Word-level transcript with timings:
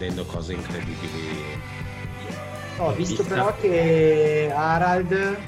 vedendo 0.00 0.24
cose 0.24 0.54
incredibili. 0.54 1.60
Ho 2.78 2.92
visto 2.94 3.22
però 3.22 3.54
che 3.56 4.50
Harald 4.50 5.38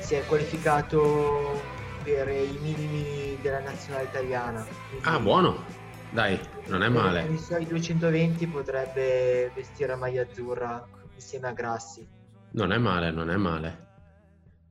si 0.00 0.16
è 0.16 0.26
qualificato 0.26 1.62
per 2.02 2.28
i 2.28 2.58
minimi 2.60 3.38
della 3.40 3.60
nazionale 3.60 4.04
italiana. 4.06 4.66
Ah, 5.02 5.20
buono. 5.20 5.64
Dai, 6.10 6.38
non 6.66 6.82
è 6.82 6.88
male. 6.88 7.28
I 7.28 7.38
suoi 7.38 7.64
220 7.64 8.48
potrebbe 8.48 9.52
vestire 9.54 9.90
la 9.90 9.96
maglia 9.96 10.22
azzurra 10.22 10.84
insieme 11.14 11.46
a 11.46 11.52
Grassi. 11.52 12.06
Non 12.54 12.72
è 12.72 12.78
male, 12.78 13.12
non 13.12 13.30
è 13.30 13.36
male. 13.36 13.90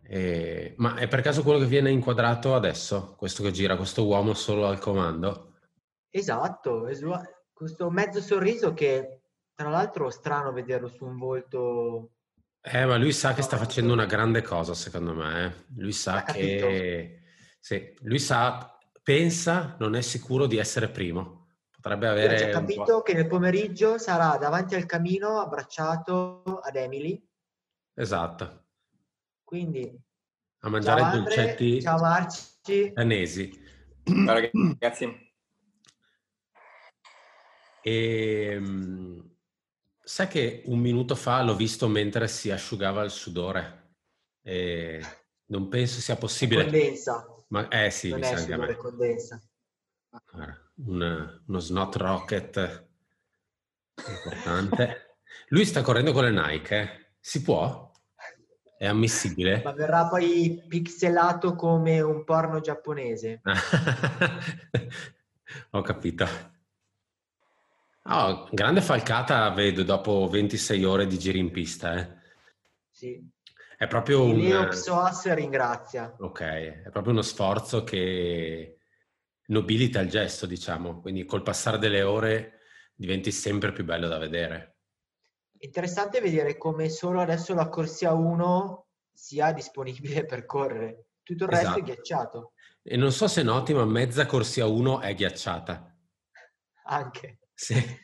E... 0.03 0.73
Ma 0.77 0.95
è 0.95 1.07
per 1.07 1.21
caso 1.21 1.41
quello 1.43 1.59
che 1.59 1.65
viene 1.65 1.89
inquadrato 1.89 2.53
adesso? 2.53 3.15
Questo 3.17 3.41
che 3.41 3.51
gira, 3.51 3.77
questo 3.77 4.05
uomo 4.05 4.33
solo 4.33 4.67
al 4.67 4.79
comando? 4.79 5.53
Esatto, 6.09 6.89
questo 7.61 7.91
mezzo 7.91 8.19
sorriso 8.21 8.73
che 8.73 9.21
tra 9.53 9.69
l'altro 9.69 10.07
è 10.07 10.11
strano 10.11 10.51
vederlo 10.51 10.87
su 10.87 11.05
un 11.05 11.15
volto. 11.15 12.13
Eh, 12.59 12.85
ma 12.85 12.97
lui 12.97 13.11
sa 13.11 13.35
che 13.35 13.43
sta 13.43 13.55
facendo 13.57 13.93
una 13.93 14.07
grande 14.07 14.41
cosa, 14.41 14.73
secondo 14.73 15.13
me. 15.13 15.45
Eh. 15.45 15.53
Lui 15.77 15.91
sa 15.91 16.23
che... 16.23 17.19
Sì, 17.59 17.93
lui 18.01 18.17
sa, 18.17 18.79
pensa, 19.03 19.75
non 19.79 19.93
è 19.93 20.01
sicuro 20.01 20.47
di 20.47 20.57
essere 20.57 20.89
primo. 20.89 21.49
Potrebbe 21.69 22.07
avere... 22.07 22.49
Ho 22.49 22.51
capito 22.51 23.01
che 23.03 23.13
nel 23.13 23.27
pomeriggio 23.27 23.99
sarà 23.99 24.37
davanti 24.37 24.73
al 24.73 24.87
camino 24.87 25.39
abbracciato 25.39 26.41
ad 26.63 26.75
Emily. 26.75 27.23
Esatto. 27.93 28.65
Quindi... 29.43 29.99
A 30.63 30.69
mangiare 30.69 31.01
ciao 31.01 31.15
dolcetti 31.15 31.81
ciao 31.81 31.99
Marci. 31.99 32.91
danesi. 32.93 33.51
Ciao 34.03 34.33
ragazzi. 34.33 35.29
E, 37.81 38.49
ehm, 38.51 39.29
sai 40.03 40.27
che 40.27 40.63
un 40.65 40.79
minuto 40.79 41.15
fa 41.15 41.41
l'ho 41.41 41.55
visto 41.55 41.87
mentre 41.87 42.27
si 42.27 42.51
asciugava 42.51 43.03
il 43.03 43.11
sudore 43.11 43.79
e 44.43 45.01
non 45.45 45.67
penso 45.67 45.99
sia 45.99 46.15
possibile. 46.15 46.63
Condensa. 46.63 47.25
Ma, 47.47 47.67
eh 47.67 47.91
sì, 47.91 48.09
non 48.09 48.19
mi 48.19 48.25
sa 48.25 48.45
che 48.45 48.53
a 48.53 48.57
me. 48.57 48.75
condensa. 48.75 49.41
Un, 50.85 51.41
uno 51.47 51.59
snot 51.59 51.95
rocket 51.95 52.87
importante. 54.07 55.17
Lui 55.49 55.65
sta 55.65 55.81
correndo 55.81 56.11
con 56.11 56.23
le 56.23 56.31
Nike, 56.31 56.81
eh? 56.81 56.89
si 57.19 57.41
può? 57.41 57.91
È 58.77 58.87
ammissibile? 58.87 59.61
Ma 59.63 59.73
verrà 59.73 60.07
poi 60.07 60.63
pixelato 60.67 61.55
come 61.55 62.01
un 62.01 62.23
porno 62.23 62.61
giapponese. 62.61 63.41
Ho 65.71 65.81
capito. 65.81 66.25
Oh, 68.03 68.47
grande 68.51 68.81
falcata 68.81 69.49
vedo 69.51 69.83
dopo 69.83 70.27
26 70.27 70.83
ore 70.83 71.07
di 71.07 71.19
giri 71.19 71.39
in 71.39 71.51
pista. 71.51 71.95
Eh. 71.97 72.09
Sì. 72.89 73.29
È 73.77 73.87
proprio 73.87 74.23
un... 74.23 74.37
Leo 74.37 74.67
Xoas 74.67 75.31
ringrazia. 75.33 76.15
Ok, 76.19 76.41
è 76.41 76.89
proprio 76.91 77.13
uno 77.13 77.21
sforzo 77.21 77.83
che 77.83 78.77
nobilita 79.47 79.99
il 79.99 80.09
gesto, 80.09 80.45
diciamo. 80.45 80.99
Quindi 80.99 81.25
col 81.25 81.43
passare 81.43 81.77
delle 81.77 82.01
ore 82.01 82.59
diventi 82.95 83.31
sempre 83.31 83.71
più 83.71 83.83
bello 83.83 84.07
da 84.07 84.17
vedere. 84.17 84.77
Interessante 85.59 86.21
vedere 86.21 86.57
come 86.57 86.89
solo 86.89 87.21
adesso 87.21 87.53
la 87.53 87.69
corsia 87.69 88.13
1 88.13 88.87
sia 89.13 89.51
disponibile 89.51 90.25
per 90.27 90.45
correre. 90.45 91.05
Tutto 91.23 91.43
il 91.43 91.49
resto 91.49 91.65
esatto. 91.67 91.79
è 91.79 91.83
ghiacciato. 91.83 92.51
E 92.81 92.97
non 92.97 93.11
so 93.11 93.27
se 93.27 93.43
noti, 93.43 93.73
ma 93.73 93.85
mezza 93.85 94.25
corsia 94.25 94.65
1 94.65 95.01
è 95.01 95.13
ghiacciata. 95.13 95.95
Anche. 96.85 97.40
Sì. 97.61 97.99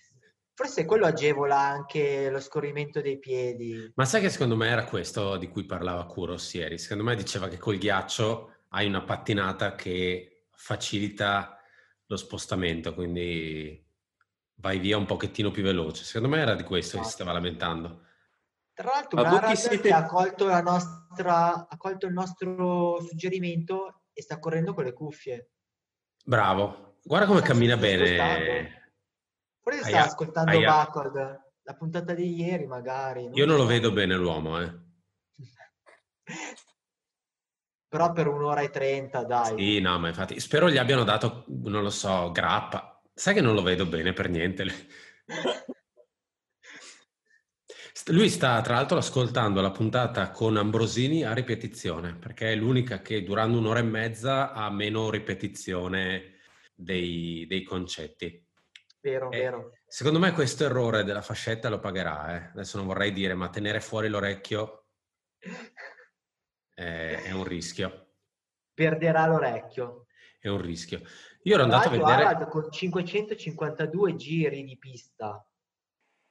Forse 0.54 0.86
quello 0.86 1.08
agevola 1.08 1.58
anche 1.58 2.30
lo 2.30 2.40
scorrimento 2.40 3.02
dei 3.02 3.18
piedi. 3.18 3.92
Ma 3.96 4.06
sai 4.06 4.22
che 4.22 4.30
secondo 4.30 4.56
me 4.56 4.68
era 4.68 4.86
questo 4.86 5.36
di 5.38 5.48
cui 5.50 5.66
parlava 5.66 6.06
Kuros 6.06 6.54
ieri? 6.54 6.78
Secondo 6.78 7.04
me 7.04 7.16
diceva 7.16 7.48
che 7.48 7.58
col 7.58 7.78
ghiaccio 7.78 8.66
hai 8.70 8.86
una 8.86 9.02
pattinata 9.02 9.74
che 9.74 10.46
facilita 10.52 11.60
lo 12.06 12.18
spostamento, 12.18 12.94
quindi 12.94 13.84
vai 14.56 14.78
via 14.78 14.98
un 14.98 15.08
pochettino 15.08 15.50
più 15.50 15.64
veloce. 15.64 16.04
Secondo 16.04 16.36
me 16.36 16.40
era 16.40 16.54
di 16.54 16.64
questo 16.64 17.00
che 17.00 17.06
si 17.06 17.12
stava 17.12 17.32
lamentando. 17.32 18.06
Tra 18.74 18.92
l'altro, 18.94 19.22
Garat 19.24 19.54
siete... 19.54 19.92
ha, 19.92 20.06
colto 20.06 20.50
nostra, 20.62 21.68
ha 21.68 21.78
colto 21.78 22.06
il 22.06 22.14
nostro 22.14 23.02
suggerimento 23.02 24.04
e 24.14 24.22
sta 24.22 24.38
correndo 24.38 24.76
con 24.76 24.84
le 24.84 24.94
cuffie. 24.94 25.50
Bravo, 26.24 27.00
guarda 27.04 27.26
come 27.26 27.42
cammina 27.42 27.76
bene. 27.76 28.06
Spostando. 28.06 28.77
Forse 29.68 29.84
sta 29.84 30.06
ascoltando 30.06 30.52
aia. 30.52 30.66
Backward, 30.66 31.42
la 31.64 31.74
puntata 31.74 32.14
di 32.14 32.36
ieri 32.36 32.66
magari. 32.68 33.24
Non 33.24 33.34
Io 33.34 33.46
non 33.46 33.58
so. 33.58 33.64
lo 33.64 33.68
vedo 33.68 33.92
bene 33.92 34.16
l'uomo, 34.16 34.62
eh. 34.62 34.74
Però 37.90 38.14
per 38.14 38.28
un'ora 38.28 38.62
e 38.62 38.70
trenta, 38.70 39.26
dai. 39.26 39.58
Sì, 39.58 39.82
no, 39.82 40.00
ma 40.00 40.08
infatti 40.08 40.40
spero 40.40 40.70
gli 40.70 40.78
abbiano 40.78 41.04
dato, 41.04 41.44
non 41.48 41.84
lo 41.84 41.90
so, 41.90 42.32
grappa. 42.32 43.02
Sai 43.14 43.34
che 43.34 43.42
non 43.42 43.56
lo 43.56 43.62
vedo 43.62 43.86
bene 43.86 44.14
per 44.14 44.30
niente. 44.30 44.64
Lui 48.06 48.30
sta 48.30 48.62
tra 48.62 48.76
l'altro 48.76 48.96
ascoltando 49.00 49.60
la 49.60 49.72
puntata 49.72 50.32
con 50.32 50.56
Ambrosini 50.56 51.26
a 51.26 51.34
ripetizione, 51.34 52.16
perché 52.16 52.54
è 52.54 52.56
l'unica 52.56 53.02
che 53.02 53.22
durando 53.22 53.58
un'ora 53.58 53.80
e 53.80 53.84
mezza 53.84 54.54
ha 54.54 54.72
meno 54.72 55.10
ripetizione 55.10 56.38
dei, 56.74 57.46
dei 57.50 57.64
concetti. 57.64 58.47
Vero, 59.08 59.32
eh, 59.32 59.40
vero. 59.40 59.72
Secondo 59.88 60.20
me 60.20 60.34
questo 60.34 60.66
errore 60.66 61.06
della 61.06 61.22
fascetta 61.22 61.70
lo 61.70 61.80
pagherà. 61.80 62.36
Eh. 62.36 62.50
Adesso 62.52 62.78
non 62.78 62.88
vorrei 62.88 63.14
dire, 63.14 63.36
ma 63.36 63.50
tenere 63.50 63.80
fuori 63.80 64.10
l'orecchio 64.10 64.88
è, 66.74 67.22
è 67.24 67.32
un 67.32 67.46
rischio. 67.46 68.16
Perderà 68.74 69.26
l'orecchio. 69.28 70.08
È 70.38 70.50
un 70.50 70.62
rischio. 70.62 71.02
Io 71.44 71.54
ero 71.54 71.64
andato 71.64 71.88
a 71.88 71.92
vedere... 71.92 72.24
Arad 72.26 72.50
con 72.50 72.70
552 72.70 74.16
giri 74.18 74.66
di 74.66 74.78
pista. 74.78 75.42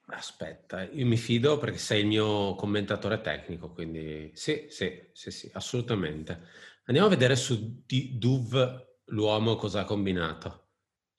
Aspetta, 0.09 0.83
io 0.83 1.05
mi 1.07 1.17
fido 1.17 1.57
perché 1.57 1.79
sei 1.79 2.01
il 2.01 2.07
mio 2.07 2.53
commentatore 2.55 3.19
tecnico, 3.21 3.71
quindi 3.71 4.31
sì, 4.35 4.67
sì, 4.69 5.09
sì, 5.11 5.31
sì, 5.31 5.49
assolutamente. 5.53 6.43
Andiamo 6.85 7.07
a 7.07 7.11
vedere 7.11 7.35
su 7.35 7.83
Duv 7.85 8.85
l'uomo 9.05 9.55
cosa 9.55 9.81
ha 9.81 9.85
combinato 9.85 10.66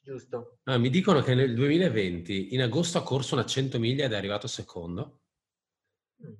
giusto? 0.09 0.61
Ah, 0.65 0.79
mi 0.79 0.89
dicono 0.89 1.21
che 1.21 1.35
nel 1.35 1.55
2020 1.55 2.55
in 2.55 2.63
agosto 2.63 2.97
ha 2.97 3.03
corso 3.03 3.35
una 3.35 3.45
100 3.45 3.79
miglia 3.79 4.07
ed 4.07 4.13
è 4.13 4.17
arrivato 4.17 4.47
secondo. 4.47 5.21
Mm. 6.25 6.33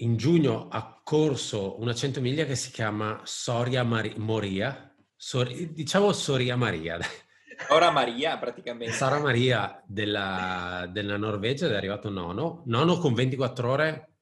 In 0.00 0.16
giugno 0.16 0.68
ha 0.68 1.00
corso 1.02 1.80
una 1.80 1.94
100 1.94 2.20
miglia 2.20 2.44
che 2.44 2.54
si 2.54 2.70
chiama 2.70 3.22
Soria 3.24 3.82
Mari- 3.82 4.18
Moria, 4.18 4.94
Sor- 5.14 5.50
diciamo 5.50 6.12
Soria 6.12 6.56
Maria. 6.56 6.98
Sora 7.66 7.90
Maria 7.90 8.36
praticamente. 8.36 8.92
Sora 8.92 9.18
Maria 9.18 9.82
della, 9.86 10.86
della 10.92 11.16
Norvegia 11.16 11.64
ed 11.64 11.72
è 11.72 11.76
arrivato 11.76 12.10
nono. 12.10 12.62
Nono 12.66 12.98
con 12.98 13.14
24 13.14 13.70
ore, 13.70 14.16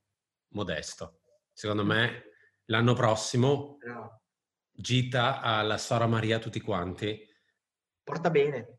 modesto. 0.53 1.23
Secondo 1.53 1.85
me 1.85 2.23
l'anno 2.67 2.95
prossimo 2.95 3.79
gita 4.71 5.41
alla 5.41 5.77
Sora 5.77 6.07
Maria 6.07 6.39
tutti 6.39 6.61
quanti 6.61 7.33
porta 8.05 8.31
bene. 8.31 8.79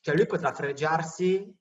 Cioè 0.00 0.16
lui 0.16 0.26
potrà 0.26 0.52
fregiarsi 0.52 1.56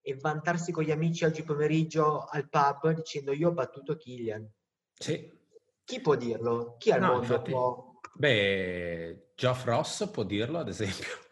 e 0.00 0.14
vantarsi 0.14 0.70
con 0.70 0.84
gli 0.84 0.90
amici 0.90 1.24
oggi 1.24 1.42
pomeriggio 1.42 2.24
al 2.24 2.48
pub 2.48 2.92
dicendo 2.92 3.32
io 3.32 3.48
ho 3.48 3.52
battuto 3.52 3.96
Killian. 3.96 4.48
Sì. 4.94 5.36
Chi 5.84 6.00
può 6.00 6.14
dirlo? 6.16 6.76
Chi 6.78 6.90
al 6.90 7.00
no, 7.00 7.06
mondo 7.06 7.22
infatti, 7.22 7.50
può... 7.50 7.98
Beh, 8.14 9.32
Geoff 9.34 9.64
Ross 9.64 10.10
può 10.10 10.22
dirlo, 10.22 10.58
ad 10.58 10.68
esempio. 10.68 11.06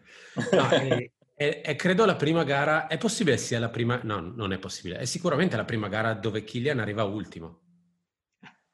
No, 0.53 0.69
è, 0.69 1.11
è, 1.35 1.63
è, 1.63 1.77
credo 1.77 2.05
la 2.05 2.15
prima 2.15 2.45
gara... 2.45 2.89
È 2.89 2.99
possibile 2.99 3.39
sia 3.39 3.59
la 3.59 3.71
prima... 3.71 4.01
No, 4.03 4.21
non 4.21 4.53
è 4.53 4.59
possibile. 4.59 4.99
È 4.99 5.07
sicuramente 5.07 5.57
la 5.57 5.65
prima 5.65 5.89
gara 5.89 6.13
dove 6.13 6.45
Killian 6.45 6.79
arriva 6.79 7.05
ultimo. 7.05 7.61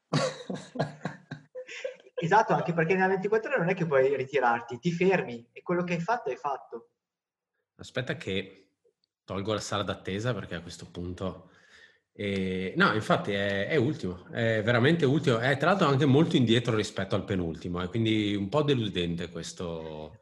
Esatto, 2.23 2.53
anche 2.53 2.71
perché 2.71 2.93
nella 2.93 3.09
24 3.09 3.49
ore 3.49 3.59
non 3.59 3.69
è 3.69 3.73
che 3.73 3.85
puoi 3.85 4.15
ritirarti, 4.15 4.79
ti 4.79 4.93
fermi 4.93 5.45
e 5.51 5.61
quello 5.61 5.83
che 5.83 5.95
hai 5.95 5.99
fatto 5.99 6.29
hai 6.29 6.37
fatto. 6.37 6.91
Aspetta 7.75 8.15
che 8.15 8.69
tolgo 9.25 9.51
la 9.51 9.59
sala 9.59 9.83
d'attesa 9.83 10.33
perché 10.33 10.55
a 10.55 10.61
questo 10.61 10.89
punto... 10.89 11.49
E... 12.13 12.73
No, 12.77 12.93
infatti 12.93 13.33
è, 13.33 13.67
è, 13.67 13.75
ultimo, 13.75 14.25
è 14.31 14.61
veramente 14.63 15.03
ultimo, 15.03 15.39
è 15.39 15.57
tra 15.57 15.71
l'altro 15.71 15.87
anche 15.87 16.05
molto 16.05 16.37
indietro 16.37 16.77
rispetto 16.77 17.15
al 17.15 17.25
penultimo, 17.25 17.81
è 17.81 17.89
quindi 17.89 18.35
un 18.35 18.47
po' 18.47 18.61
deludente 18.61 19.29
questo, 19.29 20.21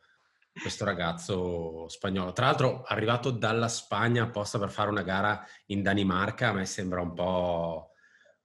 questo 0.59 0.85
ragazzo 0.85 1.87
spagnolo. 1.87 2.33
Tra 2.33 2.47
l'altro 2.47 2.81
arrivato 2.81 3.29
dalla 3.29 3.67
Spagna 3.67 4.23
apposta 4.23 4.57
per 4.57 4.71
fare 4.71 4.89
una 4.89 5.03
gara 5.03 5.45
in 5.67 5.83
Danimarca, 5.83 6.47
a 6.47 6.53
me 6.53 6.65
sembra 6.65 7.01
un 7.01 7.13
po' 7.13 7.90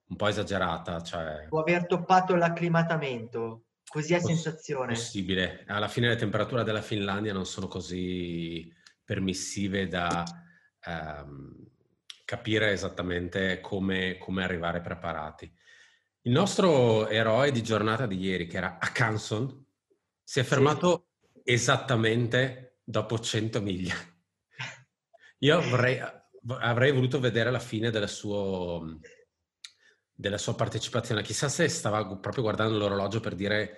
un 0.09 0.17
po' 0.17 0.29
esagerata. 0.29 1.03
Cioè... 1.03 1.47
Può 1.49 1.61
aver 1.61 1.87
toppato 1.87 2.35
l'acclimatamento, 2.35 3.65
così 3.89 4.15
è 4.15 4.21
Poss- 4.21 4.27
sensazione. 4.27 4.93
Possibile. 4.95 5.65
Alla 5.67 5.89
fine 5.89 6.09
le 6.09 6.17
temperature 6.17 6.65
della 6.65 6.83
Finlandia 6.83 7.33
non 7.33 7.47
sono 7.47 7.69
così 7.69 8.73
permissive 9.05 9.87
da 9.87 10.25
ehm, 10.85 11.55
capire 12.25 12.73
esattamente 12.73 13.61
come, 13.61 14.19
come, 14.19 14.45
arrivare 14.45 14.81
preparati. 14.81 15.51
Il 16.23 16.33
nostro 16.33 17.09
eroe 17.09 17.53
di 17.53 17.63
giornata 17.63 18.07
di 18.07 18.19
ieri, 18.19 18.49
che 18.49 18.57
era 18.57 18.79
Akanson, 18.81 19.65
si 20.25 20.41
è 20.41 20.43
fermato 20.43 21.11
sì. 21.33 21.53
esattamente 21.53 22.79
dopo 22.83 23.19
100 23.19 23.63
miglia. 23.63 23.95
Io 25.39 25.57
avrei, 25.57 26.01
avrei 26.59 26.91
voluto 26.91 27.21
vedere 27.21 27.53
la 27.53 27.61
fine 27.61 27.91
della 27.91 28.09
sua, 28.09 28.81
della 30.17 30.39
sua 30.39 30.55
partecipazione. 30.55 31.23
Chissà 31.23 31.49
se 31.49 31.69
stava 31.69 32.05
proprio 32.17 32.43
guardando 32.43 32.79
l'orologio 32.79 33.21
per 33.21 33.35
dire 33.35 33.77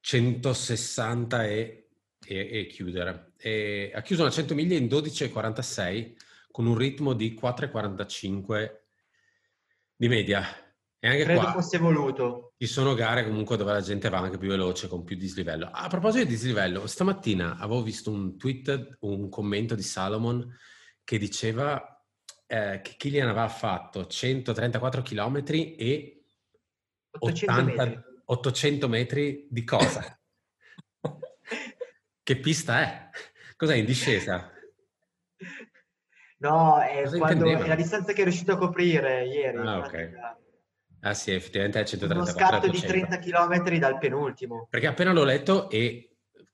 160 0.00 1.44
e, 1.44 1.88
e, 2.24 2.48
e 2.50 2.66
chiudere. 2.66 3.32
E 3.36 3.90
ha 3.92 4.00
chiuso 4.00 4.22
una 4.22 4.30
100 4.30 4.54
miglia 4.54 4.76
in 4.76 4.86
12,46 4.86 6.14
con 6.50 6.66
un 6.66 6.76
ritmo 6.76 7.12
di 7.14 7.38
4,45 7.40 8.70
di 9.96 10.08
media. 10.08 10.44
E 11.04 11.08
anche 11.08 11.24
Credo 11.24 11.40
qua 11.40 11.52
fosse 11.52 11.78
voluto. 11.78 12.52
Ci 12.56 12.66
sono 12.66 12.94
gare 12.94 13.24
comunque 13.24 13.56
dove 13.56 13.72
la 13.72 13.80
gente 13.80 14.08
va 14.08 14.18
anche 14.18 14.38
più 14.38 14.50
veloce, 14.50 14.86
con 14.86 15.02
più 15.02 15.16
dislivello. 15.16 15.68
A 15.72 15.88
proposito 15.88 16.22
di 16.22 16.30
dislivello, 16.30 16.86
stamattina 16.86 17.56
avevo 17.58 17.82
visto 17.82 18.12
un 18.12 18.38
tweet, 18.38 18.98
un 19.00 19.28
commento 19.28 19.74
di 19.74 19.82
Salomon 19.82 20.56
che 21.02 21.18
diceva 21.18 22.01
eh, 22.52 22.82
che 22.82 22.96
Kilian 22.98 23.28
aveva 23.28 23.48
fatto 23.48 24.06
134 24.06 25.00
km 25.00 25.42
e 25.48 26.24
800 27.18 27.52
80, 27.52 27.84
metri. 27.84 28.02
800 28.26 28.88
metri 28.88 29.46
di 29.48 29.64
cosa? 29.64 30.20
che 32.22 32.36
pista 32.36 32.80
è? 32.82 33.08
Cos'è 33.56 33.76
in 33.76 33.86
discesa? 33.86 34.50
No, 36.38 36.78
è, 36.78 37.02
è 37.02 37.66
la 37.66 37.74
distanza 37.74 38.12
che 38.12 38.20
è 38.20 38.24
riuscito 38.24 38.52
a 38.52 38.58
coprire 38.58 39.24
ieri. 39.24 39.56
Ah, 39.56 39.78
ok. 39.78 40.10
Ah 41.04 41.14
sì, 41.14 41.32
effettivamente 41.32 41.80
è 41.80 41.84
134. 41.84 42.20
Uno 42.20 42.50
scatto 42.50 42.68
di 42.68 42.80
30 42.80 43.18
km 43.18 43.78
dal 43.78 43.96
penultimo. 43.96 44.66
Perché 44.68 44.88
appena 44.88 45.12
l'ho 45.12 45.24
letto 45.24 45.70
e 45.70 46.11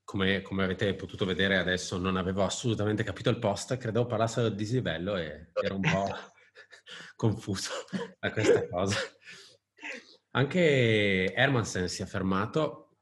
come, 0.09 0.41
come, 0.41 0.65
avete 0.65 0.95
potuto 0.95 1.27
vedere 1.27 1.59
adesso 1.59 1.99
non 1.99 2.17
avevo 2.17 2.43
assolutamente 2.43 3.03
capito 3.03 3.29
il 3.29 3.39
post, 3.39 3.77
credevo 3.77 4.07
parlasse 4.07 4.41
del 4.41 4.55
dislivello 4.55 5.17
e 5.19 5.51
ero 5.53 5.75
un 5.75 5.83
po' 5.83 6.09
confuso 7.15 7.73
da 8.19 8.33
questa 8.33 8.67
cosa. 8.69 8.97
Anche 10.31 11.35
Hermansen 11.35 11.91
si 11.91 12.01
è 12.01 12.07
fermato 12.07 12.97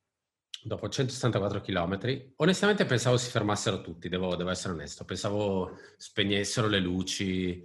dopo 0.65 0.89
164 0.89 1.61
km. 1.61 2.33
Onestamente 2.39 2.85
pensavo 2.87 3.17
si 3.19 3.31
fermassero 3.31 3.83
tutti, 3.83 4.09
devo, 4.09 4.35
devo 4.35 4.51
essere 4.51 4.73
onesto. 4.73 5.05
Pensavo 5.05 5.79
spegnessero 5.97 6.67
le 6.67 6.81
luci 6.81 7.63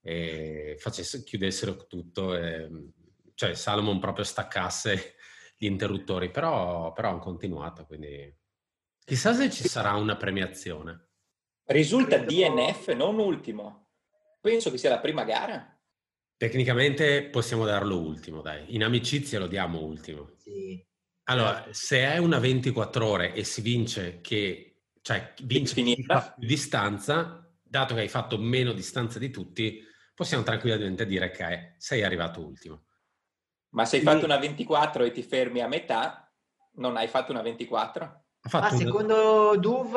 e 0.00 0.76
facesse, 0.78 1.24
chiudessero 1.24 1.88
tutto, 1.88 2.36
e, 2.36 2.70
cioè 3.34 3.54
Salomon 3.54 3.98
proprio 3.98 4.24
staccasse 4.24 5.16
gli 5.56 5.66
interruttori, 5.66 6.30
però, 6.30 6.92
però 6.92 7.08
hanno 7.08 7.18
continuato, 7.18 7.84
quindi 7.84 8.46
chissà 9.08 9.32
se 9.32 9.50
ci 9.50 9.66
sarà 9.66 9.94
una 9.94 10.16
premiazione. 10.16 11.06
Risulta 11.64 12.18
DNF, 12.18 12.92
non 12.92 13.18
ultimo. 13.18 13.92
Penso 14.38 14.70
che 14.70 14.76
sia 14.76 14.90
la 14.90 15.00
prima 15.00 15.24
gara. 15.24 15.74
Tecnicamente 16.36 17.24
possiamo 17.24 17.64
darlo 17.64 17.98
ultimo, 17.98 18.42
dai. 18.42 18.74
In 18.74 18.84
amicizia 18.84 19.38
lo 19.38 19.46
diamo 19.46 19.82
ultimo. 19.82 20.32
Sì. 20.36 20.86
Allora, 21.24 21.66
se 21.70 22.00
è 22.00 22.18
una 22.18 22.38
24 22.38 23.06
ore 23.06 23.32
e 23.32 23.44
si 23.44 23.62
vince 23.62 24.20
che, 24.20 24.82
cioè 25.00 25.32
vince 25.42 25.74
chi 25.74 26.04
fa 26.04 26.34
più 26.38 26.46
distanza, 26.46 27.50
dato 27.62 27.94
che 27.94 28.00
hai 28.02 28.08
fatto 28.08 28.36
meno 28.36 28.74
distanza 28.74 29.18
di 29.18 29.30
tutti, 29.30 29.82
possiamo 30.14 30.42
tranquillamente 30.42 31.06
dire 31.06 31.30
che 31.30 31.74
sei 31.78 32.02
arrivato 32.02 32.44
ultimo. 32.44 32.84
Ma 33.70 33.86
se 33.86 33.96
hai 33.96 34.02
fatto 34.02 34.26
una 34.26 34.38
24 34.38 35.04
e 35.04 35.12
ti 35.12 35.22
fermi 35.22 35.60
a 35.60 35.66
metà, 35.66 36.30
non 36.74 36.96
hai 36.98 37.08
fatto 37.08 37.32
una 37.32 37.42
24? 37.42 38.27
Ah, 38.50 38.70
secondo 38.70 39.56
Duv, 39.58 39.96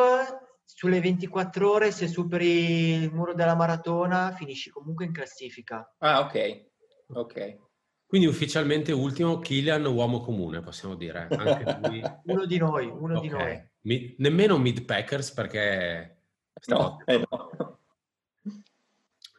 sulle 0.66 1.00
24 1.00 1.72
ore, 1.72 1.92
se 1.92 2.08
superi 2.08 2.94
il 2.94 3.14
muro 3.14 3.34
della 3.34 3.56
maratona, 3.56 4.32
finisci 4.32 4.70
comunque 4.70 5.06
in 5.06 5.12
classifica. 5.12 5.94
Ah, 6.00 6.22
ok. 6.22 6.66
Ok. 7.14 7.58
Quindi 8.06 8.28
ufficialmente 8.28 8.92
ultimo 8.92 9.40
Kilian 9.40 9.86
uomo 9.86 10.20
comune, 10.20 10.60
possiamo 10.60 10.96
dire. 10.96 11.28
Lui... 11.30 12.02
uno 12.26 12.46
di 12.46 12.58
noi, 12.58 12.88
uno 12.88 13.18
okay. 13.18 13.22
di 13.22 13.34
noi. 13.34 13.70
Mi... 13.82 14.16
nemmeno 14.18 14.58
mid 14.58 14.84
Packers 14.84 15.32
perché... 15.32 16.24
No, 16.66 17.02
eh 17.06 17.24
no. 17.30 17.80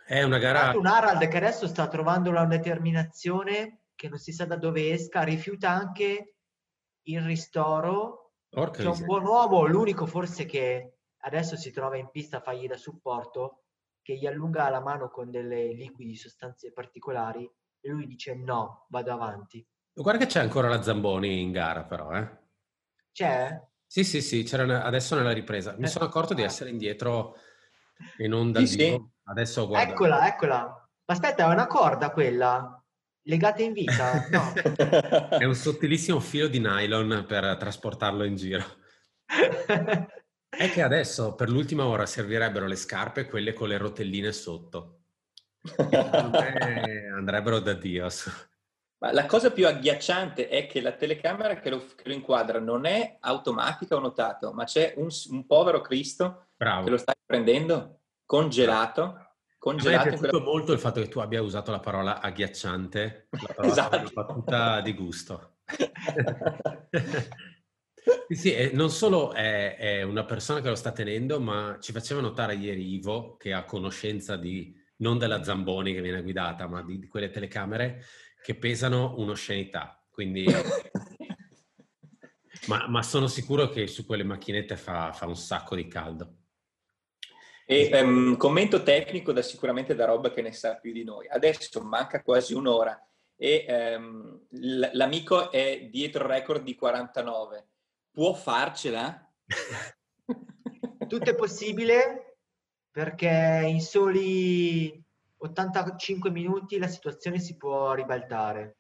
È 0.06 0.22
una 0.22 0.38
gara... 0.38 0.76
Un 0.76 0.87
Harald 0.87 1.26
che 1.28 1.37
adesso 1.37 1.66
sta 1.66 1.87
trovando 1.88 2.31
una 2.31 2.46
determinazione 2.46 3.82
che 3.94 4.08
non 4.08 4.19
si 4.19 4.32
sa 4.32 4.46
da 4.46 4.56
dove 4.56 4.90
esca, 4.90 5.22
rifiuta 5.22 5.70
anche 5.70 6.34
il 7.02 7.20
ristoro. 7.22 8.22
C'è 8.52 8.87
un 8.87 9.04
buon 9.06 9.25
uomo, 9.25 9.64
l'unico 9.64 10.04
forse 10.04 10.44
che 10.44 10.99
adesso 11.25 11.56
si 11.56 11.70
trova 11.70 11.96
in 11.96 12.10
pista 12.10 12.37
a 12.37 12.40
fargli 12.40 12.66
da 12.66 12.76
supporto, 12.76 13.62
che 14.02 14.16
gli 14.16 14.26
allunga 14.26 14.69
la 14.69 14.81
mano 14.81 15.08
con 15.08 15.31
delle 15.31 15.72
liquidi 15.72 16.14
sostanze 16.14 16.70
particolari 16.70 17.50
e 17.81 17.88
lui 17.88 18.06
dice 18.06 18.34
no, 18.34 18.87
vado 18.90 19.12
avanti. 19.12 19.66
Guarda 19.94 20.25
che 20.25 20.31
c'è 20.31 20.40
ancora 20.40 20.69
la 20.69 20.82
Zamboni 20.82 21.40
in 21.40 21.50
gara 21.50 21.84
però, 21.84 22.12
eh? 22.14 22.28
C'è? 23.12 23.58
Sì, 23.87 24.04
sì, 24.04 24.20
sì, 24.20 24.43
c'era 24.43 24.82
adesso 24.82 25.14
nella 25.16 25.32
ripresa. 25.32 25.75
Mi 25.78 25.84
eh. 25.84 25.88
sono 25.88 26.04
accorto 26.04 26.34
di 26.34 26.43
essere 26.43 26.70
indietro 26.70 27.37
e 28.19 28.28
non 28.28 28.52
dal 28.52 28.66
sì. 28.66 28.78
Sì. 28.78 29.10
Adesso 29.25 29.66
guarda. 29.66 29.90
Eccola, 29.90 30.26
eccola. 30.26 30.58
Ma 30.58 31.14
aspetta, 31.14 31.44
è 31.44 31.52
una 31.52 31.66
corda 31.66 32.10
quella? 32.10 32.81
Legata 33.25 33.63
in 33.63 33.73
vita? 33.73 34.27
No. 34.31 34.53
è 35.39 35.45
un 35.45 35.55
sottilissimo 35.55 36.21
filo 36.21 36.49
di 36.49 36.59
nylon 36.59 37.25
per 37.27 37.57
trasportarlo 37.57 38.25
in 38.25 38.37
giro. 38.37 38.65
è 40.49 40.71
che 40.71 40.83
adesso 40.83 41.35
per 41.35 41.49
l'ultima 41.49 41.87
ora 41.87 42.07
servirebbero 42.07 42.67
le 42.67 42.77
scarpe, 42.77 43.27
quelle 43.27 43.53
con 43.53 43.69
le 43.69 43.77
rotelline 43.79 44.33
sotto 44.33 45.03
andrebbero 47.15 47.61
da 47.61 47.75
Dios. 47.75 48.49
Ma 48.99 49.12
la 49.12 49.26
cosa 49.26 49.50
più 49.50 49.67
agghiacciante 49.67 50.49
è 50.49 50.67
che 50.67 50.81
la 50.81 50.93
telecamera 50.93 51.57
che 51.57 51.71
lo, 51.71 51.85
che 51.97 52.05
lo 52.09 52.14
inquadra 52.14 52.61
non 52.61 52.85
è 52.85 53.17
automatica 53.21 53.97
o 53.97 54.00
notato, 54.00 54.52
ma 54.52 54.64
c'è 54.64 54.95
un, 54.97 55.09
un 55.31 55.47
povero 55.47 55.81
Cristo 55.81 56.50
Bravo. 56.57 56.85
che 56.85 56.91
lo 56.91 56.99
sta 56.99 57.12
prendendo 57.25 58.00
congelato. 58.25 59.32
Congelato 59.62 59.92
mi 59.92 59.95
è 59.95 60.19
piaciuto 60.19 60.38
quella... 60.38 60.45
molto 60.45 60.73
il 60.73 60.81
fatto 60.81 61.00
che 61.00 61.07
tu 61.07 61.21
abbia 61.21 61.40
usato 61.40 61.71
la 61.71 61.78
parola 61.78 62.21
agghiacciante, 62.21 63.28
la 63.31 63.38
parola 63.54 63.73
esatto. 63.73 64.11
battuta 64.12 64.81
di 64.81 64.92
gusto. 64.92 65.59
sì, 68.28 68.71
non 68.73 68.90
solo 68.90 69.33
è, 69.33 69.76
è, 69.76 70.02
una 70.02 70.25
persona 70.25 70.61
che 70.61 70.69
lo 70.69 70.75
sta 70.75 70.90
tenendo, 70.90 71.38
ma 71.38 71.78
ci 71.81 71.92
faceva 71.92 72.21
notare 72.21 72.57
ieri 72.57 72.95
Ivo, 72.95 73.37
che 73.37 73.52
ha 73.52 73.64
conoscenza 73.64 74.35
di 74.35 74.75
non 74.97 75.16
della 75.16 75.45
Zamboni 75.45 75.95
che 75.95 76.02
viene 76.02 76.23
guidata, 76.23 76.66
ma 76.66 76.83
di, 76.83 76.99
di 76.99 77.07
quelle 77.07 77.31
telecamere 77.31 78.02
che 78.42 78.57
pesano 78.57 79.14
un'oscenità. 79.19 80.04
Quindi... 80.11 80.45
ma, 82.66 82.88
ma, 82.88 83.02
sono 83.04 83.28
sicuro 83.28 83.69
che 83.69 83.87
su 83.87 84.04
quelle 84.04 84.25
macchinette 84.25 84.76
fa, 84.76 85.12
fa 85.12 85.28
un 85.28 85.37
sacco 85.37 85.76
di 85.76 85.87
caldo. 85.87 86.38
E 87.73 88.02
um, 88.02 88.37
commento 88.37 88.83
tecnico 88.83 89.33
da 89.33 89.41
sicuramente 89.41 89.95
da 89.95 90.05
roba 90.05 90.31
che 90.31 90.43
ne 90.43 90.52
sa 90.52 90.76
più 90.76 90.93
di 90.93 91.05
noi. 91.05 91.26
Adesso 91.26 91.81
manca 91.81 92.23
quasi 92.23 92.52
un'ora 92.52 93.00
e 93.35 93.64
um, 93.99 94.38
l'amico 94.50 95.50
è 95.50 95.88
dietro 95.91 96.25
il 96.25 96.31
record 96.31 96.62
di 96.62 96.75
49. 96.75 97.67
Può 98.11 98.35
farcela? 98.35 99.26
Tutto 101.09 101.31
è 101.31 101.35
possibile 101.35 102.37
perché 102.91 103.62
in 103.67 103.81
soli 103.81 105.02
85 105.38 106.31
minuti 106.31 106.76
la 106.79 106.88
situazione 106.88 107.38
si 107.38 107.57
può 107.57 107.95
ribaltare. 107.95 108.76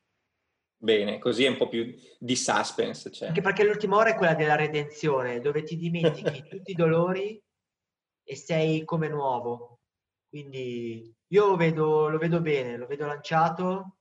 Bene, 0.76 1.18
così 1.18 1.44
è 1.44 1.48
un 1.48 1.56
po' 1.56 1.68
più 1.68 1.94
di 2.18 2.36
suspense. 2.36 3.10
Cioè. 3.10 3.28
Anche 3.28 3.40
perché 3.40 3.64
l'ultima 3.64 3.96
ora 3.96 4.10
è 4.10 4.16
quella 4.16 4.34
della 4.34 4.56
redenzione, 4.56 5.40
dove 5.40 5.62
ti 5.62 5.76
dimentichi 5.76 6.44
tutti 6.50 6.72
i 6.72 6.74
dolori 6.74 7.42
e 8.24 8.36
sei 8.36 8.84
come 8.84 9.08
nuovo. 9.08 9.80
Quindi 10.28 11.14
io 11.28 11.46
lo 11.46 11.56
vedo, 11.56 12.08
lo 12.08 12.18
vedo 12.18 12.40
bene, 12.40 12.76
lo 12.76 12.86
vedo 12.86 13.06
lanciato. 13.06 13.96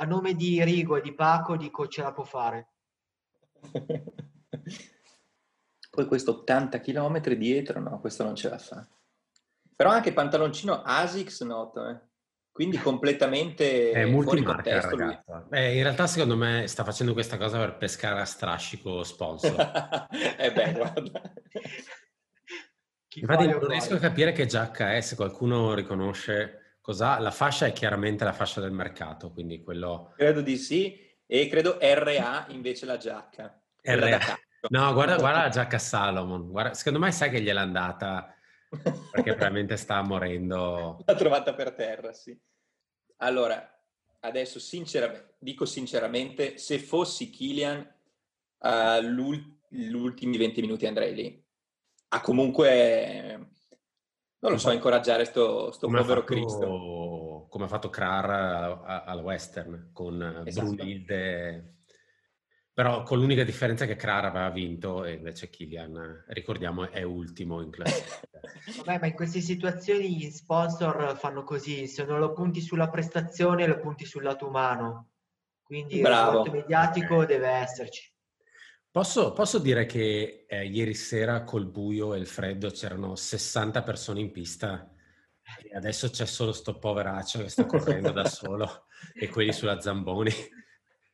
A 0.00 0.04
nome 0.04 0.34
di 0.34 0.62
Rigo 0.62 0.96
e 0.96 1.00
di 1.00 1.14
Paco 1.14 1.56
dico 1.56 1.88
ce 1.88 2.02
la 2.02 2.12
può 2.12 2.24
fare. 2.24 2.68
Poi 5.90 6.06
questo 6.06 6.30
80 6.30 6.80
km 6.80 7.20
dietro, 7.34 7.80
no, 7.80 7.98
questo 8.00 8.22
non 8.22 8.36
ce 8.36 8.48
la 8.48 8.58
fa. 8.58 8.86
Però 9.74 9.90
anche 9.90 10.12
pantaloncino 10.12 10.82
Asics 10.82 11.40
noto, 11.42 11.88
eh. 11.88 11.98
quindi 12.52 12.78
completamente 12.82 13.90
è 13.90 14.04
multimarca 14.06 15.22
eh, 15.50 15.76
in 15.76 15.82
realtà 15.82 16.06
secondo 16.06 16.36
me 16.36 16.66
sta 16.66 16.84
facendo 16.84 17.12
questa 17.12 17.36
cosa 17.36 17.58
per 17.58 17.76
pescare 17.76 18.20
a 18.20 18.24
strascico 18.24 19.02
sponsor. 19.02 20.08
eh 20.38 20.52
beh, 20.52 20.72
guarda. 20.72 21.32
Infatti 23.20 23.46
non 23.46 23.66
riesco 23.66 23.94
a 23.94 23.98
capire 23.98 24.32
che 24.32 24.46
giacca 24.46 24.94
è, 24.94 25.00
se 25.00 25.16
qualcuno 25.16 25.74
riconosce 25.74 26.76
cos'ha. 26.80 27.18
La 27.18 27.30
fascia 27.30 27.66
è 27.66 27.72
chiaramente 27.72 28.24
la 28.24 28.32
fascia 28.32 28.60
del 28.60 28.72
mercato, 28.72 29.32
quindi 29.32 29.62
quello... 29.62 30.12
Credo 30.16 30.40
di 30.40 30.56
sì, 30.56 30.98
e 31.26 31.48
credo 31.48 31.78
RA 31.80 32.46
invece 32.48 32.86
la 32.86 32.96
giacca. 32.96 33.60
RA. 33.82 34.18
No, 34.70 34.92
guarda, 34.92 35.16
guarda 35.16 35.42
la 35.42 35.48
giacca 35.48 35.78
Salomon. 35.78 36.50
Guarda, 36.50 36.74
secondo 36.74 36.98
me 36.98 37.12
sai 37.12 37.30
che 37.30 37.40
gliel'è 37.40 37.60
andata 37.60 38.34
perché 39.10 39.32
probabilmente 39.32 39.76
sta 39.76 40.02
morendo. 40.02 41.02
L'ha 41.06 41.14
trovata 41.14 41.54
per 41.54 41.72
terra, 41.72 42.12
sì. 42.12 42.38
Allora, 43.18 43.78
adesso 44.20 44.58
sinceramente, 44.58 45.34
dico 45.38 45.64
sinceramente, 45.64 46.58
se 46.58 46.78
fossi 46.78 47.30
Kilian, 47.30 47.86
uh, 48.58 49.00
gli 49.68 49.92
ultimi 49.92 50.36
20 50.36 50.60
minuti 50.60 50.86
andrei 50.86 51.14
lì. 51.14 51.46
Ha 52.08 52.20
comunque, 52.20 53.50
non 54.38 54.52
lo 54.52 54.58
so, 54.58 54.70
incoraggiare 54.70 55.24
sto, 55.24 55.70
sto 55.72 55.88
povero 55.88 56.20
fatto, 56.20 56.24
Cristo. 56.24 57.46
Come 57.50 57.64
ha 57.64 57.68
fatto 57.68 57.90
Krar 57.90 59.04
al 59.06 59.20
Western 59.22 59.90
con 59.92 60.42
esatto. 60.44 60.74
Brunilde 60.74 61.78
però 62.78 63.02
con 63.02 63.18
l'unica 63.18 63.42
differenza 63.42 63.86
che 63.86 63.96
Krar 63.96 64.26
aveva 64.26 64.50
vinto 64.50 65.04
e 65.04 65.14
invece 65.14 65.50
Kilian, 65.50 66.26
ricordiamo, 66.28 66.88
è 66.88 67.02
ultimo 67.02 67.60
in 67.60 67.70
classifica. 67.70 68.38
Vabbè, 68.84 69.00
ma 69.00 69.06
in 69.08 69.14
queste 69.14 69.40
situazioni 69.40 70.16
gli 70.16 70.30
sponsor 70.30 71.16
fanno 71.18 71.42
così, 71.42 71.88
se 71.88 72.04
non 72.04 72.20
lo 72.20 72.32
punti 72.32 72.60
sulla 72.60 72.88
prestazione 72.88 73.66
lo 73.66 73.80
punti 73.80 74.04
sul 74.04 74.22
lato 74.22 74.46
umano. 74.46 75.08
Quindi 75.60 76.00
Bravo. 76.00 76.20
il 76.20 76.36
rapporto 76.36 76.52
mediatico 76.52 77.14
okay. 77.14 77.26
deve 77.26 77.48
esserci. 77.48 78.12
Posso, 78.90 79.32
posso 79.32 79.58
dire 79.58 79.86
che 79.86 80.46
eh, 80.48 80.66
ieri 80.66 80.94
sera 80.94 81.44
col 81.44 81.66
buio 81.66 82.14
e 82.14 82.18
il 82.18 82.26
freddo 82.26 82.70
c'erano 82.70 83.14
60 83.14 83.82
persone 83.82 84.20
in 84.20 84.30
pista 84.32 84.90
e 85.62 85.74
adesso 85.74 86.10
c'è 86.10 86.26
solo 86.26 86.52
sto 86.52 86.78
poveraccio 86.78 87.40
che 87.40 87.48
sta 87.48 87.66
correndo 87.66 88.10
da 88.10 88.24
solo 88.26 88.86
e 89.14 89.28
quelli 89.28 89.52
sulla 89.52 89.80
Zamboni. 89.80 90.30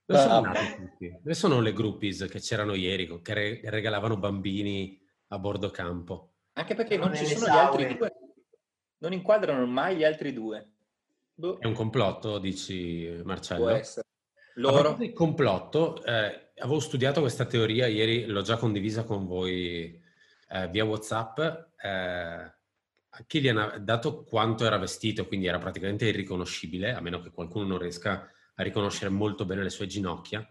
Dove 0.06 0.20
sono 0.20 0.34
andati 0.34 0.74
tutti? 0.76 1.10
Dove 1.10 1.34
sono 1.34 1.60
le 1.60 1.72
groupies 1.72 2.26
che 2.30 2.40
c'erano 2.40 2.74
ieri, 2.74 3.20
che 3.22 3.34
re- 3.34 3.60
regalavano 3.64 4.18
bambini 4.18 5.00
a 5.28 5.38
bordo 5.38 5.70
campo? 5.70 6.32
Anche 6.54 6.74
perché 6.74 6.96
non, 6.96 7.08
non 7.08 7.16
ci 7.16 7.26
sono 7.26 7.46
gli 7.46 7.56
altri 7.56 7.96
due. 7.96 8.12
Non 8.98 9.12
inquadrano 9.12 9.66
mai 9.66 9.96
gli 9.96 10.04
altri 10.04 10.32
due. 10.32 10.70
Boh. 11.34 11.58
È 11.58 11.66
un 11.66 11.74
complotto, 11.74 12.38
dici 12.38 13.20
Marcello? 13.24 13.64
Può 13.64 13.70
essere. 13.70 14.06
Loro... 14.56 14.96
Il 15.00 15.12
complotto, 15.12 16.02
eh, 16.04 16.43
avevo 16.56 16.80
studiato 16.80 17.20
questa 17.20 17.46
teoria 17.46 17.86
ieri, 17.86 18.26
l'ho 18.26 18.42
già 18.42 18.56
condivisa 18.56 19.04
con 19.04 19.26
voi 19.26 20.00
eh, 20.48 20.68
via 20.68 20.84
WhatsApp. 20.84 21.38
Eh, 21.80 22.52
Killian, 23.26 23.82
dato 23.84 24.24
quanto 24.24 24.64
era 24.64 24.76
vestito, 24.76 25.26
quindi 25.26 25.46
era 25.46 25.58
praticamente 25.58 26.06
irriconoscibile, 26.06 26.92
a 26.94 27.00
meno 27.00 27.20
che 27.20 27.30
qualcuno 27.30 27.66
non 27.66 27.78
riesca 27.78 28.28
a 28.54 28.62
riconoscere 28.62 29.10
molto 29.10 29.44
bene 29.44 29.62
le 29.62 29.70
sue 29.70 29.86
ginocchia. 29.86 30.46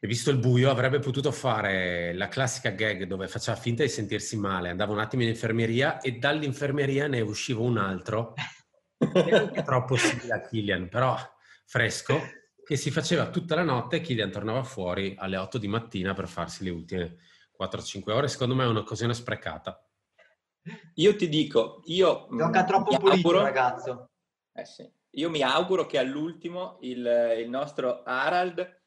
E 0.00 0.06
visto 0.06 0.30
il 0.30 0.38
buio, 0.38 0.70
avrebbe 0.70 1.00
potuto 1.00 1.32
fare 1.32 2.12
la 2.14 2.28
classica 2.28 2.70
gag 2.70 3.04
dove 3.04 3.26
faceva 3.26 3.56
finta 3.56 3.82
di 3.82 3.88
sentirsi 3.88 4.36
male, 4.36 4.68
andava 4.68 4.92
un 4.92 5.00
attimo 5.00 5.22
in 5.22 5.28
infermeria 5.28 6.00
e 6.00 6.18
dall'infermeria 6.18 7.08
ne 7.08 7.20
usciva 7.20 7.62
un 7.62 7.78
altro, 7.78 8.34
troppo 9.64 9.96
simile 9.96 10.34
a 10.34 10.40
Killian, 10.40 10.88
però 10.88 11.18
fresco, 11.64 12.20
che 12.68 12.76
si 12.76 12.90
faceva 12.90 13.30
tutta 13.30 13.54
la 13.54 13.62
notte 13.62 13.96
e 13.96 14.02
Killian 14.02 14.30
tornava 14.30 14.62
fuori 14.62 15.14
alle 15.16 15.38
8 15.38 15.56
di 15.56 15.68
mattina 15.68 16.12
per 16.12 16.28
farsi 16.28 16.64
le 16.64 16.68
ultime 16.68 17.16
4-5 17.58 18.10
ore. 18.10 18.28
Secondo 18.28 18.54
me 18.54 18.64
è 18.64 18.66
un'occasione 18.66 19.14
sprecata. 19.14 19.82
Io 20.96 21.16
ti 21.16 21.30
dico, 21.30 21.80
io... 21.86 22.28
Gioca 22.30 22.64
troppo 22.64 22.94
pulito, 22.98 23.08
auguro... 23.08 23.40
ragazzo. 23.40 24.10
Eh 24.52 24.66
sì. 24.66 24.86
Io 25.12 25.30
mi 25.30 25.40
auguro 25.40 25.86
che 25.86 25.96
all'ultimo 25.96 26.76
il, 26.82 27.38
il 27.38 27.48
nostro 27.48 28.02
Harald 28.02 28.82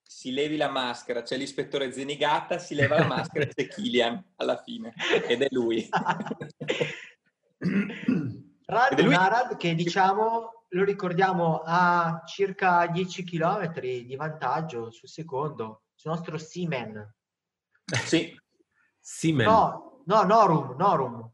si 0.00 0.30
levi 0.30 0.56
la 0.56 0.68
maschera, 0.68 1.22
c'è 1.22 1.36
l'ispettore 1.36 1.90
Zenigata, 1.90 2.58
si 2.58 2.76
leva 2.76 3.00
la 3.00 3.06
maschera 3.06 3.46
e 3.46 3.48
c'è 3.48 3.66
Kilian 3.66 4.24
alla 4.36 4.62
fine, 4.62 4.94
ed 5.26 5.42
è 5.42 5.48
lui. 5.50 5.88
Rad, 8.64 9.00
lui... 9.00 9.12
Harald 9.12 9.56
che 9.56 9.74
diciamo, 9.74 10.53
lo 10.74 10.84
ricordiamo, 10.84 11.62
ha 11.64 12.22
circa 12.26 12.86
10 12.86 13.24
km 13.24 13.80
di 13.80 14.16
vantaggio 14.16 14.90
sul 14.90 15.08
secondo, 15.08 15.84
sul 15.94 16.10
nostro 16.10 16.36
Siemens. 16.36 17.08
Sì. 18.04 18.34
Siemens. 18.98 19.50
No, 19.50 20.02
no, 20.06 20.22
Norum, 20.22 20.76
Norum. 20.76 21.30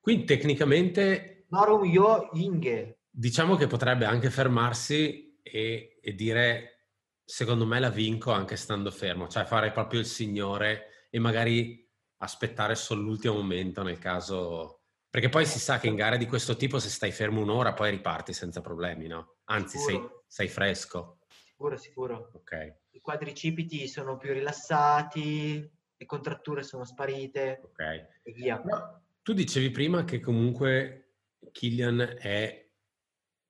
Quindi 0.00 0.24
tecnicamente... 0.24 1.46
Norum 1.48 1.84
Yo 1.84 2.28
Inge 2.32 2.96
diciamo 3.18 3.56
che 3.56 3.66
potrebbe 3.66 4.04
anche 4.04 4.28
fermarsi 4.28 5.38
e, 5.42 5.98
e, 6.02 6.14
dire 6.14 6.90
secondo 7.24 7.64
me 7.64 7.80
la 7.80 7.88
vinco 7.88 8.30
anche 8.30 8.56
stando 8.56 8.90
fermo, 8.90 9.26
cioè 9.26 9.46
fare 9.46 9.72
proprio 9.72 10.00
il 10.00 10.06
signore 10.06 11.08
e 11.10 11.18
magari 11.18 11.90
aspettare 12.18 12.74
solo 12.74 13.02
l'ultimo 13.02 13.34
momento 13.34 13.82
nel 13.82 13.98
caso... 13.98 14.82
Perché 15.16 15.30
poi 15.30 15.46
si 15.46 15.58
sa 15.58 15.78
che 15.78 15.86
in 15.86 15.94
gare 15.94 16.18
di 16.18 16.26
questo 16.26 16.56
tipo 16.56 16.78
se 16.78 16.90
stai 16.90 17.10
fermo 17.10 17.40
un'ora 17.40 17.72
poi 17.72 17.88
riparti 17.90 18.34
senza 18.34 18.60
problemi, 18.60 19.06
no? 19.06 19.36
Anzi, 19.44 19.78
sei, 19.78 19.98
sei, 20.26 20.46
fresco. 20.46 21.20
Sicuro, 21.26 21.78
sicuro. 21.78 22.30
Ok. 22.34 22.80
I 22.90 23.00
quadricipiti 23.00 23.88
sono 23.88 24.18
più 24.18 24.34
rilassati, 24.34 25.72
le 25.96 26.04
contratture 26.04 26.62
sono 26.62 26.84
sparite. 26.84 27.62
Ok. 27.62 27.80
E 28.24 28.32
via. 28.32 28.60
No, 28.62 29.04
tu 29.22 29.32
dicevi 29.32 29.70
prima 29.70 30.04
che 30.04 30.20
comunque 30.20 31.14
Killian 31.50 32.16
è 32.18 32.70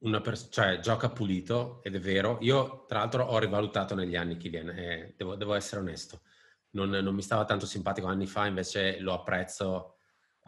una 0.04 0.20
pers- 0.20 0.46
cioè 0.52 0.78
gioca 0.78 1.10
pulito 1.10 1.82
ed 1.82 1.96
è 1.96 1.98
vero. 1.98 2.38
Io 2.42 2.84
tra 2.86 3.00
l'altro 3.00 3.24
ho 3.24 3.40
rivalutato 3.40 3.96
negli 3.96 4.14
anni 4.14 4.36
Kylian, 4.36 4.68
eh, 4.68 5.14
devo, 5.16 5.34
devo, 5.34 5.54
essere 5.54 5.80
onesto. 5.80 6.20
Non, 6.76 6.90
non, 6.90 7.12
mi 7.12 7.22
stava 7.22 7.44
tanto 7.44 7.66
simpatico 7.66 8.06
anni 8.06 8.28
fa, 8.28 8.46
invece 8.46 9.00
lo 9.00 9.14
apprezzo 9.14 9.95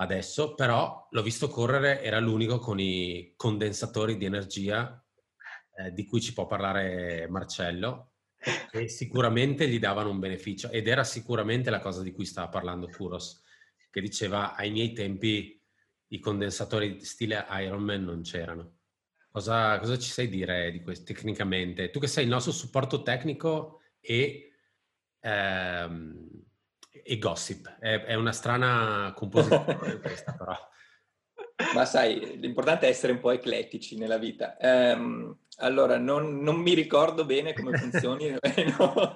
adesso, 0.00 0.54
però 0.54 1.06
l'ho 1.10 1.22
visto 1.22 1.48
correre, 1.48 2.02
era 2.02 2.18
l'unico 2.18 2.58
con 2.58 2.78
i 2.78 3.34
condensatori 3.36 4.16
di 4.16 4.24
energia 4.24 5.04
eh, 5.76 5.92
di 5.92 6.04
cui 6.04 6.20
ci 6.20 6.32
può 6.32 6.46
parlare 6.46 7.26
Marcello 7.28 8.12
e 8.70 8.88
sicuramente 8.88 9.68
gli 9.68 9.78
davano 9.78 10.10
un 10.10 10.20
beneficio 10.20 10.70
ed 10.70 10.86
era 10.86 11.02
sicuramente 11.02 11.70
la 11.70 11.80
cosa 11.80 12.02
di 12.02 12.12
cui 12.12 12.24
stava 12.24 12.48
parlando 12.48 12.88
Kuros, 12.88 13.42
che 13.90 14.00
diceva 14.00 14.54
ai 14.54 14.70
miei 14.70 14.92
tempi 14.92 15.60
i 16.10 16.18
condensatori 16.20 17.04
stile 17.04 17.44
Ironman 17.50 18.04
non 18.04 18.22
c'erano. 18.22 18.76
Cosa, 19.30 19.78
cosa, 19.78 19.98
ci 19.98 20.10
sai 20.10 20.28
dire 20.28 20.70
di 20.70 20.80
questo 20.80 21.12
tecnicamente? 21.12 21.90
Tu 21.90 22.00
che 22.00 22.06
sei 22.06 22.24
il 22.24 22.30
nostro 22.30 22.52
supporto 22.52 23.02
tecnico 23.02 23.80
e, 24.00 24.52
ehm, 25.20 26.46
e 27.04 27.18
gossip. 27.18 27.78
È, 27.78 28.04
è, 28.04 28.14
una 28.14 28.32
strana 28.32 29.12
composizione 29.14 29.98
questa 30.00 30.34
però. 30.34 30.56
Ma 31.74 31.84
sai, 31.84 32.38
l'importante 32.38 32.86
è 32.86 32.90
essere 32.90 33.12
un 33.12 33.20
po' 33.20 33.32
eclettici 33.32 33.96
nella 33.96 34.18
vita. 34.18 34.56
Um, 34.60 35.36
allora, 35.58 35.98
non, 35.98 36.38
non, 36.38 36.56
mi 36.56 36.72
ricordo 36.72 37.24
bene 37.24 37.52
come 37.52 37.76
funzioni, 37.76 38.30
no, 38.78 39.12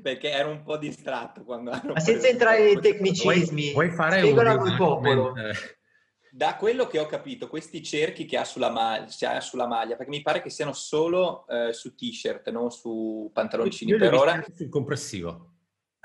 perché 0.00 0.30
ero 0.30 0.50
un 0.50 0.62
po' 0.62 0.76
distratto 0.76 1.42
quando... 1.42 1.72
Ma 1.72 1.98
senza 1.98 2.28
entrare 2.28 2.62
nei 2.62 2.78
tecnicismi, 2.78 3.72
vuoi, 3.72 3.90
fare 3.90 4.22
un, 4.22 4.74
popolo 4.76 5.34
da 6.34 6.56
quello 6.56 6.88
che 6.88 6.98
ho 6.98 7.06
capito, 7.06 7.46
questi 7.46 7.80
cerchi 7.80 8.24
che 8.24 8.36
ha 8.36 8.44
sulla, 8.44 8.68
maglia, 8.68 9.40
sulla 9.40 9.68
maglia 9.68 9.94
perché 9.94 10.10
mi 10.10 10.20
pare 10.20 10.42
che 10.42 10.50
siano 10.50 10.72
solo 10.72 11.46
eh, 11.46 11.72
su 11.72 11.94
t-shirt, 11.94 12.50
non 12.50 12.72
su 12.72 13.30
pantaloncini 13.32 13.92
Io 13.92 13.98
per 13.98 14.14
ora. 14.14 14.44
Sul 14.52 14.68
compressivo. 14.68 15.53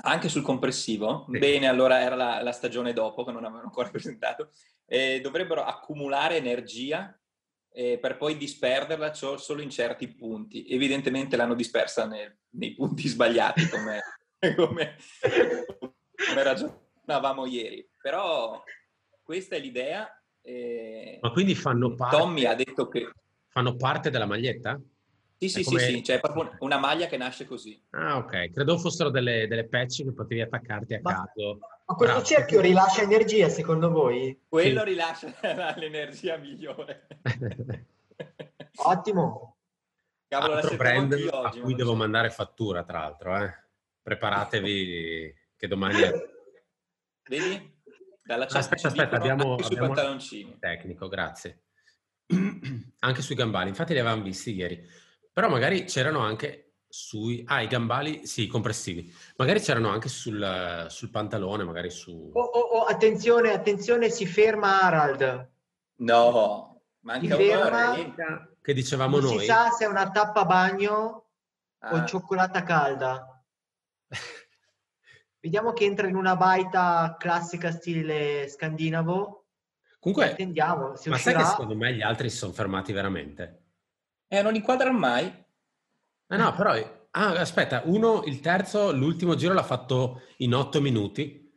Anche 0.02 0.30
sul 0.30 0.42
compressivo? 0.42 1.26
Sì. 1.32 1.38
Bene, 1.38 1.68
allora 1.68 2.02
era 2.02 2.16
la, 2.16 2.42
la, 2.42 2.52
stagione 2.52 2.94
dopo 2.94 3.24
che 3.24 3.32
non 3.32 3.44
avevano 3.44 3.66
ancora 3.66 3.90
presentato. 3.92 4.52
Eh, 4.86 5.20
dovrebbero 5.22 5.64
accumulare 5.64 6.38
energia 6.38 7.18
eh, 7.72 7.98
per 8.00 8.18
poi 8.18 8.38
disperderla 8.38 9.14
solo 9.14 9.62
in 9.62 9.70
certi 9.70 10.08
punti. 10.08 10.66
Evidentemente 10.68 11.36
l'hanno 11.36 11.56
dispersa 11.56 12.06
nel, 12.06 12.36
nei 12.52 12.74
punti 12.74 13.08
sbagliati, 13.08 13.68
come, 13.70 14.02
come, 14.56 14.96
come 16.28 16.44
ragionavamo 16.44 17.46
ieri. 17.46 17.88
Però 18.02 18.64
questa 19.22 19.56
è 19.56 19.60
l'idea 19.60 20.12
eh, 20.42 21.20
Ma 21.22 21.32
quindi 21.32 21.56
fanno 21.56 21.94
parte... 21.94 22.18
Tommy 22.18 22.46
ha 22.46 22.56
detto 22.56 22.88
che... 22.88 23.12
Fanno 23.50 23.76
parte 23.76 24.10
della 24.10 24.26
maglietta? 24.26 24.80
Sì, 25.40 25.48
sì, 25.48 25.64
come... 25.64 25.80
sì, 25.80 25.94
sì, 25.94 26.02
c'è 26.02 26.20
proprio 26.20 26.54
una 26.60 26.78
maglia 26.78 27.08
che 27.08 27.16
nasce 27.16 27.46
così. 27.46 27.82
Ah, 27.92 28.18
ok. 28.18 28.52
Credo 28.52 28.78
fossero 28.78 29.10
delle, 29.10 29.48
delle 29.48 29.70
patch 29.70 30.04
che 30.04 30.12
potevi 30.12 30.42
attaccarti 30.42 30.96
a 30.96 31.00
ma, 31.02 31.14
caso. 31.14 31.60
Ma 31.86 31.96
questo 31.96 32.16
Bravo. 32.16 32.24
cerchio 32.26 32.60
rilascia 32.60 33.04
energia, 33.04 33.48
secondo 33.48 33.90
voi? 33.90 34.38
Quello 34.50 34.80
sì. 34.80 34.86
rilascia 34.86 35.34
l'energia 35.78 36.36
migliore. 36.36 37.08
Ottimo. 38.84 39.56
Cavolo, 40.28 40.56
Altro 40.56 40.76
brand 40.76 41.14
oggi, 41.14 41.30
a 41.32 41.62
cui 41.62 41.74
devo 41.74 41.92
so. 41.92 41.96
mandare 41.96 42.30
fattura, 42.32 42.84
tra 42.84 43.00
l'altro. 43.00 43.38
Eh. 43.38 43.54
Preparatevi 44.02 45.34
che 45.56 45.68
domani... 45.68 46.02
È... 46.02 46.12
Vedi? 47.30 47.78
Dalla 48.22 48.46
chat 48.46 48.58
aspetta, 48.58 48.90
aspetta, 48.90 49.16
abbiamo, 49.16 49.56
abbiamo 49.56 49.88
pantaloncini. 49.88 50.58
Tecnico, 50.60 51.08
grazie. 51.08 51.64
anche 53.00 53.22
sui 53.22 53.36
gambali, 53.36 53.70
infatti 53.70 53.94
li 53.94 54.00
avevamo 54.00 54.22
visti 54.22 54.54
ieri. 54.54 55.08
Però 55.32 55.50
magari 55.50 55.86
c'erano 55.86 56.20
anche 56.20 56.70
sui... 56.90 57.44
Ah, 57.48 57.62
i 57.62 57.68
gambali, 57.68 58.26
sì, 58.26 58.48
compressivi. 58.48 59.14
Magari 59.38 59.60
c'erano 59.60 59.90
anche 59.90 60.10
sul, 60.10 60.88
sul 60.90 61.10
pantalone, 61.12 61.64
magari 61.64 61.92
su... 61.92 62.32
Oh, 62.34 62.42
oh, 62.42 62.60
oh, 62.60 62.84
attenzione, 62.86 63.52
attenzione, 63.52 64.10
si 64.10 64.26
ferma 64.26 64.82
Harald. 64.82 65.50
No, 65.98 66.82
manca 67.02 67.36
si 67.36 67.44
ferma, 67.44 67.96
che 68.62 68.74
dicevamo 68.74 69.20
non 69.20 69.30
noi. 69.30 69.40
si 69.40 69.46
sa 69.46 69.70
se 69.70 69.86
è 69.86 69.88
una 69.88 70.10
tappa 70.10 70.46
bagno 70.46 71.26
ah. 71.80 71.94
o 71.94 72.06
cioccolata 72.06 72.64
calda. 72.64 73.44
Vediamo 75.40 75.72
che 75.72 75.86
entra 75.86 76.08
in 76.08 76.16
una 76.16 76.36
baita 76.36 77.16
classica 77.18 77.72
stile 77.72 78.48
scandinavo. 78.50 79.46
Comunque, 80.00 80.32
attendiamo. 80.32 80.88
ma 80.88 80.92
uscirà... 80.92 81.18
sai 81.18 81.36
che 81.36 81.44
secondo 81.46 81.76
me 81.76 81.94
gli 81.94 82.02
altri 82.02 82.30
si 82.30 82.38
sono 82.38 82.52
fermati 82.52 82.92
veramente? 82.92 83.69
Eh, 84.30 84.42
non 84.42 84.56
inquadrano 84.56 84.98
mai. 84.98 85.26
Eh 85.26 86.38
no, 86.38 86.54
però... 86.54 86.98
Ah, 87.12 87.32
aspetta, 87.32 87.82
uno, 87.86 88.24
il 88.24 88.40
terzo, 88.40 88.94
l'ultimo 88.94 89.36
giro 89.36 89.54
l'ha 89.54 89.64
fatto 89.64 90.22
in 90.38 90.54
otto 90.54 90.80
minuti. 90.80 91.52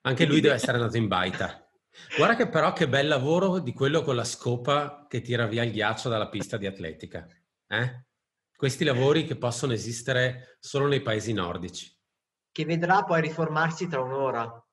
Anche 0.00 0.24
lui 0.24 0.40
deve 0.40 0.54
essere 0.54 0.78
andato 0.78 0.96
in 0.96 1.06
baita. 1.06 1.70
Guarda 2.16 2.34
che 2.34 2.48
però 2.48 2.72
che 2.72 2.88
bel 2.88 3.06
lavoro 3.06 3.58
di 3.58 3.72
quello 3.72 4.02
con 4.02 4.16
la 4.16 4.24
scopa 4.24 5.06
che 5.08 5.20
tira 5.20 5.46
via 5.46 5.62
il 5.62 5.72
ghiaccio 5.72 6.08
dalla 6.08 6.28
pista 6.28 6.56
di 6.56 6.66
atletica. 6.66 7.26
Eh? 7.66 8.06
Questi 8.56 8.82
lavori 8.82 9.24
che 9.24 9.36
possono 9.36 9.72
esistere 9.72 10.56
solo 10.58 10.86
nei 10.86 11.02
paesi 11.02 11.32
nordici 11.32 11.96
che 12.58 12.64
vedrà 12.64 13.04
poi 13.04 13.20
riformarsi 13.20 13.86
tra 13.86 14.00
un'ora. 14.00 14.66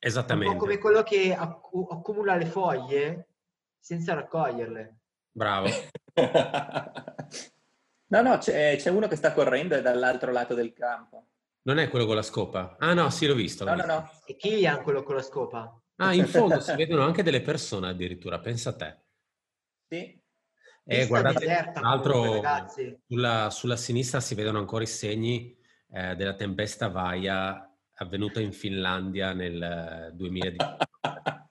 Esattamente. 0.00 0.52
Un 0.52 0.58
po' 0.58 0.64
come 0.64 0.78
quello 0.78 1.04
che 1.04 1.32
acc- 1.32 1.70
accumula 1.88 2.34
le 2.34 2.46
foglie 2.46 3.28
senza 3.78 4.14
raccoglierle. 4.14 4.97
Bravo. 5.38 5.68
no, 8.08 8.22
no, 8.22 8.38
c'è, 8.38 8.74
c'è, 8.76 8.90
uno 8.90 9.06
che 9.06 9.14
sta 9.14 9.32
correndo 9.32 9.76
e 9.76 9.82
dall'altro 9.82 10.32
lato 10.32 10.54
del 10.54 10.72
campo. 10.72 11.26
Non 11.62 11.78
è 11.78 11.88
quello 11.88 12.06
con 12.06 12.16
la 12.16 12.22
scopa? 12.22 12.74
Ah 12.80 12.92
no, 12.92 13.08
sì, 13.10 13.26
l'ho 13.26 13.36
visto. 13.36 13.62
L'ho 13.62 13.70
no, 13.70 13.76
visto. 13.76 13.92
no, 13.92 13.98
no. 14.00 14.10
E 14.26 14.34
Kilian 14.34 14.82
quello 14.82 15.04
con 15.04 15.14
la 15.14 15.22
scopa. 15.22 15.80
Ah, 15.96 16.12
in 16.12 16.26
fondo 16.26 16.58
si 16.58 16.74
vedono 16.74 17.04
anche 17.04 17.22
delle 17.22 17.40
persone 17.40 17.88
addirittura, 17.88 18.40
pensa 18.40 18.70
a 18.70 18.74
te. 18.74 18.98
Sì. 19.88 20.20
E 20.84 21.06
guardate, 21.06 21.70
tra 21.72 21.82
l'altro, 21.82 22.42
sulla, 23.06 23.50
sulla 23.50 23.76
sinistra 23.76 24.18
si 24.18 24.34
vedono 24.34 24.58
ancora 24.58 24.82
i 24.82 24.88
segni 24.88 25.56
eh, 25.92 26.16
della 26.16 26.34
tempesta 26.34 26.88
Vaia 26.88 27.64
avvenuta 27.94 28.40
in 28.40 28.52
Finlandia 28.52 29.32
nel 29.34 30.10
2019. 30.14 30.86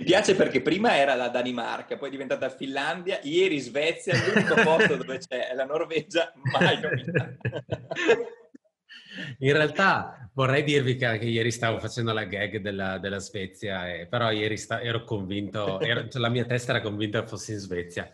Mi 0.00 0.06
piace 0.06 0.34
perché 0.34 0.62
prima 0.62 0.96
era 0.96 1.14
la 1.14 1.28
Danimarca, 1.28 1.98
poi 1.98 2.08
è 2.08 2.10
diventata 2.10 2.48
Finlandia, 2.48 3.20
ieri 3.22 3.58
Svezia, 3.58 4.14
l'unico 4.16 4.54
posto 4.54 4.96
dove 4.96 5.18
c'è 5.18 5.52
la 5.54 5.66
Norvegia, 5.66 6.32
mai 6.50 6.80
nominata. 6.80 7.36
In 9.40 9.52
realtà 9.52 10.30
vorrei 10.32 10.62
dirvi 10.62 10.96
che 10.96 11.04
anche 11.04 11.26
ieri 11.26 11.50
stavo 11.50 11.78
facendo 11.78 12.14
la 12.14 12.24
gag 12.24 12.60
della, 12.60 12.96
della 12.96 13.18
Svezia, 13.18 13.92
eh, 13.92 14.06
però 14.06 14.30
ieri 14.30 14.56
sta, 14.56 14.80
ero 14.80 15.04
convinto, 15.04 15.78
ero, 15.80 16.08
cioè 16.08 16.22
la 16.22 16.30
mia 16.30 16.46
testa 16.46 16.72
era 16.72 16.80
convinta 16.80 17.26
fosse 17.26 17.52
in 17.52 17.58
Svezia, 17.58 18.10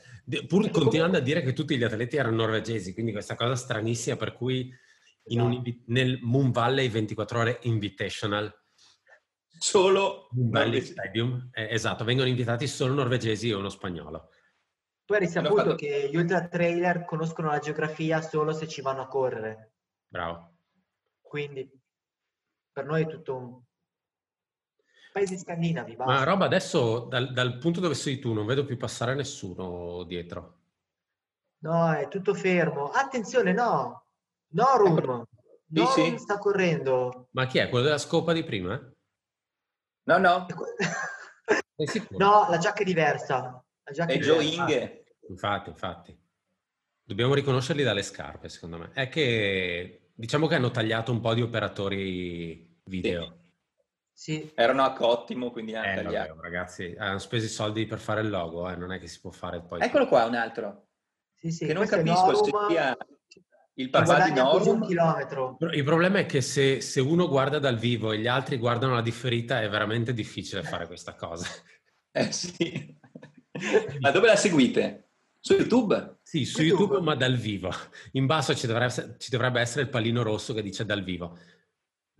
pur 0.49 0.69
continuando 0.71 1.19
a 1.19 1.21
dire 1.21 1.43
che 1.43 1.53
tutti 1.53 1.77
gli 1.77 1.85
atleti 1.85 2.17
erano 2.17 2.35
norvegesi, 2.35 2.95
quindi 2.95 3.13
questa 3.13 3.37
cosa 3.37 3.55
stranissima 3.55 4.17
per 4.17 4.33
cui 4.33 4.75
un, 5.27 5.53
esatto. 5.53 5.71
nel 5.87 6.19
Moon 6.23 6.51
Valley 6.51 6.89
24 6.89 7.39
ore 7.39 7.59
Invitational 7.63 8.53
solo 9.59 10.29
Valley 10.33 10.81
Stadium, 10.81 11.49
eh, 11.53 11.69
esatto, 11.71 12.05
vengono 12.05 12.29
invitati 12.29 12.67
solo 12.67 12.95
norvegesi 12.95 13.51
e 13.51 13.55
uno 13.55 13.69
spagnolo. 13.69 14.31
Poi 15.05 15.19
hai 15.19 15.25
risaputo 15.25 15.55
fatto... 15.57 15.75
che 15.77 16.09
gli 16.11 16.17
ultra 16.17 16.47
trailer 16.49 17.05
conoscono 17.05 17.49
la 17.49 17.59
geografia 17.59 18.21
solo 18.21 18.53
se 18.53 18.67
ci 18.67 18.81
vanno 18.81 19.03
a 19.03 19.07
correre. 19.07 19.75
Bravo. 20.09 20.55
Quindi 21.21 21.71
per 22.73 22.85
noi 22.85 23.03
è 23.03 23.07
tutto 23.07 23.37
un 23.37 23.61
paesi 25.13 25.39
scandinavi. 25.39 25.97
Basta. 25.97 26.13
Ma 26.13 26.25
roba, 26.25 26.45
adesso 26.45 27.01
dal, 27.01 27.33
dal, 27.33 27.59
punto 27.59 27.81
dove 27.81 27.95
sei 27.95 28.19
tu 28.19 28.33
non 28.33 28.47
vedo 28.47 28.65
più 28.65 28.77
passare 28.77 29.15
nessuno 29.15 30.03
dietro. 30.05 30.59
No, 31.59 31.93
è 31.93 32.09
tutto 32.09 32.35
fermo. 32.35 32.91
Attenzione, 32.91 33.53
no! 33.53 34.05
Norum! 34.49 35.27
Norum 35.69 35.93
sì, 35.93 36.19
sta 36.19 36.39
correndo. 36.39 37.29
Ma 37.31 37.47
chi 37.47 37.59
è? 37.59 37.69
Quello 37.69 37.85
della 37.85 37.99
scopa 37.99 38.33
di 38.33 38.45
prima? 38.45 38.79
No, 40.07 40.19
no. 40.19 40.47
no, 42.19 42.47
la 42.49 42.59
giacca 42.59 42.81
è 42.81 42.85
diversa. 42.85 43.65
La 43.85 43.93
giacca 43.93 44.13
è, 44.13 44.17
è 44.17 44.19
Joe 44.21 44.45
Inge. 44.45 45.05
Infatti, 45.29 45.71
infatti. 45.71 46.19
Dobbiamo 47.03 47.35
riconoscerli 47.35 47.83
dalle 47.83 48.03
scarpe, 48.03 48.49
secondo 48.49 48.79
me. 48.79 48.91
È 48.93 49.09
che 49.09 50.11
diciamo 50.15 50.47
che 50.47 50.55
hanno 50.55 50.71
tagliato 50.71 51.13
un 51.13 51.21
po' 51.21 51.35
di 51.35 51.43
operatori 51.43 52.81
video. 52.85 53.39
Sì. 54.13 54.35
sì. 54.35 54.53
Erano 54.55 54.85
a 54.85 54.93
Cottimo, 54.93 55.51
quindi 55.51 55.75
hanno 55.75 56.01
eh, 56.01 56.03
tagliato. 56.03 56.35
Vabbè, 56.35 56.43
ragazzi, 56.43 56.95
hanno 56.99 57.19
speso 57.19 57.47
i 57.47 57.51
soldi 57.51 57.87
per 57.87 57.99
fare 57.99 58.21
il 58.21 58.31
logo, 58.31 58.71
eh. 58.71 58.77
non 58.77 58.93
è 58.93 59.01
che 59.01 59.09
si 59.09 59.21
può 59.21 59.31
fare 59.31 59.61
poi. 59.61 59.81
Eccolo 59.81 60.07
qua, 60.07 60.25
un 60.25 60.35
altro. 60.35 60.87
Sì, 61.35 61.51
sì, 61.51 61.67
che 61.67 61.75
non 61.75 61.87
capisco 61.87 62.45
se 62.45 62.51
sia 62.69 62.97
il 63.79 63.91
papà 63.91 64.25
di 64.25 64.33
Norum. 64.33 64.83
Un 64.83 65.71
Il 65.73 65.85
problema 65.85 66.19
è 66.19 66.27
che 66.27 66.41
se, 66.41 66.81
se, 66.81 67.01
uno 67.01 67.29
guarda 67.29 67.59
dal 67.59 67.77
vivo 67.77 68.13
e 68.13 68.19
gli 68.19 68.27
altri 68.27 68.57
guardano 68.57 68.95
la 68.95 69.03
differita 69.03 69.61
è 69.61 69.69
veramente 69.69 70.13
difficile 70.13 70.63
fare 70.63 70.87
questa 70.87 71.15
cosa. 71.15 71.47
Eh 72.11 72.33
sì. 72.33 72.99
Ma 74.01 74.11
dove 74.11 74.27
la 74.27 74.37
seguite? 74.37 75.11
Su 75.39 75.55
YouTube? 75.55 76.21
Sì, 76.23 76.45
su 76.45 76.63
YouTube, 76.63 76.95
YouTube 76.95 77.05
ma 77.05 77.15
dal 77.15 77.37
vivo. 77.37 77.71
In 78.13 78.25
basso 78.25 78.55
ci 78.55 78.67
dovrebbe, 78.67 79.17
ci 79.19 79.31
dovrebbe, 79.31 79.61
essere 79.61 79.83
il 79.83 79.91
pallino 79.91 80.23
rosso 80.23 80.55
che 80.55 80.63
dice 80.63 80.87
dal 80.87 81.05
vivo. 81.05 81.39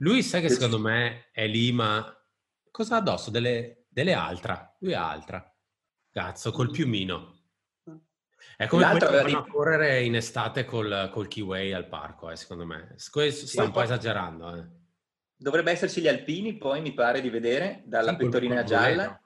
Lui 0.01 0.23
sai 0.23 0.43
che 0.43 0.51
secondo 0.51 0.79
me 0.79 1.31
è 1.33 1.47
lì, 1.47 1.73
ma 1.73 2.15
cosa 2.71 2.97
ha 2.97 2.99
addosso? 2.99 3.31
Delle, 3.31 3.87
delle 3.89 4.13
altra. 4.13 4.77
Lui 4.81 4.93
ha 4.93 5.11
altra. 5.11 5.51
Cazzo, 6.11 6.53
col 6.53 6.71
piumino. 6.71 7.36
È 8.57 8.67
come 8.69 8.85
quello 8.85 9.07
che 9.07 9.23
vanno 9.23 9.39
a 9.39 9.47
correre 9.47 10.03
in 10.03 10.17
estate 10.17 10.65
col, 10.65 11.11
col 11.13 11.29
Kiway 11.29 11.73
al 11.73 11.89
parco, 11.89 12.31
eh, 12.31 12.37
secondo 12.37 12.65
me. 12.65 12.95
Questo 13.11 13.47
sta 13.47 13.65
un 13.65 13.71
po' 13.71 13.83
esagerando. 13.83 14.57
Eh. 14.57 14.67
Dovrebbe 15.37 15.73
esserci 15.73 16.01
gli 16.01 16.09
alpini, 16.09 16.57
poi 16.57 16.81
mi 16.81 16.95
pare 16.95 17.21
di 17.21 17.29
vedere, 17.29 17.83
dalla 17.85 18.13
sì, 18.13 18.17
pettorina 18.17 18.65
gialla. 18.65 19.21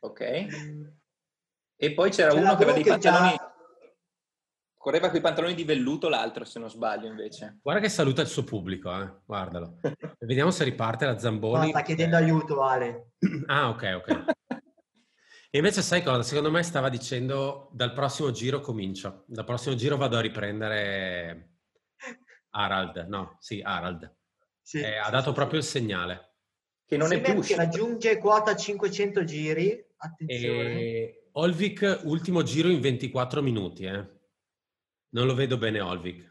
Ok. 0.00 0.46
E 1.80 1.92
poi 1.92 2.10
c'era 2.10 2.32
C'è 2.32 2.38
uno 2.38 2.56
che 2.56 2.62
aveva 2.62 2.72
dei 2.72 2.84
pantaloni... 2.84 3.36
Già... 3.36 3.52
Correva 4.78 5.08
con 5.08 5.18
i 5.18 5.22
pantaloni 5.22 5.54
di 5.54 5.64
velluto 5.64 6.08
l'altro, 6.08 6.46
se 6.46 6.58
non 6.58 6.70
sbaglio, 6.70 7.06
invece. 7.06 7.58
Guarda 7.62 7.82
che 7.82 7.90
saluta 7.90 8.22
il 8.22 8.28
suo 8.28 8.44
pubblico, 8.44 8.90
eh. 8.98 9.12
guardalo. 9.26 9.78
Vediamo 10.20 10.50
se 10.50 10.64
riparte 10.64 11.04
la 11.04 11.18
Zamboni. 11.18 11.66
No, 11.66 11.68
sta 11.68 11.82
chiedendo 11.82 12.16
aiuto, 12.16 12.62
Ale. 12.62 13.10
ah, 13.46 13.68
ok, 13.68 14.02
ok. 14.02 14.36
E 15.50 15.56
invece 15.58 15.80
sai 15.80 16.02
cosa? 16.02 16.22
Secondo 16.22 16.50
me 16.50 16.62
stava 16.62 16.90
dicendo 16.90 17.70
dal 17.72 17.94
prossimo 17.94 18.30
giro 18.30 18.60
comincio. 18.60 19.24
Dal 19.26 19.46
prossimo 19.46 19.74
giro 19.74 19.96
vado 19.96 20.18
a 20.18 20.20
riprendere 20.20 21.54
Harald. 22.50 23.06
No, 23.08 23.38
sì, 23.40 23.62
Harald. 23.62 24.14
Sì, 24.60 24.80
eh, 24.80 24.98
ha 24.98 25.08
dato 25.08 25.30
sì, 25.30 25.34
proprio 25.34 25.58
il 25.58 25.64
segnale. 25.64 26.34
Che 26.84 26.96
non 26.98 27.08
sì, 27.08 27.14
è 27.14 27.20
più 27.22 27.34
uscito. 27.34 27.60
raggiunge 27.60 28.18
quota 28.18 28.54
500 28.54 29.24
giri. 29.24 29.86
Attenzione. 29.96 30.80
E 30.80 31.28
Olvik, 31.32 32.00
ultimo 32.04 32.42
giro 32.42 32.68
in 32.68 32.80
24 32.80 33.40
minuti. 33.40 33.84
Eh. 33.84 34.06
Non 35.10 35.26
lo 35.26 35.34
vedo 35.34 35.56
bene 35.56 35.80
Olvik. 35.80 36.30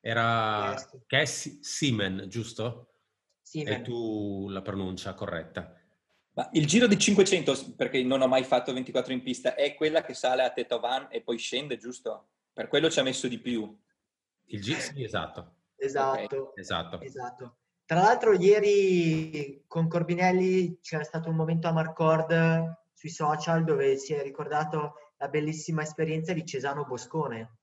Era 0.00 0.74
è 1.06 1.24
Simen, 1.24 2.26
giusto? 2.28 2.94
Simen. 3.40 3.74
E 3.74 3.82
tu 3.82 4.48
la 4.48 4.62
pronuncia 4.62 5.14
corretta. 5.14 5.72
Ma 6.36 6.50
il 6.52 6.66
giro 6.66 6.86
di 6.86 6.98
500, 6.98 7.74
perché 7.76 8.02
non 8.02 8.20
ho 8.20 8.28
mai 8.28 8.44
fatto 8.44 8.70
24 8.74 9.10
in 9.14 9.22
pista, 9.22 9.54
è 9.54 9.74
quella 9.74 10.02
che 10.02 10.12
sale 10.12 10.44
a 10.44 10.50
Tetovan 10.50 11.08
e 11.10 11.22
poi 11.22 11.38
scende, 11.38 11.78
giusto? 11.78 12.28
Per 12.52 12.68
quello 12.68 12.90
ci 12.90 13.00
ha 13.00 13.02
messo 13.02 13.26
di 13.26 13.38
più. 13.38 13.74
Il 14.48 14.60
giro, 14.60 14.78
sì, 14.78 15.02
esatto. 15.02 15.54
Esatto, 15.76 16.36
okay. 16.36 16.60
esatto. 16.60 17.00
esatto. 17.00 17.56
Tra 17.86 18.00
l'altro 18.00 18.34
ieri 18.34 19.64
con 19.66 19.88
Corbinelli 19.88 20.78
c'era 20.82 21.04
stato 21.04 21.30
un 21.30 21.36
momento 21.36 21.68
a 21.68 21.72
Marcord 21.72 22.82
sui 22.92 23.10
social 23.10 23.64
dove 23.64 23.96
si 23.96 24.12
è 24.12 24.22
ricordato 24.22 25.12
la 25.16 25.28
bellissima 25.28 25.82
esperienza 25.82 26.34
di 26.34 26.44
Cesano 26.44 26.84
Boscone, 26.84 27.60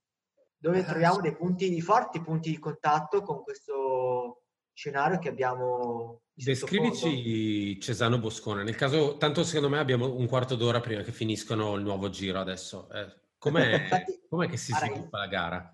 dove 0.58 0.80
ah, 0.80 0.84
troviamo 0.84 1.22
dei 1.22 1.36
punti, 1.36 1.70
di 1.70 1.82
forti 1.82 2.22
punti 2.22 2.50
di 2.50 2.58
contatto 2.58 3.22
con 3.22 3.44
questo 3.44 4.46
scenario 4.74 5.20
che 5.20 5.30
abbiamo 5.30 6.23
Descrivici 6.36 7.80
Cesano 7.80 8.18
Boscone. 8.18 8.64
Nel 8.64 8.76
caso, 8.76 9.18
tanto 9.18 9.44
secondo 9.44 9.70
me 9.70 9.80
abbiamo 9.80 10.16
un 10.16 10.28
quarto 10.28 10.56
d'ora 10.56 10.80
prima 10.80 11.04
che 11.04 11.12
finiscono 11.12 11.76
il 11.76 11.84
nuovo 11.84 12.10
giro 12.10 12.40
adesso. 12.40 12.90
Eh, 12.92 13.14
com'è, 13.38 13.88
com'è, 14.28 14.48
che 14.48 14.58
si 14.58 14.74
sviluppa 14.74 15.20
la 15.20 15.28
gara? 15.28 15.72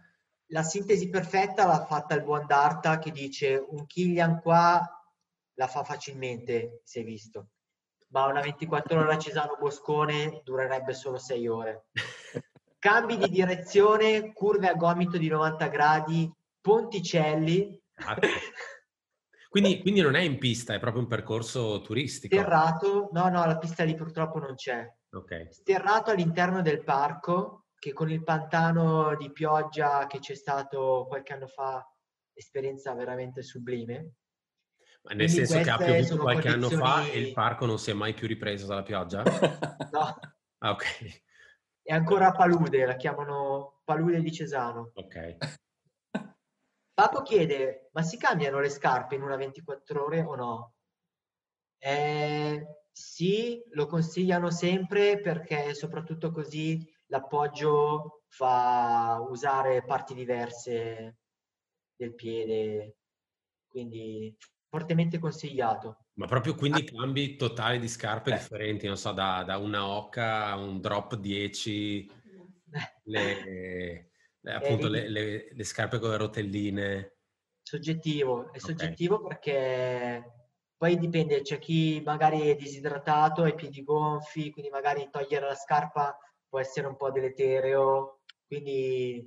La 0.48 0.64
sintesi 0.64 1.10
perfetta 1.10 1.66
l'ha 1.66 1.86
fatta 1.86 2.16
il 2.16 2.24
buon 2.24 2.46
Darta 2.46 3.00
che 3.00 3.12
dice 3.12 3.64
un 3.70 3.86
Kilian 3.86 4.42
qua 4.42 4.84
la 5.54 5.68
fa 5.68 5.84
facilmente, 5.84 6.82
si 6.84 7.00
è 7.00 7.04
visto. 7.04 7.50
Ma 8.10 8.26
una 8.26 8.42
24 8.42 9.00
ore 9.00 9.14
a 9.14 9.18
Cesano 9.18 9.58
Boscone 9.60 10.42
durerebbe 10.44 10.94
solo 10.94 11.18
6 11.18 11.48
ore. 11.48 11.86
Cambi 12.80 13.18
di 13.18 13.30
direzione, 13.30 14.34
curve 14.34 14.70
a 14.70 14.74
gomito 14.74 15.18
di 15.18 15.28
90 15.28 15.68
gradi, 15.68 16.32
ponticelli. 16.60 17.80
Quindi, 19.50 19.82
quindi, 19.82 20.02
non 20.02 20.16
è 20.16 20.22
in 20.22 20.38
pista, 20.38 20.76
è 20.76 20.80
proprio 20.80 21.02
un 21.02 21.08
percorso 21.08 21.82
turistico. 21.82 22.36
Sterrato, 22.36 23.10
no, 23.12 23.30
no, 23.30 23.46
la 23.46 23.58
pista 23.58 23.84
lì 23.84 23.96
purtroppo 23.96 24.38
non 24.38 24.54
c'è. 24.54 24.88
Okay. 25.12 25.52
Sterrato 25.52 26.12
all'interno 26.12 26.62
del 26.62 26.84
parco, 26.84 27.66
che 27.80 27.92
con 27.92 28.12
il 28.12 28.24
pantano 28.24 29.16
di 29.16 29.32
pioggia 29.32 30.06
che 30.06 30.20
c'è 30.20 30.36
stato 30.36 31.06
qualche 31.08 31.34
anno 31.34 31.48
fa, 31.48 31.84
esperienza 32.32 32.94
veramente 32.94 33.42
sublime. 33.42 34.14
Ma 35.02 35.14
nel 35.14 35.26
Quindi 35.26 35.48
senso 35.48 35.64
che 35.64 35.70
ha 35.72 35.78
piovuto 35.78 36.18
qualche 36.18 36.50
condizioni... 36.50 36.84
anno 36.84 37.04
fa 37.04 37.12
e 37.12 37.20
il 37.20 37.34
parco 37.34 37.66
non 37.66 37.80
si 37.80 37.90
è 37.90 37.94
mai 37.94 38.14
più 38.14 38.28
ripreso 38.28 38.68
dalla 38.68 38.84
pioggia? 38.84 39.24
no. 39.92 40.20
Ah, 40.60 40.72
ok. 40.72 41.22
È 41.82 41.94
ancora 41.94 42.32
Palude, 42.32 42.86
la 42.86 42.96
chiamano 42.96 43.82
Palude 43.84 44.22
di 44.22 44.32
Cesano. 44.32 44.92
Ok. 44.94 45.38
Paco 47.00 47.22
chiede, 47.22 47.88
ma 47.94 48.02
si 48.02 48.18
cambiano 48.18 48.60
le 48.60 48.68
scarpe 48.68 49.16
in 49.16 49.22
una 49.22 49.38
24 49.38 50.04
ore 50.04 50.22
o 50.22 50.36
no? 50.36 50.74
Eh, 51.78 52.62
sì, 52.92 53.64
lo 53.70 53.86
consigliano 53.86 54.52
sempre 54.52 55.18
perché 55.22 55.74
soprattutto 55.76 56.30
così 56.30 56.86
l'appoggio 57.06 58.24
fa 58.28 59.18
usare 59.30 59.82
parti 59.86 60.14
diverse 60.14 61.20
del 61.96 62.14
piede, 62.16 62.98
quindi 63.66 64.36
fortemente 64.68 65.20
consigliato. 65.20 66.08
Ma 66.16 66.28
proprio 66.28 66.54
quindi 66.54 66.86
ah. 66.86 66.98
cambi 66.98 67.38
totali 67.38 67.80
di 67.80 67.88
scarpe 67.88 68.32
eh. 68.32 68.34
differenti, 68.34 68.88
non 68.88 68.98
so, 68.98 69.14
da, 69.14 69.44
da, 69.46 69.56
una 69.56 69.88
Oca 69.88 70.48
a 70.48 70.58
un 70.58 70.82
drop 70.82 71.16
10, 71.16 72.12
le, 73.04 74.10
eh, 74.44 74.52
appunto 74.52 74.88
eh, 74.88 74.90
le, 74.90 75.10
le, 75.10 75.50
le, 75.52 75.64
scarpe 75.64 76.00
con 76.00 76.10
le 76.10 76.18
rotelline. 76.18 77.18
Soggettivo, 77.62 78.52
è 78.52 78.60
soggettivo 78.60 79.16
okay. 79.16 79.28
perché 79.28 80.34
poi 80.76 80.98
dipende, 80.98 81.42
c'è 81.42 81.60
chi 81.60 82.02
magari 82.04 82.48
è 82.50 82.56
disidratato, 82.56 83.44
ha 83.44 83.50
i 83.50 83.56
piedi 83.56 83.84
gonfi, 83.84 84.50
quindi 84.50 84.72
magari 84.72 85.10
togliere 85.12 85.46
la 85.46 85.56
scarpa 85.56 86.18
può 86.48 86.60
essere 86.60 86.88
un 86.88 86.96
po' 86.96 87.12
deleterio, 87.12 88.22
quindi 88.48 89.24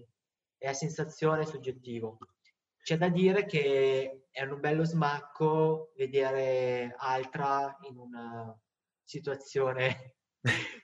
è 0.57 0.69
a 0.69 0.73
sensazione 0.73 1.45
soggettivo. 1.47 2.19
C'è 2.83 2.97
da 2.97 3.09
dire 3.09 3.47
che 3.47 4.27
è 4.31 4.43
un 4.43 4.59
bello 4.59 4.85
smacco 4.85 5.93
vedere 5.97 6.95
Altra 6.99 7.77
in 7.89 7.97
una 7.99 8.59
situazione 9.05 10.17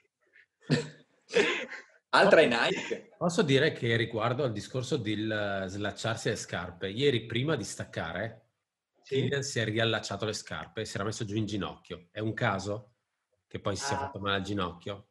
Altra 2.11 2.41
in 2.41 2.51
Nike. 2.51 3.15
Posso 3.19 3.43
dire 3.43 3.73
che 3.73 3.97
riguardo 3.97 4.43
al 4.43 4.53
discorso 4.53 4.97
del 4.97 5.65
slacciarsi 5.67 6.31
le 6.31 6.37
scarpe, 6.37 6.89
ieri 6.89 7.27
prima 7.27 7.55
di 7.55 7.65
staccare, 7.65 8.49
sì. 9.03 9.17
Kylian 9.17 9.43
si 9.43 9.59
è 9.59 9.65
riallacciato 9.65 10.25
le 10.25 10.33
scarpe 10.33 10.83
e 10.83 10.85
si 10.85 10.97
era 10.97 11.05
messo 11.05 11.25
giù 11.25 11.37
in 11.37 11.45
ginocchio. 11.47 12.09
È 12.11 12.21
un 12.21 12.33
caso 12.33 12.95
che 13.47 13.61
poi 13.61 13.77
si 13.77 13.85
sia 13.85 13.97
ah. 13.97 14.01
fatto 14.01 14.21
male 14.21 14.37
al 14.37 14.43
ginocchio? 14.43 15.09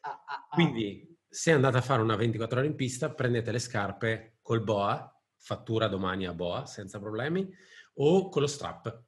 Ah, 0.00 0.10
ah, 0.10 0.24
ah, 0.26 0.48
Quindi, 0.50 1.16
se 1.28 1.50
andate 1.50 1.78
a 1.78 1.82
fare 1.82 2.02
una 2.02 2.16
24 2.16 2.58
ore 2.58 2.68
in 2.68 2.76
pista, 2.76 3.12
prendete 3.12 3.50
le 3.50 3.58
scarpe 3.58 4.38
col 4.40 4.62
boa, 4.62 5.12
fattura 5.36 5.88
domani 5.88 6.26
a 6.26 6.32
boa, 6.32 6.64
senza 6.66 7.00
problemi, 7.00 7.48
o 7.94 8.28
con 8.28 8.42
lo 8.42 8.48
strap, 8.48 9.04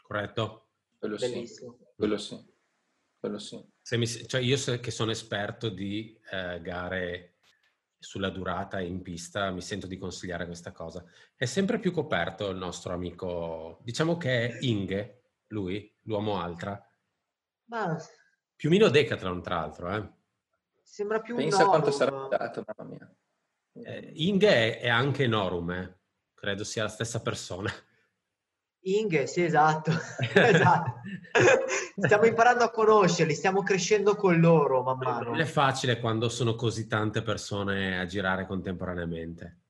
corretto? 0.00 0.70
Quello 0.98 1.16
sì. 1.16 1.48
Quello 1.96 2.16
sì. 2.18 2.50
Quello 3.18 3.38
sì. 3.38 3.71
Mi, 3.90 4.06
cioè 4.06 4.40
io 4.40 4.56
che 4.80 4.90
sono 4.90 5.10
esperto 5.10 5.68
di 5.68 6.18
eh, 6.30 6.60
gare 6.62 7.34
sulla 7.98 8.30
durata 8.30 8.80
in 8.80 9.02
pista, 9.02 9.50
mi 9.50 9.60
sento 9.60 9.86
di 9.86 9.96
consigliare 9.96 10.46
questa 10.46 10.72
cosa. 10.72 11.04
È 11.36 11.44
sempre 11.44 11.78
più 11.78 11.92
coperto 11.92 12.48
il 12.48 12.56
nostro 12.56 12.92
amico, 12.92 13.80
diciamo 13.82 14.16
che 14.16 14.48
è 14.48 14.56
Inge, 14.60 15.22
lui, 15.48 15.92
l'uomo 16.02 16.40
altra. 16.40 16.80
Ma... 17.66 17.96
Più 18.56 18.68
o 18.68 18.72
meno 18.72 18.88
Decathlon, 18.88 19.42
tra 19.42 19.56
l'altro, 19.56 19.94
eh. 19.94 20.10
Sembra 20.82 21.20
più 21.20 21.36
Pensa 21.36 21.64
quanto 21.64 21.90
sarà 21.90 22.26
dato, 22.28 22.64
mamma 22.66 22.90
mia. 22.90 23.14
Eh, 23.72 24.12
Inge 24.16 24.48
è, 24.48 24.80
è 24.80 24.88
anche 24.88 25.26
Norum, 25.26 25.70
eh. 25.70 25.98
credo 26.34 26.64
sia 26.64 26.84
la 26.84 26.88
stessa 26.88 27.20
persona. 27.20 27.72
Inge, 28.84 29.26
sì, 29.26 29.44
esatto. 29.44 29.92
esatto. 30.34 31.00
Stiamo 31.96 32.24
imparando 32.24 32.64
a 32.64 32.70
conoscerli, 32.70 33.34
stiamo 33.34 33.62
crescendo 33.62 34.16
con 34.16 34.40
loro 34.40 34.82
man 34.82 34.98
mano. 34.98 35.30
Non 35.30 35.40
è 35.40 35.44
facile 35.44 36.00
quando 36.00 36.28
sono 36.28 36.54
così 36.54 36.86
tante 36.88 37.22
persone 37.22 38.00
a 38.00 38.06
girare 38.06 38.46
contemporaneamente. 38.46 39.60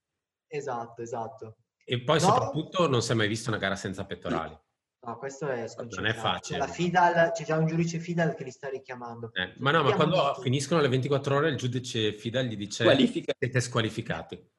Esatto, 0.47 1.03
esatto. 1.03 1.57
E 1.85 2.03
poi 2.03 2.21
no? 2.21 2.27
soprattutto 2.27 2.89
non 2.89 3.03
si 3.03 3.13
è 3.13 3.15
mai 3.15 3.29
visto 3.29 3.51
una 3.51 3.59
gara 3.59 3.77
senza 3.77 4.07
pettorali. 4.07 4.59
No, 5.05 5.19
questo 5.19 5.49
è 5.49 5.67
Non 5.91 6.07
è 6.07 6.15
facile. 6.15 6.59
La 6.59 6.69
Fidal, 6.69 7.33
c'è 7.33 7.45
già 7.45 7.57
un 7.57 7.67
giudice 7.67 7.99
Fidal 7.99 8.35
che 8.35 8.45
li 8.45 8.53
sta 8.53 8.69
richiamando. 8.69 9.31
Eh, 9.35 9.55
ma 9.59 9.73
no, 9.73 9.83
ma 9.83 9.95
quando 9.95 10.15
detto... 10.15 10.41
finiscono 10.43 10.81
le 10.81 10.89
24 10.89 11.37
ore 11.37 11.49
il 11.51 11.57
giudice 11.57 12.13
Fidal 12.13 12.47
gli 12.47 12.57
dice 12.57 12.85
Qualifica. 12.85 13.35
siete 13.37 13.61
squalificati. 13.61 14.51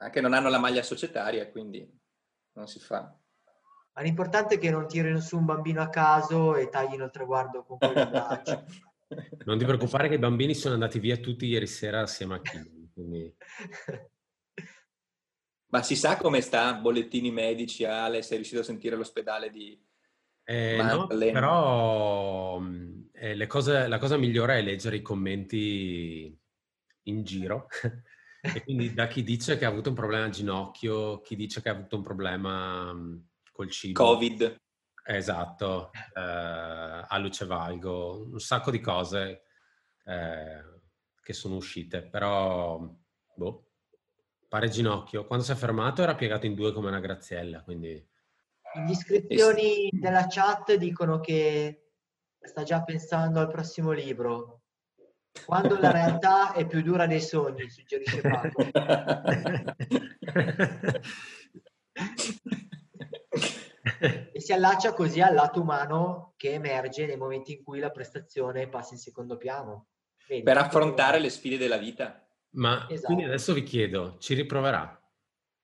Anche 0.00 0.20
non 0.20 0.34
hanno 0.34 0.50
la 0.50 0.58
maglia 0.58 0.82
societaria, 0.82 1.50
quindi 1.50 1.98
non 2.58 2.66
si 2.66 2.80
fa. 2.80 3.16
Ma 3.94 4.02
l'importante 4.02 4.56
è 4.56 4.58
che 4.58 4.70
non 4.70 4.86
tirino 4.86 5.20
su 5.20 5.38
un 5.38 5.44
bambino 5.44 5.80
a 5.80 5.88
caso 5.88 6.56
e 6.56 6.68
taglino 6.68 7.04
il 7.04 7.10
traguardo 7.10 7.64
con 7.64 7.78
quel 7.78 7.92
braccio. 7.92 8.64
non 9.46 9.58
ti 9.58 9.64
preoccupare 9.64 10.08
che 10.08 10.14
i 10.16 10.18
bambini 10.18 10.54
sono 10.54 10.74
andati 10.74 10.98
via 10.98 11.16
tutti 11.16 11.46
ieri 11.46 11.66
sera 11.66 12.02
assieme 12.02 12.34
a 12.34 12.40
Kim. 12.40 12.90
Quindi... 12.92 13.34
Ma 15.70 15.82
si 15.82 15.96
sa 15.96 16.16
come 16.16 16.40
sta? 16.40 16.74
Bollettini 16.74 17.30
medici, 17.30 17.84
Ale? 17.84 18.22
Sei 18.22 18.36
riuscito 18.36 18.60
a 18.60 18.64
sentire 18.64 18.96
l'ospedale 18.96 19.50
di... 19.50 19.78
Eh, 20.44 20.82
no, 20.82 21.06
però 21.06 22.58
eh, 23.12 23.46
cose, 23.46 23.86
la 23.86 23.98
cosa 23.98 24.16
migliore 24.16 24.58
è 24.58 24.62
leggere 24.62 24.96
i 24.96 25.02
commenti 25.02 26.34
in 27.02 27.22
giro 27.22 27.66
e 28.40 28.62
quindi 28.62 28.94
da 28.94 29.06
chi 29.06 29.22
dice 29.22 29.58
che 29.58 29.64
ha 29.64 29.68
avuto 29.68 29.88
un 29.88 29.94
problema 29.94 30.24
al 30.24 30.30
ginocchio, 30.30 31.20
chi 31.20 31.36
dice 31.36 31.60
che 31.60 31.68
ha 31.68 31.72
avuto 31.72 31.96
un 31.96 32.02
problema 32.02 32.92
mhmm, 32.92 33.28
col 33.52 33.70
cibo. 33.70 34.04
Covid. 34.04 34.56
Esatto, 35.04 35.90
eh, 36.14 36.20
a 36.20 37.18
luce 37.18 37.46
valgo, 37.46 38.28
un 38.30 38.40
sacco 38.40 38.70
di 38.70 38.78
cose 38.78 39.44
eh, 40.04 40.62
che 41.22 41.32
sono 41.32 41.56
uscite, 41.56 42.02
però 42.02 42.94
boh, 43.34 43.70
pare 44.48 44.68
ginocchio. 44.68 45.26
Quando 45.26 45.44
si 45.44 45.52
è 45.52 45.54
fermato 45.54 46.02
era 46.02 46.14
piegato 46.14 46.46
in 46.46 46.54
due 46.54 46.72
come 46.72 46.88
una 46.88 47.00
graziella, 47.00 47.62
quindi... 47.62 48.06
Le 48.74 48.90
iscrizioni 48.90 49.88
della 49.90 50.26
chat 50.28 50.74
dicono 50.74 51.20
che 51.20 51.92
sta 52.38 52.62
già 52.62 52.82
pensando 52.82 53.40
al 53.40 53.48
prossimo 53.48 53.92
libro. 53.92 54.57
Quando 55.44 55.78
la 55.78 55.90
realtà 55.90 56.52
è 56.52 56.66
più 56.66 56.82
dura 56.82 57.06
dei 57.06 57.20
sogni, 57.20 57.68
suggerisce 57.70 58.20
Paco. 58.20 58.62
e 64.32 64.40
si 64.40 64.52
allaccia 64.52 64.92
così 64.92 65.20
al 65.20 65.34
lato 65.34 65.60
umano 65.60 66.34
che 66.36 66.52
emerge 66.52 67.06
nei 67.06 67.16
momenti 67.16 67.52
in 67.52 67.62
cui 67.62 67.78
la 67.78 67.90
prestazione 67.90 68.68
passa 68.68 68.94
in 68.94 69.00
secondo 69.00 69.36
piano. 69.36 69.88
Vedi, 70.28 70.42
per 70.42 70.58
affrontare 70.58 71.18
le 71.18 71.30
sfide 71.30 71.56
della 71.56 71.78
vita. 71.78 72.22
Ma 72.50 72.86
esatto. 72.88 73.06
quindi 73.06 73.24
adesso 73.24 73.52
vi 73.52 73.62
chiedo, 73.62 74.16
ci 74.18 74.34
riproverà? 74.34 74.98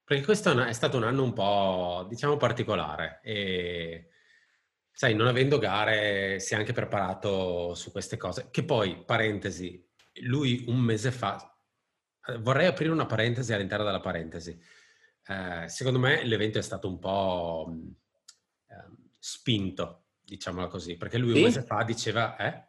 Perché 0.05 0.25
questo 0.25 0.51
è, 0.51 0.53
una, 0.53 0.67
è 0.67 0.73
stato 0.73 0.97
un 0.97 1.05
anno 1.05 1.23
un 1.23 1.33
po', 1.33 2.07
diciamo, 2.09 2.37
particolare 2.37 3.21
e 3.23 4.09
sai, 4.95 5.15
non 5.15 5.27
avendo 5.27 5.59
gare, 5.59 6.39
si 6.39 6.55
è 6.55 6.57
anche 6.57 6.73
preparato 6.73 7.75
su 7.75 7.91
queste 7.91 8.17
cose. 8.17 8.49
Che 8.51 8.65
poi, 8.65 9.03
parentesi, 9.05 9.85
lui 10.23 10.65
un 10.69 10.79
mese 10.79 11.11
fa, 11.11 11.59
eh, 12.27 12.39
vorrei 12.39 12.67
aprire 12.67 12.93
una 12.93 13.05
parentesi 13.05 13.53
all'interno 13.53 13.85
della 13.85 14.01
parentesi. 14.01 14.57
Eh, 15.27 15.69
secondo 15.69 15.99
me 15.99 16.25
l'evento 16.25 16.59
è 16.59 16.63
stato 16.63 16.89
un 16.89 17.01
po' 17.01 17.75
eh, 18.69 18.97
spinto, 19.19 20.05
diciamola 20.23 20.69
così, 20.69 20.97
perché 20.97 21.19
lui 21.19 21.33
sì? 21.33 21.39
un 21.39 21.43
mese 21.43 21.63
fa 21.63 21.83
diceva... 21.83 22.37
Eh? 22.37 22.65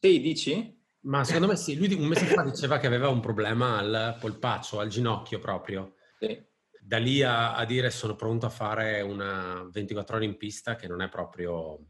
Sì, 0.00 0.20
dici? 0.20 0.82
Ma 1.04 1.24
secondo 1.24 1.46
me 1.46 1.56
sì, 1.56 1.76
lui 1.76 1.92
un 1.94 2.06
mese 2.06 2.26
fa 2.26 2.42
diceva 2.42 2.78
che 2.78 2.86
aveva 2.86 3.08
un 3.08 3.20
problema 3.20 3.78
al 3.78 4.16
polpaccio, 4.20 4.80
al 4.80 4.88
ginocchio 4.88 5.38
proprio. 5.38 5.94
Sì 6.18 6.52
da 6.86 6.98
lì 6.98 7.22
a, 7.22 7.54
a, 7.54 7.64
dire 7.64 7.90
sono 7.90 8.14
pronto 8.14 8.44
a 8.44 8.50
fare 8.50 9.00
una 9.00 9.66
24 9.70 10.16
ore 10.16 10.26
in 10.26 10.36
pista 10.36 10.76
che 10.76 10.86
non 10.86 11.00
è 11.00 11.08
proprio 11.08 11.82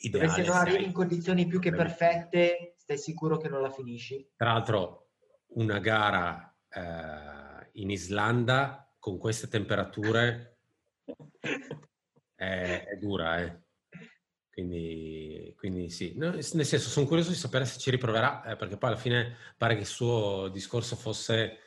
ideale. 0.00 0.28
Se 0.30 0.42
non 0.42 0.56
arrivi 0.56 0.84
in 0.84 0.92
condizioni 0.92 1.46
più 1.46 1.58
che 1.58 1.72
perfette, 1.72 2.74
stai 2.76 2.98
sicuro 2.98 3.38
che 3.38 3.48
non 3.48 3.62
la 3.62 3.70
finisci? 3.70 4.32
Tra 4.36 4.52
l'altro, 4.52 5.08
una 5.54 5.78
gara 5.78 6.54
eh, 6.68 7.70
in 7.80 7.90
Islanda 7.90 8.94
con 8.98 9.16
queste 9.16 9.48
temperature 9.48 10.58
è, 12.34 12.84
è 12.88 12.96
dura, 13.00 13.40
eh. 13.40 13.64
Quindi, 14.50 15.54
quindi 15.56 15.90
sì, 15.90 16.14
no, 16.16 16.30
nel 16.30 16.42
senso 16.42 16.88
sono 16.88 17.06
curioso 17.06 17.28
di 17.28 17.36
sapere 17.36 17.66
se 17.66 17.78
ci 17.78 17.90
riproverà, 17.90 18.42
eh, 18.42 18.56
perché 18.56 18.76
poi 18.78 18.90
alla 18.90 18.98
fine 18.98 19.36
pare 19.56 19.74
che 19.74 19.80
il 19.80 19.86
suo 19.86 20.48
discorso 20.48 20.96
fosse 20.96 21.58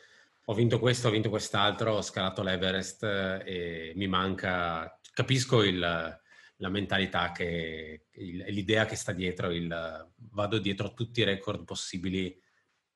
ho 0.50 0.54
vinto 0.54 0.80
questo, 0.80 1.08
ho 1.08 1.12
vinto 1.12 1.30
quest'altro, 1.30 1.94
ho 1.94 2.02
scalato 2.02 2.42
l'Everest 2.42 3.04
eh, 3.04 3.44
e 3.46 3.94
mi 3.96 4.08
manca, 4.08 5.00
capisco 5.14 5.62
il, 5.62 5.78
la 5.78 6.70
mentalità 6.70 7.32
che, 7.32 8.08
il, 8.14 8.38
l'idea 8.48 8.86
che 8.86 8.96
sta 8.96 9.12
dietro, 9.12 9.52
il 9.52 10.12
vado 10.32 10.58
dietro 10.58 10.88
a 10.88 10.94
tutti 10.94 11.20
i 11.20 11.24
record 11.24 11.66
possibili 11.66 12.36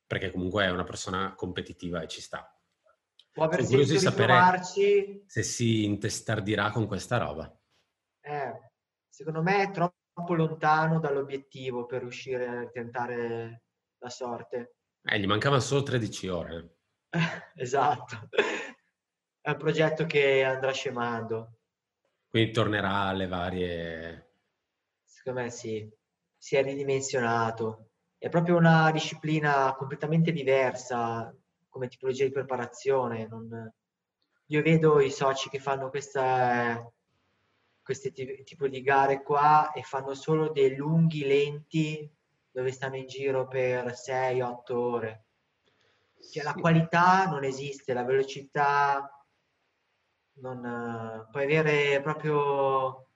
perché 0.05 0.31
comunque 0.31 0.65
è 0.65 0.71
una 0.71 0.83
persona 0.83 1.35
competitiva 1.35 2.01
e 2.01 2.07
ci 2.07 2.21
sta. 2.21 2.47
Può 3.31 3.43
aver 3.43 3.63
senso 3.63 3.93
di 3.93 3.99
sapere 3.99 4.61
se 4.63 5.43
si 5.43 5.85
intestardirà 5.85 6.71
con 6.71 6.87
questa 6.87 7.17
roba. 7.17 7.55
Eh, 8.19 8.71
secondo 9.07 9.43
me 9.43 9.61
è 9.61 9.71
troppo 9.71 10.33
lontano 10.33 10.99
dall'obiettivo 10.99 11.85
per 11.85 12.01
riuscire 12.01 12.47
a 12.47 12.69
tentare 12.69 13.63
la 13.99 14.09
sorte. 14.09 14.77
Eh, 15.03 15.19
gli 15.19 15.27
mancavano 15.27 15.61
solo 15.61 15.83
13 15.83 16.27
ore. 16.29 16.77
esatto. 17.55 18.29
È 19.39 19.49
un 19.49 19.57
progetto 19.57 20.05
che 20.05 20.43
andrà 20.43 20.71
scemando. 20.71 21.59
Quindi 22.27 22.51
tornerà 22.51 23.03
alle 23.03 23.27
varie... 23.27 24.31
Secondo 25.03 25.41
me 25.41 25.49
sì, 25.49 25.89
si 26.37 26.55
è 26.55 26.63
ridimensionato. 26.63 27.91
È 28.17 28.29
proprio 28.29 28.57
una 28.57 28.91
disciplina 28.91 29.73
completamente 29.75 30.31
diversa 30.31 31.33
come 31.69 31.87
tipologia 31.87 32.25
di 32.25 32.31
preparazione. 32.31 33.27
Non... 33.27 33.71
Io 34.47 34.61
vedo 34.61 34.99
i 34.99 35.11
soci 35.11 35.49
che 35.49 35.59
fanno 35.59 35.89
questa 35.89 36.83
questi 37.83 38.13
tipi 38.13 38.69
di 38.69 38.81
gare 38.81 39.21
qua 39.21 39.73
e 39.73 39.81
fanno 39.81 40.13
solo 40.13 40.49
dei 40.49 40.75
lunghi 40.75 41.25
lenti 41.25 42.09
dove 42.49 42.71
stanno 42.71 42.95
in 42.95 43.07
giro 43.07 43.47
per 43.47 43.87
6-8 43.91 44.71
ore. 44.71 45.22
Cioè, 46.31 46.43
la 46.43 46.53
qualità 46.53 47.25
non 47.25 47.43
esiste, 47.43 47.93
la 47.93 48.03
velocità 48.03 49.07
non 50.35 51.27
puoi 51.31 51.43
avere 51.43 52.01
proprio 52.01 53.07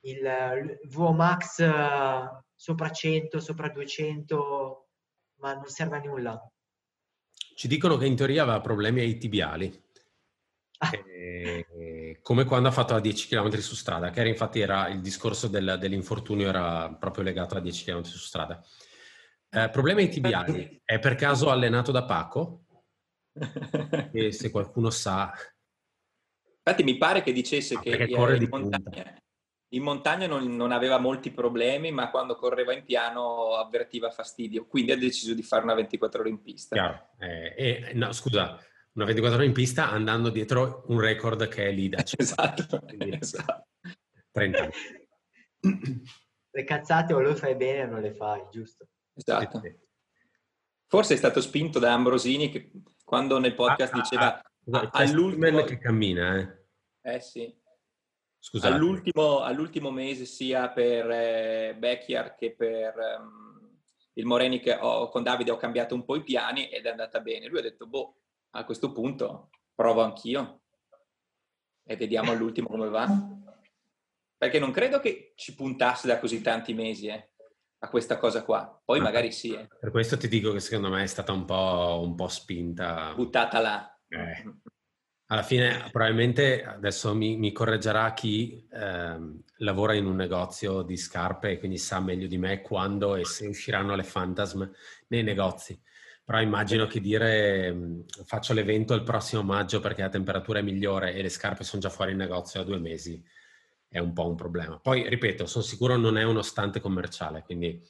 il 0.00 0.78
VMAX 0.84 2.40
sopra 2.54 2.90
100, 2.90 3.40
sopra 3.40 3.68
200, 3.68 4.88
ma 5.36 5.54
non 5.54 5.66
serve 5.66 5.96
a 5.96 6.00
nulla. 6.00 6.52
Ci 7.54 7.68
dicono 7.68 7.96
che 7.96 8.06
in 8.06 8.16
teoria 8.16 8.42
aveva 8.42 8.60
problemi 8.60 9.00
ai 9.00 9.18
tibiali. 9.18 9.86
Ah. 10.78 10.90
E, 10.92 12.18
come 12.22 12.44
quando 12.44 12.68
ha 12.68 12.72
fatto 12.72 12.94
a 12.94 13.00
10 13.00 13.28
km 13.28 13.56
su 13.58 13.74
strada, 13.74 14.10
che 14.10 14.20
era 14.20 14.28
infatti 14.28 14.60
era 14.60 14.88
il 14.88 15.00
discorso 15.00 15.48
del, 15.48 15.76
dell'infortunio 15.80 16.48
era 16.48 16.92
proprio 16.92 17.24
legato 17.24 17.56
a 17.56 17.60
10 17.60 17.84
km 17.84 18.02
su 18.02 18.18
strada. 18.18 18.64
Eh, 19.50 19.70
problemi 19.70 20.02
ai 20.02 20.08
tibiali. 20.10 20.80
È 20.84 20.98
per 20.98 21.14
caso 21.14 21.50
allenato 21.50 21.90
da 21.90 22.04
Paco? 22.04 22.64
e 24.12 24.32
se 24.32 24.50
qualcuno 24.50 24.90
sa... 24.90 25.32
Infatti 26.62 26.84
mi 26.84 26.98
pare 26.98 27.22
che 27.22 27.32
dicesse 27.32 27.74
ah, 27.76 27.80
che 27.80 27.90
in 27.90 28.48
montagna, 28.50 29.18
in 29.68 29.82
montagna 29.82 30.26
non, 30.26 30.54
non, 30.54 30.70
aveva 30.70 30.98
molti 30.98 31.30
problemi, 31.30 31.90
ma 31.90 32.10
quando 32.10 32.36
correva 32.36 32.74
in 32.74 32.84
piano 32.84 33.54
avvertiva 33.54 34.10
fastidio. 34.10 34.66
Quindi 34.66 34.92
ha 34.92 34.98
deciso 34.98 35.32
di 35.32 35.42
fare 35.42 35.62
una 35.62 35.72
24 35.72 36.20
ore 36.20 36.28
in 36.28 36.42
pista. 36.42 36.76
Chiaro. 36.76 37.08
Eh, 37.18 37.54
e, 37.56 37.92
no, 37.94 38.12
scusa, 38.12 38.58
una 38.92 39.06
24 39.06 39.38
ore 39.38 39.46
in 39.46 39.54
pista 39.54 39.90
andando 39.90 40.28
dietro 40.28 40.84
un 40.88 41.00
record 41.00 41.48
che 41.48 41.68
è 41.68 41.72
lì 41.72 41.88
da 41.88 42.02
esatto, 42.04 42.82
esatto. 42.98 43.66
30 44.30 44.58
anni. 44.58 46.02
Le 46.50 46.64
cazzate 46.64 47.14
o 47.14 47.20
le 47.20 47.34
fai 47.34 47.54
bene 47.54 47.84
o 47.84 47.86
non 47.86 48.02
le 48.02 48.12
fai, 48.12 48.42
giusto? 48.50 48.88
Esatto. 49.18 49.60
Forse 50.86 51.14
è 51.14 51.16
stato 51.16 51.40
spinto 51.40 51.78
da 51.78 51.92
Ambrosini 51.92 52.50
che 52.50 52.70
quando 53.04 53.38
nel 53.38 53.54
podcast 53.54 53.92
ah, 53.92 53.96
diceva 53.96 54.34
ah, 54.36 54.80
ah, 54.80 54.90
all'ultimo... 54.92 55.64
che 55.64 55.78
cammina, 55.78 56.36
eh? 56.36 57.14
Eh 57.14 57.20
sì. 57.20 57.52
Scusate. 58.38 58.72
All'ultimo, 58.72 59.40
all'ultimo 59.40 59.90
mese 59.90 60.24
sia 60.24 60.68
per 60.68 61.10
eh, 61.10 61.74
Becchiar 61.76 62.36
che 62.36 62.54
per 62.54 62.94
um, 63.18 63.80
il 64.14 64.24
Moreni 64.24 64.60
che 64.60 64.74
ho, 64.74 65.08
con 65.08 65.24
Davide 65.24 65.50
ho 65.50 65.56
cambiato 65.56 65.94
un 65.94 66.04
po' 66.04 66.14
i 66.14 66.22
piani 66.22 66.68
ed 66.68 66.86
è 66.86 66.90
andata 66.90 67.20
bene. 67.20 67.48
Lui 67.48 67.58
ha 67.58 67.62
detto, 67.62 67.86
boh, 67.86 68.20
a 68.50 68.64
questo 68.64 68.92
punto 68.92 69.50
provo 69.74 70.02
anch'io 70.02 70.62
e 71.84 71.96
vediamo 71.96 72.30
all'ultimo 72.30 72.68
come 72.68 72.88
va. 72.88 73.08
Perché 74.36 74.60
non 74.60 74.70
credo 74.70 75.00
che 75.00 75.32
ci 75.34 75.54
puntasse 75.54 76.06
da 76.06 76.20
così 76.20 76.40
tanti 76.40 76.72
mesi 76.72 77.08
eh, 77.08 77.27
a 77.80 77.88
questa 77.88 78.16
cosa 78.16 78.42
qua. 78.44 78.80
Poi 78.84 78.98
Ma 78.98 79.04
magari 79.04 79.32
sì. 79.32 79.54
Eh. 79.54 79.68
Per 79.78 79.90
questo 79.90 80.16
ti 80.16 80.28
dico 80.28 80.52
che 80.52 80.60
secondo 80.60 80.88
me 80.90 81.02
è 81.02 81.06
stata 81.06 81.32
un 81.32 81.44
po', 81.44 82.00
un 82.02 82.14
po 82.14 82.28
spinta. 82.28 83.12
Buttata 83.14 83.60
là. 83.60 83.98
Eh. 84.08 84.54
Alla 85.30 85.42
fine, 85.42 85.88
probabilmente 85.90 86.64
adesso 86.64 87.14
mi, 87.14 87.36
mi 87.36 87.52
correggerà 87.52 88.14
chi 88.14 88.66
eh, 88.72 89.18
lavora 89.58 89.92
in 89.92 90.06
un 90.06 90.16
negozio 90.16 90.80
di 90.82 90.96
scarpe 90.96 91.50
e 91.50 91.58
quindi 91.58 91.76
sa 91.76 92.00
meglio 92.00 92.26
di 92.26 92.38
me 92.38 92.62
quando 92.62 93.14
e 93.14 93.26
se 93.26 93.46
usciranno 93.46 93.94
le 93.94 94.06
Phantasm 94.10 94.66
nei 95.08 95.22
negozi. 95.22 95.78
Però 96.24 96.40
immagino 96.40 96.86
che 96.86 97.00
dire 97.00 97.72
mm, 97.72 98.00
faccio 98.24 98.54
l'evento 98.54 98.94
il 98.94 99.02
prossimo 99.02 99.42
maggio 99.42 99.80
perché 99.80 100.00
la 100.00 100.08
temperatura 100.08 100.60
è 100.60 100.62
migliore 100.62 101.14
e 101.14 101.20
le 101.20 101.28
scarpe 101.28 101.62
sono 101.62 101.82
già 101.82 101.90
fuori 101.90 102.12
in 102.12 102.18
negozio 102.18 102.60
da 102.60 102.66
due 102.66 102.78
mesi 102.78 103.22
è 103.88 103.98
un 103.98 104.12
po' 104.12 104.28
un 104.28 104.36
problema. 104.36 104.78
Poi, 104.78 105.08
ripeto, 105.08 105.46
sono 105.46 105.64
sicuro 105.64 105.96
non 105.96 106.18
è 106.18 106.22
uno 106.22 106.42
stante 106.42 106.80
commerciale, 106.80 107.42
quindi 107.42 107.82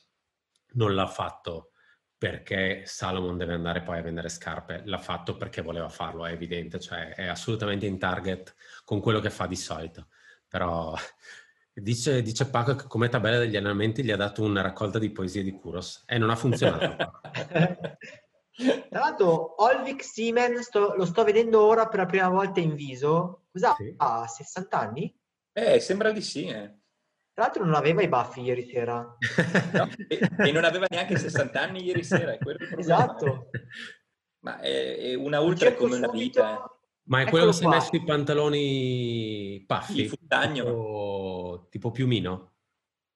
non 0.73 0.95
l'ha 0.95 1.07
fatto 1.07 1.73
perché 2.19 2.83
Salomon 2.85 3.37
deve 3.37 3.55
andare 3.55 3.83
poi 3.83 3.99
a 3.99 4.03
vendere 4.03 4.29
scarpe, 4.29 4.83
l'ha 4.85 4.99
fatto 4.99 5.37
perché 5.37 5.63
voleva 5.63 5.89
farlo, 5.89 6.27
è 6.27 6.33
evidente, 6.33 6.81
cioè 6.81 7.15
è 7.15 7.27
assolutamente 7.27 7.87
in 7.87 7.99
target 7.99 8.55
con 8.85 9.01
quello 9.01 9.21
che 9.21 9.31
fa 9.31 9.47
di 9.47 9.55
solito. 9.55 10.09
Però 10.49 10.95
dice, 11.73 12.23
dice 12.23 12.49
Paco 12.49 12.75
che 12.75 12.87
come 12.89 13.09
tabella 13.09 13.39
degli 13.39 13.57
allenamenti 13.57 14.03
gli 14.03 14.11
ha 14.11 14.17
dato 14.17 14.43
una 14.43 14.63
raccolta 14.63 14.99
di 14.99 15.11
poesie 15.11 15.45
di 15.45 15.53
Kuros 15.53 16.03
e 16.07 16.19
non 16.19 16.31
ha 16.31 16.37
funzionato. 16.37 17.21
Tra 18.91 18.99
l'altro, 18.99 19.63
Olvik 19.63 20.03
Siemens 20.03 20.73
lo 20.73 21.05
sto 21.05 21.23
vedendo 21.23 21.61
ora 21.61 21.87
per 21.87 22.01
la 22.01 22.07
prima 22.07 22.29
volta 22.29 22.59
in 22.59 22.75
viso. 22.75 23.45
Cosa 23.53 23.75
sì. 23.75 23.95
ha? 23.97 24.27
60 24.27 24.77
anni? 24.77 25.17
Eh, 25.59 25.81
sembra 25.81 26.13
di 26.13 26.21
sì. 26.21 26.47
Eh. 26.47 26.77
Tra 27.33 27.45
l'altro 27.45 27.65
non 27.65 27.75
aveva 27.75 28.03
i 28.03 28.09
baffi 28.09 28.41
ieri 28.43 28.69
sera. 28.69 29.17
no, 29.73 29.89
e, 30.09 30.31
e, 30.39 30.53
non 30.53 30.65
aveva 30.65 30.87
neanche 30.89 31.17
60 31.17 31.61
anni 31.61 31.85
ieri 31.85 32.03
sera, 32.03 32.33
è 32.33 32.39
quello 32.39 32.59
il 32.61 32.69
problema. 32.69 32.81
Esatto. 32.81 33.51
Ma 34.41 34.61
è, 34.61 34.97
è 34.97 35.15
una 35.15 35.41
ultra 35.41 35.75
come 35.75 35.97
una 35.97 36.09
vita. 36.09 36.55
Eh. 36.55 36.77
Ma 37.05 37.23
è 37.23 37.29
quello 37.29 37.47
che 37.47 37.53
si 37.53 37.65
è 37.65 37.69
messo 37.69 37.97
i 37.97 38.05
pantaloni 38.05 39.65
paffi? 39.67 40.03
Il 40.03 40.09
futagno. 40.09 40.65
Tipo, 40.65 41.67
tipo 41.71 41.91
piumino? 41.91 42.53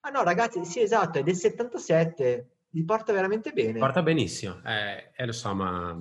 Ah 0.01 0.11
no, 0.11 0.23
ragazzi, 0.23 0.65
sì, 0.65 0.81
esatto, 0.81 1.19
è 1.19 1.23
del 1.23 1.37
77 1.37 2.53
li 2.71 2.85
porta 2.85 3.13
veramente 3.13 3.53
bene. 3.53 3.79
Porta 3.79 4.03
benissimo, 4.03 4.61
eh, 4.65 5.13
eh, 5.15 5.27
lo 5.27 5.33
so, 5.33 5.55
ma 5.55 5.97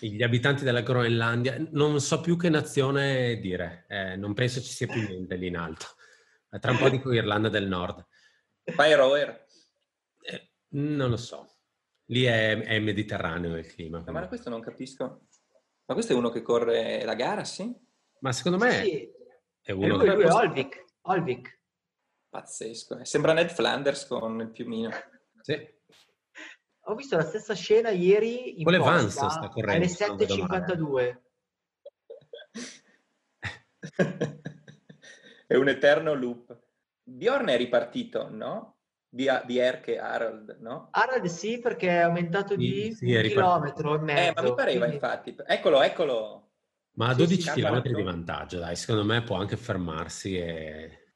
gli 0.00 0.22
abitanti 0.22 0.64
della 0.64 0.82
Groenlandia, 0.82 1.56
non 1.70 2.00
so 2.00 2.20
più 2.20 2.36
che 2.36 2.48
nazione 2.48 3.38
dire, 3.40 3.86
eh, 3.88 4.16
non 4.16 4.34
penso 4.34 4.60
ci 4.60 4.72
sia 4.72 4.86
più 4.86 5.02
niente 5.02 5.36
lì 5.36 5.46
in 5.46 5.56
alto. 5.56 5.86
Tra 6.60 6.70
un 6.70 6.78
po' 6.78 6.88
dico 6.88 7.12
Irlanda 7.12 7.48
del 7.48 7.66
Nord. 7.66 8.06
Fire 8.62 9.46
eh, 10.20 10.50
non 10.70 11.10
lo 11.10 11.16
so. 11.16 11.46
Lì 12.06 12.24
è, 12.24 12.58
è 12.58 12.78
mediterraneo 12.78 13.56
il 13.56 13.66
clima. 13.66 14.02
Ma 14.06 14.28
questo 14.28 14.48
non 14.48 14.60
capisco. 14.60 15.26
Ma 15.84 15.94
questo 15.94 16.12
è 16.12 16.16
uno 16.16 16.30
che 16.30 16.42
corre 16.42 17.04
la 17.04 17.14
gara, 17.14 17.44
sì? 17.44 17.74
Ma 18.20 18.32
secondo 18.32 18.58
me 18.58 18.82
sì. 18.82 19.10
è 19.60 19.72
uno... 19.72 19.96
Lui, 19.96 20.06
che... 20.06 20.14
lui 20.14 20.22
è 20.24 20.30
Olvik. 20.30 20.84
Olvik. 21.02 21.60
Pazzesco. 22.28 23.04
Sembra 23.04 23.32
Ned 23.32 23.50
Flanders 23.50 24.06
con 24.06 24.40
il 24.40 24.50
piumino. 24.50 24.90
Sì. 25.40 25.76
Ho 26.88 26.94
visto 26.94 27.16
la 27.16 27.22
stessa 27.22 27.54
scena 27.54 27.90
ieri 27.90 28.60
in 28.60 28.64
Con 28.64 28.78
Vance 28.78 29.28
sta 29.28 29.48
correndo. 29.50 29.84
Alle 29.84 29.92
7.52. 29.92 31.20
è 35.46 35.54
un 35.54 35.68
eterno 35.68 36.14
loop. 36.14 36.58
Bjorn 37.02 37.48
è 37.48 37.58
ripartito, 37.58 38.30
no? 38.30 38.76
Di, 39.06 39.28
di 39.44 39.58
Erke 39.58 39.98
Harald, 39.98 40.56
no? 40.60 40.88
Harald 40.92 41.26
sì, 41.26 41.60
perché 41.60 41.88
è 41.88 41.98
aumentato 41.98 42.56
di 42.56 42.94
sì, 42.94 43.14
un 43.14 43.22
chilometro 43.22 43.94
e 43.94 43.98
mezzo. 43.98 44.30
Eh, 44.30 44.32
ma 44.34 44.42
mi 44.42 44.54
pareva 44.54 44.86
quindi... 44.86 44.94
infatti. 44.94 45.36
Eccolo, 45.46 45.82
eccolo. 45.82 46.52
Ma 46.92 47.08
a 47.08 47.14
12 47.14 47.40
sì, 47.40 47.50
km 47.50 47.82
di 47.82 48.02
vantaggio, 48.02 48.58
dai. 48.58 48.76
Secondo 48.76 49.04
me 49.04 49.22
può 49.22 49.36
anche 49.36 49.58
fermarsi 49.58 50.38
e 50.38 51.07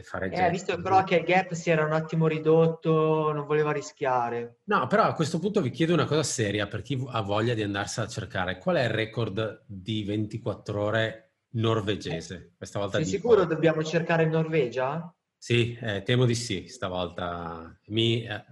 e 0.00 0.02
fare 0.02 0.30
eh, 0.30 0.50
visto 0.50 0.80
però 0.80 1.04
che 1.04 1.16
il 1.16 1.24
gap 1.24 1.52
si 1.52 1.70
era 1.70 1.84
un 1.84 1.92
attimo 1.92 2.26
ridotto, 2.26 3.32
non 3.32 3.46
voleva 3.46 3.72
rischiare. 3.72 4.60
No, 4.64 4.86
però 4.86 5.04
a 5.04 5.14
questo 5.14 5.38
punto 5.38 5.60
vi 5.60 5.70
chiedo 5.70 5.92
una 5.92 6.06
cosa 6.06 6.22
seria 6.22 6.66
per 6.66 6.82
chi 6.82 7.02
ha 7.06 7.20
voglia 7.20 7.54
di 7.54 7.62
andarsela 7.62 8.06
a 8.06 8.10
cercare. 8.10 8.58
Qual 8.58 8.76
è 8.76 8.84
il 8.84 8.90
record 8.90 9.64
di 9.66 10.04
24 10.04 10.82
ore 10.82 11.28
norvegese. 11.50 12.54
Questa 12.56 12.78
volta 12.78 12.98
Sei 12.98 13.06
sicuro 13.06 13.44
dobbiamo 13.44 13.82
cercare 13.82 14.26
Norvegia? 14.26 15.12
Sì, 15.36 15.78
eh, 15.80 16.02
temo 16.02 16.24
di 16.24 16.34
sì, 16.34 16.66
stavolta. 16.66 17.78
Mi, 17.86 18.24
eh, 18.24 18.44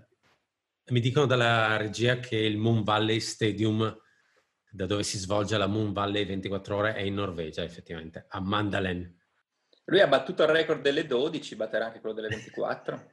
mi 0.90 1.00
dicono 1.00 1.26
dalla 1.26 1.76
regia 1.76 2.18
che 2.18 2.36
il 2.36 2.56
Moon 2.56 2.84
Valley 2.84 3.20
Stadium, 3.20 3.96
da 4.70 4.86
dove 4.86 5.02
si 5.02 5.18
svolge 5.18 5.56
la 5.58 5.66
Moon 5.66 5.92
Valley 5.92 6.24
24 6.24 6.76
ore, 6.76 6.94
è 6.94 7.02
in 7.02 7.14
Norvegia, 7.14 7.62
effettivamente, 7.62 8.26
a 8.28 8.40
Mandalen. 8.40 9.15
Lui 9.88 10.00
ha 10.00 10.08
battuto 10.08 10.42
il 10.42 10.48
record 10.48 10.80
delle 10.80 11.06
12, 11.06 11.54
batterà 11.54 11.86
anche 11.86 12.00
quello 12.00 12.14
delle 12.14 12.28
24. 12.28 13.10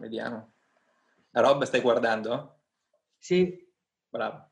Vediamo. 0.00 0.52
Rob, 1.30 1.62
stai 1.64 1.80
guardando? 1.80 2.60
Sì. 3.18 3.64
Bravo. 4.08 4.50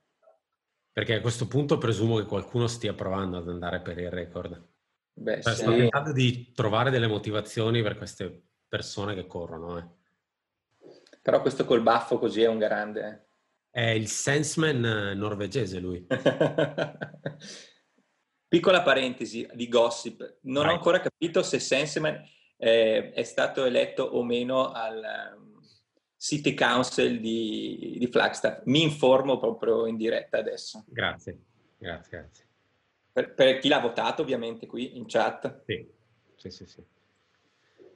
Perché 0.92 1.14
a 1.14 1.20
questo 1.20 1.48
punto 1.48 1.76
presumo 1.78 2.18
che 2.18 2.24
qualcuno 2.24 2.68
stia 2.68 2.94
provando 2.94 3.38
ad 3.38 3.48
andare 3.48 3.80
per 3.80 3.98
il 3.98 4.10
record. 4.10 4.64
Beh, 5.12 5.42
cioè, 5.42 5.54
sì. 5.54 5.62
Sto 5.62 5.72
tentando 5.72 6.12
di 6.12 6.52
trovare 6.52 6.90
delle 6.90 7.08
motivazioni 7.08 7.82
per 7.82 7.96
queste 7.96 8.42
persone 8.68 9.14
che 9.14 9.26
corrono. 9.26 9.78
Eh. 9.78 9.86
Però 11.20 11.40
questo 11.40 11.64
col 11.64 11.82
baffo 11.82 12.18
così 12.18 12.42
è 12.42 12.48
un 12.48 12.58
grande. 12.58 13.26
Eh. 13.70 13.80
È 13.80 13.90
il 13.90 14.06
Sensman 14.06 14.84
eh, 14.84 15.14
norvegese 15.14 15.80
lui. 15.80 16.06
Piccola 18.54 18.82
parentesi 18.82 19.48
di 19.52 19.68
gossip. 19.68 20.38
Non 20.42 20.62
Vai. 20.62 20.72
ho 20.72 20.76
ancora 20.76 21.00
capito 21.00 21.42
se 21.42 21.58
Sensman 21.58 22.22
eh, 22.56 23.10
è 23.10 23.22
stato 23.24 23.64
eletto 23.64 24.04
o 24.04 24.22
meno 24.22 24.70
al 24.70 25.02
um, 25.36 25.60
City 26.16 26.54
Council 26.54 27.18
di, 27.18 27.96
di 27.98 28.06
Flagstaff. 28.06 28.62
Mi 28.66 28.82
informo 28.82 29.38
proprio 29.38 29.86
in 29.86 29.96
diretta 29.96 30.38
adesso. 30.38 30.84
Grazie, 30.86 31.38
grazie, 31.76 32.18
grazie. 32.18 32.46
Per, 33.10 33.34
per, 33.34 33.58
chi 33.58 33.66
l'ha 33.66 33.80
votato, 33.80 34.22
ovviamente, 34.22 34.68
qui 34.68 34.96
in 34.96 35.06
chat. 35.08 35.62
Sì, 35.66 35.88
sì, 36.36 36.50
sì. 36.50 36.64
sì. 36.64 36.84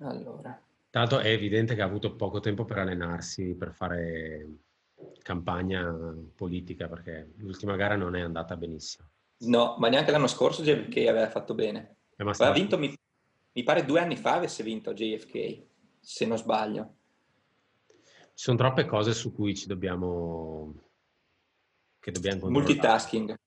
Allora. 0.00 0.60
Tanto 0.90 1.20
è 1.20 1.28
evidente 1.28 1.76
che 1.76 1.82
ha 1.82 1.86
avuto 1.86 2.16
poco 2.16 2.40
tempo 2.40 2.64
per 2.64 2.78
allenarsi, 2.78 3.54
per 3.54 3.72
fare 3.72 4.46
campagna 5.22 5.94
politica, 6.34 6.88
perché 6.88 7.30
l'ultima 7.36 7.76
gara 7.76 7.94
non 7.94 8.16
è 8.16 8.20
andata 8.20 8.56
benissimo. 8.56 9.08
No, 9.40 9.76
ma 9.78 9.88
neanche 9.88 10.10
l'anno 10.10 10.26
scorso 10.26 10.62
JFK 10.62 10.96
aveva 11.08 11.28
fatto 11.28 11.54
bene. 11.54 11.96
Aveva 12.16 12.50
vinto, 12.50 12.76
mi, 12.78 12.92
mi, 13.52 13.62
pare 13.62 13.84
due 13.84 14.00
anni 14.00 14.16
fa 14.16 14.34
avesse 14.34 14.64
vinto 14.64 14.92
JFK, 14.92 15.62
se 16.00 16.26
non 16.26 16.36
sbaglio. 16.36 16.96
Ci 17.86 18.44
sono 18.44 18.56
troppe 18.56 18.84
cose 18.84 19.14
su 19.14 19.32
cui 19.32 19.54
ci 19.54 19.66
dobbiamo... 19.66 20.74
che 22.00 22.10
dobbiamo 22.10 22.40
controllare. 22.40 22.72
Multitasking. 22.72 23.38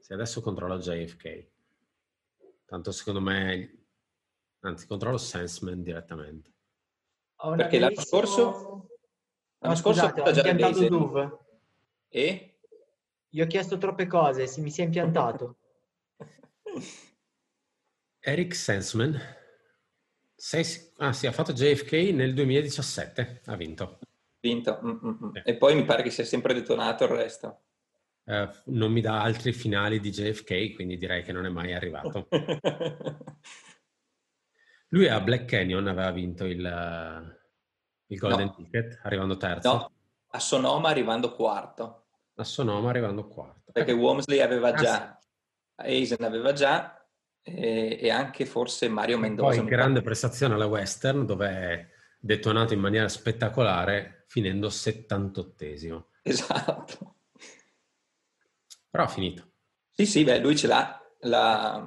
Se 0.00 0.14
adesso 0.14 0.40
controllo 0.40 0.78
JFK. 0.78 1.46
Tanto 2.64 2.90
secondo 2.90 3.20
me... 3.20 3.84
Anzi, 4.60 4.86
controllo 4.86 5.18
Senseman 5.18 5.82
direttamente. 5.82 6.52
Perché 7.36 7.78
l'anno 7.78 8.00
scorso... 8.00 8.88
L'anno 9.58 9.74
no, 9.74 9.80
scorso 9.80 10.00
scusate, 10.08 10.20
ho 10.20 10.48
impiantato 10.48 10.88
Duve. 10.88 11.38
E? 12.08 12.45
Gli 13.36 13.42
ho 13.42 13.46
chiesto 13.46 13.76
troppe 13.76 14.06
cose, 14.06 14.46
si 14.46 14.62
mi 14.62 14.70
si 14.70 14.80
è 14.80 14.84
impiantato. 14.84 15.58
Eric 18.18 18.54
Sensman. 18.54 19.20
Sei, 20.34 20.64
ah 20.96 21.12
sì, 21.12 21.26
ha 21.26 21.32
fatto 21.32 21.52
JFK 21.52 22.14
nel 22.14 22.32
2017, 22.32 23.42
ha 23.44 23.56
vinto. 23.56 23.98
Vinto. 24.40 24.80
Mm-hmm. 24.82 25.30
E 25.44 25.54
poi 25.58 25.74
mi 25.74 25.84
pare 25.84 26.02
che 26.02 26.08
sia 26.08 26.24
sempre 26.24 26.54
detonato 26.54 27.04
il 27.04 27.10
resto. 27.10 27.64
Uh, 28.24 28.48
non 28.72 28.90
mi 28.90 29.02
dà 29.02 29.20
altri 29.20 29.52
finali 29.52 30.00
di 30.00 30.08
JFK, 30.08 30.72
quindi 30.74 30.96
direi 30.96 31.22
che 31.22 31.32
non 31.32 31.44
è 31.44 31.50
mai 31.50 31.74
arrivato. 31.74 32.28
Lui 34.88 35.08
a 35.08 35.20
Black 35.20 35.44
Canyon 35.44 35.86
aveva 35.88 36.10
vinto 36.10 36.46
il, 36.46 37.36
il 38.06 38.18
Golden 38.18 38.46
no. 38.46 38.54
Ticket, 38.54 39.00
arrivando 39.02 39.36
terzo. 39.36 39.72
No, 39.72 39.92
a 40.28 40.38
Sonoma 40.38 40.88
arrivando 40.88 41.34
quarto. 41.34 42.00
A 42.36 42.44
Sonoma 42.44 42.90
arrivando 42.90 43.26
quarto. 43.26 43.72
Perché 43.72 43.92
Womsley 43.92 44.40
aveva 44.40 44.72
già, 44.74 45.18
ah, 45.74 45.84
sì. 45.84 45.90
Eisen 45.90 46.22
aveva 46.22 46.52
già, 46.52 46.96
e, 47.42 47.98
e, 48.00 48.10
anche 48.10 48.44
forse 48.44 48.88
Mario 48.88 49.18
Mendoza. 49.18 49.58
Poi 49.58 49.68
grande 49.68 50.02
prestazione 50.02 50.54
alla 50.54 50.66
Western, 50.66 51.24
dove 51.24 51.48
è 51.48 51.88
detonato 52.18 52.74
in 52.74 52.80
maniera 52.80 53.08
spettacolare, 53.08 54.24
finendo 54.26 54.68
78esimo. 54.68 56.04
Esatto. 56.22 57.14
Però 58.90 59.04
ha 59.04 59.08
finito. 59.08 59.52
Sì, 59.92 60.06
sì, 60.06 60.24
beh, 60.24 60.40
lui 60.40 60.56
ce 60.56 60.66
l'ha. 60.66 61.00
La, 61.20 61.86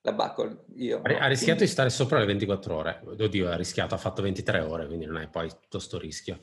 la 0.00 0.12
buckle. 0.12 0.64
Io, 0.76 1.00
ha, 1.02 1.08
no, 1.08 1.28
rischiato 1.28 1.34
quindi... 1.36 1.64
di 1.64 1.66
stare 1.66 1.90
sopra 1.90 2.18
le 2.18 2.26
24 2.26 2.74
ore. 2.74 3.02
Oddio, 3.04 3.50
ha 3.50 3.56
rischiato, 3.56 3.94
ha 3.94 3.98
fatto 3.98 4.22
23 4.22 4.60
ore, 4.60 4.86
quindi 4.86 5.06
non 5.06 5.18
è 5.18 5.28
poi 5.28 5.48
tutto 5.48 5.78
sto 5.78 5.98
rischio. 5.98 6.40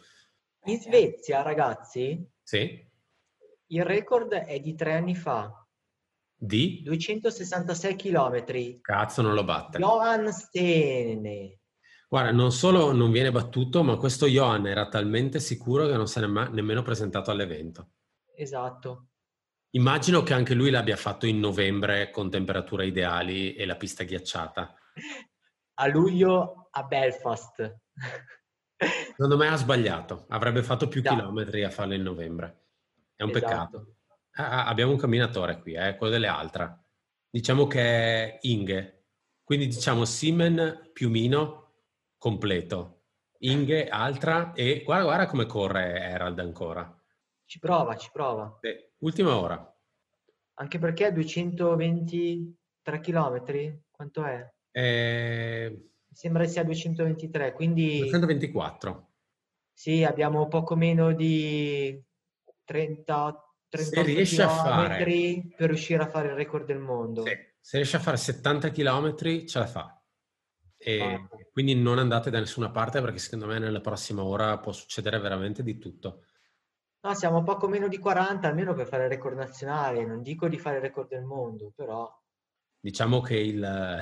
In 0.66 0.80
Svezia, 0.80 1.42
ragazzi, 1.42 2.28
sì? 2.42 2.84
Il 3.76 3.84
record 3.84 4.34
è 4.34 4.60
di 4.60 4.74
tre 4.74 4.94
anni 4.94 5.16
fa. 5.16 5.52
Di? 6.38 6.82
266 6.84 7.96
km. 7.96 8.82
Cazzo, 8.82 9.22
non 9.22 9.34
lo 9.34 9.44
batte. 9.44 9.80
Johan 9.80 10.32
Stene. 10.32 11.60
Guarda, 12.08 12.32
non 12.32 12.52
solo 12.52 12.94
non 12.94 13.12
viene 13.12 13.32
battuto, 13.32 13.84
ma 13.84 13.98
questo 13.98 14.28
Johan 14.28 14.68
era 14.68 14.88
talmente 14.88 15.40
sicuro 15.40 15.88
che 15.88 15.98
non 15.98 16.08
se 16.08 16.22
n'è 16.22 16.28
ma- 16.28 16.48
nemmeno 16.48 16.84
presentato 16.84 17.32
all'evento. 17.32 17.92
Esatto. 18.36 19.08
Immagino 19.72 20.24
che 20.24 20.34
anche 20.34 20.54
lui 20.54 20.70
l'abbia 20.70 20.96
fatto 20.96 21.26
in 21.26 21.40
novembre 21.40 22.10
con 22.12 22.30
temperature 22.30 22.86
ideali 22.86 23.56
e 23.56 23.66
la 23.66 23.76
pista 23.76 24.06
ghiacciata. 24.06 24.74
A 25.78 25.88
luglio 25.88 26.70
a 26.72 26.84
Belfast. 26.84 27.80
Secondo 28.78 29.36
me 29.36 29.48
ha 29.48 29.56
sbagliato, 29.56 30.26
avrebbe 30.30 30.64
fatto 30.64 30.88
più 30.88 31.02
no. 31.04 31.10
chilometri 31.10 31.64
a 31.64 31.70
farlo 31.70 31.94
in 31.94 32.04
novembre. 32.04 32.64
È 33.15 33.23
un 33.23 33.30
esatto. 33.30 33.45
peccato. 33.47 33.95
Ah, 34.38 34.65
abbiamo 34.65 34.91
un 34.91 34.97
camminatore 34.97 35.62
qui, 35.62 35.73
eh, 35.73 35.95
quello 35.95 36.12
delle 36.12 36.28
altre. 36.28 36.84
Diciamo 37.30 37.67
che 37.67 37.82
è 37.82 38.38
Inge, 38.41 39.06
quindi 39.43 39.67
diciamo 39.67 40.06
Simen 40.06 40.89
Piumino 40.91 41.73
completo. 42.17 43.04
Inge, 43.39 43.88
altra 43.88 44.54
e 44.54 44.82
guarda, 44.84 45.06
guarda 45.06 45.25
come 45.28 45.45
corre 45.45 45.99
Herald 45.99 46.39
ancora. 46.39 46.91
Ci 47.45 47.60
prova, 47.60 47.95
ci 47.95 48.10
prova. 48.12 48.58
Sì. 48.62 48.73
Ultima 48.99 49.38
ora. 49.38 49.73
Anche 50.56 50.80
perché 50.80 51.12
223 51.12 52.99
km? 53.01 53.80
Quanto 53.91 54.23
è? 54.23 54.54
Eh... 54.71 55.89
Sembra 56.12 56.45
sia 56.45 56.63
223, 56.63 57.54
quindi... 57.54 57.99
224. 57.99 59.12
Sì, 59.73 60.04
abbiamo 60.06 60.47
poco 60.47 60.75
meno 60.78 61.13
di 61.13 62.01
30, 62.65 63.45
38 63.69 63.84
se 63.84 64.04
riesce 64.04 64.41
a 64.41 64.49
fare... 64.49 65.04
per 65.56 65.69
riuscire 65.69 66.04
a 66.04 66.08
fare 66.08 66.30
il 66.30 66.36
record 66.36 66.65
del 66.65 66.80
mondo. 66.80 67.23
Sì. 67.23 67.32
Se 67.60 67.78
riesce 67.78 67.97
a 67.97 67.99
fare 67.99 68.17
70 68.17 68.69
km 68.71 69.15
ce 69.45 69.60
la 69.60 69.67
fa. 69.67 69.99
E 70.78 71.01
ah. 71.01 71.28
quindi 71.51 71.73
non 71.73 71.97
andate 71.97 72.30
da 72.30 72.39
nessuna 72.39 72.69
parte 72.69 73.01
perché 73.01 73.17
secondo 73.17 73.47
me 73.47 73.58
nella 73.58 73.82
prossima 73.82 74.23
ora 74.23 74.60
può 74.60 74.71
succedere 74.71 75.19
veramente 75.19 75.63
di 75.63 75.78
tutto. 75.78 76.25
No, 77.01 77.13
siamo 77.13 77.43
poco 77.43 77.67
meno 77.67 77.88
di 77.88 77.99
40, 77.99 78.47
almeno 78.47 78.73
per 78.73 78.88
fare 78.88 79.04
il 79.04 79.10
record 79.10 79.36
nazionale. 79.36 80.06
Non 80.06 80.21
dico 80.21 80.47
di 80.47 80.58
fare 80.58 80.78
il 80.78 80.82
record 80.82 81.08
del 81.08 81.23
mondo, 81.23 81.71
però... 81.75 82.08
Diciamo 82.80 83.21
che 83.21 83.36
il, 83.38 83.99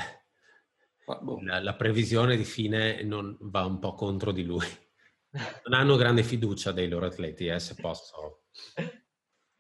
boh. 1.22 1.39
la, 1.41 1.61
la, 1.61 1.76
previsione 1.76 2.36
di 2.38 2.45
fine 2.45 3.03
non 3.03 3.38
va 3.41 3.66
un 3.66 3.80
po' 3.80 3.93
contro 3.93 4.32
di 4.32 4.43
lui. 4.43 4.66
Non 5.66 5.80
hanno 5.80 5.95
grande 5.95 6.22
fiducia 6.22 6.72
dei 6.72 6.88
loro 6.88 7.07
atleti, 7.07 7.47
eh, 7.47 7.59
se 7.59 7.74
posso. 7.74 8.43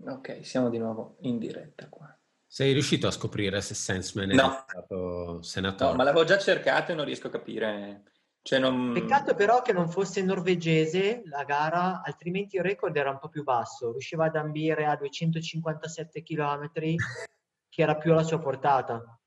Ok, 0.05 0.45
siamo 0.45 0.69
di 0.69 0.77
nuovo 0.77 1.17
in 1.21 1.37
diretta 1.37 1.87
qua. 1.89 2.15
Sei 2.45 2.73
riuscito 2.73 3.07
a 3.07 3.11
scoprire 3.11 3.61
se 3.61 3.73
Sensman 3.73 4.31
è 4.31 4.35
no. 4.35 4.65
stato 4.67 5.41
senatore? 5.41 5.91
No, 5.91 5.97
ma 5.97 6.03
l'avevo 6.03 6.25
già 6.25 6.37
cercato 6.37 6.91
e 6.91 6.95
non 6.95 7.05
riesco 7.05 7.27
a 7.27 7.31
capire 7.31 8.03
cioè 8.43 8.59
non... 8.59 8.91
Peccato 8.91 9.35
però 9.35 9.61
che 9.61 9.71
non 9.71 9.89
fosse 9.89 10.21
norvegese 10.21 11.21
la 11.27 11.45
gara, 11.45 12.01
altrimenti 12.03 12.57
il 12.57 12.61
record 12.61 12.93
era 12.97 13.09
un 13.09 13.17
po' 13.17 13.29
più 13.29 13.41
basso. 13.43 13.91
Riusciva 13.91 14.25
ad 14.25 14.35
ambire 14.35 14.85
a 14.85 14.97
257 14.97 16.21
km, 16.23 16.69
che 16.73 17.81
era 17.81 17.95
più 17.95 18.11
alla 18.11 18.23
sua 18.23 18.39
portata. 18.39 19.17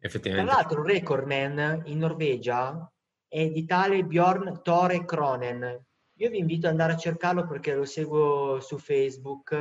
Effettivamente. 0.00 0.50
Tra 0.50 0.60
l'altro 0.60 0.80
il 0.82 0.88
recordman 0.88 1.82
in 1.84 1.98
Norvegia 1.98 2.92
è 3.28 3.48
di 3.48 3.64
tale 3.64 4.02
Bjorn 4.02 4.60
Tore 4.62 5.04
Kronen. 5.04 5.80
Io 6.18 6.30
vi 6.30 6.38
invito 6.38 6.66
ad 6.66 6.72
andare 6.72 6.92
a 6.92 6.96
cercarlo 6.96 7.46
perché 7.46 7.74
lo 7.74 7.84
seguo 7.84 8.60
su 8.60 8.78
Facebook. 8.78 9.54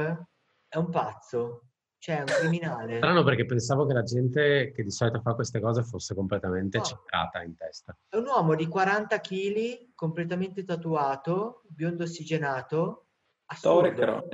È 0.68 0.78
un 0.78 0.90
pazzo. 0.90 1.70
Cioè, 1.98 2.18
è 2.18 2.20
un 2.20 2.26
criminale. 2.26 2.98
Strano 2.98 3.24
perché 3.24 3.46
pensavo 3.46 3.86
che 3.86 3.94
la 3.94 4.04
gente 4.04 4.72
che 4.72 4.84
di 4.84 4.92
solito 4.92 5.22
fa 5.22 5.34
queste 5.36 5.62
cose 5.62 5.84
fosse 5.84 6.14
completamente 6.14 6.78
no. 6.78 6.84
centrata 6.84 7.42
in 7.42 7.56
testa. 7.56 7.98
È 8.10 8.18
un 8.18 8.28
uomo 8.28 8.56
di 8.56 8.68
40 8.68 9.20
kg, 9.22 9.94
completamente 9.96 10.66
tatuato, 10.66 11.62
biondo 11.68 12.04
ossigenato. 12.04 13.06
Assurdo. 13.46 14.28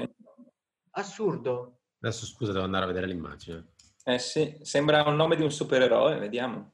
Assurdo. 0.91 1.81
Adesso 2.01 2.25
scusa, 2.25 2.53
devo 2.53 2.65
andare 2.65 2.85
a 2.85 2.87
vedere 2.87 3.05
l'immagine. 3.05 3.73
Eh 4.03 4.17
sì, 4.17 4.57
sembra 4.61 5.03
un 5.03 5.15
nome 5.15 5.35
di 5.35 5.43
un 5.43 5.51
supereroe, 5.51 6.17
vediamo. 6.17 6.71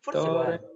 Forse 0.00 0.20
Torre... 0.20 0.69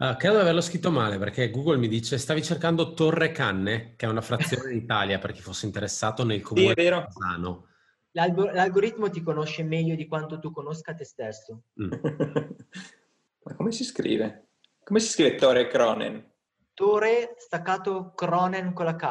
Uh, 0.00 0.16
credo 0.16 0.36
di 0.36 0.40
averlo 0.40 0.62
scritto 0.62 0.90
male 0.90 1.18
perché 1.18 1.50
Google 1.50 1.76
mi 1.76 1.86
dice 1.86 2.16
stavi 2.16 2.42
cercando 2.42 2.94
Torre 2.94 3.32
Canne, 3.32 3.96
che 3.96 4.06
è 4.06 4.08
una 4.08 4.22
frazione 4.22 4.72
d'Italia 4.72 5.18
per 5.18 5.32
chi 5.32 5.42
fosse 5.42 5.66
interessato 5.66 6.24
nel 6.24 6.40
comune 6.40 6.68
sì, 6.68 6.72
è 6.72 6.74
vero. 6.74 7.00
di 7.00 7.04
Casano. 7.04 7.66
L'alg- 8.12 8.50
l'algoritmo 8.54 9.10
ti 9.10 9.20
conosce 9.20 9.62
meglio 9.62 9.94
di 9.94 10.06
quanto 10.06 10.38
tu 10.38 10.52
conosca 10.52 10.94
te 10.94 11.04
stesso. 11.04 11.64
Mm. 11.82 11.90
Ma 13.44 13.54
come 13.54 13.72
si 13.72 13.84
scrive? 13.84 14.52
Come 14.82 15.00
si 15.00 15.10
scrive 15.10 15.34
Torre 15.34 15.66
Cronen? 15.66 16.32
Torre 16.72 17.34
staccato 17.36 18.14
Cronen 18.14 18.72
con 18.72 18.86
la 18.86 18.96
K. 18.96 19.04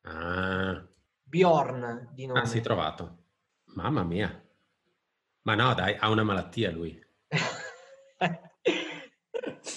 Ah. 0.00 0.88
Bjorn 1.22 2.08
di 2.14 2.26
nome. 2.26 2.40
Ah, 2.40 2.46
si 2.46 2.58
è 2.58 2.60
trovato. 2.62 3.26
Mamma 3.74 4.02
mia. 4.02 4.44
Ma 5.42 5.54
no, 5.54 5.72
dai, 5.74 5.94
ha 5.96 6.10
una 6.10 6.24
malattia 6.24 6.72
lui. 6.72 7.00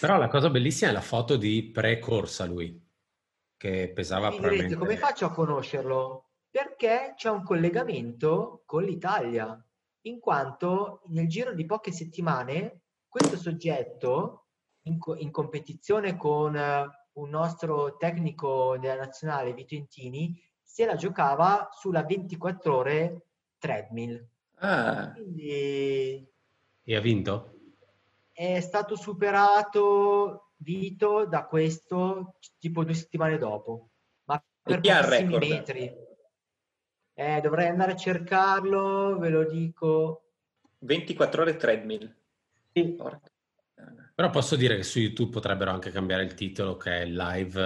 Però 0.01 0.17
la 0.17 0.29
cosa 0.29 0.49
bellissima 0.49 0.89
è 0.89 0.93
la 0.93 0.99
foto 0.99 1.37
di 1.37 1.69
pre-corsa 1.69 2.45
lui, 2.45 2.75
che 3.55 3.91
pesava 3.93 4.29
Mi 4.29 4.37
probabilmente... 4.37 4.73
direte, 4.73 4.83
come 4.83 4.97
faccio 4.97 5.27
a 5.27 5.31
conoscerlo? 5.31 6.29
Perché 6.49 7.13
c'è 7.15 7.29
un 7.29 7.43
collegamento 7.43 8.63
con 8.65 8.83
l'Italia, 8.83 9.63
in 10.05 10.19
quanto 10.19 11.03
nel 11.09 11.27
giro 11.27 11.53
di 11.53 11.67
poche 11.67 11.91
settimane 11.91 12.81
questo 13.07 13.37
soggetto, 13.37 14.47
in, 14.85 14.97
co- 14.97 15.15
in 15.17 15.29
competizione 15.29 16.17
con 16.17 16.55
uh, 16.55 17.21
un 17.21 17.29
nostro 17.29 17.95
tecnico 17.97 18.79
della 18.79 18.95
nazionale, 18.95 19.53
Vito 19.53 19.75
Intini, 19.75 20.35
se 20.63 20.87
la 20.87 20.95
giocava 20.95 21.69
sulla 21.73 22.03
24 22.03 22.75
ore 22.75 23.25
treadmill. 23.59 24.27
Ah. 24.55 25.11
Quindi... 25.11 26.27
E 26.83 26.95
ha 26.95 26.99
vinto? 26.99 27.60
È 28.41 28.59
stato 28.59 28.95
superato 28.95 30.47
Vito 30.61 31.25
da 31.25 31.45
questo 31.45 32.35
tipo 32.59 32.83
due 32.83 32.93
settimane 32.93 33.37
dopo, 33.39 33.89
ma 34.25 34.43
per 34.61 34.79
pochissimi 34.79 35.37
metri. 35.37 35.91
Eh, 37.13 37.41
dovrei 37.41 37.67
andare 37.67 37.93
a 37.93 37.95
cercarlo, 37.95 39.17
ve 39.17 39.29
lo 39.29 39.43
dico. 39.49 40.33
24 40.79 41.41
ore 41.41 41.55
treadmill. 41.55 42.15
Sì. 42.71 42.95
Però 44.13 44.29
posso 44.29 44.55
dire 44.55 44.75
che 44.75 44.83
su 44.83 44.99
YouTube 44.99 45.31
potrebbero 45.31 45.71
anche 45.71 45.89
cambiare 45.89 46.23
il 46.23 46.35
titolo 46.35 46.77
che 46.77 47.01
è 47.01 47.05
Live 47.05 47.59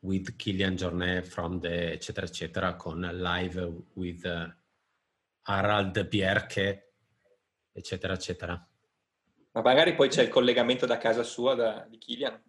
uh, 0.00 0.06
with 0.06 0.34
Kilian 0.34 0.74
Jornet 0.74 1.24
from 1.24 1.60
the 1.60 1.92
eccetera 1.92 2.26
eccetera 2.26 2.74
con 2.74 3.00
Live 3.00 3.84
with 3.94 4.24
uh, 4.24 4.52
Harald 5.42 6.08
Bierke 6.08 6.94
eccetera 7.72 8.14
eccetera. 8.14 8.68
Ma 9.54 9.62
magari 9.62 9.94
poi 9.94 10.08
c'è 10.08 10.22
il 10.22 10.28
collegamento 10.28 10.84
da 10.84 10.98
casa 10.98 11.22
sua 11.22 11.54
da, 11.54 11.86
di 11.88 11.96
Kilian. 11.98 12.42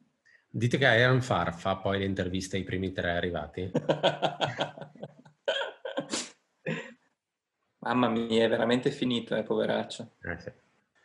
Dite 0.49 0.79
che 0.79 0.85
Iron 0.85 1.21
Far 1.21 1.53
fa 1.53 1.75
poi 1.75 1.99
le 1.99 2.05
interviste 2.05 2.57
ai 2.57 2.63
primi 2.63 2.91
tre 2.91 3.11
arrivati. 3.11 3.69
Mamma 7.79 8.09
mia, 8.09 8.45
è 8.45 8.49
veramente 8.49 8.89
finito, 8.89 9.35
eh, 9.35 9.43
poveraccio. 9.43 10.15
Eh, 10.23 10.39
sì. 10.39 10.51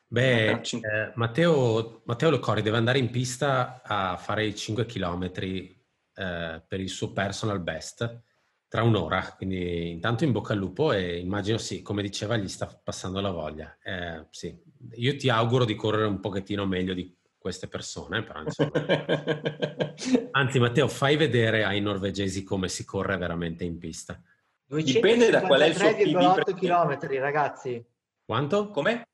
Beh, 0.06 0.50
eh, 0.50 1.12
Matteo, 1.16 2.00
Matteo 2.06 2.30
Locori 2.30 2.62
deve 2.62 2.78
andare 2.78 2.98
in 2.98 3.10
pista 3.10 3.82
a 3.84 4.16
fare 4.16 4.46
i 4.46 4.54
5 4.54 4.86
km 4.86 5.30
eh, 5.34 6.62
per 6.66 6.80
il 6.80 6.88
suo 6.88 7.12
personal 7.12 7.60
best 7.60 8.22
tra 8.70 8.84
un'ora, 8.84 9.34
quindi 9.36 9.90
intanto 9.90 10.22
in 10.22 10.30
bocca 10.30 10.52
al 10.52 10.60
lupo 10.60 10.92
e 10.92 11.18
immagino 11.18 11.58
sì, 11.58 11.82
come 11.82 12.02
diceva, 12.02 12.36
gli 12.36 12.46
sta 12.46 12.68
passando 12.68 13.20
la 13.20 13.32
voglia. 13.32 13.76
Eh, 13.82 14.26
sì. 14.30 14.56
Io 14.92 15.16
ti 15.16 15.28
auguro 15.28 15.64
di 15.64 15.74
correre 15.74 16.06
un 16.06 16.20
pochettino 16.20 16.64
meglio 16.66 16.94
di 16.94 17.12
queste 17.36 17.66
persone, 17.66 18.22
però 18.22 18.42
insomma... 18.42 18.70
Anzi 20.30 20.60
Matteo, 20.60 20.86
fai 20.86 21.16
vedere 21.16 21.64
ai 21.64 21.80
norvegesi 21.80 22.44
come 22.44 22.68
si 22.68 22.84
corre 22.84 23.16
veramente 23.16 23.64
in 23.64 23.76
pista. 23.76 24.22
Dipende 24.64 25.30
da 25.30 25.40
qual 25.40 25.62
è 25.62 25.66
il 25.66 25.74
suo 25.74 25.88
253,8 25.88 26.54
km 26.54 27.18
ragazzi. 27.18 27.84
Quanto? 28.24 28.70
Come? 28.70 29.08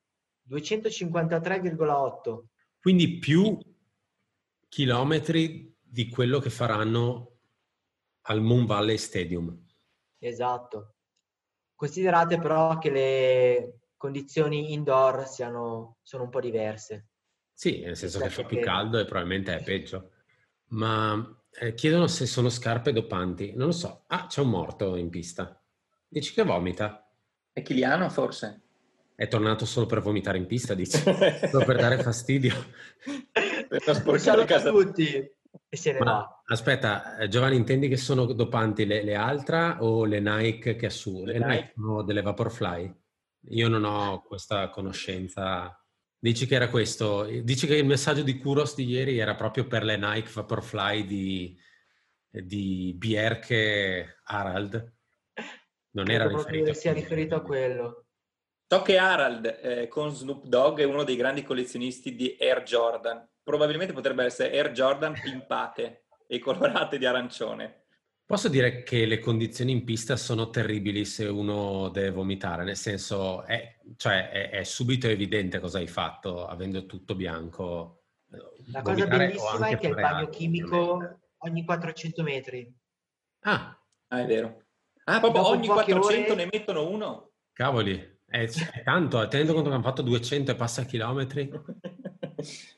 253,8. 0.50 2.42
Quindi 2.78 3.16
più 3.16 3.58
chilometri 4.68 5.74
di 5.80 6.10
quello 6.10 6.40
che 6.40 6.50
faranno 6.50 7.35
al 8.26 8.40
Moon 8.40 8.66
Valley 8.66 8.96
Stadium. 8.96 9.64
Esatto. 10.18 10.94
Considerate 11.74 12.38
però 12.38 12.78
che 12.78 12.90
le 12.90 13.78
condizioni 13.96 14.72
indoor 14.72 15.26
siano, 15.26 15.98
sono 16.02 16.24
un 16.24 16.30
po' 16.30 16.40
diverse. 16.40 17.08
Sì, 17.52 17.80
nel 17.80 17.96
senso 17.96 18.20
che 18.20 18.30
fa 18.30 18.44
più 18.44 18.60
caldo 18.60 18.98
e 18.98 19.04
probabilmente 19.04 19.56
è 19.56 19.62
peggio. 19.62 20.10
Ma 20.68 21.42
eh, 21.58 21.74
chiedono 21.74 22.06
se 22.06 22.26
sono 22.26 22.48
scarpe 22.48 22.92
dopanti. 22.92 23.52
Non 23.54 23.66
lo 23.66 23.72
so. 23.72 24.04
Ah, 24.08 24.26
c'è 24.26 24.40
un 24.40 24.50
morto 24.50 24.96
in 24.96 25.08
pista. 25.08 25.58
Dici 26.06 26.32
che 26.32 26.42
vomita. 26.42 27.08
È 27.52 27.62
Chiliano 27.62 28.08
forse? 28.10 28.62
È 29.14 29.28
tornato 29.28 29.64
solo 29.64 29.86
per 29.86 30.00
vomitare 30.00 30.36
in 30.36 30.46
pista, 30.46 30.74
dici? 30.74 30.98
solo 31.50 31.64
per 31.64 31.76
dare 31.76 32.02
fastidio. 32.02 32.54
per 33.68 33.82
non 33.86 33.94
sporcare 33.94 34.44
casa. 34.44 34.70
tutti 34.70 35.34
e 35.68 35.76
se 35.76 35.92
ne 35.92 35.98
Ma, 35.98 36.04
va. 36.04 36.42
Aspetta, 36.46 37.18
eh, 37.18 37.28
Giovanni, 37.28 37.56
intendi 37.56 37.88
che 37.88 37.96
sono 37.96 38.24
dopanti 38.26 38.86
le, 38.86 39.02
le 39.02 39.14
Altra 39.14 39.82
o 39.82 40.04
le 40.04 40.20
Nike 40.20 40.76
che 40.76 40.86
assumono? 40.86 41.26
Le, 41.26 41.38
le 41.38 41.46
Nike 41.46 41.72
sono 41.74 42.02
delle 42.02 42.22
Vaporfly? 42.22 42.94
Io 43.50 43.68
non 43.68 43.84
ho 43.84 44.22
questa 44.22 44.70
conoscenza. 44.70 45.80
Dici 46.18 46.46
che 46.46 46.54
era 46.54 46.68
questo? 46.68 47.24
Dici 47.24 47.66
che 47.66 47.76
il 47.76 47.86
messaggio 47.86 48.22
di 48.22 48.38
Kuros 48.38 48.74
di 48.74 48.84
ieri 48.84 49.18
era 49.18 49.34
proprio 49.34 49.66
per 49.66 49.84
le 49.84 49.96
Nike 49.96 50.30
Vaporfly 50.32 51.04
di, 51.04 51.58
di 52.28 52.94
Bierke 52.96 54.20
Harald? 54.24 54.94
Non 55.90 56.10
era 56.10 56.26
riferito, 56.26 56.72
sia 56.72 56.92
riferito 56.92 57.36
a 57.36 57.42
quello. 57.42 58.06
So 58.68 58.82
che 58.82 58.98
Harald 58.98 59.60
eh, 59.62 59.88
con 59.88 60.10
Snoop 60.10 60.44
Dogg 60.46 60.80
è 60.80 60.84
uno 60.84 61.04
dei 61.04 61.16
grandi 61.16 61.42
collezionisti 61.44 62.16
di 62.16 62.36
Air 62.40 62.62
Jordan 62.64 63.26
probabilmente 63.46 63.92
potrebbe 63.92 64.24
essere 64.24 64.50
Air 64.58 64.72
Jordan 64.72 65.14
pimpate 65.22 66.06
e 66.26 66.40
colorate 66.40 66.98
di 66.98 67.06
arancione. 67.06 67.84
Posso 68.26 68.48
dire 68.48 68.82
che 68.82 69.06
le 69.06 69.20
condizioni 69.20 69.70
in 69.70 69.84
pista 69.84 70.16
sono 70.16 70.50
terribili 70.50 71.04
se 71.04 71.26
uno 71.26 71.88
deve 71.90 72.10
vomitare, 72.10 72.64
nel 72.64 72.74
senso 72.74 73.44
è, 73.44 73.78
cioè 73.94 74.30
è, 74.30 74.50
è 74.50 74.64
subito 74.64 75.06
evidente 75.06 75.60
cosa 75.60 75.78
hai 75.78 75.86
fatto 75.86 76.44
avendo 76.44 76.86
tutto 76.86 77.14
bianco. 77.14 78.06
La 78.72 78.82
cosa 78.82 79.06
bellissima 79.06 79.68
è 79.68 79.78
che 79.78 79.86
il 79.86 79.94
bagno 79.94 80.28
chimico 80.28 81.20
ogni 81.38 81.64
400 81.64 82.22
metri. 82.24 82.74
Ah. 83.42 83.80
ah 84.08 84.20
è 84.20 84.26
vero. 84.26 84.64
Ah, 85.04 85.20
proprio 85.20 85.46
ogni 85.46 85.68
400 85.68 86.32
ore... 86.32 86.44
ne 86.44 86.48
mettono 86.50 86.90
uno? 86.90 87.30
Cavoli, 87.52 88.18
è, 88.26 88.40
è 88.40 88.82
tanto, 88.82 89.24
tenendo 89.28 89.52
conto 89.52 89.68
che 89.68 89.74
hanno 89.76 89.84
fatto 89.84 90.02
200 90.02 90.50
e 90.50 90.54
passa 90.56 90.84
chilometri. 90.84 91.48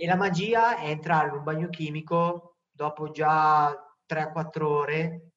E 0.00 0.06
la 0.06 0.14
magia 0.14 0.78
è 0.78 0.90
entrare 0.90 1.26
in 1.26 1.34
un 1.34 1.42
bagno 1.42 1.68
chimico 1.70 2.58
dopo 2.70 3.10
già 3.10 3.68
3-4 4.08 4.62
ore, 4.62 5.30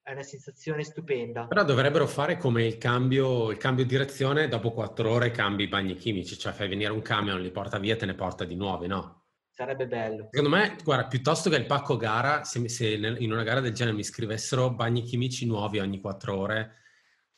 è 0.00 0.12
una 0.12 0.22
sensazione 0.22 0.84
stupenda. 0.84 1.48
Però 1.48 1.64
dovrebbero 1.64 2.06
fare 2.06 2.36
come 2.36 2.64
il 2.64 2.78
cambio, 2.78 3.50
il 3.50 3.56
cambio 3.56 3.84
direzione, 3.84 4.46
dopo 4.46 4.70
4 4.70 5.10
ore 5.10 5.32
cambi 5.32 5.64
i 5.64 5.68
bagni 5.68 5.96
chimici, 5.96 6.38
cioè 6.38 6.52
fai 6.52 6.68
venire 6.68 6.92
un 6.92 7.02
camion, 7.02 7.40
li 7.40 7.50
porta 7.50 7.80
via 7.80 7.94
e 7.94 7.96
te 7.96 8.06
ne 8.06 8.14
porta 8.14 8.44
di 8.44 8.54
nuovi, 8.54 8.86
no? 8.86 9.24
Sarebbe 9.50 9.88
bello. 9.88 10.28
Secondo 10.30 10.56
me, 10.56 10.76
guarda, 10.84 11.08
piuttosto 11.08 11.50
che 11.50 11.56
il 11.56 11.66
pacco 11.66 11.96
gara, 11.96 12.44
se, 12.44 12.68
se 12.68 12.92
in 12.92 13.32
una 13.32 13.42
gara 13.42 13.58
del 13.58 13.74
genere 13.74 13.96
mi 13.96 14.04
scrivessero 14.04 14.72
bagni 14.72 15.02
chimici 15.02 15.46
nuovi 15.46 15.80
ogni 15.80 15.98
4 15.98 16.38
ore, 16.38 16.74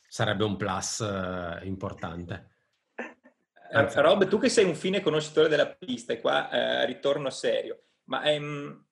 sarebbe 0.07 0.43
un 0.43 0.55
plus 0.55 0.99
uh, 0.99 1.65
importante. 1.65 2.56
Anzi. 3.71 3.99
Rob, 3.99 4.27
tu 4.27 4.39
che 4.39 4.49
sei 4.49 4.65
un 4.65 4.75
fine 4.75 5.01
conoscitore 5.01 5.49
della 5.49 5.67
pista, 5.67 6.13
e 6.13 6.21
qua 6.21 6.49
eh, 6.49 6.85
ritorno 6.85 7.29
serio, 7.29 7.83
ma 8.05 8.23
ehm, 8.23 8.85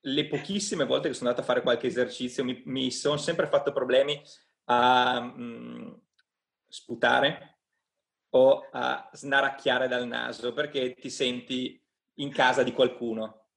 le 0.00 0.26
pochissime 0.26 0.84
volte 0.84 1.08
che 1.08 1.14
sono 1.14 1.30
andato 1.30 1.44
a 1.44 1.48
fare 1.48 1.62
qualche 1.62 1.88
esercizio 1.88 2.44
mi, 2.44 2.62
mi 2.66 2.90
sono 2.90 3.16
sempre 3.16 3.46
fatto 3.48 3.72
problemi 3.72 4.20
a 4.66 5.20
mh, 5.20 5.42
mm, 5.42 5.92
sputare 6.68 7.58
o 8.30 8.68
a 8.70 9.08
snaracchiare 9.12 9.88
dal 9.88 10.06
naso 10.06 10.52
perché 10.52 10.94
ti 10.94 11.10
senti 11.10 11.80
in 12.18 12.30
casa 12.32 12.62
di 12.62 12.72
qualcuno. 12.72 13.48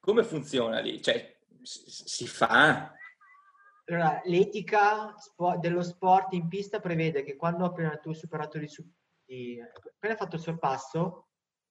Come 0.00 0.22
funziona 0.22 0.78
lì? 0.80 1.02
Cioè, 1.02 1.38
si 1.62 2.26
fa? 2.26 2.92
Allora, 3.86 4.22
l'etica 4.24 5.14
dello 5.60 5.82
sport 5.82 6.32
in 6.32 6.48
pista 6.48 6.80
prevede 6.80 7.22
che 7.22 7.36
quando 7.36 7.66
appena 7.66 7.96
tu 7.98 8.08
hai 8.08 8.14
superato 8.14 8.56
il, 8.56 8.70
di, 9.34 9.60
appena 9.60 10.16
fatto 10.16 10.36
il 10.36 10.42
sorpasso, 10.42 11.28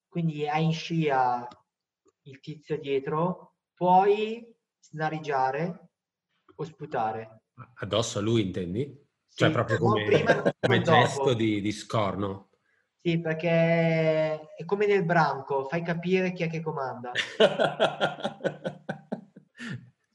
quindi 0.08 0.48
hai 0.48 0.66
in 0.66 0.74
scia 0.74 1.48
il 2.24 2.40
tizio 2.40 2.78
dietro, 2.80 3.56
puoi 3.74 4.46
snarigiare 4.80 5.90
o 6.56 6.64
sputare. 6.64 7.44
Addosso 7.76 8.20
a 8.20 8.22
lui 8.22 8.42
intendi? 8.42 9.02
Cioè 9.34 9.48
sì, 9.48 9.54
proprio 9.54 9.78
come, 9.80 10.04
prima, 10.06 10.44
come 10.60 10.82
gesto 10.82 11.34
di, 11.34 11.60
di 11.62 11.72
scorno. 11.72 12.50
Sì, 13.02 13.20
perché 13.20 14.54
è 14.56 14.66
come 14.66 14.86
nel 14.86 15.04
branco, 15.04 15.66
fai 15.66 15.82
capire 15.82 16.32
chi 16.32 16.44
è 16.44 16.50
che 16.50 16.62
comanda. 16.62 17.12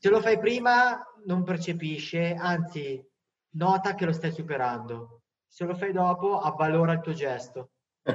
Se 0.01 0.09
lo 0.09 0.21
fai 0.21 0.39
prima 0.39 1.05
non 1.27 1.43
percepisce, 1.43 2.35
anzi 2.35 3.05
nota 3.51 3.95
che 3.95 4.05
lo 4.05 4.13
stai 4.13 4.31
superando. 4.33 5.18
Se 5.49 5.65
lo 5.65 5.75
fai 5.75 5.93
dopo 5.93 6.39
avvalora 6.39 6.93
il 6.93 7.01
tuo 7.01 7.13
gesto. 7.13 7.71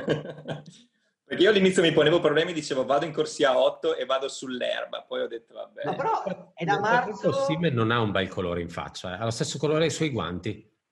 Perché 1.25 1.43
io 1.43 1.49
all'inizio 1.49 1.81
mi 1.81 1.91
ponevo 1.93 2.19
problemi, 2.19 2.53
dicevo 2.53 2.85
vado 2.85 3.05
in 3.05 3.13
corsia 3.13 3.57
8 3.57 3.95
e 3.95 4.05
vado 4.05 4.27
sull'erba, 4.27 5.03
poi 5.03 5.21
ho 5.21 5.27
detto 5.27 5.53
vabbè. 5.53 5.85
Ma 5.85 5.95
però 5.95 6.51
è 6.53 6.63
da 6.63 6.79
marzo... 6.79 7.31
Sim 7.31 7.69
non 7.71 7.91
ha 7.91 7.99
un 8.01 8.11
bel 8.11 8.27
colore 8.27 8.61
in 8.61 8.69
faccia, 8.69 9.13
eh. 9.13 9.21
ha 9.21 9.23
lo 9.23 9.31
stesso 9.31 9.57
colore 9.57 9.79
dei 9.79 9.89
suoi 9.89 10.09
guanti. 10.09 10.71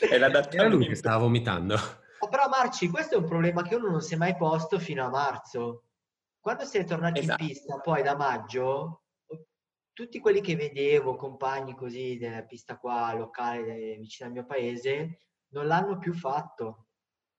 è 0.00 0.18
l'adattamento. 0.18 0.56
Era 0.56 0.68
lui 0.68 0.86
che 0.86 0.96
stava 0.96 1.18
vomitando. 1.18 1.76
Oh, 2.18 2.28
però 2.28 2.48
Marci, 2.48 2.88
questo 2.88 3.14
è 3.14 3.18
un 3.18 3.26
problema 3.26 3.62
che 3.62 3.76
uno 3.76 3.90
non 3.90 4.00
si 4.02 4.14
è 4.14 4.16
mai 4.16 4.36
posto 4.36 4.78
fino 4.78 5.04
a 5.04 5.08
marzo. 5.08 5.84
Quando 6.40 6.64
si 6.64 6.78
è 6.78 6.84
tornati 6.84 7.20
esatto. 7.20 7.42
in 7.42 7.48
pista, 7.48 7.78
poi 7.78 8.02
da 8.02 8.16
maggio, 8.16 9.03
tutti 9.94 10.18
quelli 10.18 10.40
che 10.40 10.56
vedevo, 10.56 11.16
compagni 11.16 11.74
così 11.74 12.18
della 12.18 12.42
pista 12.42 12.76
qua 12.76 13.14
locale 13.14 13.96
vicino 13.96 14.28
al 14.28 14.34
mio 14.34 14.44
paese, 14.44 15.20
non 15.50 15.66
l'hanno 15.66 15.98
più 15.98 16.12
fatto. 16.12 16.88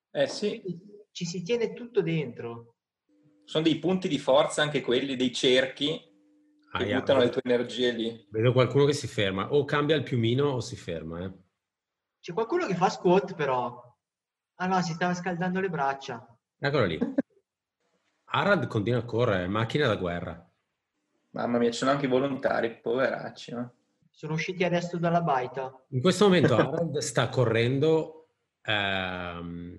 Eh 0.09 0.27
sì. 0.27 0.63
Ci 1.11 1.25
si 1.25 1.43
tiene 1.43 1.73
tutto 1.73 2.01
dentro. 2.01 2.77
Sono 3.43 3.63
dei 3.63 3.77
punti 3.77 4.07
di 4.07 4.17
forza 4.17 4.61
anche 4.61 4.81
quelli, 4.81 5.15
dei 5.15 5.33
cerchi 5.33 5.99
che 6.77 6.93
ah, 6.93 6.99
buttano 6.99 7.19
yeah. 7.19 7.27
le 7.27 7.29
tue 7.29 7.41
energie 7.43 7.91
lì. 7.91 8.27
Vedo 8.29 8.53
qualcuno 8.53 8.85
che 8.85 8.93
si 8.93 9.07
ferma, 9.07 9.53
o 9.53 9.65
cambia 9.65 9.95
il 9.95 10.03
piumino 10.03 10.47
o 10.47 10.61
si 10.61 10.75
ferma. 10.75 11.25
Eh. 11.25 11.33
C'è 12.21 12.33
qualcuno 12.33 12.65
che 12.65 12.75
fa 12.75 12.89
squat 12.89 13.35
però. 13.35 13.83
Ah 14.55 14.67
no, 14.67 14.81
si 14.81 14.93
stava 14.93 15.13
scaldando 15.13 15.59
le 15.59 15.69
braccia. 15.69 16.25
Eccolo 16.57 16.85
lì. 16.85 16.97
Arad 18.27 18.67
continua 18.67 18.99
a 18.99 19.05
correre, 19.05 19.47
macchina 19.47 19.87
da 19.87 19.95
guerra. 19.97 20.54
Mamma 21.35 21.57
mia, 21.57 21.69
ci 21.69 21.79
sono 21.79 21.91
anche 21.91 22.05
i 22.05 22.09
volontari, 22.09 22.79
poveracci. 22.79 23.51
No? 23.53 23.73
Sono 24.09 24.33
usciti 24.33 24.63
adesso 24.63 24.97
dalla 24.97 25.21
baita. 25.21 25.69
In 25.89 25.99
questo 26.01 26.23
momento 26.23 26.55
Arad 26.55 26.97
sta 26.99 27.27
correndo 27.27 28.29
ehm, 28.61 29.77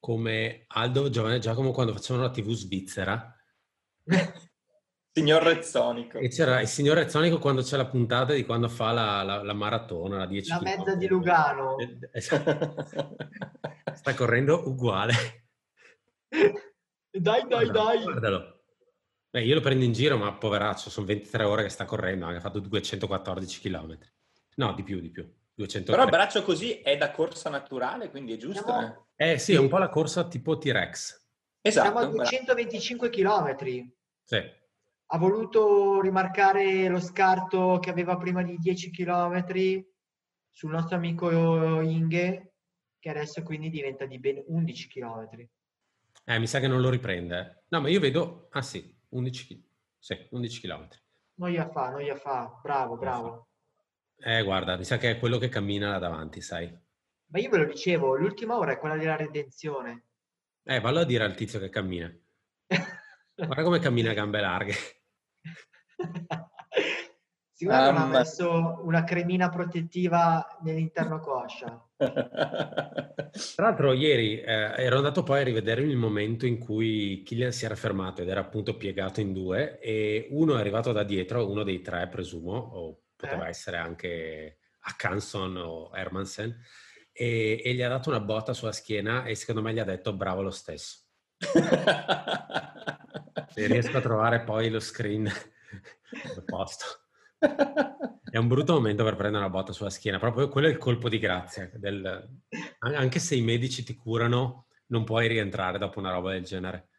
come 0.00 0.64
Aldo 0.68 1.10
Giovanni 1.10 1.40
Giacomo 1.40 1.72
quando 1.72 1.92
facevano 1.92 2.24
la 2.24 2.30
TV 2.30 2.52
svizzera. 2.52 3.36
signor 5.12 5.42
Rezzonico. 5.42 6.18
E 6.20 6.28
c'era 6.28 6.62
il 6.62 6.68
signor 6.68 6.96
Rezzonico 6.96 7.38
quando 7.38 7.60
c'è 7.60 7.76
la 7.76 7.86
puntata 7.86 8.32
di 8.32 8.46
quando 8.46 8.68
fa 8.70 8.92
la, 8.92 9.22
la, 9.22 9.42
la 9.42 9.52
maratona, 9.52 10.16
la 10.16 10.26
10 10.26 10.48
La 10.48 10.56
km. 10.58 10.64
mezza 10.64 10.94
di 10.94 11.06
Lugano. 11.06 11.76
Eh, 11.76 11.98
esatto. 12.12 13.16
Sta 13.92 14.14
correndo 14.14 14.66
uguale. 14.66 15.12
Dai, 16.30 17.42
dai, 17.46 17.46
Guarda, 17.46 17.72
dai. 17.72 18.02
Guardalo. 18.02 18.55
Beh, 19.36 19.44
io 19.44 19.54
lo 19.54 19.60
prendo 19.60 19.84
in 19.84 19.92
giro, 19.92 20.16
ma 20.16 20.32
poveraccio, 20.32 20.88
sono 20.88 21.04
23 21.04 21.44
ore 21.44 21.62
che 21.64 21.68
sta 21.68 21.84
correndo, 21.84 22.26
ha 22.26 22.40
fatto 22.40 22.58
214 22.58 23.60
km. 23.60 23.98
No, 24.54 24.72
di 24.72 24.82
più, 24.82 24.98
di 24.98 25.10
più. 25.10 25.30
203. 25.52 25.92
Però 25.92 26.04
il 26.04 26.10
braccio 26.10 26.42
così 26.42 26.80
è 26.80 26.96
da 26.96 27.10
corsa 27.10 27.50
naturale, 27.50 28.08
quindi 28.08 28.32
è 28.32 28.38
giusto? 28.38 28.62
Siamo... 28.64 29.08
Eh? 29.14 29.32
eh 29.32 29.38
sì, 29.38 29.52
è 29.52 29.58
un 29.58 29.68
po' 29.68 29.76
la 29.76 29.90
corsa 29.90 30.26
tipo 30.26 30.56
T-Rex. 30.56 31.28
Esatto. 31.60 31.86
Siamo 31.86 31.98
a 31.98 32.06
225 32.06 33.10
km. 33.10 33.56
Sì. 34.24 34.36
Ha 35.08 35.18
voluto 35.18 36.00
rimarcare 36.00 36.88
lo 36.88 36.98
scarto 36.98 37.78
che 37.78 37.90
aveva 37.90 38.16
prima 38.16 38.42
di 38.42 38.56
10 38.56 38.90
km 38.90 39.44
sul 40.50 40.70
nostro 40.70 40.96
amico 40.96 41.82
Inge, 41.82 42.54
che 42.98 43.10
adesso 43.10 43.42
quindi 43.42 43.68
diventa 43.68 44.06
di 44.06 44.18
ben 44.18 44.42
11 44.46 44.88
km. 44.88 45.46
Eh, 46.24 46.38
mi 46.38 46.46
sa 46.46 46.58
che 46.58 46.68
non 46.68 46.80
lo 46.80 46.88
riprende. 46.88 47.64
No, 47.68 47.82
ma 47.82 47.90
io 47.90 48.00
vedo... 48.00 48.48
Ah 48.52 48.62
sì, 48.62 48.95
11, 49.16 49.70
sì, 49.98 50.26
11 50.30 50.60
km. 50.60 50.88
Gli 51.48 51.56
fa, 51.72 52.00
gli 52.00 52.10
fa. 52.12 52.60
Bravo, 52.62 52.96
bravo. 52.96 53.48
Eh, 54.18 54.42
guarda, 54.42 54.76
mi 54.76 54.84
sa 54.84 54.98
che 54.98 55.10
è 55.10 55.18
quello 55.18 55.38
che 55.38 55.48
cammina 55.48 55.90
là 55.90 55.98
davanti, 55.98 56.40
sai. 56.40 56.74
Ma 57.28 57.38
io 57.38 57.50
ve 57.50 57.58
lo 57.58 57.64
dicevo, 57.64 58.14
l'ultima 58.14 58.56
ora 58.56 58.72
è 58.72 58.78
quella 58.78 58.96
della 58.96 59.16
redenzione. 59.16 60.04
Eh, 60.62 60.80
vallo 60.80 61.00
a 61.00 61.04
dire 61.04 61.24
al 61.24 61.34
tizio 61.34 61.58
che 61.58 61.68
cammina. 61.68 62.12
Guarda 63.34 63.62
come 63.62 63.78
cammina 63.78 64.10
a 64.10 64.14
gambe 64.14 64.40
larghe. 64.40 64.74
Sicuramente 67.56 67.98
non 67.98 68.02
ha 68.02 68.18
messo 68.18 68.80
una 68.82 69.02
cremina 69.04 69.48
protettiva 69.48 70.46
nell'interno 70.60 71.20
coscia. 71.20 71.82
Tra 71.96 73.30
l'altro 73.56 73.94
ieri 73.94 74.42
eh, 74.42 74.74
ero 74.76 74.98
andato 74.98 75.22
poi 75.22 75.40
a 75.40 75.44
rivedere 75.44 75.80
il 75.80 75.96
momento 75.96 76.44
in 76.44 76.58
cui 76.58 77.22
Killian 77.24 77.52
si 77.52 77.64
era 77.64 77.74
fermato 77.74 78.20
ed 78.20 78.28
era 78.28 78.40
appunto 78.40 78.76
piegato 78.76 79.22
in 79.22 79.32
due 79.32 79.78
e 79.78 80.26
uno 80.32 80.54
è 80.54 80.60
arrivato 80.60 80.92
da 80.92 81.02
dietro, 81.02 81.50
uno 81.50 81.62
dei 81.62 81.80
tre 81.80 82.06
presumo, 82.08 82.52
o 82.52 83.04
poteva 83.16 83.46
eh? 83.46 83.48
essere 83.48 83.78
anche 83.78 84.58
Akanson 84.80 85.56
o 85.56 85.90
Hermansen, 85.94 86.54
e, 87.10 87.62
e, 87.64 87.72
gli 87.72 87.80
ha 87.80 87.88
dato 87.88 88.10
una 88.10 88.20
botta 88.20 88.52
sulla 88.52 88.72
schiena 88.72 89.24
e 89.24 89.34
secondo 89.34 89.62
me 89.62 89.72
gli 89.72 89.78
ha 89.78 89.84
detto 89.84 90.12
bravo 90.12 90.42
lo 90.42 90.50
stesso. 90.50 90.98
Se 93.48 93.66
riesco 93.66 93.96
a 93.96 94.02
trovare 94.02 94.42
poi 94.42 94.68
lo 94.68 94.80
screen 94.80 95.26
al 96.36 96.44
posto. 96.44 97.05
È 98.36 98.38
un 98.38 98.48
brutto 98.48 98.74
momento 98.74 99.02
per 99.02 99.16
prendere 99.16 99.44
una 99.44 99.52
botta 99.52 99.72
sulla 99.72 99.88
schiena, 99.88 100.18
proprio 100.18 100.48
quello 100.48 100.66
è 100.66 100.70
il 100.70 100.76
colpo 100.76 101.08
di 101.08 101.18
grazia. 101.18 101.70
Del... 101.72 102.42
Anche 102.80 103.18
se 103.18 103.34
i 103.34 103.40
medici 103.40 103.82
ti 103.82 103.94
curano, 103.94 104.66
non 104.88 105.04
puoi 105.04 105.26
rientrare 105.26 105.78
dopo 105.78 105.98
una 106.00 106.10
roba 106.10 106.32
del 106.32 106.44
genere. 106.44 106.90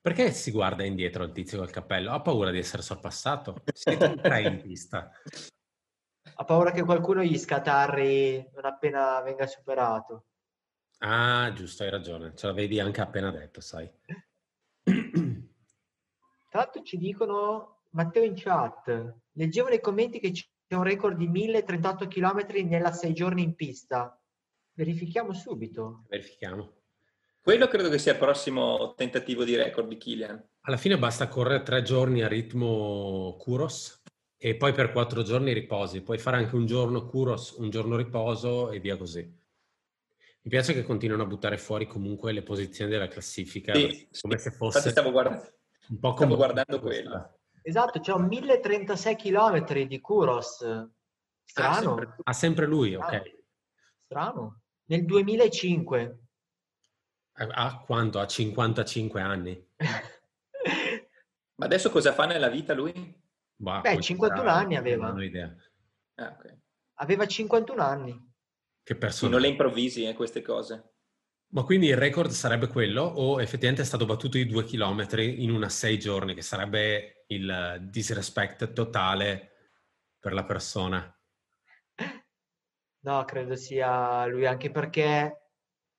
Perché 0.00 0.32
si 0.32 0.50
guarda 0.50 0.84
indietro 0.84 1.24
il 1.24 1.32
tizio 1.32 1.58
col 1.58 1.70
cappello? 1.70 2.12
Ha 2.12 2.20
paura 2.22 2.50
di 2.50 2.58
essere 2.58 2.82
sorpassato? 2.82 3.62
Siete 3.72 4.20
in 4.40 4.60
pista. 4.62 5.10
Ha 6.34 6.44
paura 6.44 6.70
che 6.70 6.82
qualcuno 6.82 7.22
gli 7.22 7.38
scatarri 7.38 8.50
non 8.54 8.64
appena 8.64 9.20
venga 9.22 9.46
superato. 9.46 10.26
Ah, 10.98 11.52
giusto, 11.52 11.82
hai 11.82 11.90
ragione. 11.90 12.34
Ce 12.34 12.46
l'avevi 12.46 12.80
anche 12.80 13.00
appena 13.00 13.30
detto, 13.30 13.60
sai. 13.60 13.90
L'altro 16.52 16.82
ci 16.82 16.96
dicono 16.96 17.73
Matteo 17.94 18.24
in 18.24 18.34
chat, 18.34 19.14
leggevo 19.32 19.68
nei 19.68 19.80
commenti 19.80 20.18
che 20.18 20.32
c'è 20.32 20.74
un 20.74 20.82
record 20.82 21.16
di 21.16 21.28
1038 21.28 22.08
km 22.08 22.46
nella 22.64 22.92
6 22.92 23.14
giorni 23.14 23.42
in 23.42 23.54
pista. 23.54 24.20
Verifichiamo 24.72 25.32
subito. 25.32 26.04
Verifichiamo. 26.08 26.72
Quello 27.40 27.68
credo 27.68 27.88
che 27.90 27.98
sia 27.98 28.12
il 28.12 28.18
prossimo 28.18 28.94
tentativo 28.94 29.44
di 29.44 29.54
record 29.54 29.86
di 29.86 29.96
Kilian. 29.96 30.42
Alla 30.62 30.76
fine 30.76 30.98
basta 30.98 31.28
correre 31.28 31.62
tre 31.62 31.82
giorni 31.82 32.22
a 32.22 32.28
ritmo 32.28 33.36
Kuros 33.38 34.02
e 34.36 34.56
poi 34.56 34.72
per 34.72 34.90
quattro 34.90 35.22
giorni 35.22 35.52
riposi. 35.52 36.02
Puoi 36.02 36.18
fare 36.18 36.38
anche 36.38 36.56
un 36.56 36.66
giorno 36.66 37.06
Kuros, 37.06 37.50
un 37.58 37.70
giorno 37.70 37.96
riposo 37.96 38.72
e 38.72 38.80
via 38.80 38.96
così. 38.96 39.20
Mi 39.20 40.50
piace 40.50 40.72
che 40.72 40.82
continuino 40.82 41.22
a 41.22 41.26
buttare 41.26 41.58
fuori 41.58 41.86
comunque 41.86 42.32
le 42.32 42.42
posizioni 42.42 42.90
della 42.90 43.08
classifica, 43.08 43.72
sì, 43.72 44.08
come 44.20 44.36
sì. 44.36 44.42
se 44.42 44.50
fosse... 44.50 44.78
Infatti 44.78 44.90
stavo, 44.90 45.10
guarda... 45.12 45.54
un 45.90 45.98
po 46.00 46.14
stavo 46.16 46.36
guardando 46.36 46.80
quello. 46.80 47.33
Esatto, 47.66 47.98
c'è 47.98 48.12
un 48.12 48.26
1036 48.26 49.16
km 49.16 49.84
di 49.86 49.98
Kuros. 49.98 50.56
Strano. 51.42 51.70
Ha 51.70 51.80
sempre, 51.80 52.16
ha 52.22 52.32
sempre 52.34 52.66
lui, 52.66 52.92
Strano. 52.92 53.16
ok. 53.16 53.44
Strano. 54.04 54.60
Nel 54.84 55.06
2005. 55.06 56.18
A 57.32 57.80
quanto? 57.80 58.20
A 58.20 58.26
55 58.26 59.20
anni. 59.22 59.68
Ma 61.56 61.64
adesso 61.64 61.90
cosa 61.90 62.12
fa 62.12 62.26
nella 62.26 62.48
vita 62.48 62.74
lui? 62.74 62.92
Bah, 63.56 63.80
Beh, 63.80 63.98
51 63.98 64.50
anni 64.50 64.76
aveva. 64.76 65.06
Non 65.06 65.16
ho 65.16 65.22
idea. 65.22 65.54
Ah, 66.16 66.36
okay. 66.38 66.60
Aveva 66.98 67.26
51 67.26 67.82
anni. 67.82 68.32
Che 68.82 68.96
persona. 68.96 69.32
non 69.32 69.40
le 69.40 69.48
improvvisi 69.48 70.04
eh, 70.04 70.12
queste 70.12 70.42
cose. 70.42 70.93
Ma 71.54 71.62
quindi 71.62 71.86
il 71.86 71.96
record 71.96 72.30
sarebbe 72.30 72.66
quello 72.66 73.02
o 73.02 73.40
effettivamente 73.40 73.82
è 73.82 73.86
stato 73.86 74.06
battuto 74.06 74.38
di 74.38 74.46
due 74.46 74.64
chilometri 74.64 75.44
in 75.44 75.52
una 75.52 75.68
sei 75.68 76.00
giorni, 76.00 76.34
che 76.34 76.42
sarebbe 76.42 77.22
il 77.28 77.78
disrespect 77.82 78.72
totale 78.72 79.52
per 80.18 80.32
la 80.32 80.44
persona? 80.44 81.16
No, 83.02 83.24
credo 83.24 83.54
sia 83.54 84.26
lui, 84.26 84.46
anche 84.46 84.72
perché 84.72 85.42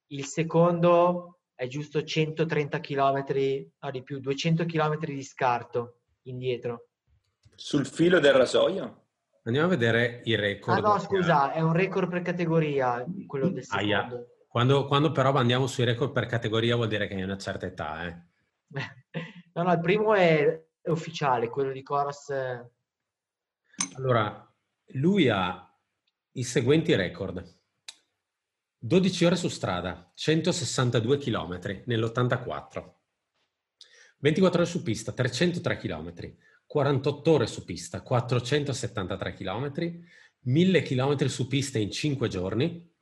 il 0.08 0.26
secondo 0.26 1.40
è 1.54 1.68
giusto 1.68 2.04
130 2.04 2.82
km, 2.82 3.24
no 3.80 3.92
di 3.92 4.04
più, 4.04 4.20
200 4.20 4.66
km 4.66 4.98
di 5.06 5.24
scarto 5.24 6.02
indietro. 6.24 6.90
Sul 7.56 7.86
filo 7.86 8.20
del 8.20 8.34
rasoio? 8.34 9.06
Andiamo 9.44 9.68
a 9.68 9.70
vedere 9.70 10.20
i 10.26 10.36
record. 10.36 10.84
Ah 10.84 10.96
no, 10.96 11.00
scusa, 11.00 11.54
è 11.54 11.62
un 11.62 11.72
record 11.72 12.10
per 12.10 12.24
categoria 12.24 13.06
quello 13.26 13.48
del 13.48 13.64
secondo. 13.64 13.86
Aia. 13.86 14.26
Quando, 14.56 14.86
quando, 14.86 15.12
però 15.12 15.34
andiamo 15.34 15.68
sui 15.68 15.84
record 15.84 16.14
per 16.14 16.28
categoria 16.28 16.78
vuol 16.78 16.88
dire 16.88 17.10
che 17.10 17.16
hai 17.16 17.24
una 17.24 17.38
certa 17.38 17.66
età, 17.66 18.08
eh. 18.08 18.24
no, 19.52 19.64
no, 19.64 19.74
il 19.74 19.82
primo 19.82 20.14
è, 20.14 20.66
è 20.80 20.90
ufficiale, 20.90 21.50
quello 21.50 21.74
di 21.74 21.84
Coras. 21.84 22.30
Allora, 23.98 24.56
lui 24.94 25.28
ha 25.28 25.78
i 26.32 26.44
seguenti 26.44 26.96
record. 26.96 27.46
12 28.78 29.26
ore 29.26 29.36
su 29.36 29.50
strada, 29.50 30.10
162 30.14 31.18
km 31.18 31.82
nell'84. 31.88 32.94
24 34.20 34.62
ore 34.62 34.70
su 34.70 34.84
pista, 34.84 35.12
303 35.12 35.76
km. 35.76 36.14
48 36.66 37.30
ore 37.30 37.48
su 37.48 37.66
pista, 37.66 38.02
473 38.02 39.34
km. 39.34 40.00
1000 40.44 40.82
km 40.82 41.26
su 41.26 41.46
pista 41.50 41.78
in 41.78 41.92
5 41.92 42.30
giorni, 42.30 42.95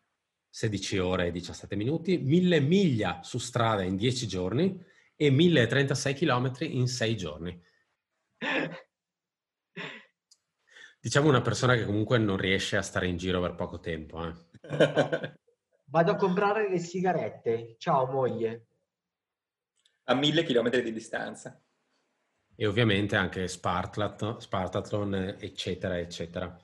16 0.53 0.99
ore 0.99 1.27
e 1.27 1.31
17 1.31 1.75
minuti. 1.75 2.19
1000 2.19 2.59
miglia 2.59 3.23
su 3.23 3.39
strada 3.39 3.81
in 3.81 3.95
10 3.95 4.27
giorni 4.27 4.85
e 5.15 5.31
1036 5.31 6.13
km 6.13 6.53
in 6.59 6.87
6 6.87 7.17
giorni. 7.17 7.63
Diciamo 10.99 11.27
una 11.27 11.41
persona 11.41 11.73
che 11.73 11.85
comunque 11.85 12.19
non 12.19 12.37
riesce 12.37 12.77
a 12.77 12.83
stare 12.83 13.07
in 13.07 13.17
giro 13.17 13.41
per 13.41 13.55
poco 13.55 13.79
tempo. 13.79 14.23
Eh. 14.27 14.33
Vado 15.85 16.11
a 16.11 16.15
comprare 16.15 16.69
le 16.69 16.77
sigarette. 16.77 17.75
Ciao 17.79 18.05
moglie. 18.05 18.67
A 20.03 20.13
mille 20.13 20.43
chilometri 20.43 20.83
di 20.83 20.93
distanza. 20.93 21.59
E 22.55 22.67
ovviamente 22.67 23.15
anche 23.15 23.47
Spartathlon, 23.47 24.39
Spartathlon, 24.39 25.37
eccetera, 25.39 25.97
eccetera. 25.97 26.55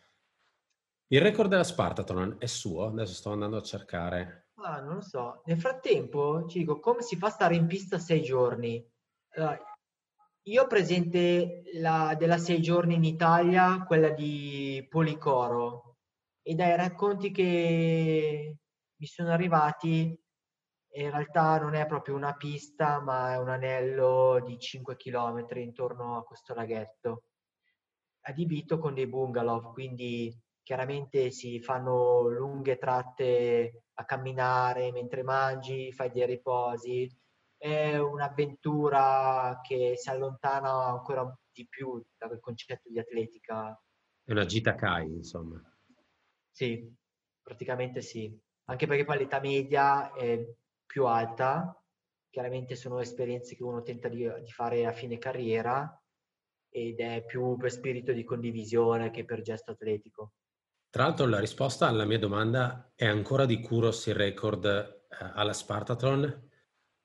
Il 1.11 1.21
record 1.21 1.49
della 1.49 1.63
Spartathlon 1.63 2.35
è 2.37 2.45
suo? 2.45 2.85
Adesso 2.85 3.13
sto 3.13 3.31
andando 3.31 3.57
a 3.57 3.63
cercare. 3.63 4.49
Ah, 4.57 4.79
non 4.79 4.93
lo 4.93 5.01
so. 5.01 5.41
Nel 5.45 5.59
frattempo, 5.59 6.45
ci 6.45 6.59
dico, 6.59 6.79
come 6.79 7.01
si 7.01 7.15
fa 7.15 7.27
a 7.27 7.31
stare 7.31 7.55
in 7.55 7.65
pista 7.65 7.97
sei 7.97 8.21
giorni? 8.21 8.87
Allora, 9.29 9.59
io 10.43 10.61
ho 10.61 10.67
presente 10.67 11.63
la 11.73 12.13
della 12.15 12.37
sei 12.37 12.61
giorni 12.61 12.93
in 12.93 13.03
Italia, 13.03 13.85
quella 13.87 14.09
di 14.09 14.85
Policoro, 14.87 15.97
e 16.43 16.53
dai 16.53 16.75
racconti 16.75 17.31
che 17.31 18.57
mi 18.95 19.05
sono 19.07 19.31
arrivati, 19.31 20.15
in 20.91 21.09
realtà 21.09 21.57
non 21.57 21.73
è 21.73 21.87
proprio 21.87 22.13
una 22.13 22.35
pista, 22.35 23.01
ma 23.01 23.33
è 23.33 23.39
un 23.39 23.49
anello 23.49 24.43
di 24.45 24.59
5 24.59 24.95
km 24.95 25.47
intorno 25.55 26.17
a 26.17 26.23
questo 26.23 26.53
laghetto, 26.53 27.23
adibito 28.27 28.77
con 28.77 28.93
dei 28.93 29.07
bungalow, 29.07 29.73
quindi 29.73 30.31
chiaramente 30.69 31.31
si 31.31 31.59
fanno 31.59 32.27
lunghe 32.27 32.77
tratte 32.77 33.85
a 33.95 34.05
camminare 34.05 34.91
mentre 34.91 35.23
mangi, 35.23 35.91
fai 35.91 36.11
dei 36.11 36.27
riposi, 36.27 37.09
è 37.57 37.97
un'avventura 37.97 39.61
che 39.63 39.95
si 39.97 40.11
allontana 40.11 40.85
ancora 40.85 41.35
di 41.51 41.67
più 41.67 41.99
dal 42.15 42.39
concetto 42.39 42.87
di 42.87 42.99
atletica. 42.99 43.75
È 44.23 44.31
una 44.31 44.45
gita 44.45 44.75
Kai, 44.75 45.07
insomma. 45.07 45.59
Sì, 46.51 46.87
praticamente 47.41 48.01
sì 48.01 48.39
anche 48.65 48.85
perché 48.85 49.05
poi 49.05 49.17
l'età 49.17 49.39
media 49.39 50.13
è 50.13 50.39
più 50.85 51.07
alta, 51.07 51.83
chiaramente 52.29 52.75
sono 52.75 52.99
esperienze 52.99 53.55
che 53.55 53.63
uno 53.63 53.81
tenta 53.81 54.07
di, 54.07 54.17
di 54.43 54.51
fare 54.51 54.85
a 54.85 54.91
fine 54.91 55.17
carriera 55.17 55.99
ed 56.69 56.99
è 56.99 57.25
più 57.25 57.57
per 57.57 57.71
spirito 57.71 58.11
di 58.11 58.23
condivisione 58.23 59.09
che 59.09 59.25
per 59.25 59.41
gesto 59.41 59.71
atletico. 59.71 60.33
Tra 60.91 61.03
l'altro 61.03 61.27
la 61.27 61.39
risposta 61.39 61.87
alla 61.87 62.05
mia 62.05 62.17
domanda 62.17 62.91
è 62.95 63.05
ancora 63.05 63.45
di 63.45 63.61
Kuros 63.61 64.07
il 64.07 64.15
record 64.15 64.65
eh, 64.65 65.31
alla 65.33 65.53
Spartathlon? 65.53 66.49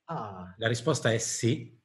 Ah. 0.04 0.54
La 0.56 0.68
risposta 0.68 1.12
è 1.12 1.18
sì, 1.18 1.78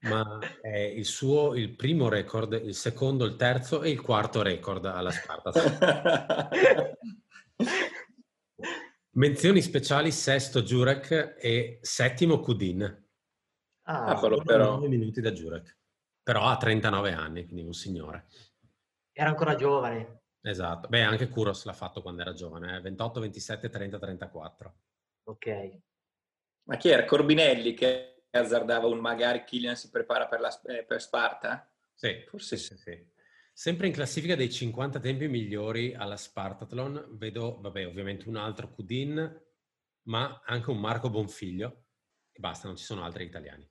ma 0.00 0.38
è 0.60 0.76
il 0.76 1.06
suo 1.06 1.54
il 1.54 1.74
primo 1.74 2.10
record, 2.10 2.52
il 2.52 2.74
secondo, 2.74 3.24
il 3.24 3.36
terzo 3.36 3.82
e 3.82 3.90
il 3.90 4.00
quarto 4.00 4.42
record 4.42 4.84
alla 4.84 5.10
Spartathlon. 5.10 5.78
Menzioni 9.12 9.62
speciali, 9.62 10.12
sesto 10.12 10.62
Jurek 10.62 11.36
e 11.40 11.78
settimo 11.80 12.40
Kudin. 12.40 12.82
Ah, 13.86 14.04
ah 14.04 14.20
però... 14.20 14.76
9 14.76 14.88
minuti 14.88 15.22
da 15.22 15.32
Jurek. 15.32 15.76
Però 16.22 16.44
ha 16.44 16.58
39 16.58 17.12
anni, 17.12 17.46
quindi 17.46 17.62
un 17.62 17.72
signore. 17.72 18.26
Era 19.12 19.30
ancora 19.30 19.54
giovane. 19.54 20.17
Esatto. 20.48 20.88
Beh, 20.88 21.02
anche 21.02 21.28
Kuros 21.28 21.64
l'ha 21.64 21.74
fatto 21.74 22.00
quando 22.00 22.22
era 22.22 22.32
giovane, 22.32 22.76
eh? 22.76 22.80
28, 22.80 23.20
27, 23.20 23.68
30, 23.68 23.98
34. 23.98 24.74
Ok. 25.24 25.78
Ma 26.64 26.76
chi 26.78 26.88
era? 26.88 27.04
Corbinelli 27.04 27.74
che 27.74 28.24
azzardava 28.30 28.86
un 28.86 28.98
magari 28.98 29.44
Killian 29.44 29.76
si 29.76 29.90
prepara 29.90 30.26
per, 30.26 30.40
la, 30.40 30.60
eh, 30.62 30.84
per 30.84 31.02
Sparta? 31.02 31.70
Sì, 31.92 32.24
forse 32.26 32.56
sì, 32.56 32.76
sì. 32.78 33.06
Sempre 33.52 33.88
in 33.88 33.92
classifica 33.92 34.36
dei 34.36 34.50
50 34.50 35.00
tempi 35.00 35.28
migliori 35.28 35.94
alla 35.94 36.16
Spartathlon 36.16 37.08
vedo, 37.18 37.60
vabbè, 37.60 37.86
ovviamente 37.86 38.28
un 38.28 38.36
altro 38.36 38.70
Kudin, 38.70 39.42
ma 40.04 40.42
anche 40.46 40.70
un 40.70 40.78
Marco 40.78 41.10
Bonfiglio 41.10 41.84
e 42.32 42.38
basta, 42.40 42.68
non 42.68 42.76
ci 42.76 42.84
sono 42.84 43.04
altri 43.04 43.24
italiani. 43.24 43.68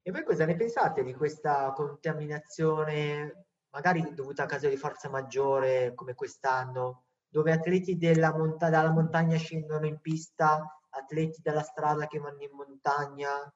E 0.00 0.10
voi 0.10 0.24
cosa 0.24 0.46
ne 0.46 0.56
pensate 0.56 1.04
di 1.04 1.12
questa 1.12 1.72
contaminazione, 1.72 3.48
magari 3.72 4.12
dovuta 4.14 4.44
a 4.44 4.46
caso 4.46 4.68
di 4.68 4.76
forza 4.76 5.08
maggiore 5.08 5.92
come 5.94 6.14
quest'anno, 6.14 7.04
dove 7.28 7.52
atleti 7.52 7.98
monta- 8.34 8.70
dalla 8.70 8.90
montagna 8.90 9.36
scendono 9.36 9.86
in 9.86 10.00
pista, 10.00 10.80
atleti 10.90 11.40
dalla 11.42 11.62
strada 11.62 12.06
che 12.06 12.18
vanno 12.18 12.42
in 12.42 12.52
montagna? 12.52 13.52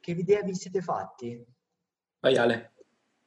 Che 0.00 0.10
idea 0.10 0.42
vi 0.42 0.54
siete 0.54 0.80
fatti? 0.80 1.44
Vai 2.20 2.36
Ale. 2.36 2.72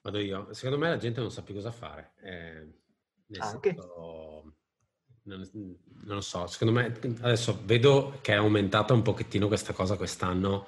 Vado 0.01 0.19
io. 0.19 0.53
Secondo 0.53 0.77
me 0.77 0.89
la 0.89 0.97
gente 0.97 1.21
non 1.21 1.31
sa 1.31 1.43
più 1.43 1.53
cosa 1.53 1.71
fare. 1.71 2.13
Eh, 2.21 2.79
nel 3.27 3.41
Anche. 3.41 3.69
senso, 3.69 4.55
non, 5.23 5.49
non, 5.53 6.15
lo 6.15 6.21
so, 6.21 6.47
secondo 6.47 6.73
me 6.73 6.85
adesso 7.21 7.61
vedo 7.63 8.17
che 8.21 8.33
è 8.33 8.35
aumentata 8.35 8.93
un 8.93 9.03
pochettino 9.03 9.47
questa 9.47 9.73
cosa 9.73 9.95
quest'anno, 9.95 10.67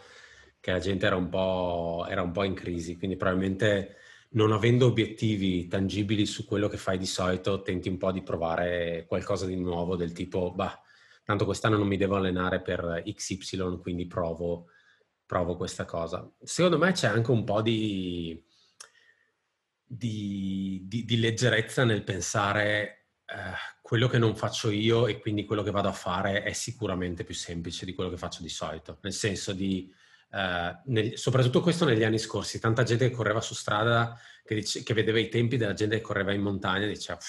che 0.60 0.72
la 0.72 0.80
gente 0.80 1.06
era 1.06 1.16
un 1.16 1.30
po', 1.30 2.06
era 2.08 2.22
un 2.22 2.32
po 2.32 2.44
in 2.44 2.54
crisi, 2.54 2.98
quindi 2.98 3.18
probabilmente 3.18 3.98
non 4.34 4.52
avendo 4.52 4.88
obiettivi 4.88 5.68
tangibili 5.68 6.26
su 6.26 6.46
quello 6.46 6.68
che 6.68 6.78
fai 6.78 6.98
di 6.98 7.06
solito, 7.06 7.62
tenti 7.62 7.90
un 7.90 7.98
po' 7.98 8.12
di 8.12 8.22
provare 8.22 9.06
qualcosa 9.08 9.46
di 9.46 9.56
nuovo 9.56 9.96
del 9.96 10.12
tipo, 10.12 10.52
bah, 10.54 10.80
tanto 11.24 11.46
quest'anno 11.46 11.78
non 11.78 11.88
mi 11.88 11.98
devo 11.98 12.16
allenare 12.16 12.62
per 12.62 13.04
XY, 13.06 13.80
quindi 13.82 14.08
provo, 14.08 14.68
provo 15.26 15.56
questa 15.56 15.86
cosa. 15.86 16.30
Secondo 16.42 16.78
me 16.78 16.92
c'è 16.92 17.08
anche 17.08 17.32
un 17.32 17.44
po' 17.44 17.62
di 17.62 18.44
di, 19.96 20.82
di, 20.86 21.06
di 21.06 21.20
leggerezza 21.20 21.84
nel 21.84 22.04
pensare 22.04 23.10
eh, 23.26 23.36
quello 23.82 24.08
che 24.08 24.18
non 24.18 24.36
faccio 24.36 24.72
io 24.72 25.08
e 25.08 25.20
quindi 25.20 25.46
quello 25.46 25.62
che 25.62 25.72
vado 25.72 25.88
a 25.88 25.94
fare 25.94 26.44
è 26.44 26.54
sicuramente 26.54 27.24
più 27.24 27.36
semplice 27.36 27.86
di 27.86 27.94
quello 27.94 28.10
che 28.10 28.18
faccio 28.18 28.42
di 28.42 28.50
solito. 28.50 28.98
Nel 29.02 29.14
senso 29.14 29.54
di, 29.54 29.94
eh, 30.34 30.80
nel, 30.86 31.18
soprattutto 31.18 31.62
questo 31.62 31.86
negli 31.86 32.04
anni 32.04 32.18
scorsi, 32.18 32.60
tanta 32.60 32.84
gente 32.84 33.08
che 33.08 33.16
correva 33.16 33.40
su 33.40 33.54
strada, 33.54 34.18
che, 34.44 34.56
dice, 34.56 34.82
che 34.82 34.94
vedeva 34.94 35.20
i 35.20 35.30
tempi 35.30 35.58
della 35.58 35.74
gente 35.74 35.98
che 35.98 36.02
correva 36.02 36.34
in 36.34 36.42
montagna, 36.42 36.88
diceva 36.88 37.20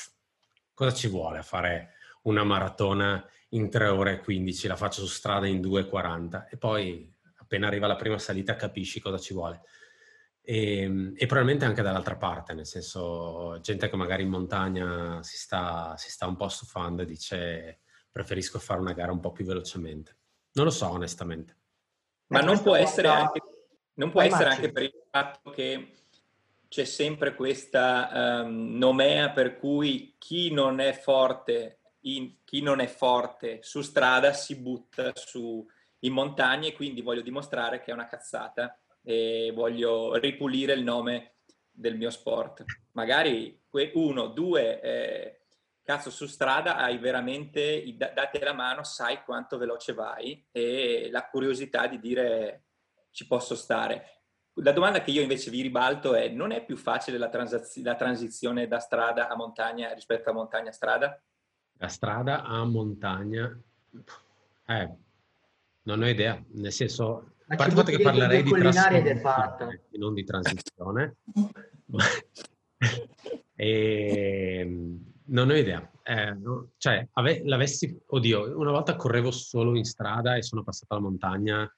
cosa 0.72 0.92
ci 0.92 1.08
vuole 1.08 1.38
a 1.38 1.42
fare 1.42 1.92
una 2.22 2.44
maratona 2.44 3.24
in 3.50 3.68
3 3.68 3.88
ore 3.88 4.12
e 4.14 4.20
15, 4.20 4.66
la 4.66 4.76
faccio 4.76 5.02
su 5.02 5.06
strada 5.06 5.46
in 5.46 5.60
2,40 5.60 6.48
e 6.50 6.56
poi 6.56 7.12
appena 7.36 7.66
arriva 7.66 7.86
la 7.86 7.96
prima 7.96 8.18
salita 8.18 8.56
capisci 8.56 9.00
cosa 9.00 9.18
ci 9.18 9.34
vuole. 9.34 9.60
E, 10.40 10.78
ehm, 10.80 11.12
e, 11.14 11.26
probabilmente 11.26 11.66
anche 11.66 11.82
dall'altra 11.82 12.16
parte, 12.16 12.54
nel 12.54 12.66
senso 12.66 13.60
gente 13.60 13.88
che 13.88 13.96
magari 13.96 14.22
in 14.22 14.30
montagna 14.30 15.22
si 15.22 15.36
sta, 15.36 15.94
si 15.98 16.10
sta 16.10 16.26
un 16.26 16.36
po' 16.36 16.48
stufando 16.48 17.02
e 17.02 17.06
dice 17.06 17.80
preferisco 18.10 18.58
fare 18.58 18.80
una 18.80 18.92
gara 18.94 19.12
un 19.12 19.20
po' 19.20 19.32
più 19.32 19.44
velocemente. 19.44 20.16
Non 20.52 20.64
lo 20.64 20.70
so 20.70 20.88
onestamente. 20.88 21.58
Ma 22.28 22.40
non 22.40 22.62
può 22.62 22.74
essere 22.74 23.08
anche, 23.08 23.40
non 23.94 24.10
può 24.10 24.22
essere 24.22 24.50
anche 24.50 24.72
per 24.72 24.82
il 24.84 25.02
fatto 25.10 25.50
che 25.50 25.94
c'è 26.68 26.84
sempre 26.84 27.34
questa 27.34 28.42
um, 28.42 28.76
nomea 28.76 29.30
per 29.30 29.58
cui 29.58 30.16
chi 30.18 30.52
non 30.52 30.80
è 30.80 30.92
forte, 30.92 31.78
in, 32.00 32.36
chi 32.44 32.62
non 32.62 32.80
è 32.80 32.86
forte 32.86 33.60
su 33.62 33.80
strada 33.80 34.32
si 34.32 34.56
butta 34.56 35.12
su, 35.14 35.64
in 36.00 36.12
montagna 36.12 36.66
e 36.66 36.72
quindi 36.72 37.00
voglio 37.00 37.20
dimostrare 37.20 37.80
che 37.80 37.90
è 37.90 37.94
una 37.94 38.06
cazzata 38.06 38.76
e 39.02 39.52
voglio 39.54 40.16
ripulire 40.16 40.72
il 40.72 40.82
nome 40.82 41.34
del 41.70 41.96
mio 41.96 42.10
sport. 42.10 42.64
Magari 42.92 43.60
uno, 43.94 44.28
due, 44.28 44.80
eh, 44.80 45.40
cazzo 45.84 46.10
su 46.10 46.26
strada 46.26 46.76
hai 46.76 46.98
veramente, 46.98 47.84
date 47.96 48.42
la 48.42 48.54
mano, 48.54 48.82
sai 48.84 49.22
quanto 49.22 49.58
veloce 49.58 49.92
vai 49.92 50.44
e 50.50 51.08
la 51.12 51.28
curiosità 51.28 51.86
di 51.86 52.00
dire 52.00 52.64
ci 53.10 53.26
posso 53.26 53.54
stare. 53.54 54.22
La 54.58 54.72
domanda 54.72 55.02
che 55.02 55.10
io 55.10 55.20
invece 55.20 55.50
vi 55.50 55.60
ribalto 55.60 56.14
è, 56.14 56.28
non 56.28 56.52
è 56.52 56.64
più 56.64 56.76
facile 56.76 57.18
la, 57.18 57.28
transaz- 57.28 57.82
la 57.82 57.96
transizione 57.96 58.66
da 58.66 58.78
strada 58.78 59.28
a 59.28 59.36
montagna 59.36 59.92
rispetto 59.92 60.30
a 60.30 60.32
montagna 60.32 60.70
a 60.70 60.72
strada? 60.72 61.22
Da 61.72 61.88
strada 61.88 62.44
a 62.44 62.64
montagna? 62.64 63.60
Eh, 64.66 64.90
non 65.82 66.02
ho 66.02 66.08
idea, 66.08 66.42
nel 66.52 66.72
senso 66.72 67.32
a 67.46 67.56
parte 67.56 67.72
il 67.72 67.78
fatto 67.78 67.90
che 67.90 68.00
parlerei 68.00 68.42
di 68.42 68.50
transizione 68.50 69.82
e 69.90 69.98
non 69.98 70.14
di 70.14 70.24
transizione. 70.24 71.16
e, 73.54 73.54
E 73.56 74.58
ehm, 74.64 75.13
non 75.26 75.50
ho 75.50 75.54
idea. 75.54 75.88
Eh, 76.02 76.36
cioè, 76.76 77.06
ave- 77.12 77.42
l'avessi... 77.44 77.98
Oddio, 78.06 78.58
una 78.58 78.70
volta 78.70 78.96
correvo 78.96 79.30
solo 79.30 79.76
in 79.76 79.84
strada 79.84 80.36
e 80.36 80.42
sono 80.42 80.62
passato 80.62 80.94
alla 80.94 81.02
montagna, 81.02 81.72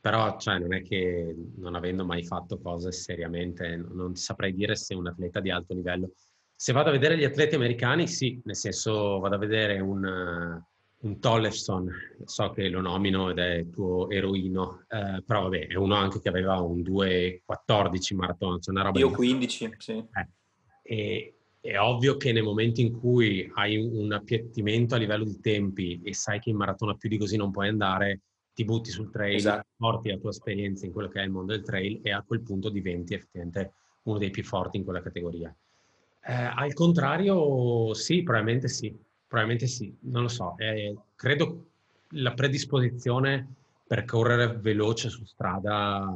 però 0.00 0.38
cioè, 0.38 0.58
non 0.58 0.74
è 0.74 0.82
che 0.82 1.34
non 1.56 1.74
avendo 1.74 2.04
mai 2.04 2.24
fatto 2.24 2.58
cose 2.58 2.92
seriamente, 2.92 3.76
non 3.76 4.14
saprei 4.14 4.54
dire 4.54 4.76
se 4.76 4.94
un 4.94 5.06
atleta 5.06 5.40
di 5.40 5.50
alto 5.50 5.74
livello. 5.74 6.12
Se 6.54 6.72
vado 6.72 6.88
a 6.88 6.92
vedere 6.92 7.16
gli 7.16 7.24
atleti 7.24 7.54
americani, 7.54 8.08
sì, 8.08 8.40
nel 8.44 8.56
senso 8.56 9.18
vado 9.18 9.34
a 9.34 9.38
vedere 9.38 9.78
un, 9.80 10.62
un 11.00 11.20
Tollefson, 11.20 11.92
so 12.24 12.50
che 12.50 12.68
lo 12.68 12.80
nomino 12.80 13.30
ed 13.30 13.38
è 13.38 13.68
tuo 13.70 14.08
eroino, 14.10 14.84
eh, 14.88 15.22
però 15.24 15.42
vabbè, 15.42 15.68
è 15.68 15.76
uno 15.76 15.94
anche 15.94 16.20
che 16.20 16.28
aveva 16.28 16.60
un 16.60 16.80
2.14 16.80 18.16
maratona, 18.16 18.58
cioè 18.58 18.74
una 18.74 18.84
roba 18.84 18.98
Io 18.98 19.10
15, 19.10 19.74
sì. 19.78 19.92
Eh, 19.92 20.28
e, 20.82 21.37
è 21.60 21.78
ovvio 21.78 22.16
che 22.16 22.32
nel 22.32 22.42
momento 22.42 22.80
in 22.80 22.98
cui 22.98 23.50
hai 23.54 23.76
un 23.76 24.12
appiattimento 24.12 24.94
a 24.94 24.98
livello 24.98 25.24
di 25.24 25.40
tempi 25.40 26.00
e 26.02 26.14
sai 26.14 26.38
che 26.38 26.50
in 26.50 26.56
maratona 26.56 26.94
più 26.94 27.08
di 27.08 27.18
così 27.18 27.36
non 27.36 27.50
puoi 27.50 27.68
andare, 27.68 28.20
ti 28.54 28.64
butti 28.64 28.90
sul 28.90 29.10
trail, 29.10 29.36
esatto. 29.36 29.66
porti 29.76 30.10
la 30.10 30.18
tua 30.18 30.30
esperienza 30.30 30.86
in 30.86 30.92
quello 30.92 31.08
che 31.08 31.20
è 31.20 31.24
il 31.24 31.30
mondo 31.30 31.52
del 31.52 31.62
trail 31.62 32.00
e 32.02 32.12
a 32.12 32.24
quel 32.26 32.40
punto 32.40 32.68
diventi 32.68 33.14
effettivamente 33.14 33.72
uno 34.02 34.18
dei 34.18 34.30
più 34.30 34.44
forti 34.44 34.76
in 34.76 34.84
quella 34.84 35.02
categoria. 35.02 35.54
Eh, 36.24 36.32
al 36.32 36.74
contrario, 36.74 37.94
sì, 37.94 38.22
probabilmente 38.22 38.68
sì, 38.68 38.94
probabilmente 39.26 39.66
sì, 39.66 39.94
non 40.00 40.22
lo 40.22 40.28
so. 40.28 40.54
Eh, 40.58 40.96
credo 41.14 41.66
la 42.12 42.32
predisposizione 42.32 43.54
per 43.86 44.04
correre 44.04 44.56
veloce 44.56 45.08
su 45.08 45.24
strada 45.24 46.14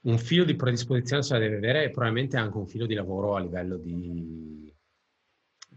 un 0.00 0.18
filo 0.18 0.44
di 0.44 0.54
predisposizione 0.54 1.22
se 1.22 1.32
la 1.32 1.40
deve 1.40 1.56
avere 1.56 1.84
e 1.84 1.90
probabilmente 1.90 2.36
anche 2.36 2.56
un 2.56 2.66
filo 2.66 2.86
di 2.86 2.94
lavoro 2.94 3.34
a 3.34 3.40
livello 3.40 3.76
di 3.76 4.72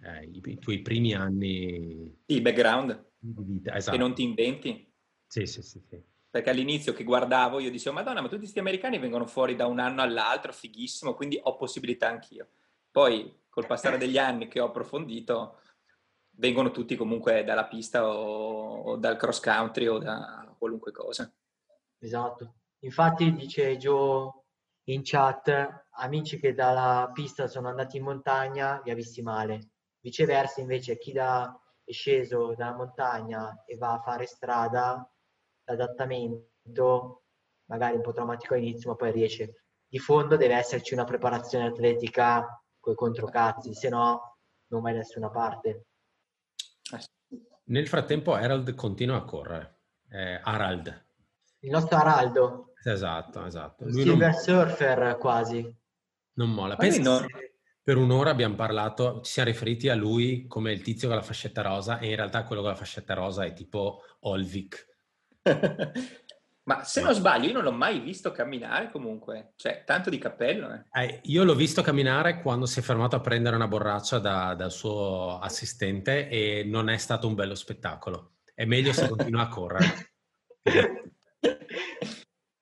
eh, 0.04 0.24
i, 0.26 0.42
i, 0.44 0.60
tuoi 0.60 0.80
primi 0.80 1.14
anni. 1.14 2.22
Il 2.26 2.42
background. 2.42 3.10
Di 3.18 3.44
vita, 3.44 3.76
esatto. 3.76 3.96
Che 3.96 4.02
non 4.02 4.14
ti 4.14 4.24
inventi. 4.24 4.92
Sì, 5.28 5.46
sì, 5.46 5.62
sì, 5.62 5.82
sì. 5.88 6.04
Perché 6.30 6.50
all'inizio 6.50 6.94
che 6.94 7.04
guardavo 7.04 7.60
io 7.60 7.70
dicevo, 7.70 7.96
madonna, 7.96 8.22
ma 8.22 8.28
tutti 8.28 8.42
questi 8.42 8.60
americani 8.60 9.00
vengono 9.00 9.26
fuori 9.26 9.56
da 9.56 9.66
un 9.66 9.80
anno 9.80 10.02
all'altro, 10.02 10.54
fighissimo, 10.54 11.14
quindi 11.14 11.40
ho 11.42 11.56
possibilità 11.56 12.08
anch'io. 12.08 12.50
Poi, 12.90 13.44
col 13.50 13.68
passare 13.68 13.98
degli 13.98 14.18
anni 14.18 14.48
che 14.48 14.60
ho 14.60 14.68
approfondito, 14.68 15.60
vengono 16.32 16.72
tutti 16.72 16.96
comunque 16.96 17.44
dalla 17.44 17.68
pista 17.68 18.08
o, 18.08 18.82
o 18.82 18.96
dal 18.96 19.18
cross 19.18 19.42
country 19.42 19.88
o 19.88 19.98
da 19.98 20.56
qualunque 20.58 20.92
cosa. 20.92 21.32
Esatto. 22.00 22.61
Infatti 22.84 23.34
dice 23.34 23.78
Joe 23.78 24.32
in 24.86 25.02
chat, 25.04 25.86
amici 25.92 26.40
che 26.40 26.54
dalla 26.54 27.10
pista 27.14 27.48
sono 27.48 27.70
andati 27.70 27.98
in 27.98 28.04
montagna, 28.04 28.82
li 28.84 28.92
ha 28.92 28.96
visti 28.96 29.22
male. 29.22 29.70
Viceversa 30.00 30.62
invece 30.62 30.98
chi 30.98 31.12
da, 31.12 31.56
è 31.84 31.92
sceso 31.92 32.56
dalla 32.56 32.76
montagna 32.76 33.64
e 33.66 33.78
va 33.78 33.94
a 33.94 34.02
fare 34.02 34.26
strada, 34.26 35.08
l'adattamento 35.66 37.24
magari 37.66 37.96
un 37.96 38.02
po' 38.02 38.14
traumatico 38.14 38.56
all'inizio, 38.56 38.90
ma 38.90 38.96
poi 38.96 39.12
riesce. 39.12 39.64
Di 39.88 40.00
fondo 40.00 40.36
deve 40.36 40.56
esserci 40.56 40.94
una 40.94 41.04
preparazione 41.04 41.68
atletica 41.68 42.62
con 42.80 42.94
i 42.94 42.96
controcazzi, 42.96 43.74
se 43.74 43.90
no 43.90 44.38
non 44.68 44.82
vai 44.82 44.94
da 44.94 45.00
nessuna 45.00 45.30
parte. 45.30 45.86
Nel 47.66 47.88
frattempo 47.88 48.34
Harald 48.34 48.74
continua 48.74 49.18
a 49.18 49.24
correre. 49.24 49.82
Eh, 50.10 50.40
Harald. 50.44 51.06
Il 51.60 51.70
nostro 51.70 51.98
Araldo. 51.98 52.71
Esatto, 52.84 53.46
esatto. 53.46 53.86
Lui 53.86 54.04
Silver 54.04 54.32
non... 54.32 54.40
Surfer 54.40 55.18
quasi. 55.18 55.76
Non 56.34 56.52
mola. 56.52 56.76
Pensi 56.76 57.02
non... 57.02 57.26
per 57.84 57.98
un'ora 57.98 58.32
abbiamo 58.32 58.56
parlato, 58.56 59.22
ci 59.22 59.32
siamo 59.34 59.50
riferiti 59.50 59.90
a 59.90 59.96
lui 59.96 60.48
come 60.48 60.72
il 60.72 60.82
tizio 60.82 61.08
con 61.08 61.18
la 61.18 61.24
fascetta 61.24 61.62
rosa 61.62 62.00
e 62.00 62.10
in 62.10 62.16
realtà 62.16 62.44
quello 62.44 62.62
con 62.62 62.72
la 62.72 62.78
fascetta 62.78 63.14
rosa 63.14 63.46
è 63.46 63.54
tipo 63.54 64.02
Olvik. 64.22 64.88
Ma 66.64 66.84
se 66.84 67.02
non 67.02 67.14
sbaglio, 67.14 67.48
io 67.48 67.54
non 67.54 67.64
l'ho 67.64 67.72
mai 67.72 68.00
visto 68.00 68.32
camminare 68.32 68.92
comunque, 68.92 69.54
cioè 69.56 69.84
tanto 69.84 70.12
di 70.12 70.20
cappello. 70.20 70.72
Eh. 70.72 71.04
Eh, 71.04 71.20
io 71.24 71.44
l'ho 71.44 71.56
visto 71.56 71.82
camminare 71.82 72.40
quando 72.40 72.68
si 72.68 72.80
è 72.80 72.84
fermato 72.84 73.16
a 73.16 73.20
prendere 73.20 73.56
una 73.56 73.68
borraccia 73.68 74.20
da, 74.20 74.54
dal 74.54 74.72
suo 74.72 75.40
assistente 75.40 76.30
e 76.30 76.64
non 76.64 76.90
è 76.90 76.98
stato 76.98 77.28
un 77.28 77.34
bello 77.34 77.56
spettacolo. 77.56 78.36
È 78.54 78.66
meglio 78.66 78.94
se 78.94 79.08
continua 79.10 79.42
a 79.42 79.48
correre. 79.48 80.14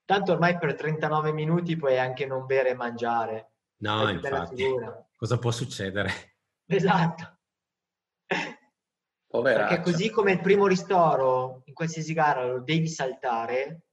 Tanto 0.10 0.32
ormai 0.32 0.58
per 0.58 0.74
39 0.74 1.32
minuti 1.34 1.76
puoi 1.76 2.00
anche 2.00 2.26
non 2.26 2.48
bere 2.48 2.70
e 2.70 2.74
mangiare. 2.74 3.52
No, 3.82 4.10
infatti. 4.10 4.66
Cosa 5.16 5.38
può 5.38 5.52
succedere? 5.52 6.12
Esatto. 6.66 7.38
Poveraccio. 9.28 9.68
Perché 9.68 9.84
così 9.84 10.10
come 10.10 10.32
il 10.32 10.42
primo 10.42 10.66
ristoro 10.66 11.62
in 11.66 11.76
qualsiasi 11.76 12.14
gara 12.14 12.44
lo 12.44 12.60
devi 12.60 12.88
saltare, 12.88 13.84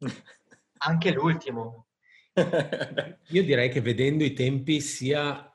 anche 0.78 1.12
l'ultimo. 1.12 1.88
Io 3.28 3.44
direi 3.44 3.68
che 3.68 3.82
vedendo 3.82 4.24
i 4.24 4.32
tempi 4.32 4.80
sia 4.80 5.46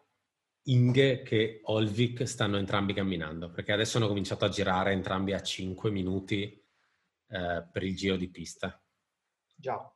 Inge 0.65 1.23
che 1.23 1.61
Olvik 1.63 2.27
stanno 2.27 2.57
entrambi 2.57 2.93
camminando, 2.93 3.49
perché 3.49 3.71
adesso 3.71 3.97
hanno 3.97 4.07
cominciato 4.07 4.45
a 4.45 4.49
girare 4.49 4.91
entrambi 4.91 5.33
a 5.33 5.41
5 5.41 5.89
minuti 5.89 6.63
eh, 7.29 7.67
per 7.71 7.81
il 7.81 7.95
giro 7.95 8.17
di 8.17 8.29
pista. 8.29 8.79
Già. 9.55 9.89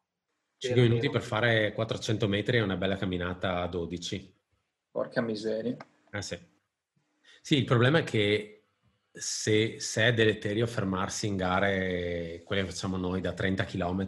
5 0.60 0.82
minuti 0.82 1.10
per 1.10 1.22
fare 1.22 1.72
400 1.72 2.28
metri 2.28 2.57
è 2.57 2.62
una 2.62 2.76
bella 2.76 2.97
camminata 2.97 3.62
a 3.62 3.68
12. 3.68 4.36
Porca 4.91 5.22
miseria. 5.22 5.78
Eh 6.12 6.22
sì. 6.22 6.38
Sì, 7.41 7.57
il 7.57 7.64
problema 7.64 7.99
è 7.99 8.03
che 8.03 8.66
se, 9.10 9.80
se 9.80 10.03
è 10.03 10.14
deleterio 10.14 10.68
fermarsi 10.68 11.28
in 11.28 11.38
gare, 11.38 12.41
quelle 12.43 12.64
che 12.64 12.72
facciamo 12.72 12.97
noi 12.97 13.22
da 13.22 13.32
30 13.32 13.64
km, 13.64 14.07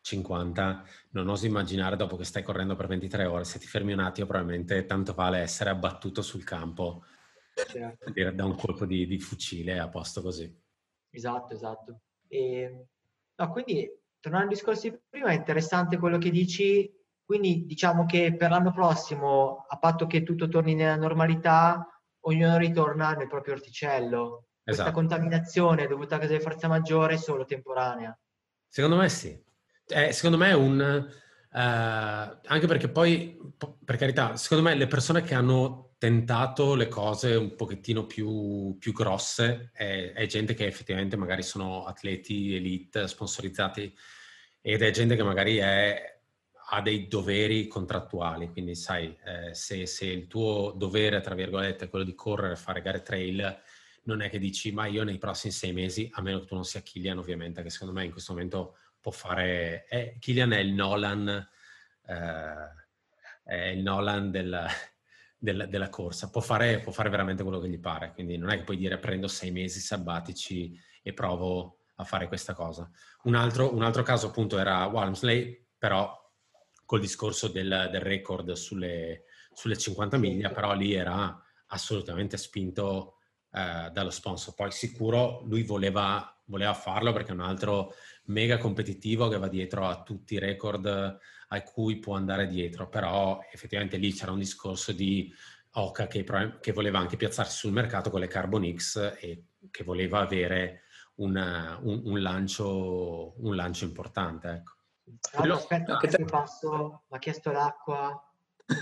50, 0.00 0.84
non 1.10 1.28
oso 1.28 1.46
immaginare 1.46 1.94
dopo 1.94 2.16
che 2.16 2.24
stai 2.24 2.42
correndo 2.42 2.74
per 2.74 2.88
23 2.88 3.24
ore, 3.26 3.44
se 3.44 3.60
ti 3.60 3.66
fermi 3.66 3.92
un 3.92 4.00
attimo 4.00 4.26
probabilmente 4.26 4.86
tanto 4.86 5.14
vale 5.14 5.38
essere 5.38 5.70
abbattuto 5.70 6.22
sul 6.22 6.42
campo 6.42 7.04
certo. 7.54 8.30
da 8.32 8.44
un 8.44 8.56
colpo 8.56 8.84
di, 8.84 9.06
di, 9.06 9.20
fucile 9.20 9.78
a 9.78 9.88
posto 9.88 10.22
così. 10.22 10.52
Esatto, 11.10 11.54
esatto. 11.54 12.00
E, 12.26 12.86
no, 13.36 13.50
quindi 13.52 13.88
tornando 14.24 14.48
al 14.48 14.54
discorso 14.54 14.88
di 14.88 14.98
prima, 15.10 15.28
è 15.28 15.34
interessante 15.34 15.98
quello 15.98 16.16
che 16.16 16.30
dici. 16.30 16.90
Quindi 17.22 17.66
diciamo 17.66 18.06
che 18.06 18.34
per 18.34 18.50
l'anno 18.50 18.72
prossimo, 18.72 19.66
a 19.68 19.76
patto 19.76 20.06
che 20.06 20.22
tutto 20.22 20.48
torni 20.48 20.74
nella 20.74 20.96
normalità, 20.96 21.86
ognuno 22.20 22.56
ritorna 22.56 23.12
nel 23.12 23.28
proprio 23.28 23.52
orticello. 23.52 24.46
Esatto. 24.64 24.90
Questa 24.90 24.90
contaminazione 24.92 25.86
dovuta 25.86 26.16
a 26.16 26.18
causa 26.18 26.34
di 26.34 26.42
forza 26.42 26.68
maggiore 26.68 27.14
è 27.14 27.16
solo 27.18 27.44
temporanea. 27.44 28.18
Secondo 28.66 28.96
me 28.96 29.10
sì. 29.10 29.38
Eh, 29.88 30.12
secondo 30.12 30.38
me 30.38 30.48
è 30.48 30.54
un... 30.54 31.06
Uh, 31.50 31.58
anche 32.46 32.66
perché 32.66 32.88
poi, 32.88 33.38
per 33.84 33.96
carità, 33.96 34.36
secondo 34.36 34.64
me 34.64 34.74
le 34.74 34.86
persone 34.86 35.20
che 35.20 35.34
hanno 35.34 35.83
tentato 36.04 36.74
le 36.74 36.88
cose 36.88 37.34
un 37.34 37.56
pochettino 37.56 38.04
più, 38.04 38.76
più 38.78 38.92
grosse 38.92 39.70
è, 39.72 40.12
è, 40.12 40.26
gente 40.26 40.52
che 40.52 40.66
effettivamente 40.66 41.16
magari 41.16 41.42
sono 41.42 41.86
atleti 41.86 42.54
elite 42.54 43.08
sponsorizzati 43.08 43.96
ed 44.60 44.82
è 44.82 44.90
gente 44.90 45.16
che 45.16 45.22
magari 45.22 45.56
è, 45.56 46.20
ha 46.68 46.82
dei 46.82 47.08
doveri 47.08 47.66
contrattuali, 47.68 48.50
quindi 48.50 48.74
sai, 48.74 49.16
eh, 49.24 49.54
se, 49.54 49.86
se, 49.86 50.04
il 50.04 50.26
tuo 50.26 50.74
dovere, 50.76 51.22
tra 51.22 51.34
virgolette, 51.34 51.86
è 51.86 51.88
quello 51.88 52.04
di 52.04 52.14
correre, 52.14 52.56
fare 52.56 52.82
gare 52.82 53.00
trail, 53.00 53.62
non 54.02 54.20
è 54.20 54.28
che 54.28 54.38
dici, 54.38 54.72
ma 54.72 54.84
io 54.84 55.04
nei 55.04 55.16
prossimi 55.16 55.54
sei 55.54 55.72
mesi, 55.72 56.10
a 56.12 56.20
meno 56.20 56.40
che 56.40 56.44
tu 56.44 56.54
non 56.54 56.66
sia 56.66 56.82
Killian 56.82 57.16
ovviamente, 57.16 57.62
che 57.62 57.70
secondo 57.70 57.94
me 57.94 58.04
in 58.04 58.12
questo 58.12 58.34
momento 58.34 58.76
può 59.00 59.10
fare... 59.10 59.86
È, 59.86 60.16
Killian 60.18 60.52
è 60.52 60.58
il 60.58 60.74
Nolan, 60.74 61.48
eh, 62.06 62.84
è 63.42 63.68
il 63.68 63.80
Nolan 63.80 64.30
del, 64.30 64.68
del, 65.44 65.66
della 65.68 65.90
corsa, 65.90 66.30
può 66.30 66.40
fare, 66.40 66.80
può 66.80 66.90
fare 66.90 67.10
veramente 67.10 67.42
quello 67.42 67.60
che 67.60 67.68
gli 67.68 67.78
pare, 67.78 68.12
quindi 68.14 68.38
non 68.38 68.48
è 68.48 68.56
che 68.56 68.64
puoi 68.64 68.78
dire 68.78 68.98
prendo 68.98 69.28
sei 69.28 69.50
mesi 69.50 69.78
sabbatici 69.78 70.74
e 71.02 71.12
provo 71.12 71.80
a 71.96 72.04
fare 72.04 72.26
questa 72.26 72.54
cosa. 72.54 72.90
Un 73.24 73.34
altro, 73.34 73.72
un 73.74 73.82
altro 73.82 74.02
caso 74.02 74.28
appunto 74.28 74.58
era 74.58 74.86
Walmsley, 74.86 75.66
però 75.78 76.18
col 76.86 77.00
discorso 77.00 77.48
del, 77.48 77.90
del 77.92 78.00
record 78.00 78.52
sulle, 78.52 79.24
sulle, 79.52 79.76
50 79.76 80.16
miglia, 80.16 80.50
però 80.50 80.72
lì 80.74 80.94
era 80.94 81.38
assolutamente 81.66 82.38
spinto 82.38 83.18
eh, 83.52 83.90
dallo 83.92 84.10
sponsor. 84.10 84.54
Poi 84.54 84.70
sicuro 84.70 85.42
lui 85.44 85.62
voleva, 85.62 86.40
voleva 86.46 86.72
farlo 86.72 87.12
perché 87.12 87.30
è 87.30 87.34
un 87.34 87.40
altro 87.40 87.92
mega 88.24 88.56
competitivo 88.56 89.28
che 89.28 89.38
va 89.38 89.48
dietro 89.48 89.86
a 89.86 90.02
tutti 90.02 90.34
i 90.34 90.38
record 90.38 91.18
a 91.56 91.62
cui 91.62 91.98
può 91.98 92.14
andare 92.14 92.46
dietro, 92.46 92.88
però 92.88 93.40
effettivamente 93.52 93.96
lì 93.96 94.12
c'era 94.12 94.32
un 94.32 94.38
discorso 94.38 94.92
di 94.92 95.32
Oca 95.76 96.06
che, 96.06 96.24
che 96.60 96.72
voleva 96.72 96.98
anche 97.00 97.16
piazzarsi 97.16 97.56
sul 97.56 97.72
mercato 97.72 98.10
con 98.10 98.20
le 98.20 98.28
Carbon 98.28 98.72
X 98.74 99.16
e 99.18 99.46
che 99.70 99.82
voleva 99.82 100.20
avere 100.20 100.82
una, 101.16 101.78
un, 101.82 102.02
un, 102.04 102.22
lancio, 102.22 103.34
un, 103.38 103.56
lancio, 103.56 103.84
importante. 103.84 104.48
Ecco. 104.48 104.72
Allora, 105.32 105.58
aspetta, 105.58 105.96
che 105.98 106.06
te... 106.08 106.24
passo, 106.24 107.02
ha 107.08 107.18
chiesto 107.18 107.50
l'acqua. 107.50 108.32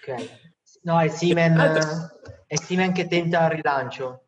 okay. 0.00 0.30
No, 0.82 1.00
è 1.00 1.08
Simen, 1.08 1.56
è 2.46 2.56
Simen 2.56 2.92
che 2.92 3.06
tenta 3.06 3.44
il 3.44 3.50
rilancio. 3.50 4.24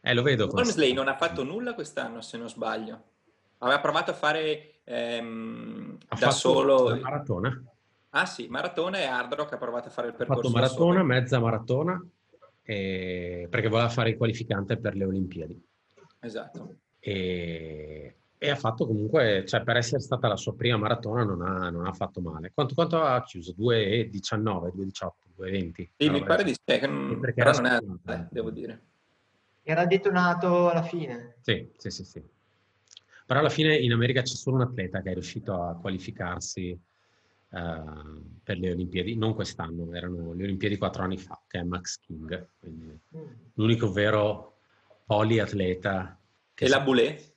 Eh, 0.00 0.14
lo 0.14 0.22
vedo. 0.22 0.46
Wormsley 0.46 0.92
non 0.92 1.08
ha 1.08 1.16
fatto 1.16 1.44
nulla 1.44 1.74
quest'anno, 1.74 2.22
se 2.22 2.38
non 2.38 2.48
sbaglio. 2.48 3.10
Aveva 3.58 3.80
provato 3.80 4.10
a 4.10 4.14
fare 4.14 4.71
ehm, 4.84 5.98
da 6.18 6.30
solo... 6.30 6.88
La 6.88 6.96
maratona. 6.96 7.62
Ah 8.10 8.26
sì, 8.26 8.46
maratona 8.48 8.98
e 8.98 9.04
hard 9.04 9.32
rock 9.34 9.54
ha 9.54 9.56
provato 9.56 9.88
a 9.88 9.90
fare 9.90 10.08
il 10.08 10.14
percorso. 10.14 10.40
Ha 10.40 10.44
fatto 10.44 10.54
maratona, 10.54 11.02
mezza 11.02 11.40
maratona, 11.40 12.06
e... 12.62 13.46
perché 13.48 13.68
voleva 13.68 13.88
fare 13.88 14.10
il 14.10 14.16
qualificante 14.16 14.76
per 14.76 14.94
le 14.94 15.04
Olimpiadi. 15.04 15.64
Esatto. 16.20 16.76
E, 16.98 18.14
e 18.36 18.50
ha 18.50 18.56
fatto 18.56 18.86
comunque, 18.86 19.44
cioè 19.46 19.62
per 19.62 19.76
essere 19.76 20.00
stata 20.00 20.28
la 20.28 20.36
sua 20.36 20.54
prima 20.54 20.76
maratona 20.76 21.24
non 21.24 21.42
ha, 21.42 21.70
non 21.70 21.86
ha 21.86 21.92
fatto 21.92 22.20
male. 22.20 22.52
Quanto, 22.52 22.74
quanto 22.74 23.00
ha 23.00 23.22
chiuso? 23.22 23.54
2,19, 23.58 24.10
2,18, 24.10 25.10
2,20? 25.38 25.88
Sì, 25.96 26.10
mi 26.10 26.22
pare 26.22 26.44
di 26.44 26.52
sì, 26.52 26.78
però 27.34 27.52
non 27.52 27.66
è, 27.66 27.78
eh, 28.12 28.26
devo 28.30 28.50
dire. 28.50 28.82
Era 29.62 29.86
detonato 29.86 30.68
alla 30.68 30.82
fine. 30.82 31.36
Sì, 31.40 31.70
sì, 31.76 31.90
sì, 31.90 32.04
sì. 32.04 32.22
Però 33.32 33.44
alla 33.46 33.54
fine 33.54 33.74
in 33.74 33.92
America 33.92 34.20
c'è 34.20 34.34
solo 34.34 34.56
un 34.56 34.62
atleta 34.62 35.00
che 35.00 35.08
è 35.08 35.14
riuscito 35.14 35.54
a 35.54 35.74
qualificarsi 35.74 36.78
uh, 37.48 37.58
per 38.44 38.58
le 38.58 38.72
Olimpiadi, 38.72 39.16
non 39.16 39.34
quest'anno, 39.34 39.90
erano 39.94 40.34
le 40.34 40.42
Olimpiadi 40.42 40.76
quattro 40.76 41.02
anni 41.02 41.16
fa, 41.16 41.40
che 41.48 41.60
è 41.60 41.62
Max 41.62 41.98
King, 42.00 42.48
quindi 42.60 43.00
mm. 43.16 43.20
l'unico 43.54 43.90
vero 43.90 44.58
poliatleta. 45.06 46.20
Che 46.52 46.64
e 46.66 46.68
la 46.68 46.80
Boulet? 46.80 47.32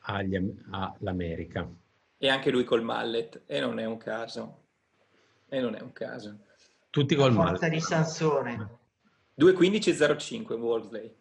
all'America. 0.00 1.70
E 2.18 2.28
anche 2.28 2.50
lui 2.50 2.64
col 2.64 2.82
mallet, 2.82 3.42
e 3.46 3.60
non 3.60 3.78
è 3.78 3.84
un 3.84 3.98
caso. 3.98 4.62
E 5.48 5.60
non 5.60 5.76
è 5.76 5.80
un 5.82 5.92
caso. 5.92 6.36
Tutti 6.90 7.14
col 7.14 7.32
mallet. 7.32 7.60
Forza 7.60 7.68
di 7.68 7.80
Sansone. 7.80 8.78
2.15.05 9.38 10.58
Wolseley. 10.58 11.14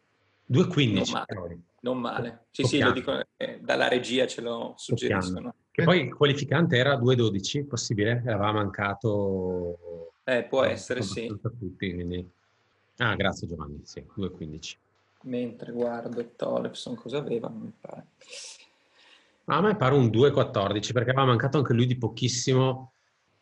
2.15. 0.51 0.93
Non 0.93 1.05
male. 1.11 1.59
Non 1.79 1.97
male. 1.99 2.45
Sì, 2.51 2.63
sì, 2.63 2.79
lo 2.79 2.91
dico, 2.91 3.25
eh, 3.37 3.59
dalla 3.61 3.87
regia 3.87 4.27
ce 4.27 4.41
lo 4.41 4.73
suggeriscono. 4.77 5.55
Che 5.71 5.83
poi 5.83 6.01
il 6.01 6.13
qualificante 6.13 6.77
era 6.77 6.97
2.12, 6.97 7.65
possibile? 7.65 8.11
Aveva 8.11 8.51
mancato... 8.51 10.11
Eh, 10.25 10.43
può 10.43 10.63
essere, 10.63 11.01
sì. 11.01 11.27
Tutti, 11.27 11.93
quindi... 11.93 12.29
Ah, 12.97 13.15
grazie 13.15 13.47
Giovanni, 13.47 13.79
sì, 13.83 14.05
2.15. 14.15 14.75
Mentre 15.23 15.71
guardo 15.71 16.23
Tolepson 16.35 16.95
cosa 16.95 17.17
aveva, 17.17 17.47
non 17.47 17.61
mi 17.61 17.73
pare. 17.79 18.05
A 19.45 19.61
me 19.61 19.75
pare 19.75 19.95
un 19.95 20.07
2.14 20.07 20.91
perché 20.93 21.11
aveva 21.11 21.25
mancato 21.25 21.57
anche 21.57 21.73
lui 21.73 21.85
di 21.85 21.97
pochissimo 21.97 22.91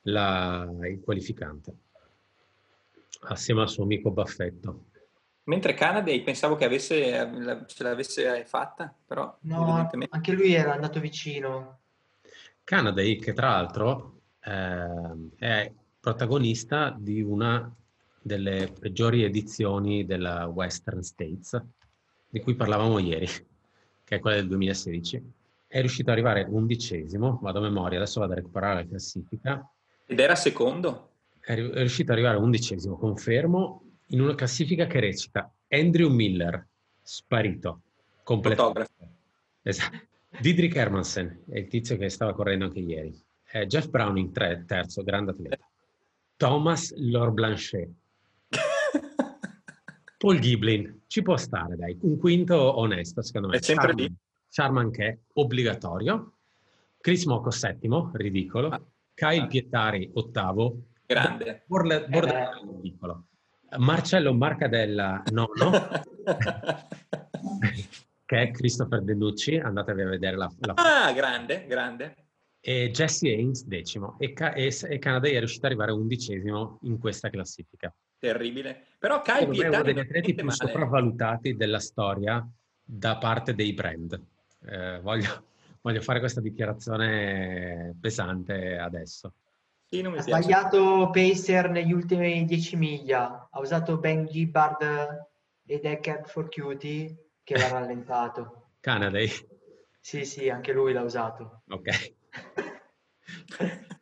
la, 0.04 0.68
il 0.84 1.02
qualificante, 1.04 1.74
assieme 3.22 3.62
al 3.62 3.70
suo 3.70 3.84
amico 3.84 4.12
Baffetto. 4.12 4.86
Mentre 5.50 5.74
Canada 5.74 6.12
pensavo 6.24 6.56
che 6.56 6.66
avesse, 6.66 7.66
ce 7.66 7.84
l'avesse 7.84 8.46
fatta, 8.46 8.94
però 9.08 9.36
no, 9.42 9.90
anche 10.10 10.32
lui 10.32 10.54
era 10.54 10.74
andato 10.74 11.00
vicino. 11.00 11.80
Canada, 12.64 13.02
che 13.02 13.34
tra 13.34 13.50
l'altro 13.50 14.20
eh, 14.44 15.30
è 15.40 15.72
protagonista 16.00 16.96
di 16.96 17.24
una 17.24 17.76
delle 18.22 18.72
peggiori 18.80 19.24
edizioni 19.24 20.06
della 20.06 20.46
Western 20.46 21.02
States, 21.02 21.60
di 22.30 22.42
cui 22.42 22.54
parlavamo 22.54 23.00
ieri, 23.00 23.26
che 24.04 24.18
è 24.18 24.20
quella 24.20 24.36
del 24.36 24.48
2016 24.50 25.38
è 25.66 25.80
riuscito 25.82 26.10
ad 26.10 26.18
arrivare 26.18 26.48
undicesimo, 26.48 27.40
vado 27.42 27.60
a 27.60 27.62
memoria, 27.62 28.00
adesso 28.00 28.20
vado 28.20 28.34
a 28.34 28.36
recuperare 28.36 28.82
la 28.82 28.88
classifica. 28.88 29.72
Ed 30.06 30.20
era 30.20 30.34
secondo? 30.34 31.12
È 31.40 31.54
riuscito 31.54 32.12
ad 32.12 32.18
arrivare 32.18 32.38
undicesimo, 32.38 32.98
confermo, 32.98 33.89
in 34.10 34.22
una 34.22 34.36
classifica 34.36 34.86
che 34.88 35.00
recita 35.00 35.52
Andrew 35.68 36.10
Miller, 36.10 36.66
sparito, 37.02 37.82
completamente. 38.24 38.90
Esatto. 39.62 40.08
Didrik 40.40 40.76
Hermansen, 40.76 41.44
è 41.50 41.58
il 41.58 41.68
tizio 41.68 41.98
che 41.98 42.10
stava 42.10 42.34
correndo 42.34 42.66
anche 42.66 42.80
ieri. 42.80 43.18
Eh, 43.52 43.66
Jeff 43.66 43.88
Browning, 43.88 44.32
tre, 44.32 44.64
terzo, 44.66 45.04
grande 45.04 45.32
atleta. 45.32 45.68
Thomas 46.38 46.94
Lorblanchet. 46.96 47.90
Paul 50.18 50.40
Giblin, 50.40 51.02
ci 51.08 51.22
può 51.22 51.36
stare, 51.36 51.76
dai. 51.76 51.98
Un 52.02 52.18
quinto 52.18 52.78
onesto, 52.78 53.22
secondo 53.22 53.48
me. 53.48 53.58
È 53.58 53.62
sempre 53.62 53.94
lì. 53.94 54.14
Charman 54.50 54.92
che 54.92 55.20
obbligatorio, 55.34 56.34
Chris 57.00 57.26
Moco 57.26 57.52
settimo, 57.52 58.12
ridicolo, 58.14 58.70
ah, 58.70 58.82
Kyle 59.14 59.44
ah. 59.44 59.48
Pietari 59.48 60.10
ottavo, 60.14 60.86
grande, 61.06 61.64
Borle, 61.68 62.08
eh. 62.08 62.20
ridicolo, 62.82 63.26
Marcello 63.78 64.34
Marcadella 64.34 65.24
nono, 65.32 65.72
che 68.26 68.42
è 68.42 68.52
Christopher 68.52 69.02
Denucci, 69.02 69.58
andatevi 69.58 70.02
a 70.02 70.08
vedere 70.08 70.38
la, 70.38 70.52
la 70.60 70.74
Ah, 70.76 71.12
grande, 71.14 71.66
grande. 71.68 72.16
E 72.62 72.92
Jesse 72.92 73.30
Haynes 73.30 73.66
decimo 73.66 74.18
e, 74.20 74.34
e, 74.36 74.78
e 74.90 75.00
Canada 75.00 75.30
è 75.30 75.38
riuscito 75.38 75.66
ad 75.66 75.72
arrivare 75.72 75.94
undicesimo 75.94 76.80
in 76.84 77.00
questa 77.00 77.30
classifica. 77.30 77.94
Terribile. 78.18 78.88
Però 78.98 79.22
Kyle 79.22 79.48
Pietari 79.48 79.64
è 79.64 79.70
uno 79.70 79.84
degli 79.84 80.00
atleti 80.00 80.34
più 80.34 80.44
male. 80.44 80.58
sopravvalutati 80.58 81.56
della 81.56 81.80
storia 81.80 82.46
da 82.84 83.18
parte 83.18 83.54
dei 83.54 83.74
brand 83.74 84.20
eh, 84.66 85.00
voglio, 85.02 85.46
voglio, 85.82 86.02
fare 86.02 86.20
questa 86.20 86.42
dichiarazione 86.42 87.96
pesante 88.00 88.78
adesso. 88.78 89.34
Sì, 89.92 90.02
ha 90.02 90.22
sbagliato 90.22 91.10
Pacer 91.12 91.72
negli 91.72 91.92
ultimi 91.92 92.46
10 92.46 92.76
miglia, 92.76 93.50
ha 93.50 93.60
usato 93.60 93.98
Ben 93.98 94.28
Gibbard 94.28 94.84
e 95.66 95.80
Deckard 95.80 96.28
for 96.28 96.48
Cutie 96.48 97.32
che 97.44 97.58
l'ha 97.58 97.70
rallentato. 97.74 98.74
Canada? 98.82 99.18
Sì, 100.00 100.26
sì, 100.26 100.48
anche 100.48 100.74
lui 100.74 100.94
l'ha 100.94 101.02
usato. 101.02 101.64
Ok. 101.70 102.14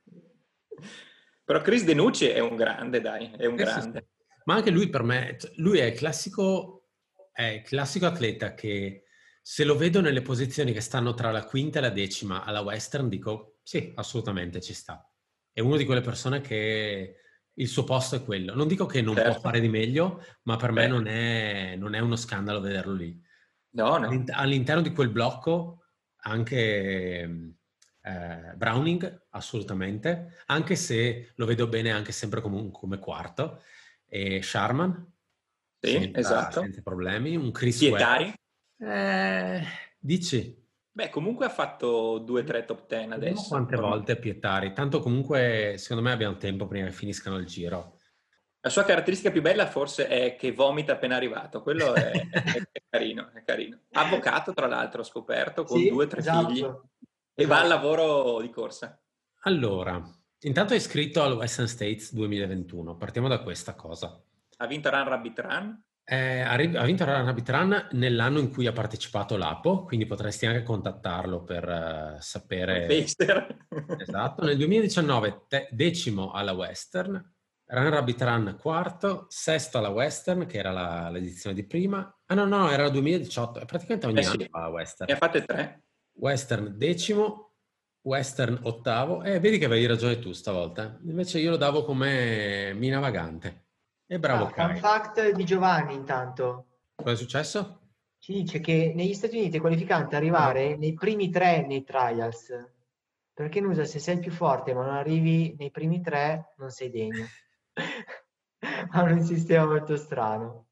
Però 1.45 1.61
Chris 1.61 1.85
Denucci 1.85 2.27
è 2.27 2.39
un 2.39 2.57
grande, 2.57 2.99
dai, 2.99 3.31
è 3.37 3.45
un 3.45 3.53
eh, 3.53 3.63
grande. 3.63 4.07
Ma 4.43 4.55
anche 4.55 4.71
lui 4.71 4.89
per 4.89 5.03
me, 5.03 5.37
cioè, 5.39 5.51
lui 5.55 5.79
è 5.79 5.85
il 5.85 5.97
classico, 5.97 6.89
è 7.31 7.43
il 7.43 7.61
classico 7.61 8.05
atleta 8.05 8.53
che 8.53 9.03
se 9.41 9.63
lo 9.63 9.77
vedo 9.77 10.01
nelle 10.01 10.21
posizioni 10.21 10.73
che 10.73 10.81
stanno 10.81 11.13
tra 11.13 11.31
la 11.31 11.45
quinta 11.45 11.79
e 11.79 11.83
la 11.83 11.89
decima 11.91 12.43
alla 12.43 12.59
Western, 12.59 13.07
dico 13.07 13.59
sì, 13.63 13.93
assolutamente 13.95 14.59
ci 14.59 14.73
sta. 14.73 15.09
È 15.57 15.61
una 15.61 15.77
di 15.77 15.85
quelle 15.85 16.01
persone 16.01 16.39
che 16.39 17.15
il 17.51 17.67
suo 17.67 17.83
posto 17.83 18.15
è 18.15 18.23
quello. 18.23 18.53
Non 18.53 18.67
dico 18.67 18.85
che 18.85 19.01
non 19.01 19.15
certo. 19.15 19.31
può 19.31 19.39
fare 19.39 19.59
di 19.59 19.69
meglio, 19.69 20.23
ma 20.43 20.55
per 20.55 20.71
Beh. 20.71 20.81
me 20.81 20.87
non 20.87 21.07
è, 21.07 21.75
non 21.75 21.95
è, 21.95 21.99
uno 21.99 22.15
scandalo 22.15 22.59
vederlo 22.59 22.93
lì. 22.93 23.19
No, 23.71 23.97
no. 23.97 24.23
All'interno 24.33 24.83
di 24.83 24.93
quel 24.93 25.09
blocco 25.09 25.85
anche 26.17 26.55
eh, 28.01 28.53
Browning, 28.55 29.25
assolutamente, 29.29 30.43
anche 30.45 30.75
se 30.75 31.31
lo 31.33 31.47
vedo 31.47 31.65
bene 31.65 31.89
anche 31.89 32.11
sempre 32.11 32.39
come, 32.39 32.69
come 32.69 32.99
quarto. 32.99 33.63
E 34.05 34.43
Sharman, 34.43 35.11
sì, 35.79 35.89
senza, 35.93 36.19
esatto. 36.19 36.61
senza 36.61 36.83
problemi. 36.83 37.35
Un 37.35 37.49
Chris 37.49 37.79
Pietari. 37.79 38.31
Eh, 38.77 39.63
dici? 39.97 40.66
Beh, 40.97 41.11
comunque 41.11 41.45
ha 41.45 41.49
fatto 41.49 42.17
due 42.17 42.41
o 42.41 42.43
tre 42.43 42.65
top 42.65 42.87
ten 42.87 43.11
adesso. 43.11 43.49
quante 43.49 43.75
volte 43.75 44.17
Pietari, 44.17 44.73
tanto 44.73 44.99
comunque 44.99 45.75
secondo 45.77 46.01
me 46.01 46.11
abbiamo 46.11 46.37
tempo 46.37 46.65
prima 46.65 46.87
che 46.87 46.91
finiscano 46.91 47.37
il 47.37 47.45
giro. 47.45 47.99
La 48.61 48.71
sua 48.71 48.83
caratteristica 48.83 49.29
più 49.29 49.43
bella 49.43 49.67
forse 49.67 50.07
è 50.07 50.35
che 50.35 50.51
vomita 50.53 50.93
appena 50.93 51.15
arrivato, 51.15 51.61
quello 51.61 51.93
è, 51.93 52.09
è, 52.09 52.41
è 52.71 52.81
carino, 52.89 53.29
è 53.31 53.43
carino. 53.43 53.81
Avvocato 53.91 54.53
tra 54.53 54.65
l'altro, 54.65 55.01
ho 55.01 55.03
scoperto, 55.03 55.65
con 55.65 55.77
sì, 55.77 55.89
due 55.89 56.05
o 56.05 56.07
tre 56.07 56.21
esatto. 56.21 56.47
figli 56.47 56.67
e 57.35 57.45
va 57.45 57.61
al 57.61 57.67
lavoro 57.67 58.41
di 58.41 58.49
corsa. 58.49 58.99
Allora, 59.41 60.01
intanto 60.39 60.73
è 60.73 60.77
iscritto 60.77 61.21
al 61.21 61.33
Western 61.33 61.67
States 61.67 62.11
2021, 62.11 62.97
partiamo 62.97 63.27
da 63.27 63.43
questa 63.43 63.75
cosa. 63.75 64.19
Ha 64.57 64.65
vinto 64.65 64.89
Run 64.89 65.07
Rabbit 65.07 65.39
Run? 65.41 65.83
Eh, 66.09 66.39
ha 66.39 66.55
vinto 66.55 67.03
Rabbit 67.03 67.49
Run 67.49 67.87
nell'anno 67.91 68.39
in 68.39 68.49
cui 68.49 68.65
ha 68.65 68.71
partecipato 68.71 69.35
l'Apo, 69.35 69.83
quindi 69.83 70.05
potresti 70.05 70.45
anche 70.45 70.63
contattarlo 70.63 71.43
per 71.43 71.67
uh, 71.67 72.21
sapere. 72.21 72.85
esatto. 73.99 74.45
Nel 74.45 74.55
2019 74.55 75.43
te- 75.49 75.67
decimo 75.69 76.31
alla 76.31 76.53
Western, 76.53 77.33
Run 77.65 78.55
quarto, 78.57 79.25
sesto 79.27 79.79
alla 79.79 79.89
Western, 79.89 80.45
che 80.45 80.57
era 80.59 80.71
la, 80.71 81.09
l'edizione 81.09 81.53
di 81.53 81.65
prima. 81.65 82.09
Ah 82.27 82.35
no, 82.35 82.45
no, 82.45 82.71
era 82.71 82.85
il 82.85 82.91
2018, 82.91 83.65
praticamente 83.65 84.07
ogni 84.07 84.21
eh 84.21 84.25
anno 84.25 84.39
sì. 84.39 84.47
fa 84.49 84.59
la 84.59 84.69
Western. 84.69 85.09
Ne 85.09 85.13
ha 85.13 85.19
fatte 85.19 85.43
tre. 85.43 85.83
Western 86.13 86.77
decimo, 86.77 87.55
Western 88.03 88.57
ottavo, 88.63 89.23
e 89.23 89.33
eh, 89.33 89.39
vedi 89.41 89.57
che 89.57 89.65
avevi 89.65 89.85
ragione 89.85 90.19
tu 90.19 90.31
stavolta. 90.31 90.97
Invece 91.03 91.39
io 91.39 91.49
lo 91.49 91.57
davo 91.57 91.83
come 91.83 92.73
mina 92.75 92.99
vagante. 92.99 93.66
E 94.09 94.19
bravo 94.19 94.45
ah, 94.45 94.49
Fun 94.49 94.77
fact 94.77 95.31
di 95.31 95.43
Giovanni 95.43 95.93
intanto. 95.93 96.67
Cosa 96.95 97.11
è 97.11 97.15
successo? 97.15 97.81
Ci 98.17 98.31
dice 98.33 98.59
che 98.59 98.93
negli 98.95 99.13
Stati 99.13 99.37
Uniti 99.37 99.57
è 99.57 99.59
qualificante 99.59 100.15
arrivare 100.15 100.77
nei 100.77 100.93
primi 100.93 101.29
tre 101.29 101.65
nei 101.67 101.83
trials. 101.83 102.51
Perché 103.33 103.59
usa 103.59 103.85
se 103.85 103.99
sei 103.99 104.15
il 104.15 104.21
più 104.21 104.31
forte 104.31 104.73
ma 104.73 104.85
non 104.85 104.95
arrivi 104.95 105.55
nei 105.59 105.71
primi 105.71 106.01
tre, 106.01 106.53
non 106.57 106.69
sei 106.69 106.89
degno. 106.89 107.25
hanno 108.91 109.13
un 109.13 109.23
sistema 109.23 109.65
molto 109.65 109.97
strano. 109.97 110.67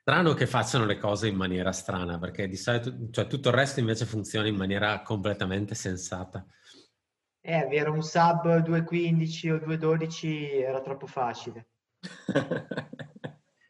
Strano 0.00 0.34
che 0.34 0.46
facciano 0.46 0.86
le 0.86 0.98
cose 0.98 1.28
in 1.28 1.36
maniera 1.36 1.72
strana, 1.72 2.18
perché 2.18 2.48
di 2.48 2.56
solito, 2.56 3.10
cioè 3.10 3.26
tutto 3.26 3.48
il 3.50 3.54
resto 3.54 3.80
invece 3.80 4.06
funziona 4.06 4.48
in 4.48 4.56
maniera 4.56 5.02
completamente 5.02 5.74
sensata. 5.74 6.44
Eh, 7.42 7.54
avere 7.54 7.90
un 7.90 8.02
sub 8.02 8.62
2.15 8.62 9.50
o 9.52 9.56
2.12 9.56 10.62
era 10.62 10.80
troppo 10.80 11.06
facile. 11.06 11.69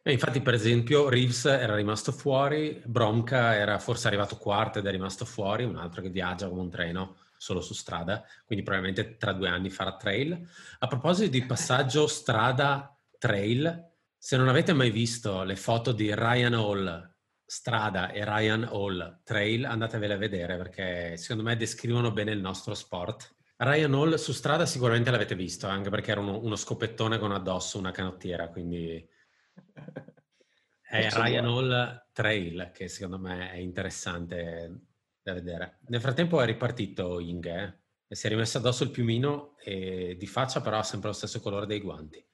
E 0.03 0.11
infatti, 0.11 0.41
per 0.41 0.55
esempio, 0.55 1.09
Reeves 1.09 1.45
era 1.45 1.75
rimasto 1.75 2.11
fuori, 2.11 2.81
Bronca 2.85 3.53
era 3.53 3.77
forse 3.77 4.07
arrivato 4.07 4.35
quarto 4.35 4.79
ed 4.79 4.87
è 4.87 4.91
rimasto 4.91 5.25
fuori, 5.25 5.63
un 5.63 5.75
altro 5.75 6.01
che 6.01 6.09
viaggia 6.09 6.49
come 6.49 6.61
un 6.61 6.71
treno 6.71 7.17
solo 7.37 7.61
su 7.61 7.73
strada, 7.73 8.23
quindi 8.45 8.63
probabilmente 8.63 9.17
tra 9.17 9.31
due 9.33 9.47
anni 9.47 9.69
farà 9.69 9.95
trail. 9.95 10.47
A 10.79 10.87
proposito 10.87 11.29
di 11.29 11.45
passaggio 11.45 12.07
strada-trail, 12.07 13.89
se 14.17 14.37
non 14.37 14.47
avete 14.47 14.73
mai 14.73 14.89
visto 14.89 15.43
le 15.43 15.55
foto 15.55 15.91
di 15.91 16.13
Ryan 16.13 16.53
Hall 16.55 17.15
strada 17.45 18.11
e 18.11 18.25
Ryan 18.25 18.63
Hall 18.71 19.21
trail, 19.23 19.65
andatevele 19.65 20.13
a 20.13 20.17
vedere 20.17 20.57
perché 20.57 21.15
secondo 21.17 21.43
me 21.43 21.55
descrivono 21.55 22.11
bene 22.11 22.31
il 22.31 22.41
nostro 22.41 22.73
sport. 22.73 23.35
Ryan 23.63 23.93
Hall 23.93 24.15
su 24.15 24.31
strada 24.31 24.65
sicuramente 24.65 25.11
l'avete 25.11 25.35
visto, 25.35 25.67
anche 25.67 25.91
perché 25.91 26.09
era 26.09 26.19
uno, 26.19 26.39
uno 26.39 26.55
scopettone 26.55 27.19
con 27.19 27.31
addosso 27.31 27.77
una 27.77 27.91
canottiera, 27.91 28.49
quindi 28.49 29.07
è 30.81 31.09
Ryan 31.11 31.45
Hall 31.45 32.07
Trail, 32.11 32.71
che 32.73 32.87
secondo 32.87 33.19
me 33.19 33.51
è 33.51 33.57
interessante 33.57 34.79
da 35.21 35.33
vedere. 35.33 35.77
Nel 35.89 36.01
frattempo 36.01 36.41
è 36.41 36.45
ripartito 36.47 37.19
Inge 37.19 37.51
eh? 37.51 37.73
e 38.07 38.15
si 38.15 38.25
è 38.25 38.29
rimesso 38.29 38.57
addosso 38.57 38.83
il 38.83 38.89
piumino 38.89 39.55
e 39.59 40.15
di 40.17 40.27
faccia 40.27 40.59
però 40.59 40.79
ha 40.79 40.83
sempre 40.83 41.09
lo 41.09 41.15
stesso 41.15 41.39
colore 41.39 41.67
dei 41.67 41.81
guanti. 41.81 42.25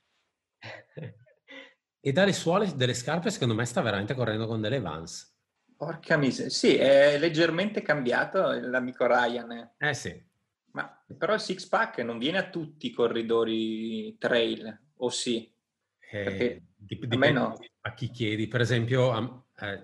e 2.00 2.12
dalle 2.14 2.32
suole 2.32 2.74
delle 2.74 2.94
scarpe 2.94 3.32
secondo 3.32 3.54
me 3.54 3.66
sta 3.66 3.82
veramente 3.82 4.14
correndo 4.14 4.48
con 4.48 4.62
delle 4.62 4.80
Vans. 4.80 5.36
Porca 5.76 6.16
miseria, 6.16 6.50
sì, 6.50 6.78
è 6.78 7.20
leggermente 7.20 7.82
cambiato 7.82 8.50
l'amico 8.62 9.06
Ryan. 9.06 9.74
Eh 9.78 9.94
sì. 9.94 10.27
Ma 10.78 11.04
però 11.18 11.34
il 11.34 11.40
six 11.40 11.66
pack 11.66 11.98
non 12.00 12.20
viene 12.20 12.38
a 12.38 12.50
tutti 12.50 12.86
i 12.86 12.92
corridori 12.92 14.16
trail, 14.20 14.80
o 14.98 15.10
sì? 15.10 15.52
Eh, 16.12 16.62
dipende 16.76 17.32
no. 17.32 17.58
a 17.82 17.94
chi 17.96 18.12
chiedi. 18.12 18.48
Per 18.48 18.62
esempio, 18.62 19.44
eh, 19.60 19.84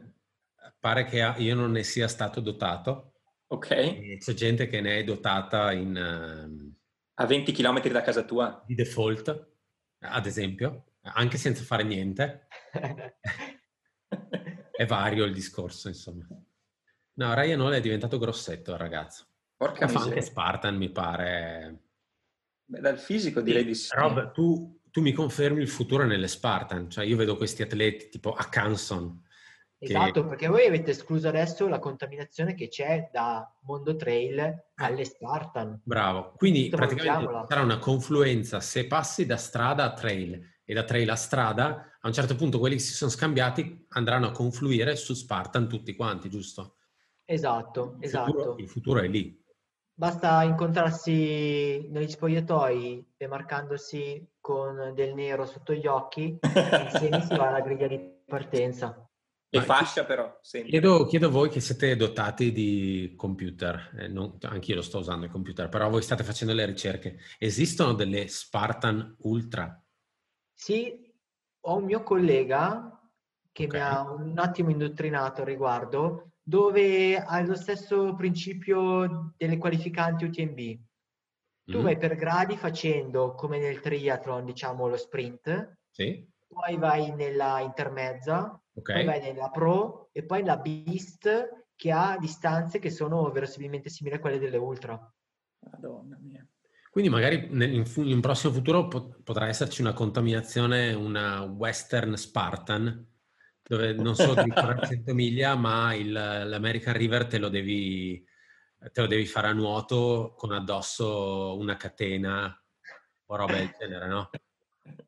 pare 0.79 1.05
che 1.05 1.33
io 1.37 1.55
non 1.55 1.71
ne 1.71 1.81
sia 1.81 2.07
stato 2.07 2.41
dotato. 2.41 3.13
Ok. 3.47 4.17
c'è 4.19 4.33
gente 4.33 4.67
che 4.67 4.81
ne 4.81 4.99
è 4.99 5.03
dotata 5.03 5.71
in... 5.71 5.95
Uh, 5.95 6.71
a 7.15 7.25
20 7.25 7.51
km 7.51 7.87
da 7.89 8.01
casa 8.01 8.23
tua? 8.23 8.63
Di 8.63 8.75
default, 8.75 9.51
ad 9.99 10.25
esempio, 10.27 10.93
anche 11.01 11.37
senza 11.37 11.63
fare 11.63 11.81
niente. 11.81 12.47
è 14.71 14.85
vario 14.85 15.25
il 15.25 15.33
discorso, 15.33 15.87
insomma. 15.87 16.27
No, 17.15 17.33
Ryan 17.33 17.61
Hall 17.61 17.73
è 17.73 17.81
diventato 17.81 18.19
grossetto 18.19 18.73
il 18.73 18.77
ragazzo. 18.77 19.32
Porca 19.55 19.87
Fa 19.87 20.01
anche 20.01 20.21
Spartan, 20.21 20.75
mi 20.75 20.89
pare. 20.89 21.81
Beh, 22.65 22.79
dal 22.79 22.97
fisico 22.97 23.41
direi 23.41 23.65
di 23.65 23.75
sì. 23.75 23.95
Rob, 23.95 24.31
tu 24.31 24.81
tu 24.93 25.01
mi 25.01 25.11
confermi 25.11 25.59
il 25.59 25.67
futuro 25.67 26.05
nelle 26.05 26.27
Spartan, 26.27 26.87
cioè 26.87 27.03
io 27.03 27.17
vedo 27.17 27.35
questi 27.35 27.63
atleti 27.63 28.09
tipo 28.09 28.31
a 28.31 28.43
Canson. 28.43 29.23
Esatto, 29.79 30.21
che... 30.21 30.27
perché 30.27 30.47
voi 30.47 30.67
avete 30.67 30.91
escluso 30.91 31.27
adesso 31.27 31.67
la 31.67 31.79
contaminazione 31.79 32.53
che 32.53 32.67
c'è 32.67 33.09
da 33.11 33.51
Mondo 33.61 33.95
Trail 33.95 34.65
alle 34.75 35.03
Spartan. 35.03 35.81
Bravo, 35.83 36.33
quindi 36.37 36.65
Tutto 36.65 36.77
praticamente 36.77 37.45
sarà 37.47 37.61
una 37.61 37.79
confluenza, 37.79 38.59
se 38.59 38.85
passi 38.85 39.25
da 39.25 39.37
strada 39.37 39.85
a 39.85 39.93
trail 39.93 40.39
e 40.63 40.73
da 40.75 40.83
trail 40.83 41.09
a 41.09 41.15
strada, 41.15 41.97
a 41.99 42.07
un 42.07 42.13
certo 42.13 42.35
punto 42.35 42.59
quelli 42.59 42.75
che 42.75 42.81
si 42.81 42.93
sono 42.93 43.09
scambiati 43.09 43.87
andranno 43.89 44.27
a 44.27 44.31
confluire 44.31 44.95
su 44.95 45.15
Spartan 45.15 45.67
tutti 45.67 45.95
quanti, 45.95 46.29
giusto? 46.29 46.75
Esatto, 47.25 47.95
il 47.99 48.05
esatto. 48.05 48.31
Futuro, 48.31 48.55
il 48.59 48.69
futuro 48.69 48.99
è 48.99 49.07
lì. 49.07 49.42
Basta 49.95 50.41
incontrarsi 50.43 51.87
negli 51.89 52.09
spogliatoi 52.09 53.13
demarcandosi 53.15 54.27
con 54.39 54.91
del 54.95 55.13
nero 55.13 55.45
sotto 55.45 55.73
gli 55.73 55.85
occhi 55.85 56.39
insieme 56.41 57.21
si 57.21 57.35
va 57.35 57.49
alla 57.49 57.61
griglia 57.61 57.87
di 57.87 57.99
partenza. 58.25 59.07
E 59.55 59.61
fascia 59.61 60.03
però. 60.03 60.39
Chiedo, 60.41 61.05
chiedo, 61.05 61.27
a 61.27 61.29
voi 61.29 61.47
che 61.49 61.59
siete 61.59 61.95
dotati 61.95 62.51
di 62.51 63.13
computer, 63.15 63.91
eh, 63.99 64.07
non, 64.07 64.39
anch'io 64.41 64.73
lo 64.73 64.81
sto 64.81 64.97
usando 64.97 65.25
il 65.25 65.31
computer, 65.31 65.69
però 65.69 65.87
voi 65.91 66.01
state 66.01 66.23
facendo 66.23 66.55
le 66.55 66.65
ricerche. 66.65 67.19
Esistono 67.37 67.93
delle 67.93 68.27
Spartan 68.27 69.15
Ultra? 69.19 69.79
Sì, 70.51 71.13
ho 71.65 71.75
un 71.75 71.83
mio 71.83 72.01
collega 72.01 72.99
che 73.51 73.65
okay. 73.65 73.79
mi 73.79 73.85
ha 73.85 74.11
un 74.11 74.39
attimo 74.39 74.71
indottrinato 74.71 75.41
al 75.41 75.47
riguardo 75.47 76.32
dove 76.43 77.17
hai 77.17 77.45
lo 77.45 77.55
stesso 77.55 78.13
principio 78.15 79.33
delle 79.37 79.57
qualificanti 79.57 80.25
UTMB. 80.25 80.57
Tu 81.65 81.79
mm. 81.79 81.83
vai 81.83 81.97
per 81.97 82.15
gradi 82.15 82.57
facendo 82.57 83.33
come 83.33 83.57
nel 83.57 83.79
triathlon, 83.79 84.43
diciamo 84.43 84.87
lo 84.87 84.97
sprint, 84.97 85.77
sì. 85.89 86.27
poi 86.47 86.75
vai 86.77 87.15
nella 87.15 87.61
intermezza, 87.61 88.61
okay. 88.73 88.95
poi 88.95 89.05
vai 89.05 89.21
nella 89.21 89.49
pro 89.49 90.09
e 90.11 90.23
poi 90.23 90.43
la 90.43 90.57
beast 90.57 91.65
che 91.75 91.91
ha 91.91 92.17
distanze 92.19 92.79
che 92.79 92.89
sono 92.89 93.31
verosimilmente 93.31 93.89
simili 93.89 94.15
a 94.15 94.19
quelle 94.19 94.39
delle 94.39 94.57
ultra. 94.57 94.99
Madonna 95.71 96.17
mia. 96.21 96.45
Quindi 96.91 97.09
magari 97.09 97.47
in, 97.49 97.85
un 97.95 98.19
prossimo 98.19 98.53
futuro 98.53 98.87
potrà 98.87 99.47
esserci 99.47 99.81
una 99.81 99.93
contaminazione, 99.93 100.93
una 100.93 101.41
western 101.41 102.15
Spartan, 102.15 103.12
dove 103.63 103.93
non 103.93 104.13
devi 104.15 104.51
correre 104.51 104.87
100 104.87 105.13
miglia, 105.13 105.55
ma 105.55 105.93
il, 105.93 106.11
l'American 106.11 106.93
River 106.93 107.27
te 107.27 107.37
lo, 107.37 107.49
devi, 107.49 108.23
te 108.91 109.01
lo 109.01 109.07
devi 109.07 109.25
fare 109.25 109.47
a 109.47 109.53
nuoto 109.53 110.33
con 110.37 110.51
addosso 110.51 111.57
una 111.57 111.77
catena 111.77 112.55
o 113.25 113.35
roba 113.35 113.53
del 113.53 113.73
genere, 113.77 114.07
no? 114.07 114.29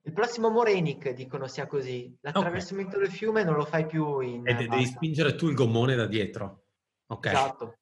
Il 0.03 0.13
prossimo 0.13 0.49
Morenic 0.49 1.09
dicono 1.11 1.47
sia 1.47 1.67
così. 1.67 2.17
L'attraversamento 2.21 2.95
okay. 2.95 3.07
del 3.07 3.15
fiume 3.15 3.43
non 3.43 3.55
lo 3.55 3.65
fai 3.65 3.85
più 3.85 4.19
in... 4.21 4.47
E 4.47 4.55
de- 4.55 4.67
devi 4.67 4.85
spingere 4.85 5.35
tu 5.35 5.49
il 5.49 5.55
gommone 5.55 5.95
da 5.95 6.05
dietro. 6.05 6.67
Ok. 7.07 7.25
Esatto. 7.25 7.79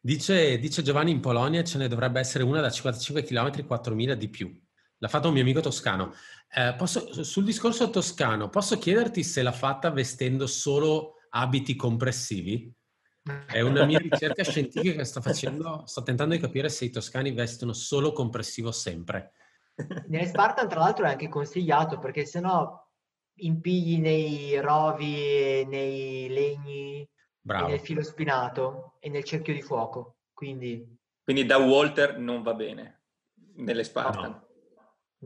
Dice, 0.00 0.58
dice, 0.58 0.82
Giovanni 0.82 1.10
in 1.10 1.20
Polonia 1.20 1.62
ce 1.62 1.76
ne 1.76 1.88
dovrebbe 1.88 2.20
essere 2.20 2.42
una 2.42 2.60
da 2.60 2.70
55 2.70 3.22
km, 3.22 3.48
4.000 3.66 4.12
di 4.12 4.28
più. 4.28 4.65
L'ha 4.98 5.08
fatto 5.08 5.28
un 5.28 5.34
mio 5.34 5.42
amico 5.42 5.60
toscano. 5.60 6.14
Eh, 6.48 6.74
posso, 6.76 7.22
sul 7.22 7.44
discorso 7.44 7.90
toscano, 7.90 8.48
posso 8.48 8.78
chiederti 8.78 9.22
se 9.22 9.42
l'ha 9.42 9.52
fatta 9.52 9.90
vestendo 9.90 10.46
solo 10.46 11.16
abiti 11.30 11.76
compressivi? 11.76 12.72
È 13.46 13.60
una 13.60 13.84
mia 13.84 13.98
ricerca 13.98 14.44
scientifica 14.44 14.98
che 14.98 15.04
sto 15.04 15.20
facendo, 15.20 15.82
sto 15.84 16.02
tentando 16.02 16.34
di 16.34 16.40
capire 16.40 16.68
se 16.68 16.84
i 16.84 16.90
toscani 16.90 17.32
vestono 17.32 17.72
solo 17.72 18.12
compressivo 18.12 18.70
sempre. 18.70 19.32
Nelle 20.06 20.26
Spartan, 20.26 20.68
tra 20.68 20.78
l'altro, 20.78 21.04
è 21.06 21.10
anche 21.10 21.28
consigliato 21.28 21.98
perché 21.98 22.24
sennò 22.24 22.82
impigli 23.38 23.98
nei 23.98 24.58
rovi, 24.60 25.66
nei 25.66 26.28
legni, 26.28 27.06
nel 27.42 27.80
filo 27.80 28.02
spinato 28.02 28.94
e 29.00 29.10
nel 29.10 29.24
cerchio 29.24 29.52
di 29.52 29.60
fuoco. 29.60 30.18
Quindi... 30.32 30.96
Quindi 31.22 31.44
da 31.44 31.58
Walter 31.58 32.18
non 32.18 32.42
va 32.42 32.54
bene 32.54 33.02
nelle 33.56 33.82
Spartan. 33.82 34.30
No. 34.30 34.45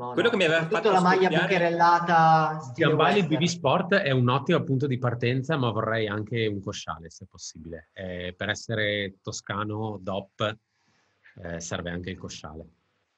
No, 0.01 0.15
Quello 0.15 0.23
no. 0.23 0.31
che 0.31 0.37
mi 0.37 0.45
aveva 0.45 0.67
fatto 0.67 0.91
la 0.91 1.03
maglia 1.03 1.29
bucherellata. 1.29 2.73
Gambale 2.75 3.19
il 3.19 3.27
BB 3.27 3.43
Sport 3.43 3.95
è 3.97 4.11
un 4.13 4.31
ottimo 4.31 4.63
punto 4.65 4.87
di 4.87 4.97
partenza, 4.97 5.59
ma 5.59 5.71
vorrei 5.71 6.09
anche 6.09 6.47
un 6.47 6.59
cosciale 6.63 7.11
se 7.11 7.27
possibile. 7.27 7.91
Eh, 7.93 8.33
per 8.35 8.49
essere 8.49 9.19
toscano 9.21 9.99
DOP 10.01 10.57
eh, 11.43 11.61
serve 11.61 11.91
anche 11.91 12.09
il 12.09 12.19
cosciale. 12.19 12.65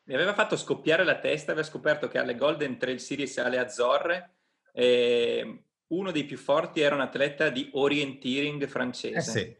Mi 0.08 0.14
aveva 0.14 0.34
fatto 0.34 0.56
scoppiare 0.56 1.04
la 1.04 1.20
testa, 1.20 1.52
aveva 1.52 1.64
scoperto 1.64 2.08
che 2.08 2.18
alle 2.18 2.34
Golden 2.34 2.76
Trail 2.76 2.98
Series 2.98 3.38
e 3.38 3.42
alle 3.42 3.58
Azzorre 3.60 4.34
eh, 4.72 5.64
uno 5.86 6.10
dei 6.10 6.24
più 6.24 6.36
forti 6.36 6.80
era 6.80 6.96
un 6.96 7.00
atleta 7.02 7.48
di 7.48 7.70
orienteering 7.74 8.66
francese. 8.66 9.16
Eh 9.16 9.20
sì, 9.20 9.56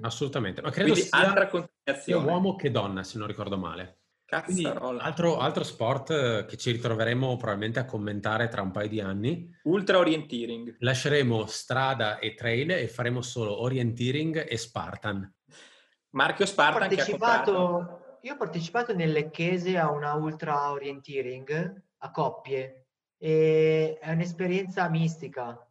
assolutamente. 0.00 0.62
Ma 0.62 0.70
credo 0.70 0.92
Quindi 0.92 1.06
sia 1.06 1.18
altra 1.18 1.48
contaminazione. 1.48 2.24
sia 2.24 2.32
uomo 2.32 2.56
che 2.56 2.70
donna, 2.70 3.02
se 3.02 3.18
non 3.18 3.26
ricordo 3.26 3.58
male. 3.58 3.98
Altro, 4.30 5.38
altro, 5.38 5.64
sport 5.64 6.10
eh, 6.10 6.44
che 6.46 6.56
ci 6.56 6.70
ritroveremo 6.70 7.36
probabilmente 7.36 7.80
a 7.80 7.84
commentare 7.84 8.48
tra 8.48 8.62
un 8.62 8.70
paio 8.70 8.88
di 8.88 9.00
anni. 9.00 9.50
Ultra 9.64 9.98
orienteering. 9.98 10.76
Lasceremo 10.78 11.46
strada 11.46 12.18
e 12.18 12.34
trail 12.34 12.70
e 12.70 12.88
faremo 12.88 13.22
solo 13.22 13.60
orienteering 13.62 14.46
e 14.48 14.56
Spartan. 14.56 15.34
Marchio 16.10 16.46
Spartan 16.46 16.82
ho 16.82 16.86
partecipato, 16.86 18.18
Io 18.22 18.34
ho 18.34 18.36
partecipato 18.36 18.94
nelle 18.94 19.30
Chiese 19.30 19.78
a 19.78 19.90
una 19.90 20.14
ultra 20.14 20.70
orienteering 20.70 21.82
a 21.98 22.10
coppie 22.10 22.86
e 23.18 23.98
è 24.00 24.10
un'esperienza 24.12 24.88
mistica. 24.88 25.64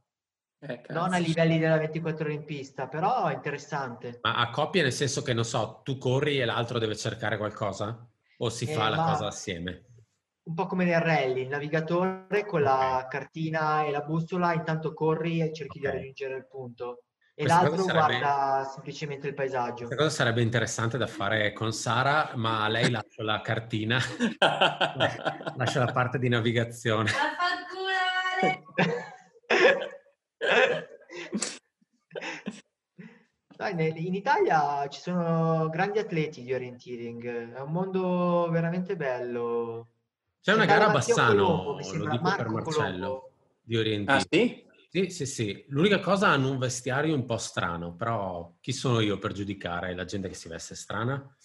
Eh, 0.61 0.83
non 0.89 1.13
a 1.13 1.17
livelli 1.17 1.57
della 1.57 1.77
24 1.77 2.25
ore 2.25 2.33
in 2.33 2.43
pista, 2.43 2.87
però 2.87 3.27
è 3.27 3.33
interessante. 3.33 4.19
Ma 4.21 4.35
a 4.35 4.49
coppie 4.49 4.81
nel 4.81 4.91
senso 4.91 5.21
che, 5.21 5.33
non 5.33 5.45
so, 5.45 5.81
tu 5.83 5.97
corri 5.97 6.39
e 6.39 6.45
l'altro 6.45 6.79
deve 6.79 6.97
cercare 6.97 7.37
qualcosa? 7.37 8.07
O 8.41 8.49
si 8.49 8.65
eh, 8.65 8.73
fa 8.73 8.89
la 8.89 8.97
cosa 8.97 9.27
assieme? 9.27 9.83
un 10.49 10.55
po' 10.55 10.65
come 10.65 10.83
nel 10.83 10.99
rally, 10.99 11.43
il 11.43 11.47
navigatore 11.47 12.43
con 12.45 12.63
la 12.63 13.05
cartina 13.07 13.85
e 13.85 13.91
la 13.91 14.01
bussola, 14.01 14.53
intanto 14.53 14.93
corri 14.93 15.41
e 15.41 15.53
cerchi 15.53 15.77
okay. 15.77 15.91
di 15.91 15.97
raggiungere 15.97 16.35
il 16.37 16.47
punto. 16.47 17.03
E 17.35 17.43
Questa 17.43 17.61
l'altro 17.61 17.83
sarebbe... 17.83 18.17
guarda 18.17 18.69
semplicemente 18.73 19.27
il 19.27 19.33
paesaggio. 19.35 19.85
Questa 19.85 19.95
cosa 19.95 20.09
sarebbe 20.09 20.41
interessante 20.41 20.97
da 20.97 21.07
fare 21.07 21.53
con 21.53 21.71
Sara, 21.71 22.31
ma 22.35 22.63
a 22.63 22.67
lei 22.67 22.89
lascio 22.89 23.21
la 23.21 23.41
cartina, 23.41 23.99
lascio 25.55 25.79
la 25.79 25.91
parte 25.91 26.17
di 26.17 26.27
navigazione. 26.27 27.11
La 27.11 27.49
Dai, 28.41 28.63
in 33.69 34.13
Italia 34.13 34.87
ci 34.87 34.99
sono 34.99 35.69
grandi 35.69 35.99
atleti 35.99 36.43
di 36.43 36.53
orienteering, 36.53 37.53
è 37.55 37.59
un 37.59 37.71
mondo 37.71 38.47
veramente 38.51 38.95
bello. 38.95 39.87
C'è 40.41 40.53
una 40.53 40.65
gara 40.65 40.87
a 40.87 40.91
Bassano, 40.91 41.45
Colombo, 41.45 41.79
lo 41.97 42.09
dico 42.09 42.23
Marco 42.23 42.43
per 42.43 42.49
Marcello, 42.49 43.07
Colombo. 43.07 43.31
di 43.61 43.77
orienteering. 43.77 44.23
Ah 44.23 44.27
sì? 44.29 44.67
Sì, 44.91 45.09
sì, 45.09 45.25
sì. 45.27 45.65
L'unica 45.67 45.99
cosa 45.99 46.29
hanno 46.29 46.49
un 46.49 46.57
vestiario 46.57 47.13
un 47.13 47.25
po' 47.25 47.37
strano, 47.37 47.93
però 47.93 48.53
chi 48.59 48.71
sono 48.71 49.01
io 49.01 49.19
per 49.19 49.33
giudicare 49.33 49.93
la 49.93 50.05
gente 50.05 50.27
che 50.27 50.33
si 50.33 50.49
veste 50.49 50.73
strana? 50.73 51.35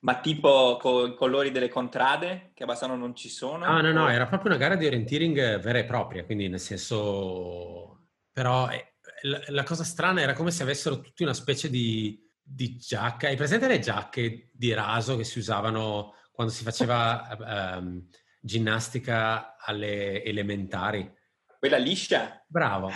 Ma 0.00 0.20
tipo 0.20 0.76
con 0.80 1.10
i 1.10 1.14
colori 1.14 1.50
delle 1.50 1.68
contrade 1.68 2.50
che 2.54 2.64
a 2.64 2.66
Bassano 2.66 2.96
non 2.96 3.14
ci 3.14 3.28
sono? 3.28 3.64
Ah, 3.64 3.80
no, 3.80 3.92
no, 3.92 4.08
era 4.08 4.26
proprio 4.26 4.50
una 4.50 4.60
gara 4.60 4.76
di 4.76 4.86
orienteering 4.86 5.58
vera 5.60 5.78
e 5.78 5.84
propria, 5.84 6.24
quindi 6.24 6.48
nel 6.48 6.60
senso... 6.60 7.96
Però 8.32 8.68
eh, 8.68 8.89
la, 9.22 9.40
la 9.48 9.62
cosa 9.62 9.84
strana 9.84 10.20
era 10.20 10.32
come 10.32 10.50
se 10.50 10.62
avessero 10.62 11.00
tutti 11.00 11.22
una 11.22 11.34
specie 11.34 11.68
di, 11.70 12.20
di 12.42 12.76
giacca. 12.76 13.28
Hai 13.28 13.36
presente 13.36 13.66
le 13.66 13.78
giacche 13.78 14.50
di 14.52 14.72
raso 14.72 15.16
che 15.16 15.24
si 15.24 15.38
usavano 15.38 16.14
quando 16.32 16.52
si 16.52 16.64
faceva 16.64 17.76
um, 17.78 18.06
ginnastica 18.40 19.56
alle 19.58 20.22
elementari? 20.24 21.12
Quella 21.58 21.76
liscia? 21.76 22.42
Bravo. 22.46 22.90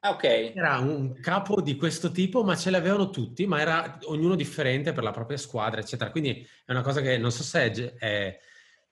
Ah, 0.00 0.10
ok. 0.10 0.24
Era 0.54 0.78
un 0.78 1.18
capo 1.20 1.62
di 1.62 1.76
questo 1.76 2.10
tipo, 2.10 2.44
ma 2.44 2.56
ce 2.56 2.70
l'avevano 2.70 3.08
tutti, 3.10 3.46
ma 3.46 3.60
era 3.60 3.98
ognuno 4.04 4.34
differente 4.34 4.92
per 4.92 5.02
la 5.02 5.12
propria 5.12 5.38
squadra, 5.38 5.80
eccetera. 5.80 6.10
Quindi 6.10 6.46
è 6.64 6.72
una 6.72 6.82
cosa 6.82 7.00
che 7.00 7.16
non 7.16 7.32
so 7.32 7.42
se 7.42 7.70
è, 7.70 7.94
è, 7.94 8.38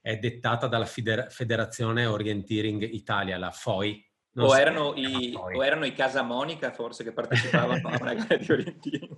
è 0.00 0.16
dettata 0.16 0.66
dalla 0.68 0.86
Federazione 0.86 2.06
Orienteering 2.06 2.82
Italia, 2.82 3.36
la 3.36 3.50
FOI. 3.50 4.09
O, 4.36 4.48
so 4.48 4.54
erano 4.54 4.94
i, 4.94 5.32
o 5.34 5.64
erano 5.64 5.84
i 5.84 5.92
Casa 5.92 6.22
Monica, 6.22 6.72
forse, 6.72 7.02
che 7.02 7.12
partecipavano 7.12 7.88
a 7.88 7.98
una 8.00 8.14
gara 8.14 8.36
di 8.36 8.52
orienteering. 8.52 9.16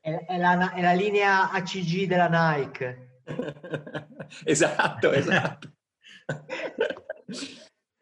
È, 0.00 0.26
è, 0.26 0.38
la, 0.38 0.72
è 0.72 0.80
la 0.80 0.92
linea 0.92 1.50
ACG 1.50 2.06
della 2.06 2.28
Nike. 2.28 3.20
esatto, 4.44 5.12
esatto. 5.12 5.72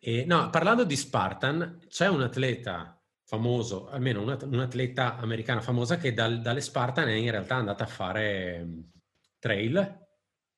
E, 0.05 0.25
no, 0.25 0.51
parlando 0.51 0.83
di 0.83 0.97
Spartan, 0.97 1.79
c'è 1.87 2.09
un 2.09 2.23
atleta 2.23 3.01
famoso, 3.23 3.89
almeno 3.89 4.21
una, 4.21 4.37
un'atleta 4.43 5.17
americana 5.19 5.61
famosa 5.61 5.97
che 5.97 6.13
dal, 6.13 6.41
dalle 6.41 6.61
Spartan 6.61 7.07
è 7.07 7.13
in 7.13 7.31
realtà 7.31 7.55
andata 7.55 7.85
a 7.85 7.87
fare 7.87 8.63
um, 8.63 8.91
trail. 9.39 10.07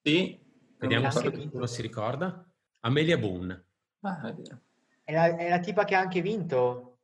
Sì. 0.02 0.42
Vediamo 0.78 1.10
se 1.10 1.30
qualcuno 1.30 1.66
si 1.66 1.82
ricorda. 1.82 2.50
Amelia 2.80 3.18
Boone. 3.18 3.66
Ah, 4.00 4.28
è 4.28 4.32
vero. 4.32 4.62
È 5.04 5.12
la, 5.12 5.36
è 5.36 5.48
la, 5.48 5.58
tipa 5.58 5.84
che 5.84 5.94
ha 5.94 6.00
anche 6.00 6.22
vinto. 6.22 7.00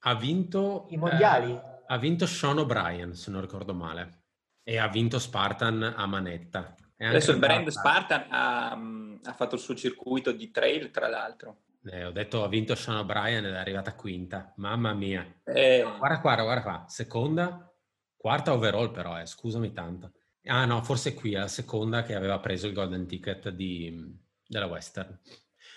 Ha 0.00 0.14
vinto... 0.16 0.86
I 0.90 0.96
mondiali. 0.96 1.52
Eh, 1.52 1.62
ha 1.86 1.98
vinto 1.98 2.26
Sean 2.26 2.58
O'Brien, 2.58 3.14
se 3.14 3.30
non 3.30 3.40
ricordo 3.40 3.72
male. 3.72 4.24
E 4.64 4.78
ha 4.78 4.88
vinto 4.88 5.18
Spartan 5.18 5.94
a 5.96 6.06
manetta. 6.06 6.74
Adesso 6.98 7.32
il 7.32 7.38
brand 7.38 7.68
Spartan 7.68 8.26
ha, 8.30 8.70
ha 8.70 9.32
fatto 9.32 9.54
il 9.54 9.60
suo 9.60 9.74
circuito 9.74 10.32
di 10.32 10.50
trail, 10.50 10.90
tra 10.90 11.08
l'altro. 11.08 11.58
Eh, 11.84 12.04
ho 12.04 12.12
detto 12.12 12.42
ha 12.42 12.48
vinto 12.48 12.74
Sean 12.74 12.96
O'Brien 12.96 13.44
ed 13.44 13.52
è 13.52 13.58
arrivata 13.58 13.94
quinta. 13.94 14.52
Mamma 14.56 14.94
mia. 14.94 15.24
Eh. 15.44 15.82
Guarda 15.98 16.20
qua, 16.20 16.42
guarda 16.42 16.62
qua. 16.62 16.84
Seconda, 16.88 17.72
quarta 18.16 18.52
overall 18.52 18.90
però, 18.90 19.20
eh. 19.20 19.26
scusami 19.26 19.72
tanto. 19.72 20.12
Ah 20.46 20.64
no, 20.64 20.82
forse 20.82 21.14
qui 21.14 21.34
è 21.34 21.38
la 21.38 21.48
seconda 21.48 22.02
che 22.02 22.14
aveva 22.14 22.38
preso 22.38 22.66
il 22.66 22.74
golden 22.74 23.06
ticket 23.06 23.50
di, 23.50 24.18
della 24.46 24.66
Western. 24.66 25.18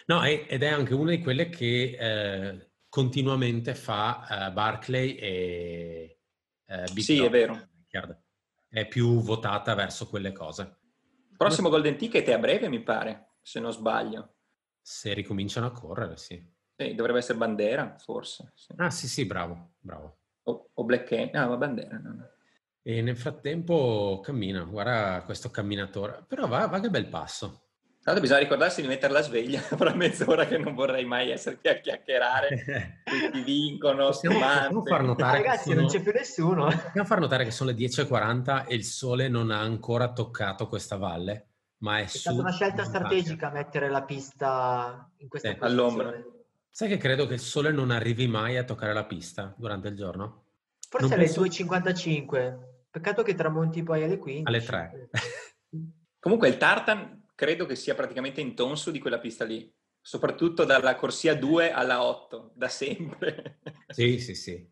No, 0.07 0.23
ed 0.23 0.63
è 0.63 0.67
anche 0.67 0.93
una 0.93 1.11
di 1.11 1.19
quelle 1.21 1.49
che 1.49 1.97
eh, 1.99 2.71
continuamente 2.87 3.75
fa 3.75 4.47
uh, 4.49 4.53
Barclay 4.53 5.15
e 5.15 6.19
uh, 6.65 6.93
Big 6.93 7.03
Sì, 7.03 7.17
Dog. 7.17 7.27
è 7.27 7.29
vero. 7.29 7.69
È 8.69 8.87
più 8.87 9.19
votata 9.21 9.73
verso 9.75 10.07
quelle 10.07 10.31
cose. 10.31 10.77
Prossimo 11.35 11.69
golden 11.69 11.97
ticket 11.97 12.25
è 12.25 12.33
a 12.33 12.37
breve, 12.37 12.69
mi 12.69 12.81
pare, 12.81 13.35
se 13.41 13.59
non 13.59 13.71
sbaglio. 13.71 14.35
Se 14.81 15.13
ricominciano 15.13 15.67
a 15.67 15.71
correre, 15.71 16.15
sì. 16.15 16.41
sì 16.75 16.95
dovrebbe 16.95 17.19
essere 17.19 17.37
Bandera, 17.37 17.97
forse. 17.97 18.53
Sì. 18.55 18.73
Ah, 18.77 18.89
sì, 18.89 19.09
sì, 19.09 19.25
bravo, 19.25 19.73
bravo. 19.79 20.19
O, 20.43 20.69
o 20.73 20.83
Black 20.85 21.09
Cane. 21.09 21.31
Ah, 21.31 21.47
ma 21.47 21.57
Bandera, 21.57 21.97
no, 21.97 22.13
no. 22.13 22.29
E 22.81 23.01
nel 23.01 23.17
frattempo 23.17 24.21
cammina, 24.23 24.63
guarda 24.63 25.21
questo 25.25 25.49
camminatore. 25.49 26.23
Però 26.25 26.47
va, 26.47 26.67
va 26.67 26.79
che 26.79 26.89
bel 26.89 27.09
passo. 27.09 27.66
Tanto 28.07 28.21
bisogna 28.21 28.39
ricordarsi 28.39 28.79
di 28.79 28.87
mettere 28.87 29.11
la 29.11 29.21
sveglia 29.21 29.59
fra 29.75 29.93
mezz'ora 29.93 30.45
che 30.45 30.57
non 30.57 30.73
vorrei 30.73 31.03
mai 31.03 31.29
essere 31.29 31.57
qui 31.57 31.67
a 31.67 31.75
chiacchierare. 31.75 33.01
Tutti 33.03 33.41
vincono, 33.41 34.05
possiamo, 34.05 34.39
possiamo 34.39 34.81
far 34.85 35.03
notare 35.03 35.37
ragazzi, 35.39 35.71
sono, 35.71 35.81
non 35.81 35.89
c'è 35.89 36.01
più 36.01 36.13
nessuno. 36.13 36.65
Possiamo 36.67 37.05
far 37.05 37.19
notare 37.19 37.43
che 37.43 37.51
sono 37.51 37.69
le 37.69 37.75
10.40 37.75 38.65
e 38.65 38.75
il 38.75 38.85
sole 38.85 39.27
non 39.27 39.51
ha 39.51 39.59
ancora 39.59 40.13
toccato 40.13 40.69
questa 40.69 40.95
valle? 40.95 41.47
ma 41.79 41.99
è, 41.99 42.03
è 42.03 42.07
stata 42.07 42.39
una 42.39 42.53
scelta 42.53 42.85
strategica 42.85 43.51
mettere 43.51 43.89
la 43.89 44.03
pista 44.03 45.11
in 45.17 45.27
questa 45.27 45.49
sì, 45.49 45.57
all'ombra. 45.59 46.13
Sai 46.69 46.87
che 46.87 46.95
credo 46.95 47.27
che 47.27 47.33
il 47.33 47.41
sole 47.41 47.73
non 47.73 47.91
arrivi 47.91 48.25
mai 48.29 48.55
a 48.55 48.63
toccare 48.63 48.93
la 48.93 49.03
pista 49.03 49.53
durante 49.57 49.89
il 49.89 49.97
giorno? 49.97 50.45
Forse 50.87 51.07
non 51.07 51.17
alle 51.17 51.25
penso... 51.25 51.43
2.55. 51.43 52.57
Peccato 52.89 53.21
che 53.23 53.35
tramonti 53.35 53.83
poi 53.83 54.03
alle 54.03 54.17
15. 54.17 54.47
Alle 54.47 54.63
3. 54.63 55.09
Comunque 56.19 56.47
il 56.47 56.55
tartan 56.55 57.16
credo 57.37 57.67
che 57.67 57.75
sia 57.75 57.93
praticamente 57.93 58.41
intonso 58.41 58.89
di 58.89 58.97
quella 58.97 59.19
pista 59.19 59.45
lì, 59.45 59.71
soprattutto 60.01 60.63
dalla 60.65 60.95
corsia 60.95 61.35
2 61.35 61.71
alla 61.71 62.03
8, 62.03 62.53
da 62.55 62.67
sempre. 62.67 63.59
sì, 63.89 64.17
sì, 64.17 64.33
sì. 64.33 64.67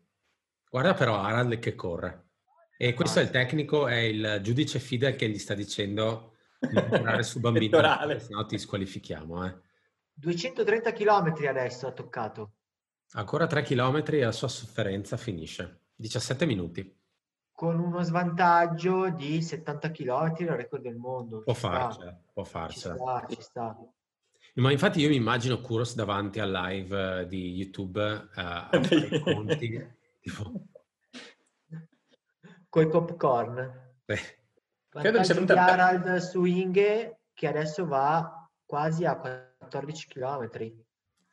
Guarda 0.68 0.94
però 0.94 1.16
Harald 1.20 1.60
che 1.60 1.76
corre. 1.76 2.30
E 2.76 2.92
questo 2.92 3.20
ah, 3.20 3.22
è 3.22 3.24
il 3.24 3.30
tecnico, 3.30 3.86
è 3.86 3.98
il 3.98 4.40
giudice 4.42 4.80
Fidel 4.80 5.14
che 5.14 5.28
gli 5.28 5.38
sta 5.38 5.54
dicendo 5.54 6.34
di 6.58 7.22
su 7.22 7.38
bambino, 7.38 7.80
se 8.18 8.26
no 8.30 8.44
ti 8.46 8.58
squalifichiamo. 8.58 9.46
Eh. 9.46 9.54
230 10.12 10.92
km 10.92 11.34
adesso 11.46 11.86
ha 11.86 11.92
toccato. 11.92 12.54
Ancora 13.12 13.46
3 13.46 13.62
km 13.62 14.02
e 14.08 14.20
la 14.22 14.32
sua 14.32 14.48
sofferenza 14.48 15.16
finisce. 15.16 15.82
17 15.94 16.44
minuti. 16.46 16.95
Con 17.56 17.80
uno 17.80 18.02
svantaggio 18.02 19.08
di 19.08 19.40
70 19.40 19.90
km 19.90 20.34
il 20.40 20.50
record 20.50 20.82
del 20.82 20.96
mondo. 20.96 21.40
Può 21.40 21.54
farcela, 21.54 22.14
può 22.30 22.44
farcela. 22.44 22.94
Ci 22.94 23.00
sta, 23.00 23.26
ci 23.34 23.40
sta. 23.40 23.78
Ma 24.56 24.70
infatti 24.70 25.00
io 25.00 25.08
mi 25.08 25.16
immagino 25.16 25.62
Kuros 25.62 25.94
davanti 25.94 26.38
al 26.38 26.50
live 26.50 27.22
uh, 27.22 27.26
di 27.26 27.54
YouTube 27.54 28.02
uh, 28.02 28.28
a 28.34 28.68
fare 28.70 29.20
conti. 29.20 29.94
tipo... 30.20 30.52
Coi 32.68 32.88
popcorn. 32.88 33.94
Beh. 34.04 34.20
Credo 34.90 35.16
che 35.16 35.24
sia 35.24 35.64
Harald 35.64 36.16
su 36.18 36.44
Inge 36.44 37.20
che 37.32 37.48
adesso 37.48 37.86
va 37.86 38.50
quasi 38.66 39.06
a 39.06 39.16
14 39.16 40.08
km. 40.08 40.50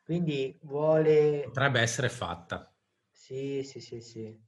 Quindi 0.02 0.58
vuole... 0.62 1.42
Potrebbe 1.44 1.80
essere 1.80 2.08
fatta. 2.08 2.72
Sì, 3.10 3.62
sì, 3.62 3.80
sì, 3.80 4.00
sì. 4.00 4.43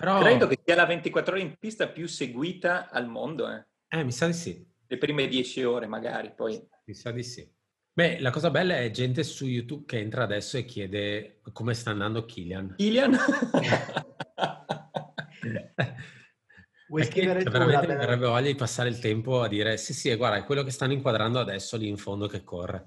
Però... 0.00 0.18
Credo 0.18 0.46
che 0.46 0.58
sia 0.64 0.74
la 0.74 0.86
24 0.86 1.34
ore 1.34 1.42
in 1.42 1.56
pista 1.58 1.86
più 1.88 2.08
seguita 2.08 2.88
al 2.88 3.06
mondo. 3.06 3.50
Eh, 3.50 3.66
eh 3.86 4.02
mi 4.02 4.12
sa 4.12 4.26
di 4.26 4.32
sì. 4.32 4.66
Le 4.86 4.96
prime 4.96 5.28
10 5.28 5.62
ore 5.64 5.86
magari, 5.86 6.32
poi... 6.34 6.58
Mi 6.86 6.94
sa 6.94 7.10
di 7.10 7.22
sì. 7.22 7.46
Beh, 7.92 8.18
la 8.20 8.30
cosa 8.30 8.48
bella 8.50 8.78
è 8.78 8.90
gente 8.90 9.22
su 9.22 9.44
YouTube 9.44 9.84
che 9.84 9.98
entra 9.98 10.22
adesso 10.22 10.56
e 10.56 10.64
chiede 10.64 11.42
come 11.52 11.74
sta 11.74 11.90
andando 11.90 12.24
Kilian. 12.24 12.76
Kilian? 12.78 13.14
Vuoi 16.88 17.04
scrivere 17.04 17.42
tu? 17.44 17.50
Veramente 17.50 17.88
mi 17.88 17.96
verrebbe 17.96 18.26
voglia 18.26 18.46
di 18.46 18.54
passare 18.54 18.88
il 18.88 18.98
tempo 19.00 19.42
a 19.42 19.48
dire 19.48 19.76
sì, 19.76 19.92
sì, 19.92 20.14
guarda, 20.14 20.38
è 20.38 20.44
quello 20.44 20.62
che 20.62 20.70
stanno 20.70 20.94
inquadrando 20.94 21.38
adesso 21.38 21.76
lì 21.76 21.88
in 21.88 21.98
fondo 21.98 22.26
che 22.26 22.42
corre. 22.42 22.86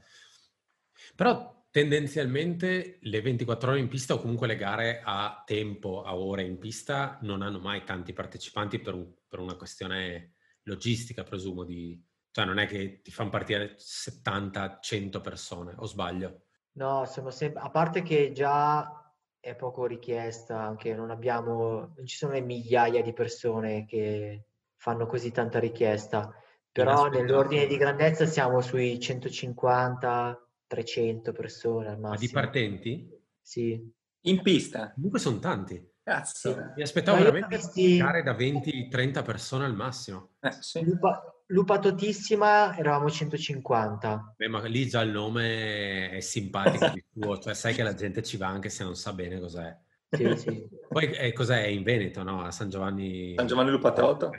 Però 1.15 1.62
tendenzialmente 1.73 2.99
le 3.01 3.21
24 3.21 3.71
ore 3.71 3.79
in 3.79 3.87
pista 3.87 4.13
o 4.13 4.19
comunque 4.19 4.45
le 4.45 4.57
gare 4.57 5.01
a 5.03 5.41
tempo, 5.43 6.03
a 6.03 6.15
ore 6.15 6.43
in 6.43 6.59
pista, 6.59 7.17
non 7.23 7.41
hanno 7.41 7.57
mai 7.57 7.83
tanti 7.83 8.13
partecipanti 8.13 8.77
per, 8.77 8.93
un, 8.93 9.11
per 9.27 9.39
una 9.39 9.55
questione 9.55 10.35
logistica, 10.65 11.23
presumo, 11.23 11.63
di, 11.63 11.99
cioè 12.29 12.45
non 12.45 12.59
è 12.59 12.67
che 12.67 13.01
ti 13.01 13.09
fanno 13.09 13.31
partire 13.31 13.75
70-100 13.75 15.19
persone, 15.19 15.73
o 15.75 15.87
sbaglio? 15.87 16.43
No, 16.73 17.05
sono 17.05 17.31
sempre, 17.31 17.63
a 17.63 17.71
parte 17.71 18.03
che 18.03 18.31
già 18.33 19.11
è 19.39 19.55
poco 19.55 19.87
richiesta, 19.87 20.61
anche 20.61 20.93
non 20.93 21.09
abbiamo, 21.09 21.91
non 21.95 22.05
ci 22.05 22.17
sono 22.17 22.33
le 22.33 22.41
migliaia 22.41 23.01
di 23.01 23.13
persone 23.13 23.87
che 23.87 24.45
fanno 24.77 25.07
così 25.07 25.31
tanta 25.31 25.57
richiesta, 25.57 26.31
però 26.71 27.07
nell'ordine 27.07 27.65
di 27.65 27.77
grandezza 27.77 28.27
siamo 28.27 28.61
sui 28.61 28.99
150-300 28.99 30.43
300 30.73 31.31
persone 31.31 31.87
al 31.87 31.99
massimo. 31.99 32.09
Ma 32.09 32.15
di 32.17 32.29
partenti? 32.29 33.21
Sì. 33.39 33.93
In 34.21 34.41
pista? 34.41 34.91
Comunque 34.93 35.19
sono 35.19 35.39
tanti. 35.39 35.91
Cazzo. 36.01 36.53
Sì. 36.53 36.59
Mi 36.75 36.81
aspettavo 36.81 37.17
veramente 37.17 37.55
visti... 37.57 37.97
da 37.97 38.35
20-30 38.35 39.23
persone 39.23 39.65
al 39.65 39.75
massimo. 39.75 40.31
Eh, 40.39 40.51
sì. 40.59 40.83
Lupa, 40.83 41.23
Lupa 41.47 41.79
Totissima 41.79 42.75
eravamo 42.75 43.09
150. 43.09 44.33
Beh, 44.35 44.47
ma 44.47 44.61
lì 44.63 44.87
già 44.87 45.01
il 45.01 45.11
nome 45.11 46.09
è 46.09 46.19
simpatico 46.19 46.89
di 46.89 47.03
tuo, 47.13 47.37
cioè 47.37 47.53
sai 47.53 47.73
che 47.73 47.83
la 47.83 47.93
gente 47.93 48.23
ci 48.23 48.37
va 48.37 48.47
anche 48.47 48.69
se 48.69 48.83
non 48.83 48.95
sa 48.95 49.13
bene 49.13 49.39
cos'è. 49.39 49.77
Sì, 50.09 50.35
sì. 50.35 50.67
Poi 50.89 51.11
eh, 51.11 51.33
cos'è? 51.33 51.65
In 51.65 51.83
Veneto, 51.83 52.23
no? 52.23 52.43
A 52.43 52.51
San 52.51 52.69
Giovanni... 52.69 53.33
San 53.35 53.47
Giovanni 53.47 53.71
Lupatotto. 53.71 54.31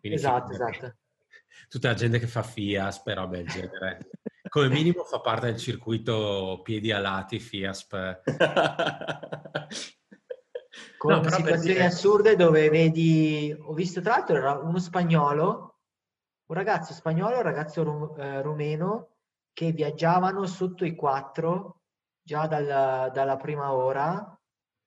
Eh, 0.00 0.12
esatto, 0.12 0.52
esatto. 0.52 0.96
Tutta 1.68 1.88
la 1.88 1.94
gente 1.94 2.18
che 2.18 2.26
fa 2.26 2.42
FIASP 2.42 3.08
e 3.08 3.14
robe 3.14 3.36
del 3.38 3.48
genere. 3.48 4.10
Come 4.48 4.68
minimo 4.68 5.04
fa 5.04 5.20
parte 5.20 5.46
del 5.46 5.58
circuito 5.58 6.60
piedi 6.62 6.90
alati 6.92 7.38
FIASP. 7.38 8.20
con 11.00 11.12
no, 11.12 11.30
situazioni 11.30 11.74
dire... 11.74 11.84
assurde 11.84 12.36
dove 12.36 12.68
vedi, 12.68 13.56
ho 13.58 13.72
visto 13.72 14.00
tra 14.00 14.16
l'altro 14.16 14.36
era 14.36 14.58
uno 14.58 14.78
spagnolo, 14.78 15.78
un 16.46 16.54
ragazzo 16.54 16.92
spagnolo, 16.92 17.36
un 17.36 17.42
ragazzo 17.42 17.82
rum, 17.82 18.14
eh, 18.18 18.42
rumeno 18.42 19.16
che 19.52 19.72
viaggiavano 19.72 20.46
sotto 20.46 20.84
i 20.84 20.94
quattro 20.94 21.82
già 22.22 22.46
dal, 22.46 23.10
dalla 23.12 23.36
prima 23.36 23.72
ora, 23.72 24.38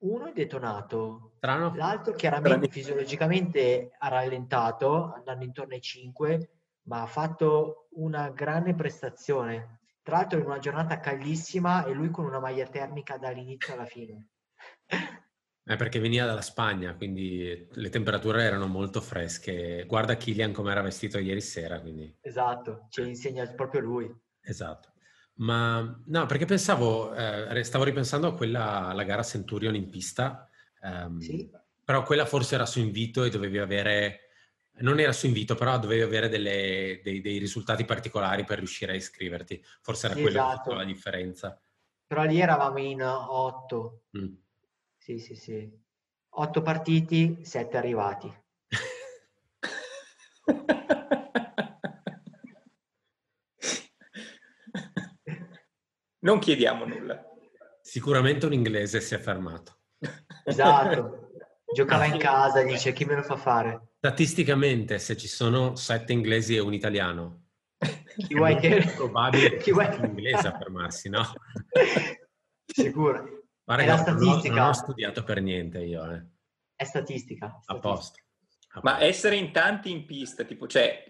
uno 0.03 0.27
è 0.27 0.33
detonato, 0.33 1.33
Strano. 1.37 1.73
l'altro 1.75 2.13
chiaramente 2.13 2.67
fisiologicamente 2.67 3.91
ha 3.97 4.07
rallentato 4.07 5.13
andando 5.13 5.43
intorno 5.43 5.73
ai 5.73 5.81
5, 5.81 6.49
ma 6.83 7.01
ha 7.01 7.07
fatto 7.07 7.87
una 7.93 8.29
grande 8.29 8.73
prestazione. 8.73 9.79
Tra 10.01 10.17
l'altro 10.17 10.39
in 10.39 10.45
una 10.45 10.59
giornata 10.59 10.99
caldissima 10.99 11.85
e 11.85 11.93
lui 11.93 12.09
con 12.09 12.25
una 12.25 12.39
maglia 12.39 12.67
termica 12.67 13.17
dall'inizio 13.17 13.73
alla 13.73 13.85
fine. 13.85 14.27
È 15.63 15.75
perché 15.77 15.99
veniva 15.99 16.25
dalla 16.25 16.41
Spagna, 16.41 16.93
quindi 16.95 17.67
le 17.71 17.89
temperature 17.89 18.43
erano 18.43 18.67
molto 18.67 18.99
fresche. 18.99 19.85
Guarda 19.87 20.17
Kilian 20.17 20.51
come 20.51 20.71
era 20.71 20.81
vestito 20.81 21.17
ieri 21.19 21.39
sera, 21.39 21.79
quindi... 21.79 22.17
Esatto, 22.19 22.87
ci 22.89 23.07
insegna 23.07 23.45
proprio 23.53 23.79
lui. 23.79 24.13
Esatto. 24.41 24.92
Ma 25.35 25.99
no, 26.05 26.25
perché 26.25 26.45
pensavo, 26.45 27.13
eh, 27.15 27.63
stavo 27.63 27.83
ripensando 27.83 28.27
a 28.27 28.35
quella, 28.35 28.87
alla 28.87 29.03
gara 29.03 29.23
Centurion 29.23 29.75
in 29.75 29.89
pista, 29.89 30.47
um, 30.81 31.17
sì. 31.17 31.49
però 31.83 32.03
quella 32.03 32.25
forse 32.25 32.55
era 32.55 32.67
su 32.67 32.79
invito 32.79 33.23
e 33.23 33.31
dovevi 33.31 33.57
avere, 33.57 34.19
non 34.79 34.99
era 34.99 35.11
su 35.11 35.25
invito, 35.25 35.55
però 35.55 35.79
dovevi 35.79 36.01
avere 36.01 36.29
delle, 36.29 37.01
dei, 37.03 37.21
dei, 37.21 37.39
risultati 37.39 37.83
particolari 37.83 38.43
per 38.43 38.59
riuscire 38.59 38.91
a 38.91 38.95
iscriverti. 38.95 39.63
Forse 39.81 40.05
era 40.05 40.15
sì, 40.15 40.21
quella 40.21 40.53
esatto. 40.53 40.73
la 40.73 40.83
differenza. 40.83 41.59
Però 42.05 42.23
lì 42.25 42.39
eravamo 42.39 42.77
in 42.77 43.01
otto. 43.01 44.03
Mm. 44.15 44.33
Sì, 44.97 45.17
sì, 45.17 45.35
sì. 45.35 45.81
Otto 46.35 46.61
partiti, 46.61 47.43
sette 47.43 47.77
arrivati. 47.77 48.31
non 56.23 56.39
chiediamo 56.39 56.85
nulla. 56.85 57.23
Sicuramente 57.81 58.45
un 58.45 58.53
inglese 58.53 58.99
si 58.99 59.15
è 59.15 59.19
fermato. 59.19 59.77
Esatto. 60.45 61.29
Giocava 61.73 62.05
in 62.05 62.17
casa, 62.17 62.61
dice 62.63 62.91
chi 62.91 63.05
me 63.05 63.15
lo 63.15 63.23
fa 63.23 63.37
fare. 63.37 63.93
Statisticamente, 63.97 64.99
se 64.99 65.15
ci 65.15 65.27
sono 65.27 65.75
sette 65.75 66.11
inglesi 66.11 66.55
e 66.55 66.59
un 66.59 66.73
italiano, 66.73 67.45
chi 68.17 68.35
vuoi 68.35 68.57
che... 68.57 68.77
è 68.77 68.93
probabile 68.93 69.57
chi 69.57 69.71
vuoi... 69.71 69.87
un 69.87 70.03
inglese 70.03 70.47
a 70.49 70.57
fermarsi, 70.57 71.09
no? 71.09 71.23
Sicuro. 72.65 73.45
Ma 73.63 73.75
ragazzi, 73.75 74.11
non, 74.11 74.27
ho, 74.27 74.41
non 74.43 74.57
ho 74.59 74.73
studiato 74.73 75.23
per 75.23 75.41
niente 75.41 75.79
io. 75.79 76.11
Eh. 76.11 76.25
È 76.75 76.83
statistica. 76.83 77.47
statistica. 77.47 77.73
A 77.73 77.79
posto. 77.79 78.19
Ma 78.81 79.01
essere 79.01 79.37
in 79.37 79.51
tanti 79.53 79.91
in 79.91 80.05
pista, 80.05 80.43
tipo, 80.43 80.67
cioè, 80.67 81.05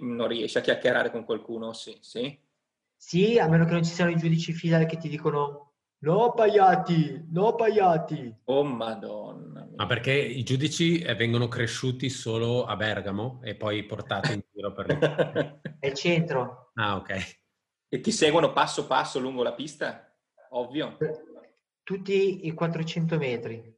non 0.00 0.28
riesci 0.28 0.56
a 0.56 0.62
chiacchierare 0.62 1.10
con 1.10 1.24
qualcuno? 1.24 1.74
Sì, 1.74 1.96
sì. 2.00 2.46
Sì, 2.98 3.38
a 3.38 3.48
meno 3.48 3.64
che 3.64 3.72
non 3.72 3.84
ci 3.84 3.92
siano 3.92 4.10
i 4.10 4.16
giudici 4.16 4.52
fidali 4.52 4.84
che 4.84 4.98
ti 4.98 5.08
dicono 5.08 5.74
no 6.00 6.32
paiati, 6.32 7.28
no 7.30 7.54
paiati. 7.54 8.36
Oh 8.44 8.64
madonna. 8.64 9.66
Ma 9.74 9.86
perché 9.86 10.12
i 10.12 10.42
giudici 10.42 10.98
eh, 10.98 11.14
vengono 11.14 11.48
cresciuti 11.48 12.10
solo 12.10 12.64
a 12.64 12.76
Bergamo 12.76 13.40
e 13.42 13.54
poi 13.54 13.86
portati 13.86 14.32
in 14.34 14.42
giro 14.52 14.72
per 14.72 14.88
l'Italia? 14.88 15.60
È 15.78 15.86
il 15.86 15.94
centro. 15.94 16.72
Ah, 16.74 16.96
ok. 16.96 17.36
E 17.88 18.00
ti 18.00 18.10
seguono 18.10 18.52
passo 18.52 18.86
passo 18.86 19.18
lungo 19.18 19.42
la 19.42 19.54
pista? 19.54 20.12
Ovvio 20.50 20.96
tutti 21.88 22.46
i 22.46 22.52
400 22.52 23.16
metri. 23.16 23.76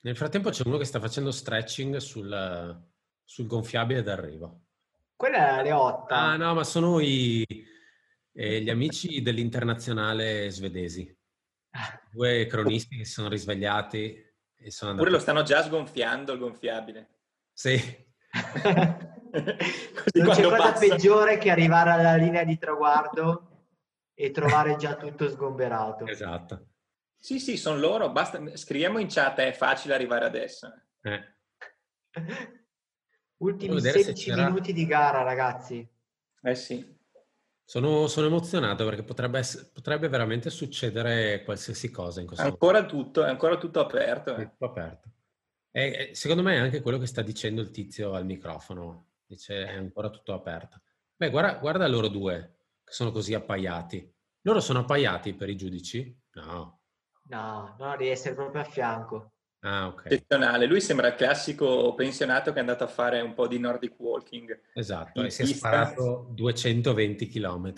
Nel 0.00 0.16
frattempo 0.16 0.50
c'è 0.50 0.66
uno 0.66 0.78
che 0.78 0.84
sta 0.84 0.98
facendo 0.98 1.30
stretching 1.30 1.98
sul, 1.98 2.82
sul 3.22 3.46
gonfiabile 3.46 4.02
d'arrivo. 4.02 4.62
Quella 5.14 5.60
è 5.60 5.62
le 5.62 5.70
8. 5.70 6.12
Ah 6.12 6.36
no, 6.36 6.54
ma 6.54 6.64
sono 6.64 6.98
i, 6.98 7.46
eh, 8.32 8.60
gli 8.60 8.70
amici 8.70 9.22
dell'internazionale 9.22 10.50
svedesi. 10.50 11.14
Ah. 11.70 12.00
Due 12.10 12.46
cronisti 12.46 12.96
che 12.96 13.04
si 13.04 13.12
sono 13.12 13.28
risvegliati 13.28 14.14
e 14.56 14.70
sono 14.70 14.90
andati... 14.90 15.08
Oppure 15.08 15.10
lo 15.10 15.18
stanno 15.18 15.42
già 15.42 15.62
sgonfiando 15.62 16.32
il 16.32 16.38
gonfiabile. 16.38 17.08
Sì. 17.52 17.76
non 19.32 20.34
c'è 20.34 20.42
cosa 20.42 20.56
passa... 20.56 20.86
peggiore 20.86 21.38
che 21.38 21.50
arrivare 21.50 21.90
alla 21.90 22.16
linea 22.16 22.44
di 22.44 22.58
traguardo 22.58 23.48
e 24.14 24.30
trovare 24.30 24.76
già 24.76 24.96
tutto 24.96 25.28
sgomberato. 25.28 26.06
Esatto. 26.06 26.68
Sì, 27.18 27.38
sì, 27.38 27.56
sono 27.56 27.78
loro. 27.78 28.10
Basta, 28.10 28.56
scriviamo 28.56 28.98
in 28.98 29.08
chat, 29.08 29.38
è 29.38 29.52
facile 29.52 29.94
arrivare 29.94 30.24
adesso. 30.24 30.72
Eh. 31.00 31.36
Ultimi 33.42 33.80
16 33.80 34.32
minuti 34.32 34.72
di 34.72 34.86
gara, 34.86 35.22
ragazzi. 35.22 35.88
Eh 36.42 36.54
sì. 36.54 37.00
Sono, 37.64 38.06
sono 38.06 38.26
emozionato 38.26 38.84
perché 38.84 39.02
potrebbe, 39.02 39.38
essere, 39.38 39.70
potrebbe, 39.72 40.08
veramente 40.08 40.50
succedere 40.50 41.42
qualsiasi 41.44 41.90
cosa 41.90 42.20
in 42.20 42.26
questo 42.26 42.44
ancora 42.44 42.80
momento. 42.82 42.96
Tutto, 42.96 43.24
è 43.24 43.28
ancora 43.28 43.56
tutto 43.56 43.80
aperto. 43.80 44.34
È 44.34 44.48
tutto 44.50 44.64
aperto. 44.64 45.10
E, 45.70 46.10
secondo 46.12 46.42
me 46.42 46.54
è 46.54 46.58
anche 46.58 46.82
quello 46.82 46.98
che 46.98 47.06
sta 47.06 47.22
dicendo 47.22 47.62
il 47.62 47.70
tizio 47.70 48.12
al 48.12 48.26
microfono. 48.26 49.06
Dice 49.24 49.64
è 49.64 49.76
ancora 49.76 50.10
tutto 50.10 50.34
aperto. 50.34 50.82
Beh, 51.16 51.30
guarda, 51.30 51.54
guarda 51.54 51.88
loro 51.88 52.08
due 52.08 52.56
che 52.84 52.92
sono 52.92 53.10
così 53.10 53.32
appaiati. 53.32 54.12
Loro 54.42 54.60
sono 54.60 54.80
appaiati 54.80 55.34
per 55.34 55.48
i 55.48 55.56
giudici? 55.56 56.14
No. 56.32 56.80
No, 57.24 57.76
no, 57.78 57.96
devi 57.96 58.10
essere 58.10 58.34
proprio 58.34 58.60
a 58.60 58.64
fianco. 58.64 59.31
Ah, 59.64 59.86
ok. 59.86 60.06
Eccezionale. 60.06 60.66
Lui 60.66 60.80
sembra 60.80 61.06
il 61.06 61.14
classico 61.14 61.94
pensionato 61.94 62.50
che 62.50 62.56
è 62.56 62.60
andato 62.60 62.82
a 62.82 62.88
fare 62.88 63.20
un 63.20 63.32
po' 63.32 63.46
di 63.46 63.60
Nordic 63.60 63.94
walking. 63.96 64.60
Esatto, 64.74 65.22
e 65.22 65.30
si 65.30 65.42
è 65.42 65.46
sparato 65.46 66.28
220 66.32 67.28
km. 67.28 67.72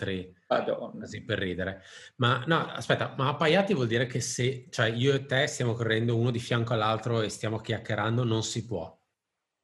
Madonna. 0.47 1.01
Così 1.01 1.23
per 1.23 1.37
ridere. 1.37 1.83
Ma 2.15 2.43
no, 2.47 2.65
aspetta, 2.65 3.13
ma 3.17 3.29
appaiati 3.29 3.75
vuol 3.75 3.85
dire 3.85 4.07
che 4.07 4.19
se, 4.19 4.65
cioè 4.71 4.87
io 4.87 5.13
e 5.13 5.25
te 5.25 5.45
stiamo 5.45 5.73
correndo 5.73 6.17
uno 6.17 6.31
di 6.31 6.39
fianco 6.39 6.73
all'altro 6.73 7.21
e 7.21 7.29
stiamo 7.29 7.59
chiacchierando, 7.59 8.23
non 8.23 8.41
si 8.41 8.65
può. 8.65 8.99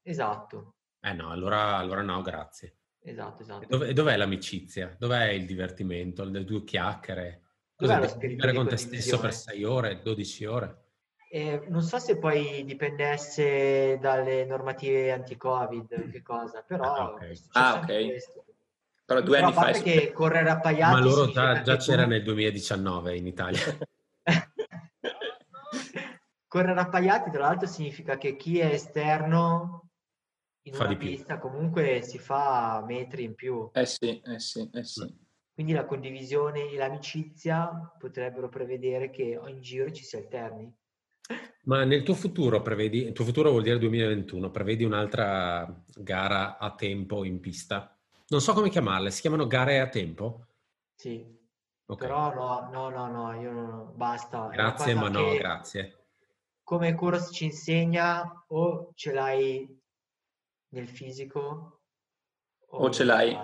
Esatto. 0.04 0.76
Eh 1.00 1.14
no, 1.14 1.32
allora, 1.32 1.78
allora 1.78 2.04
no, 2.04 2.22
grazie. 2.22 2.78
Esatto, 3.04 3.42
esatto. 3.42 3.66
Dov- 3.68 3.90
dov'è 3.90 4.16
l'amicizia? 4.16 4.96
Dov'è 5.00 5.30
il 5.30 5.48
divertimento? 5.48 6.24
Le 6.24 6.44
due 6.44 6.64
chiacchiere? 6.64 7.42
Cosa 7.76 8.00
devi 8.00 8.38
con 8.54 8.68
te 8.68 8.78
stesso 8.78 9.20
per 9.20 9.34
6 9.34 9.64
ore, 9.64 10.02
12 10.04 10.46
ore? 10.46 10.82
Eh, 11.34 11.64
non 11.70 11.82
so 11.82 11.98
se 11.98 12.18
poi 12.18 12.66
dipendesse 12.66 13.98
dalle 14.02 14.44
normative 14.44 15.14
anti-Covid, 15.14 16.10
che 16.10 16.22
cosa, 16.22 16.62
però... 16.62 16.94
Ah, 16.94 17.12
ok. 17.12 17.42
Ah, 17.52 17.80
okay. 17.80 18.18
Però 19.06 19.22
due 19.22 19.40
però 19.40 19.48
anni 19.48 19.74
fa... 19.74 19.82
che 19.82 20.12
correre 20.12 20.50
appaiati... 20.50 20.94
Ma 20.94 21.00
loro 21.00 21.32
già, 21.32 21.62
già 21.62 21.78
c'era 21.78 22.04
tu... 22.04 22.10
nel 22.10 22.24
2019 22.24 23.16
in 23.16 23.28
Italia. 23.28 23.62
correre 26.50 26.82
appaiati, 26.82 27.32
tra 27.32 27.44
l'altro, 27.44 27.66
significa 27.66 28.18
che 28.18 28.36
chi 28.36 28.60
è 28.60 28.66
esterno 28.66 29.92
in 30.64 30.74
fa 30.74 30.84
una 30.84 30.98
pista 30.98 31.40
più. 31.40 31.50
comunque 31.50 32.02
si 32.02 32.20
fa 32.20 32.84
metri 32.86 33.24
in 33.24 33.36
più. 33.36 33.70
Eh 33.72 33.86
sì, 33.86 34.20
eh 34.20 34.40
sì, 34.40 34.70
eh 34.74 34.84
sì. 34.84 35.18
Quindi 35.54 35.72
la 35.72 35.86
condivisione 35.86 36.70
e 36.70 36.76
l'amicizia 36.76 37.96
potrebbero 37.98 38.50
prevedere 38.50 39.10
che 39.10 39.40
in 39.48 39.62
giro 39.62 39.90
ci 39.92 40.04
si 40.04 40.18
alterni. 40.18 40.80
Ma 41.64 41.84
nel 41.84 42.04
tuo 42.04 42.16
futuro 42.16 42.62
prevedi, 42.62 43.06
il 43.06 43.14
tuo 43.14 43.26
futuro 43.26 43.52
vuol 43.52 43.62
dire 43.62 43.78
2021, 43.78 44.50
prevedi 44.50 44.84
un'altra 44.84 45.72
gara 45.96 46.58
a 46.58 46.74
tempo 46.74 47.24
in 47.24 47.40
pista? 47.40 47.96
Non 48.30 48.42
so 48.42 48.54
come 48.54 48.70
chiamarle, 48.70 49.12
si 49.12 49.22
chiamano 49.22 49.46
gare 49.46 49.80
a 49.80 49.88
tempo? 49.88 50.48
Sì, 50.96 51.24
okay. 51.86 52.08
però 52.08 52.34
no, 52.34 52.70
no, 52.72 52.90
no, 52.90 53.12
no, 53.12 53.40
io 53.40 53.52
non, 53.52 53.92
basta. 53.96 54.48
Grazie, 54.48 54.96
ma 54.96 55.10
no, 55.10 55.36
grazie. 55.36 55.98
Come 56.64 56.96
Kuros 56.96 57.30
ci 57.32 57.46
insegna, 57.46 58.44
o 58.48 58.92
ce 58.96 59.12
l'hai 59.12 59.80
nel 60.70 60.88
fisico, 60.88 61.82
o, 62.68 62.78
o 62.78 62.90
ce 62.90 63.04
l'hai 63.04 63.38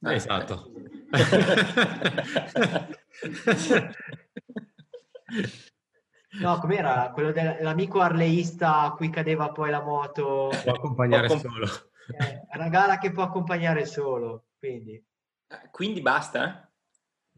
Ah, 0.00 0.14
esatto. 0.14 0.70
No, 6.40 6.58
com'era? 6.58 7.10
Quello 7.12 7.32
dell'amico 7.32 8.00
arleista 8.00 8.80
a 8.80 8.92
cui 8.92 9.10
cadeva 9.10 9.50
poi 9.50 9.70
la 9.70 9.82
moto. 9.82 10.50
Può 10.62 10.72
accompagnare 10.72 11.26
può 11.26 11.38
solo. 11.38 11.66
Eh, 12.18 12.46
è 12.48 12.56
una 12.56 12.68
gara 12.68 12.98
che 12.98 13.10
può 13.10 13.22
accompagnare 13.22 13.84
solo, 13.84 14.46
quindi. 14.58 14.92
Eh, 14.92 15.70
quindi 15.70 16.00
basta? 16.00 16.70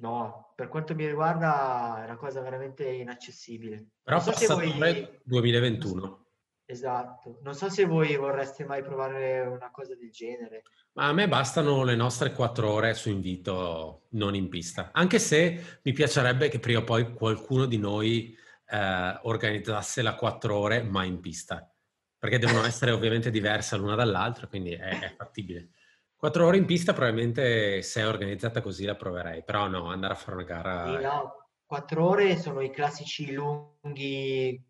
No, 0.00 0.52
per 0.54 0.68
quanto 0.68 0.94
mi 0.94 1.06
riguarda 1.06 2.00
è 2.02 2.04
una 2.04 2.16
cosa 2.16 2.40
veramente 2.40 2.88
inaccessibile. 2.88 3.86
Però 4.02 4.16
non 4.16 4.24
so 4.24 4.32
se 4.32 4.46
voi... 4.46 5.20
2021. 5.24 6.26
Esatto, 6.70 7.38
non 7.42 7.54
so 7.54 7.70
se 7.70 7.86
voi 7.86 8.14
vorreste 8.16 8.66
mai 8.66 8.82
provare 8.82 9.40
una 9.40 9.70
cosa 9.70 9.94
del 9.96 10.10
genere. 10.10 10.64
Ma 10.92 11.06
a 11.06 11.12
me 11.14 11.26
bastano 11.26 11.82
le 11.82 11.96
nostre 11.96 12.32
quattro 12.32 12.70
ore 12.70 12.92
su 12.92 13.08
invito, 13.08 14.08
non 14.10 14.34
in 14.34 14.50
pista. 14.50 14.90
Anche 14.92 15.18
se 15.18 15.80
mi 15.82 15.92
piacerebbe 15.92 16.50
che 16.50 16.58
prima 16.58 16.80
o 16.80 16.84
poi 16.84 17.14
qualcuno 17.14 17.64
di 17.64 17.78
noi 17.78 18.36
eh, 18.68 19.18
organizzasse 19.22 20.02
la 20.02 20.14
quattro 20.14 20.56
ore, 20.56 20.82
ma 20.82 21.04
in 21.04 21.20
pista. 21.20 21.70
Perché 22.18 22.38
devono 22.38 22.64
essere 22.64 22.90
ovviamente 22.90 23.30
diverse 23.30 23.76
l'una 23.76 23.94
dall'altra, 23.94 24.46
quindi 24.46 24.72
è, 24.72 24.98
è 25.00 25.14
fattibile. 25.16 25.70
Quattro 26.16 26.46
ore 26.46 26.56
in 26.56 26.64
pista 26.64 26.92
probabilmente 26.92 27.80
se 27.82 28.00
è 28.00 28.06
organizzata 28.06 28.60
così 28.60 28.84
la 28.84 28.96
proverei, 28.96 29.44
però 29.44 29.68
no, 29.68 29.88
andare 29.88 30.14
a 30.14 30.16
fare 30.16 30.36
una 30.36 30.44
gara... 30.44 30.86
Sì, 30.86 31.04
no, 31.04 31.50
quattro 31.64 32.08
ore 32.08 32.36
sono 32.36 32.60
i 32.60 32.70
classici 32.70 33.32
lunghi 33.32 34.60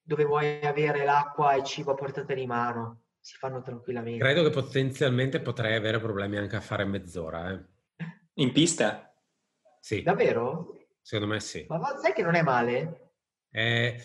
dove 0.00 0.24
vuoi 0.24 0.60
avere 0.62 1.04
l'acqua 1.04 1.52
e 1.52 1.58
il 1.58 1.64
cibo 1.64 1.90
a 1.90 1.94
portata 1.94 2.32
di 2.32 2.46
mano, 2.46 3.02
si 3.20 3.36
fanno 3.36 3.60
tranquillamente. 3.60 4.20
Credo 4.20 4.44
che 4.44 4.50
potenzialmente 4.50 5.40
potrei 5.40 5.74
avere 5.74 5.98
problemi 5.98 6.38
anche 6.38 6.56
a 6.56 6.60
fare 6.60 6.86
mezz'ora. 6.86 7.50
Eh. 7.50 7.64
In 8.34 8.52
pista? 8.52 9.12
Sì. 9.80 10.02
Davvero? 10.02 10.78
Secondo 11.02 11.34
me 11.34 11.40
sì. 11.40 11.66
Ma 11.68 11.98
sai 12.00 12.14
che 12.14 12.22
non 12.22 12.36
è 12.36 12.42
male? 12.42 13.05
Eh, 13.56 13.98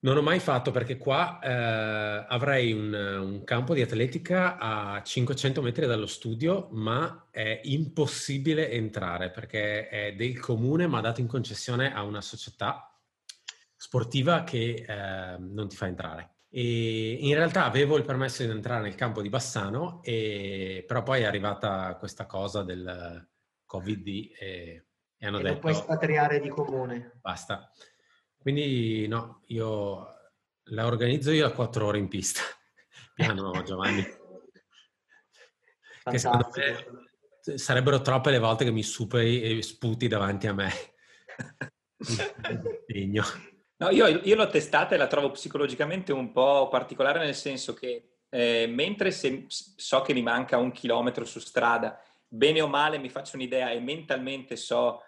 non 0.00 0.16
ho 0.16 0.22
mai 0.22 0.38
fatto 0.38 0.70
perché 0.70 0.98
qua 0.98 1.40
eh, 1.40 2.26
avrei 2.28 2.72
un, 2.72 2.94
un, 2.94 3.42
campo 3.42 3.74
di 3.74 3.82
atletica 3.82 4.56
a 4.56 5.02
500 5.02 5.60
metri 5.60 5.86
dallo 5.86 6.06
studio, 6.06 6.68
ma 6.70 7.26
è 7.32 7.60
impossibile 7.64 8.70
entrare 8.70 9.30
perché 9.30 9.88
è 9.88 10.14
del 10.14 10.38
comune, 10.38 10.86
ma 10.86 11.00
dato 11.00 11.20
in 11.20 11.26
concessione 11.26 11.92
a 11.92 12.04
una 12.04 12.20
società 12.20 12.96
sportiva 13.74 14.44
che 14.44 14.84
eh, 14.86 15.36
non 15.40 15.68
ti 15.68 15.74
fa 15.74 15.88
entrare. 15.88 16.34
E 16.48 17.18
in 17.20 17.34
realtà 17.34 17.64
avevo 17.64 17.96
il 17.96 18.04
permesso 18.04 18.44
di 18.44 18.50
entrare 18.50 18.82
nel 18.82 18.94
campo 18.94 19.20
di 19.20 19.28
Bassano, 19.28 20.00
e, 20.04 20.84
però 20.86 21.02
poi 21.02 21.22
è 21.22 21.24
arrivata 21.24 21.96
questa 21.96 22.26
cosa 22.26 22.62
del 22.62 23.28
Covid 23.64 24.06
e, 24.06 24.86
e 25.18 25.26
hanno 25.26 25.40
e 25.40 25.42
detto... 25.42 25.52
Non 25.52 25.60
puoi 25.60 25.74
spatriare 25.74 26.38
di 26.38 26.48
comune. 26.48 27.18
Basta. 27.20 27.68
Quindi 28.40 29.06
no, 29.08 29.42
io 29.46 30.16
la 30.70 30.86
organizzo 30.86 31.30
io 31.30 31.46
a 31.46 31.52
quattro 31.52 31.86
ore 31.86 31.98
in 31.98 32.08
pista. 32.08 32.40
Piano 33.14 33.62
Giovanni. 33.62 34.04
che 36.04 36.18
secondo 36.18 36.48
me 36.54 37.56
sarebbero 37.56 38.00
troppe 38.00 38.30
le 38.30 38.38
volte 38.38 38.64
che 38.64 38.70
mi 38.70 38.82
superi 38.82 39.42
e 39.42 39.62
sputi 39.62 40.08
davanti 40.08 40.46
a 40.46 40.54
me. 40.54 40.72
no, 43.76 43.90
io, 43.90 44.06
io, 44.06 44.36
l'ho 44.36 44.48
testata 44.48 44.94
e 44.94 44.98
la 44.98 45.06
trovo 45.06 45.30
psicologicamente 45.30 46.12
un 46.12 46.32
po' 46.32 46.68
particolare 46.68 47.20
nel 47.20 47.34
senso 47.34 47.74
che 47.74 48.18
eh, 48.28 48.66
mentre 48.68 49.10
se, 49.10 49.46
so 49.48 50.02
che 50.02 50.12
mi 50.12 50.22
manca 50.22 50.58
un 50.58 50.70
chilometro 50.70 51.24
su 51.24 51.40
strada, 51.40 52.00
bene 52.26 52.60
o 52.60 52.68
male 52.68 52.98
mi 52.98 53.08
faccio 53.08 53.36
un'idea 53.36 53.70
e 53.70 53.80
mentalmente 53.80 54.56
so 54.56 55.02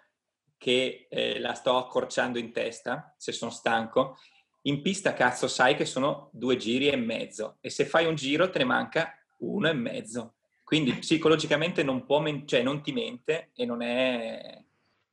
che 0.61 1.07
eh, 1.09 1.39
la 1.39 1.55
sto 1.55 1.75
accorciando 1.75 2.37
in 2.37 2.51
testa, 2.51 3.15
se 3.17 3.31
sono 3.31 3.49
stanco, 3.49 4.19
in 4.65 4.83
pista 4.83 5.11
cazzo 5.11 5.47
sai 5.47 5.73
che 5.73 5.85
sono 5.85 6.29
due 6.33 6.55
giri 6.55 6.89
e 6.89 6.95
mezzo 6.95 7.57
e 7.61 7.71
se 7.71 7.83
fai 7.83 8.05
un 8.05 8.13
giro 8.13 8.47
te 8.51 8.59
ne 8.59 8.65
manca 8.65 9.11
uno 9.39 9.69
e 9.69 9.73
mezzo. 9.73 10.35
Quindi 10.63 10.93
psicologicamente 10.93 11.81
non, 11.81 12.05
può 12.05 12.19
men- 12.19 12.45
cioè 12.45 12.61
non 12.61 12.83
ti 12.83 12.91
mente 12.91 13.49
e 13.55 13.65
non 13.65 13.81
è... 13.81 14.63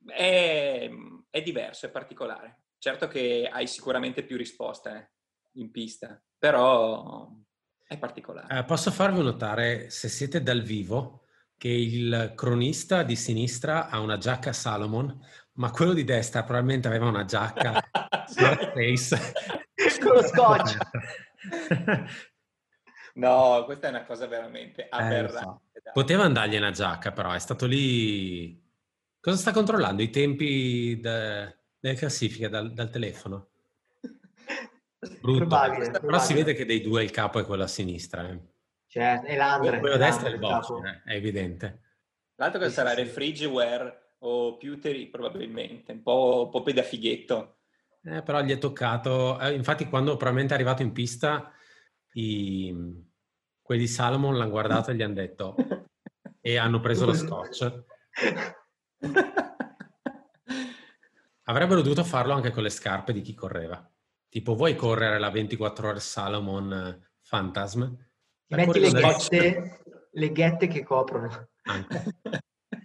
è... 0.05 0.87
è 1.31 1.41
diverso, 1.41 1.87
è 1.87 1.89
particolare. 1.89 2.65
Certo 2.77 3.07
che 3.07 3.49
hai 3.51 3.65
sicuramente 3.65 4.21
più 4.21 4.37
risposte 4.37 4.91
eh, 4.91 5.09
in 5.53 5.71
pista, 5.71 6.21
però 6.37 7.27
è 7.87 7.97
particolare. 7.97 8.59
Eh, 8.59 8.63
posso 8.65 8.91
farvi 8.91 9.23
notare, 9.23 9.89
se 9.89 10.09
siete 10.09 10.43
dal 10.43 10.61
vivo, 10.61 11.23
che 11.59 11.67
il 11.67 12.31
cronista 12.35 13.03
di 13.03 13.17
sinistra 13.17 13.89
ha 13.89 13.99
una 13.99 14.17
giacca 14.17 14.53
Salomon, 14.53 15.19
ma 15.55 15.69
quello 15.71 15.91
di 15.91 16.05
destra 16.05 16.43
probabilmente 16.43 16.87
aveva 16.87 17.09
una 17.09 17.25
giacca 17.25 17.83
Smart 18.27 18.71
Face. 18.71 19.33
Con 20.01 20.13
lo 20.13 20.23
scotch. 20.23 20.77
no, 23.15 23.63
questa 23.65 23.87
è 23.87 23.89
una 23.89 24.05
cosa 24.05 24.25
veramente 24.27 24.83
eh, 24.83 24.87
aberrante. 24.89 25.69
So. 25.73 25.91
Poteva 25.91 26.23
andargli 26.23 26.55
una 26.55 26.71
giacca, 26.71 27.11
però 27.11 27.33
è 27.33 27.39
stato 27.39 27.65
lì... 27.65 28.65
Cosa 29.19 29.35
sta 29.35 29.51
controllando? 29.51 30.01
I 30.01 30.09
tempi 30.09 30.97
de... 31.01 31.57
delle 31.77 31.95
classifiche 31.95 32.47
dal, 32.47 32.71
dal 32.71 32.89
telefono? 32.89 33.49
Brutto. 35.19 35.39
Probabile, 35.39 35.87
Però 35.87 35.99
probabile. 35.99 36.23
si 36.23 36.33
vede 36.33 36.53
che 36.53 36.65
dei 36.65 36.79
due 36.79 37.03
il 37.03 37.11
capo 37.11 37.37
è 37.37 37.45
quello 37.45 37.63
a 37.63 37.67
sinistra. 37.67 38.29
Eh. 38.29 38.39
Cioè, 38.89 39.21
è 39.21 39.35
l'Andre. 39.35 39.79
Quello 39.79 39.93
a 39.95 39.99
destra 39.99 40.29
è 40.29 40.31
il 40.31 40.39
box, 40.39 40.71
eh, 40.83 41.03
è 41.11 41.13
evidente. 41.13 41.81
L'altro 42.35 42.59
che 42.59 42.69
sì, 42.69 42.73
sarà 42.73 42.89
sì. 42.89 42.95
refrigerware 42.95 44.15
o 44.19 44.57
pewtery 44.57 45.09
probabilmente, 45.09 45.91
un 45.91 46.01
po', 46.01 46.49
un 46.51 46.63
po' 46.63 46.71
da 46.71 46.81
fighetto. 46.81 47.59
Eh, 48.01 48.23
però 48.23 48.41
gli 48.41 48.51
è 48.51 48.57
toccato, 48.57 49.39
eh, 49.39 49.53
infatti 49.53 49.87
quando 49.87 50.17
probabilmente 50.17 50.53
è 50.53 50.57
arrivato 50.57 50.81
in 50.81 50.91
pista, 50.91 51.51
i, 52.13 52.75
quelli 53.61 53.81
di 53.81 53.87
Salomon 53.87 54.35
l'hanno 54.35 54.49
guardato 54.49 54.89
e 54.89 54.95
gli 54.95 55.03
hanno 55.03 55.13
detto 55.13 55.55
e 56.41 56.57
hanno 56.57 56.79
preso 56.79 57.05
lo 57.05 57.13
scotch. 57.13 57.83
Avrebbero 61.43 61.81
dovuto 61.81 62.03
farlo 62.03 62.33
anche 62.33 62.49
con 62.49 62.63
le 62.63 62.71
scarpe 62.71 63.13
di 63.13 63.21
chi 63.21 63.35
correva. 63.35 63.87
Tipo, 64.27 64.55
vuoi 64.55 64.75
correre 64.75 65.19
la 65.19 65.29
24 65.29 65.89
ore 65.89 65.99
Salomon 65.99 67.07
Phantasm? 67.27 67.93
Metti 68.49 68.79
le 68.79 68.91
ghette, 68.91 69.81
le 70.11 70.31
ghette, 70.31 70.67
che 70.67 70.83
coprono. 70.83 71.49
Anche. 71.63 72.03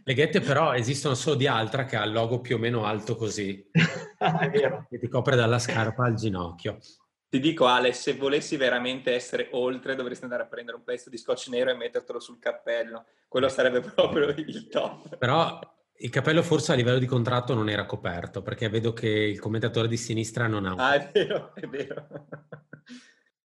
Le 0.06 0.14
ghette 0.14 0.40
però 0.40 0.74
esistono 0.74 1.14
solo 1.14 1.36
di 1.36 1.46
Altra 1.46 1.86
che 1.86 1.96
ha 1.96 2.04
il 2.04 2.12
logo 2.12 2.40
più 2.40 2.56
o 2.56 2.58
meno 2.58 2.84
alto 2.84 3.16
così. 3.16 3.66
È 3.72 4.50
vero. 4.50 4.86
Che 4.90 4.98
ti 4.98 5.08
copre 5.08 5.36
dalla 5.36 5.58
scarpa 5.58 6.04
al 6.04 6.14
ginocchio. 6.14 6.78
Ti 7.26 7.40
dico 7.40 7.64
Ale, 7.64 7.94
se 7.94 8.14
volessi 8.14 8.56
veramente 8.56 9.14
essere 9.14 9.48
oltre 9.52 9.94
dovresti 9.94 10.24
andare 10.24 10.42
a 10.42 10.46
prendere 10.46 10.76
un 10.76 10.84
pezzo 10.84 11.08
di 11.08 11.16
scotch 11.16 11.48
nero 11.48 11.70
e 11.70 11.74
mettertelo 11.74 12.20
sul 12.20 12.38
cappello. 12.38 13.06
Quello 13.26 13.48
sarebbe 13.48 13.80
proprio 13.94 14.28
il 14.28 14.68
top. 14.68 15.16
Però 15.16 15.58
il 15.96 16.10
cappello 16.10 16.42
forse 16.42 16.72
a 16.72 16.74
livello 16.74 16.98
di 16.98 17.06
contratto 17.06 17.54
non 17.54 17.70
era 17.70 17.86
coperto 17.86 18.42
perché 18.42 18.68
vedo 18.68 18.92
che 18.92 19.08
il 19.08 19.40
commentatore 19.40 19.88
di 19.88 19.96
sinistra 19.96 20.46
non 20.46 20.66
ha. 20.66 20.74
Ah, 20.76 20.94
è 20.94 21.10
vero, 21.10 21.54
è 21.54 21.66
vero. 21.66 22.06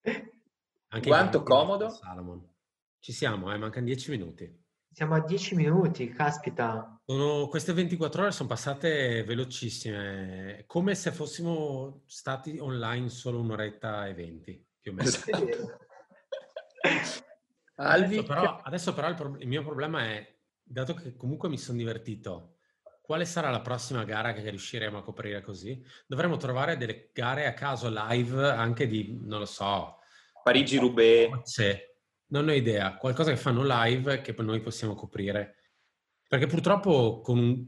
Anche 0.89 1.07
Quanto 1.07 1.43
comodo? 1.43 1.89
Salomon. 1.89 2.43
Ci 2.99 3.11
siamo, 3.11 3.53
eh, 3.53 3.57
mancano 3.57 3.85
dieci 3.85 4.09
minuti. 4.09 4.65
Siamo 4.91 5.13
a 5.15 5.21
dieci 5.21 5.55
minuti, 5.55 6.09
caspita. 6.09 6.99
Sono, 7.05 7.47
queste 7.47 7.73
24 7.73 8.23
ore 8.23 8.31
sono 8.31 8.49
passate 8.49 9.23
velocissime, 9.23 10.63
come 10.65 10.95
se 10.95 11.11
fossimo 11.11 12.01
stati 12.07 12.57
online 12.57 13.09
solo 13.09 13.39
un'oretta 13.39 14.07
e 14.07 14.13
venti, 14.15 14.65
più 14.81 14.91
o 14.91 14.95
meno. 14.95 15.11
adesso 17.75 18.23
però, 18.23 18.59
adesso 18.63 18.93
però 18.93 19.09
il, 19.09 19.15
pro- 19.15 19.37
il 19.37 19.47
mio 19.47 19.63
problema 19.63 20.05
è, 20.05 20.37
dato 20.63 20.95
che 20.95 21.15
comunque 21.15 21.49
mi 21.49 21.59
sono 21.59 21.77
divertito, 21.77 22.55
quale 22.99 23.25
sarà 23.25 23.51
la 23.51 23.61
prossima 23.61 24.03
gara 24.05 24.33
che 24.33 24.49
riusciremo 24.49 24.97
a 24.97 25.03
coprire 25.03 25.41
così? 25.41 25.81
Dovremmo 26.07 26.37
trovare 26.37 26.77
delle 26.77 27.11
gare 27.13 27.45
a 27.45 27.53
caso 27.53 27.89
live 27.91 28.49
anche 28.49 28.87
di, 28.87 29.19
non 29.21 29.39
lo 29.39 29.45
so, 29.45 29.98
Parigi-Roubaix. 30.49 31.85
Non 32.27 32.47
ho 32.47 32.51
idea. 32.51 32.95
Qualcosa 32.95 33.29
che 33.29 33.37
fanno 33.37 33.63
live 33.63 34.21
che 34.21 34.35
noi 34.39 34.59
possiamo 34.61 34.95
coprire. 34.95 35.55
Perché 36.27 36.47
purtroppo 36.47 37.21
con 37.21 37.37
un, 37.37 37.65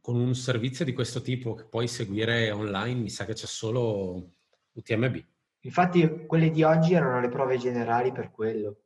con 0.00 0.16
un 0.16 0.34
servizio 0.34 0.84
di 0.84 0.92
questo 0.92 1.20
tipo 1.20 1.54
che 1.54 1.64
puoi 1.64 1.88
seguire 1.88 2.50
online 2.52 3.00
mi 3.00 3.10
sa 3.10 3.24
che 3.24 3.34
c'è 3.34 3.46
solo 3.46 4.30
UTMB. 4.72 5.24
Infatti 5.60 6.26
quelle 6.26 6.50
di 6.50 6.62
oggi 6.62 6.94
erano 6.94 7.20
le 7.20 7.28
prove 7.28 7.58
generali 7.58 8.12
per 8.12 8.30
quello. 8.30 8.82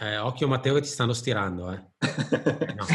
Eh, 0.00 0.18
occhio 0.18 0.48
Matteo 0.48 0.74
che 0.74 0.82
ti 0.82 0.88
stanno 0.88 1.12
stirando. 1.12 1.72
Eh. 1.72 1.84
no, 2.74 2.86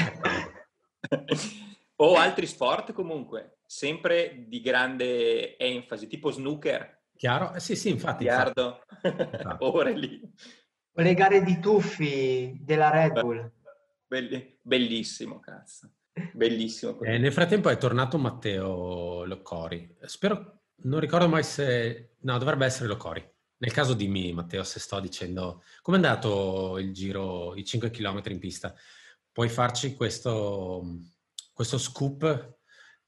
o 1.96 2.16
altri 2.16 2.46
sport 2.46 2.94
comunque, 2.94 3.60
sempre 3.66 4.46
di 4.48 4.62
grande 4.62 5.58
enfasi, 5.58 6.08
tipo 6.08 6.32
snooker. 6.32 7.01
Chiaro? 7.22 7.54
Eh, 7.54 7.60
sì, 7.60 7.76
sì, 7.76 7.90
infatti. 7.90 8.24
Biliardo, 8.24 8.84
ore 9.60 9.96
lì. 9.96 10.20
Le 10.94 11.14
gare 11.14 11.44
di 11.44 11.60
tuffi 11.60 12.58
della 12.60 12.90
Red 12.90 13.22
Bull. 13.22 13.52
Belli, 14.08 14.58
bellissimo, 14.60 15.40
cazzo. 15.40 15.92
Bellissimo. 16.34 17.00
Eh, 17.02 17.20
nel 17.20 17.32
frattempo 17.32 17.70
è 17.70 17.78
tornato 17.78 18.18
Matteo 18.18 19.24
Locori. 19.26 19.98
Spero, 20.02 20.64
non 20.78 21.00
ricordo 21.00 21.30
mai 21.30 21.44
se... 21.44 22.16
No, 22.22 22.40
dovrebbe 22.40 22.66
essere 22.66 22.88
Locori. 22.88 23.24
Nel 23.58 23.72
caso 23.72 23.94
dimmi, 23.94 24.34
Matteo, 24.34 24.64
se 24.64 24.80
sto 24.80 25.00
dicendo... 25.00 25.62
Com'è 25.84 25.98
andato 25.98 26.80
il 26.80 26.92
giro, 26.92 27.56
i 27.56 27.64
5 27.64 27.92
km 27.92 28.24
in 28.30 28.40
pista? 28.40 28.74
Puoi 29.32 29.48
farci 29.48 29.94
questo, 29.94 30.98
questo 31.54 31.78
scoop? 31.78 32.58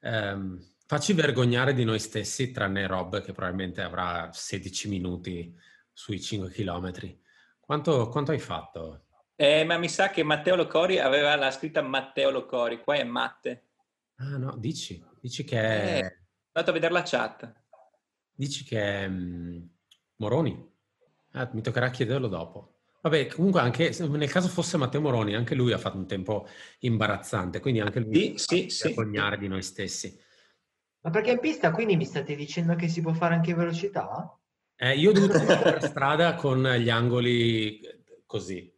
Um, 0.02 0.64
facci 0.86 1.12
vergognare 1.12 1.74
di 1.74 1.84
noi 1.84 1.98
stessi, 1.98 2.50
tranne 2.50 2.86
Rob, 2.86 3.22
che 3.22 3.32
probabilmente 3.32 3.82
avrà 3.82 4.30
16 4.32 4.88
minuti 4.88 5.54
sui 5.92 6.20
5 6.20 6.50
km. 6.50 6.92
Quanto, 7.60 8.08
quanto 8.08 8.32
hai 8.32 8.38
fatto? 8.38 9.04
Eh, 9.36 9.64
ma 9.64 9.78
mi 9.78 9.88
sa 9.88 10.10
che 10.10 10.22
Matteo 10.22 10.54
Locori 10.54 10.98
aveva 10.98 11.34
la 11.36 11.50
scritta 11.50 11.82
Matteo 11.82 12.30
Locori, 12.30 12.80
qua 12.80 12.94
è 12.94 13.04
Matte. 13.04 13.62
Ah 14.16 14.36
no, 14.36 14.56
dici, 14.56 15.02
dici 15.20 15.44
che 15.44 15.58
è... 15.58 15.98
Eh, 15.98 16.18
andato 16.52 16.70
a 16.70 16.72
vedere 16.72 16.92
la 16.92 17.02
chat. 17.02 17.52
Dici 18.32 18.64
che 18.64 18.80
è 18.80 19.06
um, 19.06 19.68
Moroni? 20.16 20.72
Ah, 21.32 21.50
mi 21.52 21.62
toccherà 21.62 21.90
chiederlo 21.90 22.28
dopo. 22.28 22.74
Vabbè, 23.00 23.26
comunque 23.26 23.60
anche 23.60 23.94
nel 23.98 24.30
caso 24.30 24.48
fosse 24.48 24.76
Matteo 24.76 25.00
Moroni, 25.00 25.34
anche 25.34 25.54
lui 25.54 25.72
ha 25.72 25.78
fatto 25.78 25.98
un 25.98 26.06
tempo 26.06 26.46
imbarazzante, 26.80 27.60
quindi 27.60 27.80
anche 27.80 28.00
lui 28.00 28.38
sì, 28.38 28.70
sì, 28.70 28.88
vergognare 28.88 29.34
sì. 29.34 29.40
di 29.42 29.48
noi 29.48 29.62
stessi. 29.62 30.18
Ma 31.04 31.10
perché 31.10 31.32
in 31.32 31.40
pista 31.40 31.70
quindi 31.70 31.96
mi 31.96 32.04
state 32.04 32.34
dicendo 32.34 32.74
che 32.74 32.88
si 32.88 33.00
può 33.00 33.12
fare 33.12 33.34
anche 33.34 33.54
velocità? 33.54 34.38
Eh, 34.76 34.96
io 34.96 35.10
ho 35.10 35.12
dovuto 35.12 35.38
fare 35.38 35.80
la 35.80 35.86
strada 35.86 36.34
con 36.34 36.62
gli 36.62 36.90
angoli 36.90 37.80
così, 38.26 38.74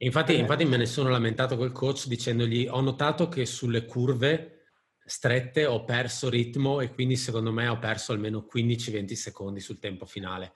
Infatti, 0.00 0.38
infatti, 0.38 0.64
me 0.64 0.76
ne 0.76 0.86
sono 0.86 1.08
lamentato 1.08 1.56
col 1.56 1.72
coach 1.72 2.06
dicendogli 2.06 2.68
ho 2.68 2.80
notato 2.80 3.28
che 3.28 3.44
sulle 3.44 3.84
curve 3.84 4.66
strette 5.04 5.66
ho 5.66 5.84
perso 5.84 6.28
ritmo 6.28 6.80
e 6.80 6.92
quindi 6.92 7.16
secondo 7.16 7.50
me 7.50 7.66
ho 7.66 7.78
perso 7.78 8.12
almeno 8.12 8.46
15-20 8.52 9.12
secondi 9.14 9.58
sul 9.58 9.80
tempo 9.80 10.06
finale. 10.06 10.52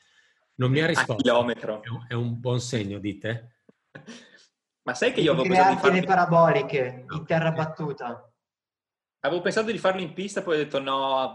Non 0.56 0.70
mi 0.70 0.80
ha 0.80 0.86
risposto. 0.86 1.16
Chilometro. 1.16 1.82
È 2.06 2.14
un 2.14 2.38
buon 2.38 2.60
segno, 2.60 3.00
dite? 3.00 3.62
Ma 4.82 4.94
sai 4.94 5.12
che 5.12 5.20
io 5.20 5.32
avevo 5.32 5.48
pensato 5.48 5.72
di 5.72 5.80
farlo... 5.80 5.96
le 5.98 6.06
paraboliche 6.06 7.04
in 7.10 7.24
terra 7.26 7.50
battuta. 7.50 8.31
Avevo 9.24 9.40
pensato 9.40 9.70
di 9.70 9.78
farlo 9.78 10.00
in 10.00 10.12
pista, 10.14 10.42
poi 10.42 10.56
ho 10.56 10.58
detto 10.58 10.80
no, 10.80 11.32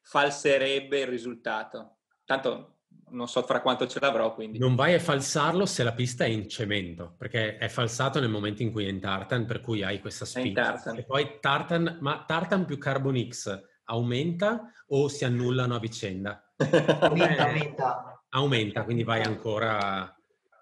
falserebbe 0.00 1.00
il 1.00 1.06
risultato. 1.06 1.96
Tanto 2.24 2.74
non 3.10 3.28
so 3.28 3.42
fra 3.42 3.60
quanto 3.60 3.86
ce 3.86 3.98
l'avrò. 4.00 4.34
Quindi. 4.34 4.58
Non 4.58 4.74
vai 4.74 4.94
a 4.94 5.00
falsarlo 5.00 5.66
se 5.66 5.82
la 5.82 5.92
pista 5.92 6.24
è 6.24 6.28
in 6.28 6.48
cemento, 6.48 7.14
perché 7.16 7.56
è 7.56 7.68
falsato 7.68 8.20
nel 8.20 8.28
momento 8.28 8.62
in 8.62 8.70
cui 8.70 8.86
è 8.86 8.88
in 8.88 9.00
tartan, 9.00 9.46
per 9.46 9.60
cui 9.60 9.82
hai 9.82 10.00
questa 10.00 10.24
spinta. 10.24 10.80
E 10.94 11.04
poi 11.04 11.38
tartan, 11.40 11.98
ma 12.00 12.24
tartan 12.26 12.64
più 12.64 12.78
Carbon 12.78 13.26
X 13.28 13.60
aumenta 13.84 14.72
o 14.88 15.08
si 15.08 15.24
annullano 15.24 15.74
a 15.74 15.78
vicenda? 15.78 16.52
aumenta, 17.00 17.46
aumenta. 17.46 18.22
Aumenta, 18.30 18.84
quindi 18.84 19.04
vai 19.04 19.22
ancora... 19.22 20.12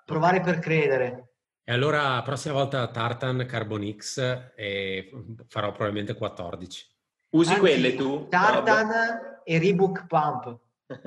Provare 0.05 0.41
per 0.41 0.59
credere. 0.59 1.32
E 1.65 1.73
allora 1.73 2.15
la 2.15 2.23
prossima 2.23 2.55
volta 2.55 2.89
Tartan 2.89 3.47
Carbon 3.47 3.95
X 3.97 4.53
e 4.57 5.11
farò 5.47 5.71
probabilmente 5.71 6.15
14. 6.15 6.87
Usi 7.31 7.51
Anzi, 7.51 7.61
quelle 7.61 7.95
tu? 7.95 8.27
Tartan 8.29 8.89
Rob? 8.89 9.41
e 9.45 9.59
Reebok 9.59 10.07
Pump. 10.07 10.61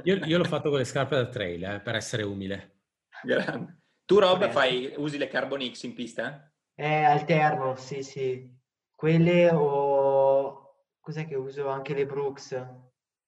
Io, 0.03 0.15
io, 0.15 0.37
l'ho 0.37 0.45
fatto 0.45 0.69
con 0.69 0.79
le 0.79 0.85
scarpe 0.85 1.15
da 1.15 1.27
trail, 1.27 1.63
eh, 1.63 1.81
per 1.81 1.95
essere 1.95 2.23
umile. 2.23 2.83
Grande. 3.21 3.81
Tu, 4.05 4.17
Rob, 4.17 4.49
fai, 4.49 4.93
usi 4.97 5.17
le 5.17 5.27
Carbon 5.27 5.61
X 5.71 5.83
in 5.83 5.93
pista? 5.93 6.51
Eh, 6.73 7.03
alterno, 7.03 7.75
sì, 7.75 8.01
sì. 8.01 8.49
Quelle 8.95 9.51
o... 9.51 10.85
Cos'è 10.99 11.27
che 11.27 11.35
uso? 11.35 11.67
Anche 11.67 11.93
le 11.93 12.05
Brooks. 12.05 12.65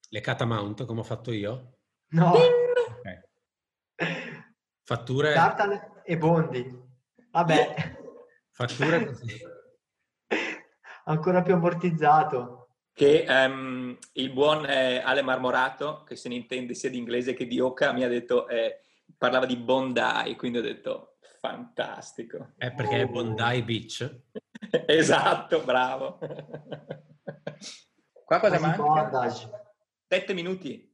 Le 0.10 0.22
Catamount, 0.22 0.86
come 0.86 1.02
ho 1.02 1.04
fatto 1.04 1.32
io? 1.32 1.80
No. 2.12 2.32
Okay. 2.32 3.22
Fatture... 4.84 5.34
Tartan 5.34 6.02
e 6.04 6.18
Bondi. 6.18 6.87
Vabbè. 7.38 7.98
Fatture 8.50 9.06
così. 9.06 9.38
Ancora 11.06 11.44
più 11.44 11.54
ammortizzato 11.54 12.70
che 12.94 13.26
um, 13.30 13.96
il 14.14 14.34
buon 14.34 14.66
eh, 14.66 14.98
Ale 14.98 15.22
Marmorato, 15.22 16.04
che 16.04 16.16
se 16.16 16.30
ne 16.30 16.36
intende 16.36 16.74
sia 16.74 16.90
di 16.90 16.98
inglese 16.98 17.36
che 17.36 17.46
di 17.46 17.60
Oca, 17.60 17.94
mi 17.94 18.04
ha 18.04 18.08
detto, 18.08 18.48
eh, 18.48 18.80
parlava 19.16 19.46
di 19.46 19.56
Bondi, 19.56 20.36
quindi 20.36 20.58
ho 20.58 20.64
detto, 20.64 21.18
fantastico. 21.40 22.54
È 22.58 22.72
perché 22.72 23.02
è 23.02 23.06
Bondi 23.06 23.62
Beach? 23.62 24.22
esatto, 24.88 25.62
bravo. 25.62 26.18
Qua 28.26 28.40
cosa 28.40 28.60
manca? 28.60 28.82
Bondage. 28.82 29.50
Sette 30.08 30.34
minuti. 30.34 30.92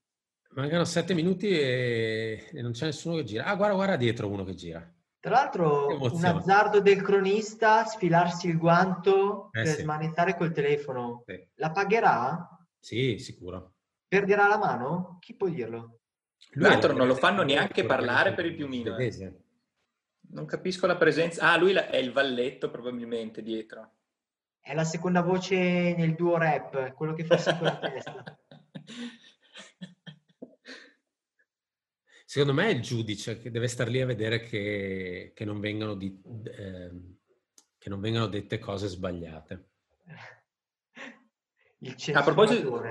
Mancano 0.50 0.84
sette 0.84 1.14
minuti 1.14 1.48
e... 1.48 2.50
e 2.52 2.62
non 2.62 2.74
c'è 2.74 2.86
nessuno 2.86 3.16
che 3.16 3.24
gira. 3.24 3.46
Ah, 3.46 3.56
guarda, 3.56 3.76
guarda 3.76 3.96
dietro 3.96 4.28
uno 4.28 4.44
che 4.44 4.56
gira. 4.56 4.94
Tra 5.24 5.32
l'altro, 5.36 5.88
un 5.88 6.26
azzardo 6.26 6.82
del 6.82 7.02
cronista, 7.02 7.86
sfilarsi 7.86 8.50
il 8.50 8.58
guanto 8.58 9.46
eh, 9.54 9.62
per 9.64 9.68
sì. 9.68 9.82
smanettare 9.84 10.36
col 10.36 10.52
telefono. 10.52 11.24
Sì. 11.26 11.48
La 11.56 11.72
pagherà? 11.72 12.46
Sì, 12.78 13.18
sicuro. 13.20 13.76
Perderà 14.06 14.50
la 14.50 14.58
mano? 14.58 15.20
Chi 15.22 15.34
può 15.34 15.48
dirlo? 15.48 16.00
Lui 16.52 16.68
L'altro 16.68 16.92
non 16.92 17.08
lo 17.08 17.16
fanno 17.16 17.42
neanche 17.44 17.86
parlare 17.86 18.34
per 18.34 18.48
il 18.48 18.56
piumino. 18.56 18.98
Eh. 18.98 19.40
Non 20.32 20.46
capisco 20.46 20.88
la 20.88 20.98
presenza. 20.98 21.50
Ah, 21.50 21.58
lui 21.58 21.72
è 21.72 21.96
il 21.96 22.12
valletto 22.12 22.70
probabilmente 22.70 23.42
dietro. 23.42 23.92
È 24.60 24.74
la 24.74 24.84
seconda 24.84 25.22
voce 25.22 25.96
nel 25.96 26.16
duo 26.16 26.36
rap, 26.36 26.92
quello 26.92 27.14
che 27.14 27.24
fa 27.24 27.38
sempre 27.38 27.64
la 27.64 27.78
testa. 27.80 28.40
Secondo 32.34 32.60
me 32.60 32.66
è 32.66 32.72
il 32.72 32.82
giudice 32.82 33.38
che 33.38 33.52
deve 33.52 33.68
star 33.68 33.88
lì 33.88 34.02
a 34.02 34.08
vedere 34.08 34.40
che, 34.40 35.34
che, 35.36 35.46
non, 35.46 35.60
vengano 35.60 35.94
di, 35.94 36.20
eh, 36.46 36.90
che 37.78 37.90
non 37.90 38.00
vengano 38.00 38.26
dette 38.26 38.58
cose 38.58 38.88
sbagliate. 38.88 39.68
a 42.12 42.24
proposito, 42.24 42.82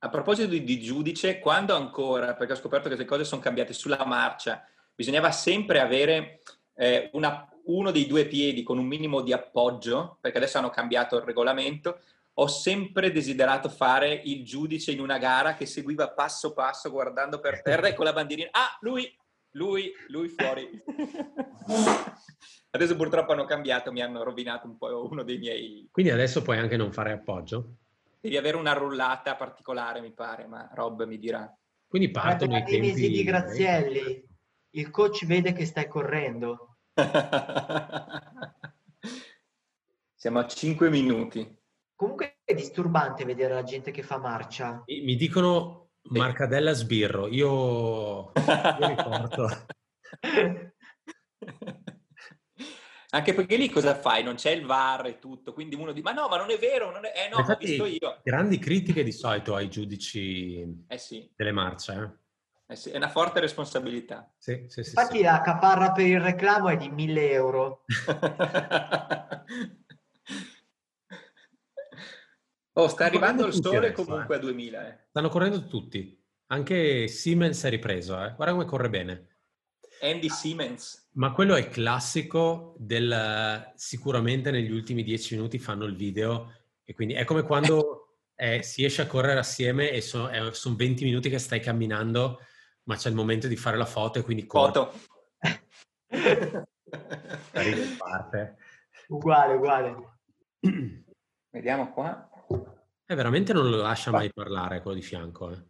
a 0.00 0.08
proposito 0.10 0.46
di, 0.46 0.62
di, 0.62 0.78
giudice, 0.78 1.38
quando 1.38 1.74
ancora, 1.74 2.34
perché 2.34 2.52
ho 2.52 2.56
scoperto 2.56 2.90
che 2.90 2.96
le 2.96 3.06
cose 3.06 3.24
sono 3.24 3.40
cambiate 3.40 3.72
sulla 3.72 4.04
marcia, 4.04 4.62
bisognava 4.94 5.30
sempre 5.30 5.80
avere 5.80 6.42
eh, 6.74 7.08
una, 7.14 7.48
uno 7.64 7.90
dei 7.90 8.06
due 8.06 8.26
piedi 8.26 8.62
con 8.62 8.76
un 8.76 8.84
minimo 8.84 9.22
di 9.22 9.32
appoggio, 9.32 10.18
perché 10.20 10.36
adesso 10.36 10.58
hanno 10.58 10.68
cambiato 10.68 11.16
il 11.16 11.22
regolamento, 11.22 12.02
ho 12.40 12.46
sempre 12.46 13.12
desiderato 13.12 13.68
fare 13.68 14.22
il 14.24 14.46
giudice 14.46 14.92
in 14.92 15.00
una 15.00 15.18
gara 15.18 15.54
che 15.54 15.66
seguiva 15.66 16.10
passo 16.10 16.54
passo 16.54 16.90
guardando 16.90 17.38
per 17.38 17.60
terra 17.60 17.88
e 17.88 17.94
con 17.94 18.06
la 18.06 18.14
bandierina. 18.14 18.48
Ah, 18.50 18.78
lui, 18.80 19.14
lui, 19.50 19.92
lui 20.08 20.28
fuori. 20.28 20.66
adesso 22.70 22.96
purtroppo 22.96 23.32
hanno 23.32 23.44
cambiato, 23.44 23.92
mi 23.92 24.00
hanno 24.00 24.22
rovinato 24.22 24.66
un 24.66 24.78
po' 24.78 25.06
uno 25.06 25.22
dei 25.22 25.36
miei... 25.36 25.86
Quindi 25.92 26.12
adesso 26.12 26.40
puoi 26.40 26.56
anche 26.56 26.78
non 26.78 26.92
fare 26.92 27.12
appoggio? 27.12 27.74
Devi 28.18 28.38
avere 28.38 28.56
una 28.56 28.72
rullata 28.72 29.36
particolare, 29.36 30.00
mi 30.00 30.12
pare, 30.12 30.46
ma 30.46 30.70
Rob 30.72 31.04
mi 31.04 31.18
dirà. 31.18 31.54
Quindi 31.86 32.10
partono 32.10 32.56
i 32.56 32.64
tempi... 32.64 32.86
mesi 32.86 33.10
di 33.10 33.22
Grazielli. 33.22 34.26
Il 34.70 34.90
coach 34.90 35.26
vede 35.26 35.52
che 35.52 35.66
stai 35.66 35.88
correndo. 35.88 36.78
Siamo 40.14 40.38
a 40.38 40.46
5 40.46 40.88
minuti. 40.88 41.58
Comunque 42.00 42.38
è 42.44 42.54
disturbante 42.54 43.26
vedere 43.26 43.52
la 43.52 43.62
gente 43.62 43.90
che 43.90 44.02
fa 44.02 44.16
marcia. 44.16 44.84
Mi 44.86 45.16
dicono 45.16 45.90
Marcadella 46.04 46.72
sbirro, 46.72 47.28
io, 47.28 48.32
io 48.32 48.86
riporto. 48.88 49.66
Anche 53.10 53.34
perché 53.34 53.56
lì 53.58 53.68
cosa 53.68 53.94
fai? 53.94 54.22
Non 54.22 54.36
c'è 54.36 54.52
il 54.52 54.64
VAR 54.64 55.08
e 55.08 55.18
tutto, 55.18 55.52
quindi 55.52 55.74
uno 55.74 55.92
dice 55.92 56.04
ma 56.04 56.12
no, 56.12 56.26
ma 56.28 56.38
non 56.38 56.50
è 56.50 56.56
vero, 56.56 56.90
non 56.90 57.04
è... 57.04 57.12
eh 57.14 57.28
no, 57.28 57.40
Infatti, 57.40 57.64
ho 57.78 57.84
visto 57.84 57.84
io. 57.84 58.20
Grandi 58.24 58.58
critiche 58.58 59.04
di 59.04 59.12
solito 59.12 59.54
ai 59.54 59.68
giudici 59.68 60.84
eh 60.88 60.96
sì. 60.96 61.30
delle 61.36 61.52
marce. 61.52 61.92
Eh? 61.92 62.72
Eh 62.72 62.76
sì, 62.76 62.88
è 62.92 62.96
una 62.96 63.10
forte 63.10 63.40
responsabilità. 63.40 64.32
Sì, 64.38 64.64
sì, 64.68 64.78
Infatti 64.78 65.20
la 65.20 65.42
caparra 65.42 65.92
per 65.92 66.06
il 66.06 66.18
reclamo 66.18 66.70
è 66.70 66.78
di 66.78 66.88
1000 66.88 67.30
euro. 67.30 67.84
Oh, 72.74 72.88
sta 72.88 73.06
arrivando 73.06 73.46
il 73.46 73.52
sole 73.52 73.78
adesso, 73.78 74.04
comunque 74.04 74.36
eh. 74.36 74.38
a 74.38 74.40
2000. 74.40 74.88
Eh. 74.88 74.98
Stanno 75.08 75.28
correndo 75.28 75.66
tutti. 75.66 76.18
Anche 76.46 77.08
Siemens 77.08 77.62
è 77.64 77.70
ripreso, 77.70 78.14
eh. 78.14 78.32
guarda 78.34 78.52
come 78.52 78.64
corre 78.64 78.88
bene. 78.88 79.28
Andy 80.02 80.28
Siemens. 80.28 81.08
Ma 81.12 81.32
quello 81.32 81.54
è 81.56 81.68
classico 81.68 82.74
del 82.78 83.72
sicuramente 83.74 84.50
negli 84.50 84.70
ultimi 84.70 85.02
dieci 85.02 85.34
minuti 85.34 85.58
fanno 85.58 85.84
il 85.84 85.94
video 85.94 86.52
e 86.84 86.94
quindi 86.94 87.14
è 87.14 87.24
come 87.24 87.42
quando 87.42 88.16
eh, 88.34 88.62
si 88.62 88.84
esce 88.84 89.02
a 89.02 89.06
correre 89.06 89.38
assieme 89.38 89.90
e 89.90 90.00
sono, 90.00 90.30
eh, 90.30 90.52
sono 90.54 90.76
20 90.76 91.04
minuti 91.04 91.28
che 91.28 91.38
stai 91.38 91.60
camminando, 91.60 92.40
ma 92.84 92.96
c'è 92.96 93.08
il 93.08 93.14
momento 93.14 93.46
di 93.46 93.56
fare 93.56 93.76
la 93.76 93.84
foto 93.84 94.18
e 94.18 94.22
quindi 94.22 94.46
Foto. 94.48 94.92
Uguale, 99.08 99.54
uguale. 99.54 99.96
Vediamo 101.50 101.92
qua. 101.92 102.29
E 102.50 103.12
eh, 103.12 103.14
veramente 103.14 103.52
non 103.52 103.68
lo 103.68 103.76
lascia 103.76 104.10
mai 104.10 104.32
parlare 104.32 104.82
quello 104.82 104.96
di 104.96 105.02
fianco. 105.02 105.50
Eh. 105.50 105.64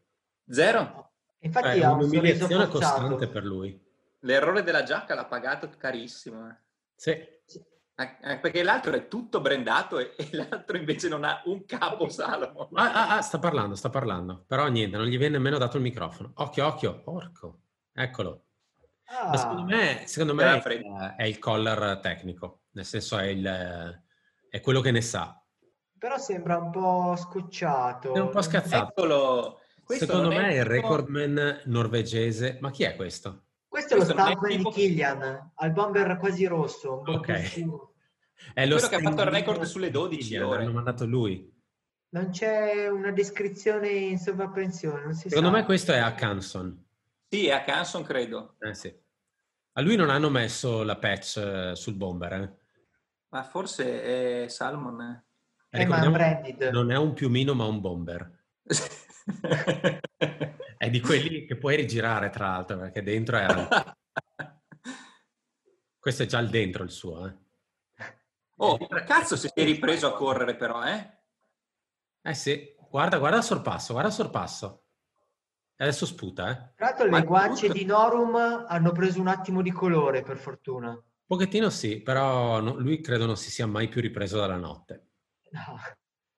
Zero. 0.48 1.12
Infatti 1.40 1.78
è 1.78 1.86
un'umiliazione 1.86 2.68
costante 2.68 3.28
per 3.28 3.44
lui. 3.44 3.88
L'errore 4.20 4.62
della 4.62 4.82
giacca 4.82 5.14
l'ha 5.14 5.24
pagato 5.24 5.70
carissimo. 5.78 6.48
Eh. 6.48 6.56
Sì. 6.94 7.10
Eh, 7.10 8.16
eh, 8.22 8.38
perché 8.38 8.62
l'altro 8.62 8.92
è 8.94 9.08
tutto 9.08 9.42
brandato 9.42 9.98
e, 9.98 10.14
e, 10.16 10.28
l'altro 10.32 10.78
invece 10.78 11.08
non 11.08 11.22
ha 11.24 11.42
un 11.46 11.66
capo 11.66 12.08
Salomon. 12.12 12.68
Ah, 12.72 12.92
ah, 12.92 13.16
ah, 13.16 13.20
sta 13.20 13.38
parlando, 13.38 13.74
sta 13.74 13.90
parlando. 13.90 14.44
Però 14.46 14.66
niente, 14.68 14.96
non 14.96 15.06
gli 15.06 15.18
viene 15.18 15.36
nemmeno 15.36 15.58
dato 15.58 15.76
il 15.76 15.82
microfono. 15.82 16.32
Occhio, 16.36 16.66
occhio, 16.66 17.02
porco. 17.02 17.60
Eccolo. 17.92 18.44
Ah, 19.06 19.36
secondo 19.36 19.62
me, 19.64 20.02
secondo 20.06 20.34
me 20.34 20.62
è, 20.62 21.16
è, 21.16 21.24
il 21.24 21.38
collar 21.38 21.98
tecnico, 22.00 22.62
nel 22.72 22.84
senso 22.84 23.18
è, 23.18 23.24
il, 23.24 24.02
è 24.48 24.60
quello 24.60 24.80
che 24.80 24.92
ne 24.92 25.00
sa. 25.00 25.39
Però 26.00 26.16
sembra 26.16 26.56
un 26.56 26.70
po' 26.70 27.14
scocciato. 27.14 28.14
È 28.14 28.20
un 28.20 28.30
po' 28.30 28.40
scazzato. 28.40 28.88
Eccolo. 28.88 29.60
Questo 29.84 30.06
secondo 30.06 30.30
me 30.30 30.48
è 30.48 30.60
il 30.60 30.64
recordman 30.64 31.60
norvegese. 31.66 32.56
Ma 32.62 32.70
chi 32.70 32.84
è 32.84 32.96
questo? 32.96 33.48
Questo, 33.68 33.96
questo 33.96 34.14
è 34.14 34.16
lo 34.16 34.22
stampo 34.22 34.46
tipo... 34.46 34.70
di 34.70 34.74
Killian, 34.74 35.52
al 35.56 35.72
bomber 35.72 36.16
quasi 36.16 36.46
rosso. 36.46 37.02
ok. 37.04 37.28
È 38.54 38.64
lo 38.64 38.76
quello 38.76 38.88
che 38.88 38.94
ha 38.94 39.00
fatto 39.00 39.22
il 39.22 39.28
record 39.28 39.62
sulle 39.64 39.90
12 39.90 40.22
Killian, 40.22 40.44
ore. 40.44 40.58
L'hanno 40.60 40.72
mandato 40.72 41.04
lui. 41.04 41.54
Non 42.12 42.30
c'è 42.30 42.88
una 42.88 43.10
descrizione 43.10 43.90
in 43.90 44.18
sovrappensione. 44.18 45.12
Secondo 45.12 45.50
sa. 45.50 45.54
me 45.54 45.64
questo 45.64 45.92
è 45.92 45.98
a 45.98 46.14
Canson. 46.14 46.82
Sì, 47.28 47.48
è 47.48 47.52
a 47.52 47.62
Canson, 47.62 48.04
credo. 48.04 48.56
Eh 48.58 48.72
sì. 48.72 48.90
A 49.72 49.80
lui 49.82 49.96
non 49.96 50.08
hanno 50.08 50.30
messo 50.30 50.82
la 50.82 50.96
patch 50.96 51.36
eh, 51.36 51.76
sul 51.76 51.94
bomber, 51.94 52.32
eh? 52.32 52.58
Ma 53.28 53.42
forse 53.42 54.44
è 54.44 54.48
Salmon. 54.48 55.28
Eh. 55.70 55.82
Eh, 55.82 56.70
non 56.70 56.90
è 56.90 56.96
un 56.96 57.12
piumino, 57.14 57.54
ma 57.54 57.64
un 57.64 57.80
bomber. 57.80 58.38
è 60.76 60.90
di 60.90 61.00
quelli 61.00 61.44
che 61.44 61.56
puoi 61.56 61.76
rigirare, 61.76 62.28
tra 62.30 62.48
l'altro, 62.48 62.78
perché 62.78 63.02
dentro 63.02 63.36
è... 63.36 63.46
Questo 65.98 66.24
è 66.24 66.26
già 66.26 66.38
il 66.38 66.48
dentro 66.48 66.82
il 66.82 66.90
suo, 66.90 67.26
eh. 67.26 67.36
Oh, 68.56 68.78
cazzo 69.06 69.36
se 69.36 69.48
si 69.48 69.60
è 69.60 69.64
ripreso 69.64 70.06
a 70.06 70.12
correre 70.12 70.54
però, 70.54 70.82
eh? 70.84 71.18
Eh 72.20 72.34
sì, 72.34 72.74
guarda, 72.90 73.18
guarda 73.18 73.38
il 73.38 73.42
sorpasso, 73.42 73.92
guarda 73.92 74.10
il 74.10 74.16
sorpasso. 74.16 74.84
E 75.76 75.84
adesso 75.84 76.04
sputa, 76.04 76.50
eh. 76.50 76.72
Tra 76.74 76.86
l'altro 76.86 77.06
le 77.06 77.22
guance 77.22 77.68
di 77.68 77.84
Norum 77.84 78.66
hanno 78.66 78.92
preso 78.92 79.20
un 79.20 79.28
attimo 79.28 79.62
di 79.62 79.70
colore, 79.70 80.22
per 80.22 80.36
fortuna. 80.36 80.90
Un 80.90 81.02
pochettino 81.26 81.70
sì, 81.70 82.00
però 82.00 82.60
no, 82.60 82.74
lui 82.74 83.00
credo 83.00 83.24
non 83.24 83.36
si 83.36 83.50
sia 83.50 83.66
mai 83.66 83.88
più 83.88 84.00
ripreso 84.00 84.38
dalla 84.38 84.56
notte. 84.56 85.09
No. 85.50 85.78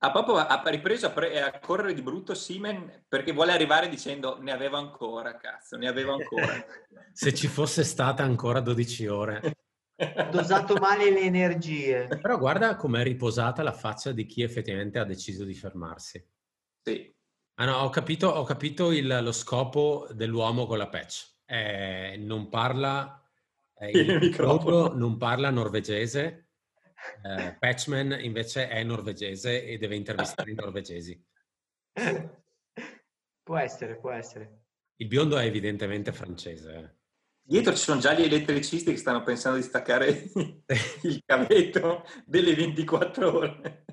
Ha 0.04 0.10
proprio 0.10 0.36
ha 0.36 0.60
ripreso 0.64 1.06
a, 1.06 1.10
pre- 1.10 1.40
a, 1.40 1.58
correre 1.60 1.94
di 1.94 2.02
brutto 2.02 2.34
Simen 2.34 3.04
perché 3.06 3.32
vuole 3.32 3.52
arrivare 3.52 3.88
dicendo 3.88 4.36
ne 4.40 4.50
avevo 4.50 4.76
ancora, 4.76 5.36
cazzo, 5.36 5.76
ne 5.76 5.86
avevo 5.86 6.14
ancora. 6.14 6.64
Se 7.12 7.32
ci 7.32 7.46
fosse 7.46 7.84
stata 7.84 8.24
ancora 8.24 8.58
12 8.58 9.06
ore. 9.06 9.40
Ho 10.16 10.30
dosato 10.30 10.74
male 10.74 11.08
le 11.10 11.20
energie. 11.20 12.08
Però 12.20 12.36
guarda 12.36 12.74
com'è 12.74 13.04
riposata 13.04 13.62
la 13.62 13.72
faccia 13.72 14.10
di 14.10 14.26
chi 14.26 14.42
effettivamente 14.42 14.98
ha 14.98 15.04
deciso 15.04 15.44
di 15.44 15.54
fermarsi. 15.54 16.24
Sì. 16.82 17.14
Ah 17.60 17.66
no, 17.66 17.76
ho 17.76 17.88
capito, 17.90 18.28
ho 18.28 18.42
capito 18.42 18.90
il, 18.90 19.20
lo 19.22 19.30
scopo 19.30 20.08
dell'uomo 20.10 20.66
con 20.66 20.78
la 20.78 20.88
patch. 20.88 21.36
Eh, 21.44 22.16
non 22.18 22.48
parla 22.48 23.22
eh, 23.76 23.90
il, 23.90 24.10
il 24.10 24.18
microfono, 24.18 24.94
non 24.94 25.16
parla 25.16 25.50
norvegese. 25.50 26.51
Eh, 27.22 27.56
Patchman 27.58 28.18
invece 28.20 28.68
è 28.68 28.82
norvegese 28.82 29.64
e 29.64 29.78
deve 29.78 29.96
intervistare 29.96 30.50
i 30.50 30.54
norvegesi. 30.54 31.20
Può 33.42 33.58
essere, 33.58 33.96
può 33.96 34.12
essere. 34.12 34.66
Il 34.96 35.08
biondo 35.08 35.36
è 35.36 35.44
evidentemente 35.44 36.12
francese. 36.12 36.74
Eh. 36.74 36.90
Dietro 37.44 37.74
ci 37.74 37.82
sono 37.82 38.00
già 38.00 38.14
gli 38.14 38.22
elettricisti 38.22 38.92
che 38.92 38.96
stanno 38.96 39.24
pensando 39.24 39.58
di 39.58 39.64
staccare 39.64 40.30
il 41.02 41.22
cavetto 41.26 42.04
delle 42.24 42.54
24 42.54 43.36
ore. 43.36 43.84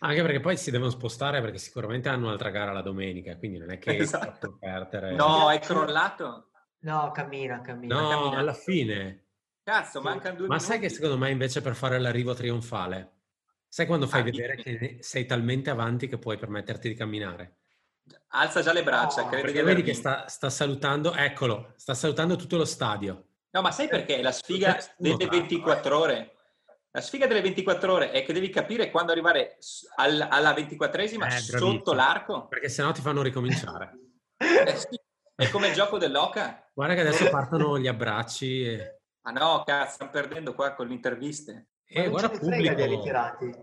Anche 0.00 0.22
perché 0.22 0.40
poi 0.40 0.58
si 0.58 0.70
devono 0.70 0.90
spostare 0.90 1.40
perché 1.40 1.56
sicuramente 1.56 2.10
hanno 2.10 2.26
un'altra 2.26 2.50
gara 2.50 2.72
la 2.72 2.82
domenica, 2.82 3.36
quindi 3.38 3.56
non 3.56 3.70
è 3.70 3.78
che 3.78 3.96
esatto. 3.96 4.58
perdere. 4.58 5.14
No, 5.14 5.50
è 5.50 5.58
crollato. 5.58 6.50
No, 6.80 7.10
cammina, 7.12 7.62
cammina. 7.62 7.98
No, 7.98 8.08
cammina. 8.08 8.38
alla 8.38 8.52
fine. 8.52 9.25
Cazzo, 9.66 10.00
mancano 10.00 10.36
due 10.36 10.46
Ma 10.46 10.54
minuti. 10.54 10.70
sai 10.70 10.78
che 10.78 10.88
secondo 10.88 11.18
me 11.18 11.28
invece 11.28 11.60
per 11.60 11.74
fare 11.74 11.98
l'arrivo 11.98 12.34
trionfale, 12.34 13.14
sai 13.66 13.86
quando 13.86 14.06
fai 14.06 14.20
ah, 14.20 14.22
vedere 14.22 14.54
che 14.54 14.98
sei 15.00 15.26
talmente 15.26 15.70
avanti 15.70 16.06
che 16.06 16.18
puoi 16.18 16.38
permetterti 16.38 16.86
di 16.86 16.94
camminare? 16.94 17.56
Alza 18.28 18.62
già 18.62 18.72
le 18.72 18.84
braccia, 18.84 19.22
no, 19.22 19.28
crede 19.28 19.64
vedi 19.64 19.82
che 19.82 19.92
sta, 19.92 20.28
sta, 20.28 20.50
salutando, 20.50 21.14
eccolo, 21.14 21.72
sta 21.74 21.94
salutando 21.94 22.36
tutto 22.36 22.56
lo 22.56 22.64
stadio. 22.64 23.24
No, 23.50 23.60
ma 23.60 23.72
sai 23.72 23.88
perché? 23.88 24.22
La 24.22 24.30
sfiga 24.30 24.78
delle 24.96 25.26
24 25.26 25.98
ore. 25.98 26.36
La 26.92 27.00
sfiga 27.00 27.26
delle 27.26 27.40
24 27.40 27.92
ore 27.92 28.10
è 28.12 28.24
che 28.24 28.32
devi 28.32 28.50
capire 28.50 28.88
quando 28.92 29.10
arrivare 29.10 29.58
al, 29.96 30.28
alla 30.30 30.52
24esima 30.52 31.26
eh, 31.26 31.38
sotto 31.40 31.92
l'arco. 31.92 32.46
Perché 32.46 32.68
sennò 32.68 32.92
ti 32.92 33.00
fanno 33.00 33.20
ricominciare. 33.20 33.98
eh 34.38 34.76
sì, 34.76 34.96
è 35.34 35.50
come 35.50 35.66
il 35.66 35.74
gioco 35.74 35.98
dell'oca. 35.98 36.70
Guarda 36.72 36.94
che 36.94 37.00
adesso 37.00 37.28
partono 37.30 37.80
gli 37.80 37.88
abbracci. 37.88 38.64
E... 38.64 39.00
Ma 39.26 39.32
no, 39.32 39.64
cazzo, 39.64 39.94
stiamo 39.94 40.12
perdendo 40.12 40.54
qua 40.54 40.72
con 40.74 40.86
le 40.86 40.94
interviste. 40.94 41.70
E 41.84 42.04
eh, 42.04 42.08
guarda 42.08 42.30
pubblico 42.30 42.74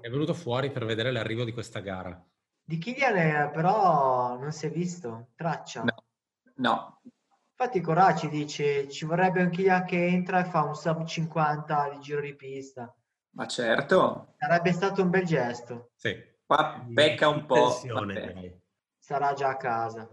è 0.02 0.10
venuto 0.10 0.34
fuori 0.34 0.72
per 0.72 0.84
vedere 0.84 1.10
l'arrivo 1.11 1.45
di 1.45 1.53
questa 1.53 1.80
gara. 1.80 2.22
Di 2.65 2.77
Kylian 2.77 3.52
però 3.52 4.38
non 4.38 4.52
si 4.52 4.65
è 4.65 4.69
visto 4.69 5.30
traccia. 5.35 5.84
No. 5.84 6.03
no. 6.56 7.02
Infatti 7.52 7.80
Coraci 7.80 8.27
dice 8.27 8.90
ci 8.90 9.06
vorrebbe 9.06 9.41
un 9.41 9.49
Kylian 9.49 9.85
che 9.85 10.06
entra 10.06 10.41
e 10.41 10.49
fa 10.49 10.64
un 10.64 10.76
sub 10.76 11.06
50 11.06 11.91
di 11.94 11.99
giro 11.99 12.19
di 12.19 12.35
pista. 12.35 12.94
Ma 13.31 13.48
certo. 13.48 14.34
Sarebbe 14.38 14.73
stato 14.73 15.02
un 15.02 15.10
bel 15.10 15.23
gesto. 15.23 15.91
Sì. 15.95 16.14
Qua 16.45 16.84
becca 16.85 17.30
un 17.30 17.45
po'. 17.45 17.69
Sarà 18.99 19.34
già 19.34 19.49
a 19.49 19.57
casa. 19.57 20.10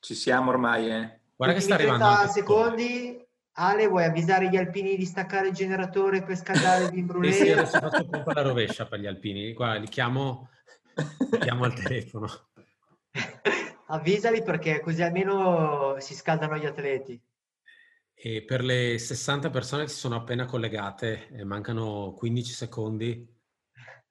Ci 0.00 0.14
siamo 0.14 0.50
ormai, 0.50 0.90
eh. 0.90 1.20
Guarda 1.34 1.54
che 1.54 1.60
sta 1.60 1.74
arrivando. 1.74 2.04
30 2.04 2.28
secondi. 2.28 3.21
Ale, 3.54 3.86
vuoi 3.86 4.04
avvisare 4.04 4.48
gli 4.48 4.56
alpini 4.56 4.96
di 4.96 5.04
staccare 5.04 5.48
il 5.48 5.54
generatore 5.54 6.22
per 6.22 6.36
scaldare 6.36 6.94
il 6.94 7.04
brulé? 7.04 7.32
sì, 7.32 7.50
adesso 7.50 7.78
faccio 7.78 8.08
un 8.10 8.22
po' 8.22 8.30
alla 8.30 8.42
rovescia 8.42 8.86
per 8.86 9.00
gli 9.00 9.06
alpini. 9.06 9.52
Qua 9.52 9.74
li 9.74 9.88
chiamo, 9.88 10.48
li 11.30 11.38
chiamo 11.38 11.64
al 11.64 11.74
telefono. 11.74 12.28
Avvisali 13.88 14.42
perché 14.42 14.80
così 14.80 15.02
almeno 15.02 15.96
si 15.98 16.14
scaldano 16.14 16.56
gli 16.56 16.64
atleti. 16.64 17.20
E 18.14 18.42
per 18.44 18.62
le 18.62 18.98
60 18.98 19.50
persone 19.50 19.82
che 19.82 19.90
si 19.90 19.98
sono 19.98 20.14
appena 20.14 20.46
collegate, 20.46 21.28
eh, 21.32 21.44
mancano 21.44 22.14
15 22.16 22.52
secondi 22.52 23.28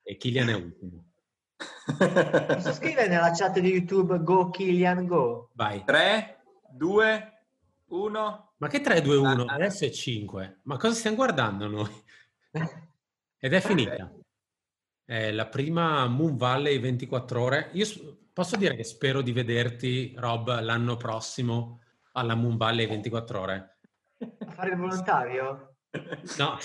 e 0.04 0.18
Kilian 0.18 0.50
è 0.50 0.54
ultimo. 0.54 1.06
Posso 1.98 2.74
scrivere 2.74 3.08
nella 3.08 3.32
chat 3.32 3.60
di 3.60 3.70
YouTube 3.70 4.22
Go 4.22 4.50
Kilian 4.50 5.08
Go? 5.08 5.50
Vai. 5.54 5.84
3, 5.84 6.44
2, 6.74 7.41
1. 7.92 8.54
Ma 8.58 8.68
che 8.68 8.82
3, 8.82 9.02
2, 9.02 9.16
1? 9.16 9.46
Adesso 9.46 9.86
è 9.86 9.90
5. 9.90 10.60
Ma 10.64 10.78
cosa 10.78 10.94
stiamo 10.94 11.18
guardando 11.18 11.68
noi? 11.68 12.04
Ed 13.38 13.54
è 13.54 13.60
finita. 13.60 14.12
È 15.04 15.32
la 15.32 15.48
prima 15.48 16.08
Moon 16.08 16.38
Valley 16.38 16.80
24 16.80 17.42
ore. 17.42 17.70
Io 17.74 17.86
posso 18.32 18.56
dire 18.56 18.76
che 18.76 18.84
spero 18.84 19.22
di 19.22 19.32
vederti, 19.32 20.14
Rob, 20.18 20.62
l'anno 20.62 20.96
prossimo 20.96 21.82
alla 22.14 22.36
Moon 22.36 22.58
Valley 22.58 22.88
24 22.88 23.40
ore. 23.40 23.78
A 24.20 24.52
fare 24.52 24.72
il 24.72 24.78
volontario? 24.78 25.76
No. 26.38 26.58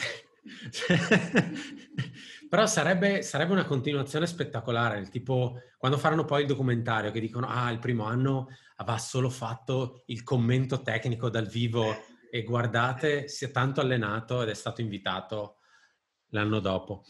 Però 2.48 2.66
sarebbe, 2.66 3.23
sarebbe, 3.23 3.53
una 3.53 3.65
continuazione 3.65 4.27
spettacolare, 4.27 4.98
il 4.98 5.09
tipo 5.09 5.61
quando 5.77 5.98
faranno 5.98 6.24
poi 6.24 6.43
il 6.43 6.47
documentario 6.47 7.11
che 7.11 7.20
dicono 7.20 7.48
ah 7.48 7.70
il 7.70 7.81
primo 7.81 8.05
anno 8.05 8.48
aveva 8.77 8.98
solo 8.98 9.31
fatto 9.31 10.03
il 10.07 10.23
commento 10.23 10.82
tecnico 10.82 11.28
dal 11.28 11.47
vivo 11.47 11.94
e 12.31 12.43
guardate 12.43 13.28
si 13.28 13.44
è 13.44 13.51
tanto 13.51 13.81
allenato 13.81 14.43
ed 14.43 14.48
è 14.48 14.55
stato 14.55 14.81
invitato 14.81 15.59
l'anno 16.31 16.61
dopo. 16.61 17.05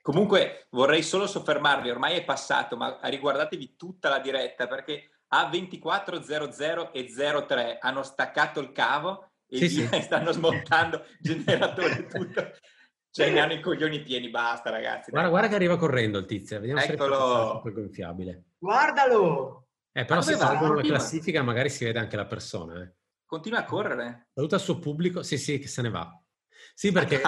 Comunque 0.00 0.66
vorrei 0.70 1.02
solo 1.02 1.26
soffermarvi, 1.26 1.90
ormai 1.90 2.16
è 2.16 2.24
passato, 2.24 2.76
ma 2.76 2.98
riguardatevi 3.02 3.76
tutta 3.76 4.08
la 4.08 4.20
diretta 4.20 4.66
perché 4.66 5.10
a 5.28 5.50
24.00 5.50 6.90
e 6.92 7.44
03 7.46 7.78
hanno 7.78 8.02
staccato 8.02 8.60
il 8.60 8.72
cavo 8.72 9.32
e 9.46 9.58
sì, 9.58 9.68
sì. 9.68 9.88
stanno 10.00 10.32
smontando 10.32 11.04
generatore 11.20 12.06
tutto. 12.06 12.52
Cioè, 13.10 13.30
ne 13.30 13.40
hanno 13.40 13.54
i 13.54 13.60
coglioni 13.60 14.02
pieni, 14.02 14.30
basta, 14.30 14.70
ragazzi. 14.70 15.10
Guarda, 15.10 15.30
guarda 15.30 15.48
che 15.48 15.54
arriva 15.54 15.76
correndo 15.76 16.18
il 16.18 16.26
tizio. 16.26 16.60
Vediamo 16.60 16.80
Eccolo. 16.80 17.60
se 17.62 17.68
è 17.68 17.72
gonfiabile. 17.72 18.44
Guardalo! 18.58 19.67
Eh, 19.98 20.04
però 20.04 20.20
se 20.20 20.36
tolgono 20.36 20.74
la 20.74 20.82
classifica 20.82 21.42
magari 21.42 21.70
si 21.70 21.84
vede 21.84 21.98
anche 21.98 22.14
la 22.14 22.26
persona. 22.26 22.80
Eh. 22.80 22.92
Continua 23.24 23.58
a 23.58 23.64
correre. 23.64 24.28
Saluta 24.32 24.54
il 24.54 24.62
suo 24.62 24.78
pubblico. 24.78 25.24
Sì, 25.24 25.36
sì, 25.36 25.58
che 25.58 25.66
se 25.66 25.82
ne 25.82 25.90
va. 25.90 26.08
Sì, 26.72 26.92
perché 26.92 27.20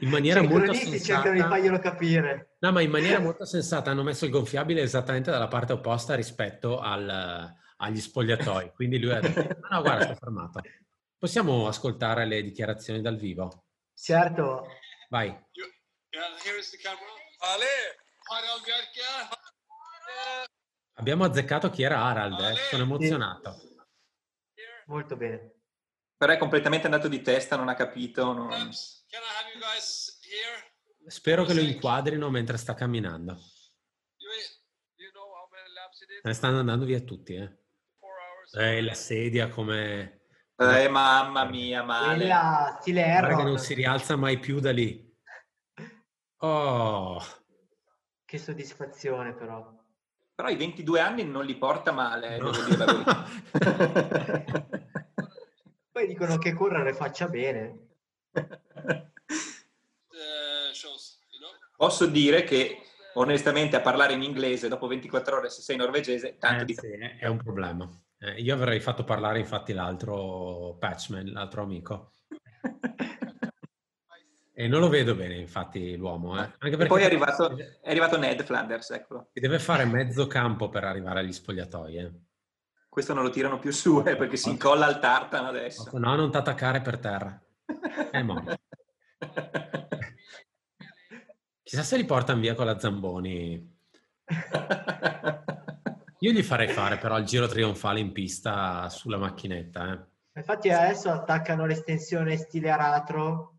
in 0.00 0.10
maniera 0.10 0.40
cioè, 0.40 0.48
molto 0.50 0.74
sensata. 0.74 1.02
cercano 1.02 1.34
di 1.34 1.40
farglielo 1.40 1.78
capire. 1.78 2.56
No, 2.58 2.72
ma 2.72 2.82
in 2.82 2.90
maniera 2.90 3.18
molto 3.18 3.46
sensata 3.46 3.90
hanno 3.90 4.02
messo 4.02 4.26
il 4.26 4.30
gonfiabile 4.30 4.82
esattamente 4.82 5.30
dalla 5.30 5.48
parte 5.48 5.72
opposta 5.72 6.14
rispetto 6.14 6.80
al, 6.80 7.50
agli 7.78 8.00
spogliatoi. 8.00 8.72
Quindi 8.74 8.98
lui 9.00 9.12
ha 9.12 9.20
detto, 9.20 9.40
no, 9.40 9.68
no, 9.70 9.80
guarda, 9.80 10.04
sto 10.04 10.16
fermato. 10.16 10.60
Possiamo 11.16 11.66
ascoltare 11.66 12.26
le 12.26 12.42
dichiarazioni 12.42 13.00
dal 13.00 13.16
vivo? 13.16 13.68
Certo. 13.94 14.66
Vai. 15.08 15.34
Abbiamo 20.98 21.24
azzeccato 21.24 21.68
chi 21.70 21.82
era 21.82 22.02
Harald, 22.02 22.40
eh? 22.40 22.54
sono 22.70 22.84
emozionato. 22.84 23.54
Molto 24.86 25.16
bene. 25.16 25.52
Però 26.16 26.32
è 26.32 26.38
completamente 26.38 26.86
andato 26.86 27.08
di 27.08 27.20
testa, 27.20 27.56
non 27.56 27.68
ha 27.68 27.74
capito. 27.74 28.32
Non... 28.32 28.72
Spero 31.06 31.44
che 31.44 31.54
lo 31.54 31.60
inquadrino 31.60 32.30
mentre 32.30 32.56
sta 32.56 32.74
camminando. 32.74 33.38
Ne 36.22 36.32
stanno 36.32 36.58
andando 36.60 36.86
via 36.86 37.00
tutti, 37.00 37.34
eh. 37.34 37.64
Eh, 38.52 38.80
la 38.80 38.94
sedia 38.94 39.48
come... 39.48 40.22
Eh, 40.56 40.88
mamma 40.88 41.44
mia, 41.44 41.82
male. 41.82 42.16
Quella 42.16 42.78
stile 42.80 43.02
Guarda 43.02 43.36
che 43.36 43.42
non 43.42 43.58
si 43.58 43.74
rialza 43.74 44.16
mai 44.16 44.38
più 44.38 44.60
da 44.60 44.72
lì. 44.72 45.04
Oh. 46.38 47.18
Che 48.24 48.38
soddisfazione 48.38 49.34
però. 49.34 49.75
Però 50.36 50.48
i 50.50 50.56
22 50.56 51.00
anni 51.00 51.24
non 51.24 51.46
li 51.46 51.56
porta 51.56 51.92
male, 51.92 52.36
no. 52.36 52.50
devo 52.50 52.68
dire 52.68 52.84
Poi 55.90 56.06
dicono 56.06 56.36
che 56.36 56.52
correre 56.52 56.92
faccia 56.92 57.26
bene. 57.26 57.86
Posso 61.74 62.04
dire 62.04 62.44
che 62.44 62.82
onestamente 63.14 63.76
a 63.76 63.80
parlare 63.80 64.12
in 64.12 64.22
inglese 64.22 64.68
dopo 64.68 64.86
24 64.86 65.38
ore 65.38 65.48
se 65.48 65.62
sei 65.62 65.76
norvegese, 65.76 66.36
tanto 66.36 66.62
eh, 66.62 66.66
di... 66.66 66.74
Sì, 66.74 66.88
è 67.18 67.26
un 67.26 67.38
problema. 67.38 67.88
Eh, 68.18 68.38
io 68.42 68.52
avrei 68.52 68.80
fatto 68.80 69.04
parlare 69.04 69.38
infatti 69.38 69.72
l'altro 69.72 70.76
patchman, 70.78 71.32
l'altro 71.32 71.62
amico. 71.62 72.12
e 74.58 74.68
non 74.68 74.80
lo 74.80 74.88
vedo 74.88 75.14
bene 75.14 75.34
infatti 75.34 75.96
l'uomo. 75.96 76.34
Eh. 76.38 76.50
Anche 76.58 76.78
perché 76.78 76.86
poi 76.86 77.02
è 77.02 77.04
arrivato, 77.04 77.54
è 77.82 77.90
arrivato, 77.90 78.16
Ned 78.16 78.42
Flanders, 78.42 78.88
eccolo. 78.88 79.28
Si 79.34 79.40
deve 79.40 79.58
fare 79.58 79.84
mezzo 79.84 80.26
campo 80.26 80.70
per 80.70 80.82
arrivare 80.84 81.20
agli 81.20 81.32
spogliatoi. 81.32 81.96
Eh. 81.96 82.12
Questo 82.88 83.12
non 83.12 83.22
lo 83.22 83.28
tirano 83.28 83.58
più 83.58 83.70
su 83.70 84.02
eh, 84.06 84.16
perché 84.16 84.38
si 84.38 84.48
incolla 84.48 84.86
al 84.86 84.98
tartano 84.98 85.48
adesso. 85.48 85.90
No, 85.98 86.14
non 86.16 86.30
ti 86.30 86.38
attaccare 86.38 86.80
per 86.80 86.98
terra. 86.98 87.38
È 88.10 88.22
morto. 88.22 88.56
Chissà 91.62 91.82
se 91.82 91.98
li 91.98 92.06
portano 92.06 92.40
via 92.40 92.54
con 92.54 92.64
la 92.64 92.78
Zamboni. 92.78 93.78
Io 96.20 96.32
gli 96.32 96.42
farei 96.42 96.68
fare 96.68 96.96
però 96.96 97.18
il 97.18 97.26
giro 97.26 97.46
trionfale 97.46 98.00
in 98.00 98.12
pista 98.12 98.88
sulla 98.88 99.18
macchinetta. 99.18 99.92
Eh. 99.92 100.38
Infatti 100.38 100.70
adesso 100.70 101.10
attaccano 101.10 101.66
l'estensione 101.66 102.38
stile 102.38 102.70
aratro 102.70 103.55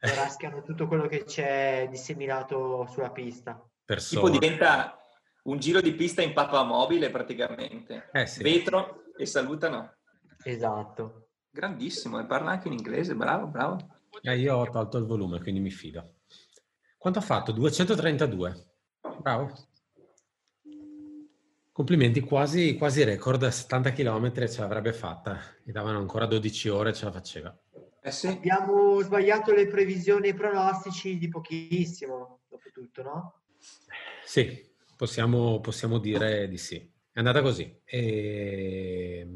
raschiano 0.00 0.62
tutto 0.62 0.86
quello 0.86 1.06
che 1.06 1.24
c'è 1.24 1.86
disseminato 1.90 2.86
sulla 2.90 3.10
pista. 3.10 3.62
Persone. 3.84 4.20
Tipo 4.20 4.38
diventa 4.38 4.98
un 5.44 5.58
giro 5.58 5.80
di 5.80 5.92
pista 5.92 6.22
in 6.22 6.32
papamobile 6.32 7.10
praticamente. 7.10 8.08
Eh 8.12 8.26
sì. 8.26 8.42
Vetro 8.42 9.04
e 9.16 9.26
salutano. 9.26 9.96
Esatto. 10.42 11.28
Grandissimo, 11.50 12.20
e 12.20 12.26
parla 12.26 12.52
anche 12.52 12.68
in 12.68 12.74
inglese, 12.74 13.14
bravo, 13.14 13.46
bravo. 13.46 13.76
Eh, 14.22 14.38
io 14.38 14.56
ho 14.56 14.70
tolto 14.70 14.98
il 14.98 15.04
volume, 15.04 15.40
quindi 15.40 15.60
mi 15.60 15.70
fido. 15.70 16.14
Quanto 16.96 17.18
ha 17.18 17.22
fatto? 17.22 17.52
232. 17.52 18.72
Bravo. 19.20 19.52
Complimenti, 21.72 22.20
quasi, 22.20 22.76
quasi 22.76 23.04
record, 23.04 23.46
70 23.46 23.92
km 23.92 24.46
ce 24.46 24.60
l'avrebbe 24.60 24.92
fatta. 24.92 25.40
Gli 25.62 25.72
davano 25.72 25.98
ancora 25.98 26.26
12 26.26 26.68
ore, 26.68 26.92
ce 26.92 27.06
la 27.06 27.12
faceva. 27.12 27.58
Eh 28.02 28.10
sì. 28.10 28.28
Abbiamo 28.28 29.00
sbagliato 29.00 29.52
le 29.52 29.66
previsioni 29.66 30.28
e 30.28 30.30
i 30.30 30.34
pronostici 30.34 31.18
di 31.18 31.28
pochissimo, 31.28 32.40
dopo 32.48 32.70
tutto, 32.72 33.02
no? 33.02 33.40
Sì, 34.24 34.72
possiamo, 34.96 35.60
possiamo 35.60 35.98
dire 35.98 36.48
di 36.48 36.56
sì. 36.56 36.76
È 37.12 37.18
andata 37.18 37.42
così. 37.42 37.80
E 37.84 39.28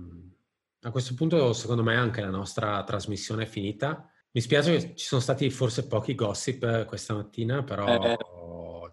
a 0.80 0.90
questo 0.90 1.14
punto, 1.14 1.52
secondo 1.52 1.82
me, 1.82 1.96
anche 1.96 2.20
la 2.20 2.30
nostra 2.30 2.82
trasmissione 2.84 3.44
è 3.44 3.46
finita. 3.46 4.08
Mi 4.30 4.40
spiace 4.40 4.76
che 4.76 4.94
ci 4.94 5.06
sono 5.06 5.20
stati 5.20 5.48
forse 5.50 5.86
pochi 5.86 6.14
gossip 6.14 6.84
questa 6.86 7.14
mattina, 7.14 7.62
però 7.62 7.86
eh. 7.86 8.16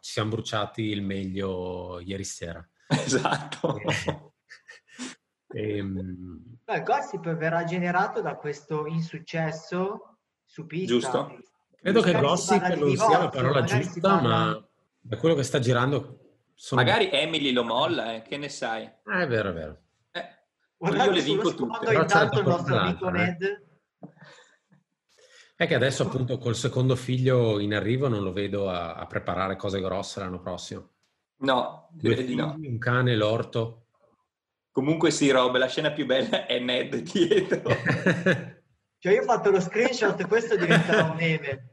ci 0.02 0.12
siamo 0.12 0.32
bruciati 0.32 0.84
il 0.84 1.02
meglio 1.02 2.00
ieri 2.00 2.24
sera. 2.24 2.66
Esatto. 2.88 4.31
E, 5.54 5.78
ehm... 5.78 6.58
Il 6.68 6.84
gossip 6.84 7.36
verrà 7.36 7.64
generato 7.64 8.22
da 8.22 8.36
questo 8.36 8.86
insuccesso 8.86 10.18
su 10.46 10.66
pista. 10.66 10.94
Giusto. 10.94 11.38
Credo 11.80 12.02
che 12.02 12.20
gossip 12.20 12.62
non 12.62 12.90
divorzio, 12.90 13.08
sia 13.08 13.18
la 13.18 13.30
parola 13.30 13.64
giusta, 13.64 14.00
parla... 14.00 14.30
ma 14.30 14.68
da 15.02 15.18
quello 15.18 15.36
che 15.36 15.44
sta 15.44 15.60
girando... 15.60 16.18
Sono... 16.54 16.82
Magari 16.82 17.10
Emily 17.12 17.52
lo 17.54 17.64
molla, 17.64 18.14
eh? 18.14 18.22
che 18.22 18.38
ne 18.38 18.48
sai? 18.48 18.88
Ah, 19.06 19.22
è 19.22 19.28
vero, 19.28 19.50
è 19.50 19.54
vero. 19.54 19.82
Eh, 20.12 20.28
io 20.78 21.12
le 21.12 21.22
vinco 21.22 21.56
tutte. 21.56 21.92
Intanto 21.92 22.40
il 22.40 22.46
nostro 22.46 22.78
amico 22.78 23.08
eh. 23.08 23.12
Ned... 23.12 23.66
È 25.56 25.68
che 25.68 25.76
adesso 25.76 26.04
appunto 26.04 26.38
col 26.38 26.56
secondo 26.56 26.96
figlio 26.96 27.60
in 27.60 27.74
arrivo 27.74 28.08
non 28.08 28.22
lo 28.24 28.32
vedo 28.32 28.70
a, 28.70 28.94
a 28.94 29.06
preparare 29.08 29.56
cose 29.56 29.82
grosse 29.82 30.20
l'anno 30.20 30.40
prossimo. 30.40 30.90
No, 31.38 31.88
direi 31.92 32.26
di 32.26 32.36
no. 32.36 32.56
Un 32.60 32.78
cane, 32.78 33.16
l'orto. 33.16 33.81
Comunque 34.72 35.12
sì, 35.12 35.30
Rob, 35.30 35.58
la 35.58 35.68
scena 35.68 35.92
più 35.92 36.06
bella 36.06 36.46
è 36.46 36.58
Ned 36.60 36.96
dietro. 36.96 37.70
cioè 38.98 39.14
io 39.14 39.22
ho 39.22 39.26
fatto 39.26 39.52
lo 39.52 39.60
screenshot 39.60 40.18
e 40.20 40.26
questo 40.26 40.56
diventerà 40.56 41.04
un 41.04 41.16
meme. 41.18 41.72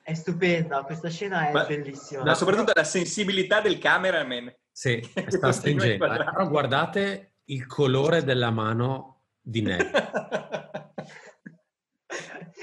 È 0.00 0.14
stupenda, 0.14 0.82
questa 0.84 1.10
scena 1.10 1.48
è 1.48 1.52
Ma, 1.52 1.64
bellissima. 1.64 2.22
Ma 2.22 2.34
soprattutto 2.34 2.72
la 2.74 2.84
sensibilità 2.84 3.60
del 3.60 3.78
cameraman. 3.78 4.54
Sì, 4.70 5.02
sta 5.28 5.52
stringendo. 5.52 6.06
Però 6.06 6.48
guardate 6.48 7.34
il 7.44 7.66
colore 7.66 8.24
della 8.24 8.50
mano 8.50 9.24
di 9.40 9.60
Ned. 9.60 9.90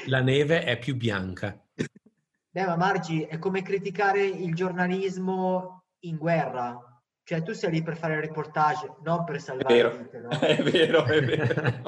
la 0.08 0.22
neve 0.22 0.64
è 0.64 0.80
più 0.80 0.96
bianca. 0.96 1.60
Beh, 2.50 2.66
ma 2.66 2.76
Margi, 2.76 3.24
è 3.24 3.38
come 3.38 3.62
criticare 3.62 4.26
il 4.26 4.56
giornalismo 4.56 5.86
in 6.00 6.18
guerra. 6.18 6.91
Cioè, 7.32 7.44
tu 7.44 7.54
sei 7.54 7.72
lì 7.72 7.82
per 7.82 7.96
fare 7.96 8.16
il 8.16 8.24
reportage, 8.24 8.96
non 9.04 9.24
per 9.24 9.40
salvare 9.40 9.74
è 9.74 9.78
vero, 9.78 9.96
vite, 9.96 10.20
no? 10.20 10.30
È 10.38 10.64
vero, 10.64 11.06
è 11.06 11.24
vero. 11.24 11.82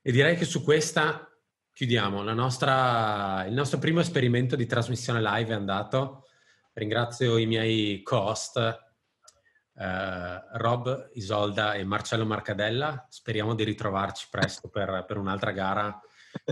e 0.00 0.12
direi 0.12 0.36
che 0.36 0.44
su 0.44 0.62
questa 0.62 1.28
chiudiamo. 1.72 2.22
Nostra, 2.22 3.44
il 3.44 3.54
nostro 3.54 3.80
primo 3.80 3.98
esperimento 3.98 4.54
di 4.54 4.66
trasmissione 4.66 5.20
live 5.20 5.50
è 5.50 5.56
andato. 5.56 6.28
Ringrazio 6.74 7.36
i 7.38 7.46
miei 7.46 8.02
co-host 8.02 8.56
eh, 9.74 10.42
Rob, 10.52 11.10
Isolda 11.14 11.74
e 11.74 11.82
Marcello 11.82 12.24
Marcadella. 12.24 13.04
Speriamo 13.08 13.56
di 13.56 13.64
ritrovarci 13.64 14.28
presto 14.30 14.68
per, 14.68 15.06
per 15.08 15.16
un'altra 15.16 15.50
gara 15.50 16.00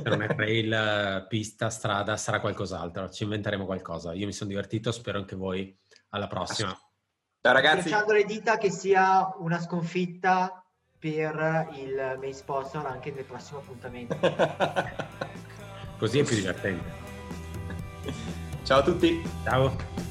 non 0.05 0.23
è 0.23 0.35
trail, 0.35 1.27
pista, 1.29 1.71
strada, 1.71 2.17
sarà 2.17 2.41
qualcos'altro. 2.41 3.11
Ci 3.11 3.25
inventeremo 3.25 3.65
qualcosa. 3.65 4.13
Io 4.13 4.27
mi 4.27 4.33
sono 4.33 4.51
divertito, 4.51 4.93
spero 4.93 5.19
anche 5.19 5.37
voi. 5.37 5.77
Alla 6.11 6.27
prossima. 6.27 6.77
Ciao 7.41 7.53
ragazzi. 7.53 7.89
Facciamo 7.91 8.13
le 8.13 8.25
dita 8.25 8.57
che 8.57 8.71
sia 8.71 9.35
una 9.39 9.61
sconfitta 9.61 10.65
per 10.99 11.69
il 11.75 12.17
main 12.19 12.35
sponsor 12.35 12.87
anche 12.87 13.11
nel 13.13 13.25
prossimo 13.25 13.59
appuntamento. 13.61 14.19
Così 15.99 16.19
è 16.19 16.25
più 16.25 16.37
divertente. 16.37 17.07
Ciao 18.65 18.79
a 18.79 18.83
tutti. 18.83 19.23
Ciao. 19.45 20.08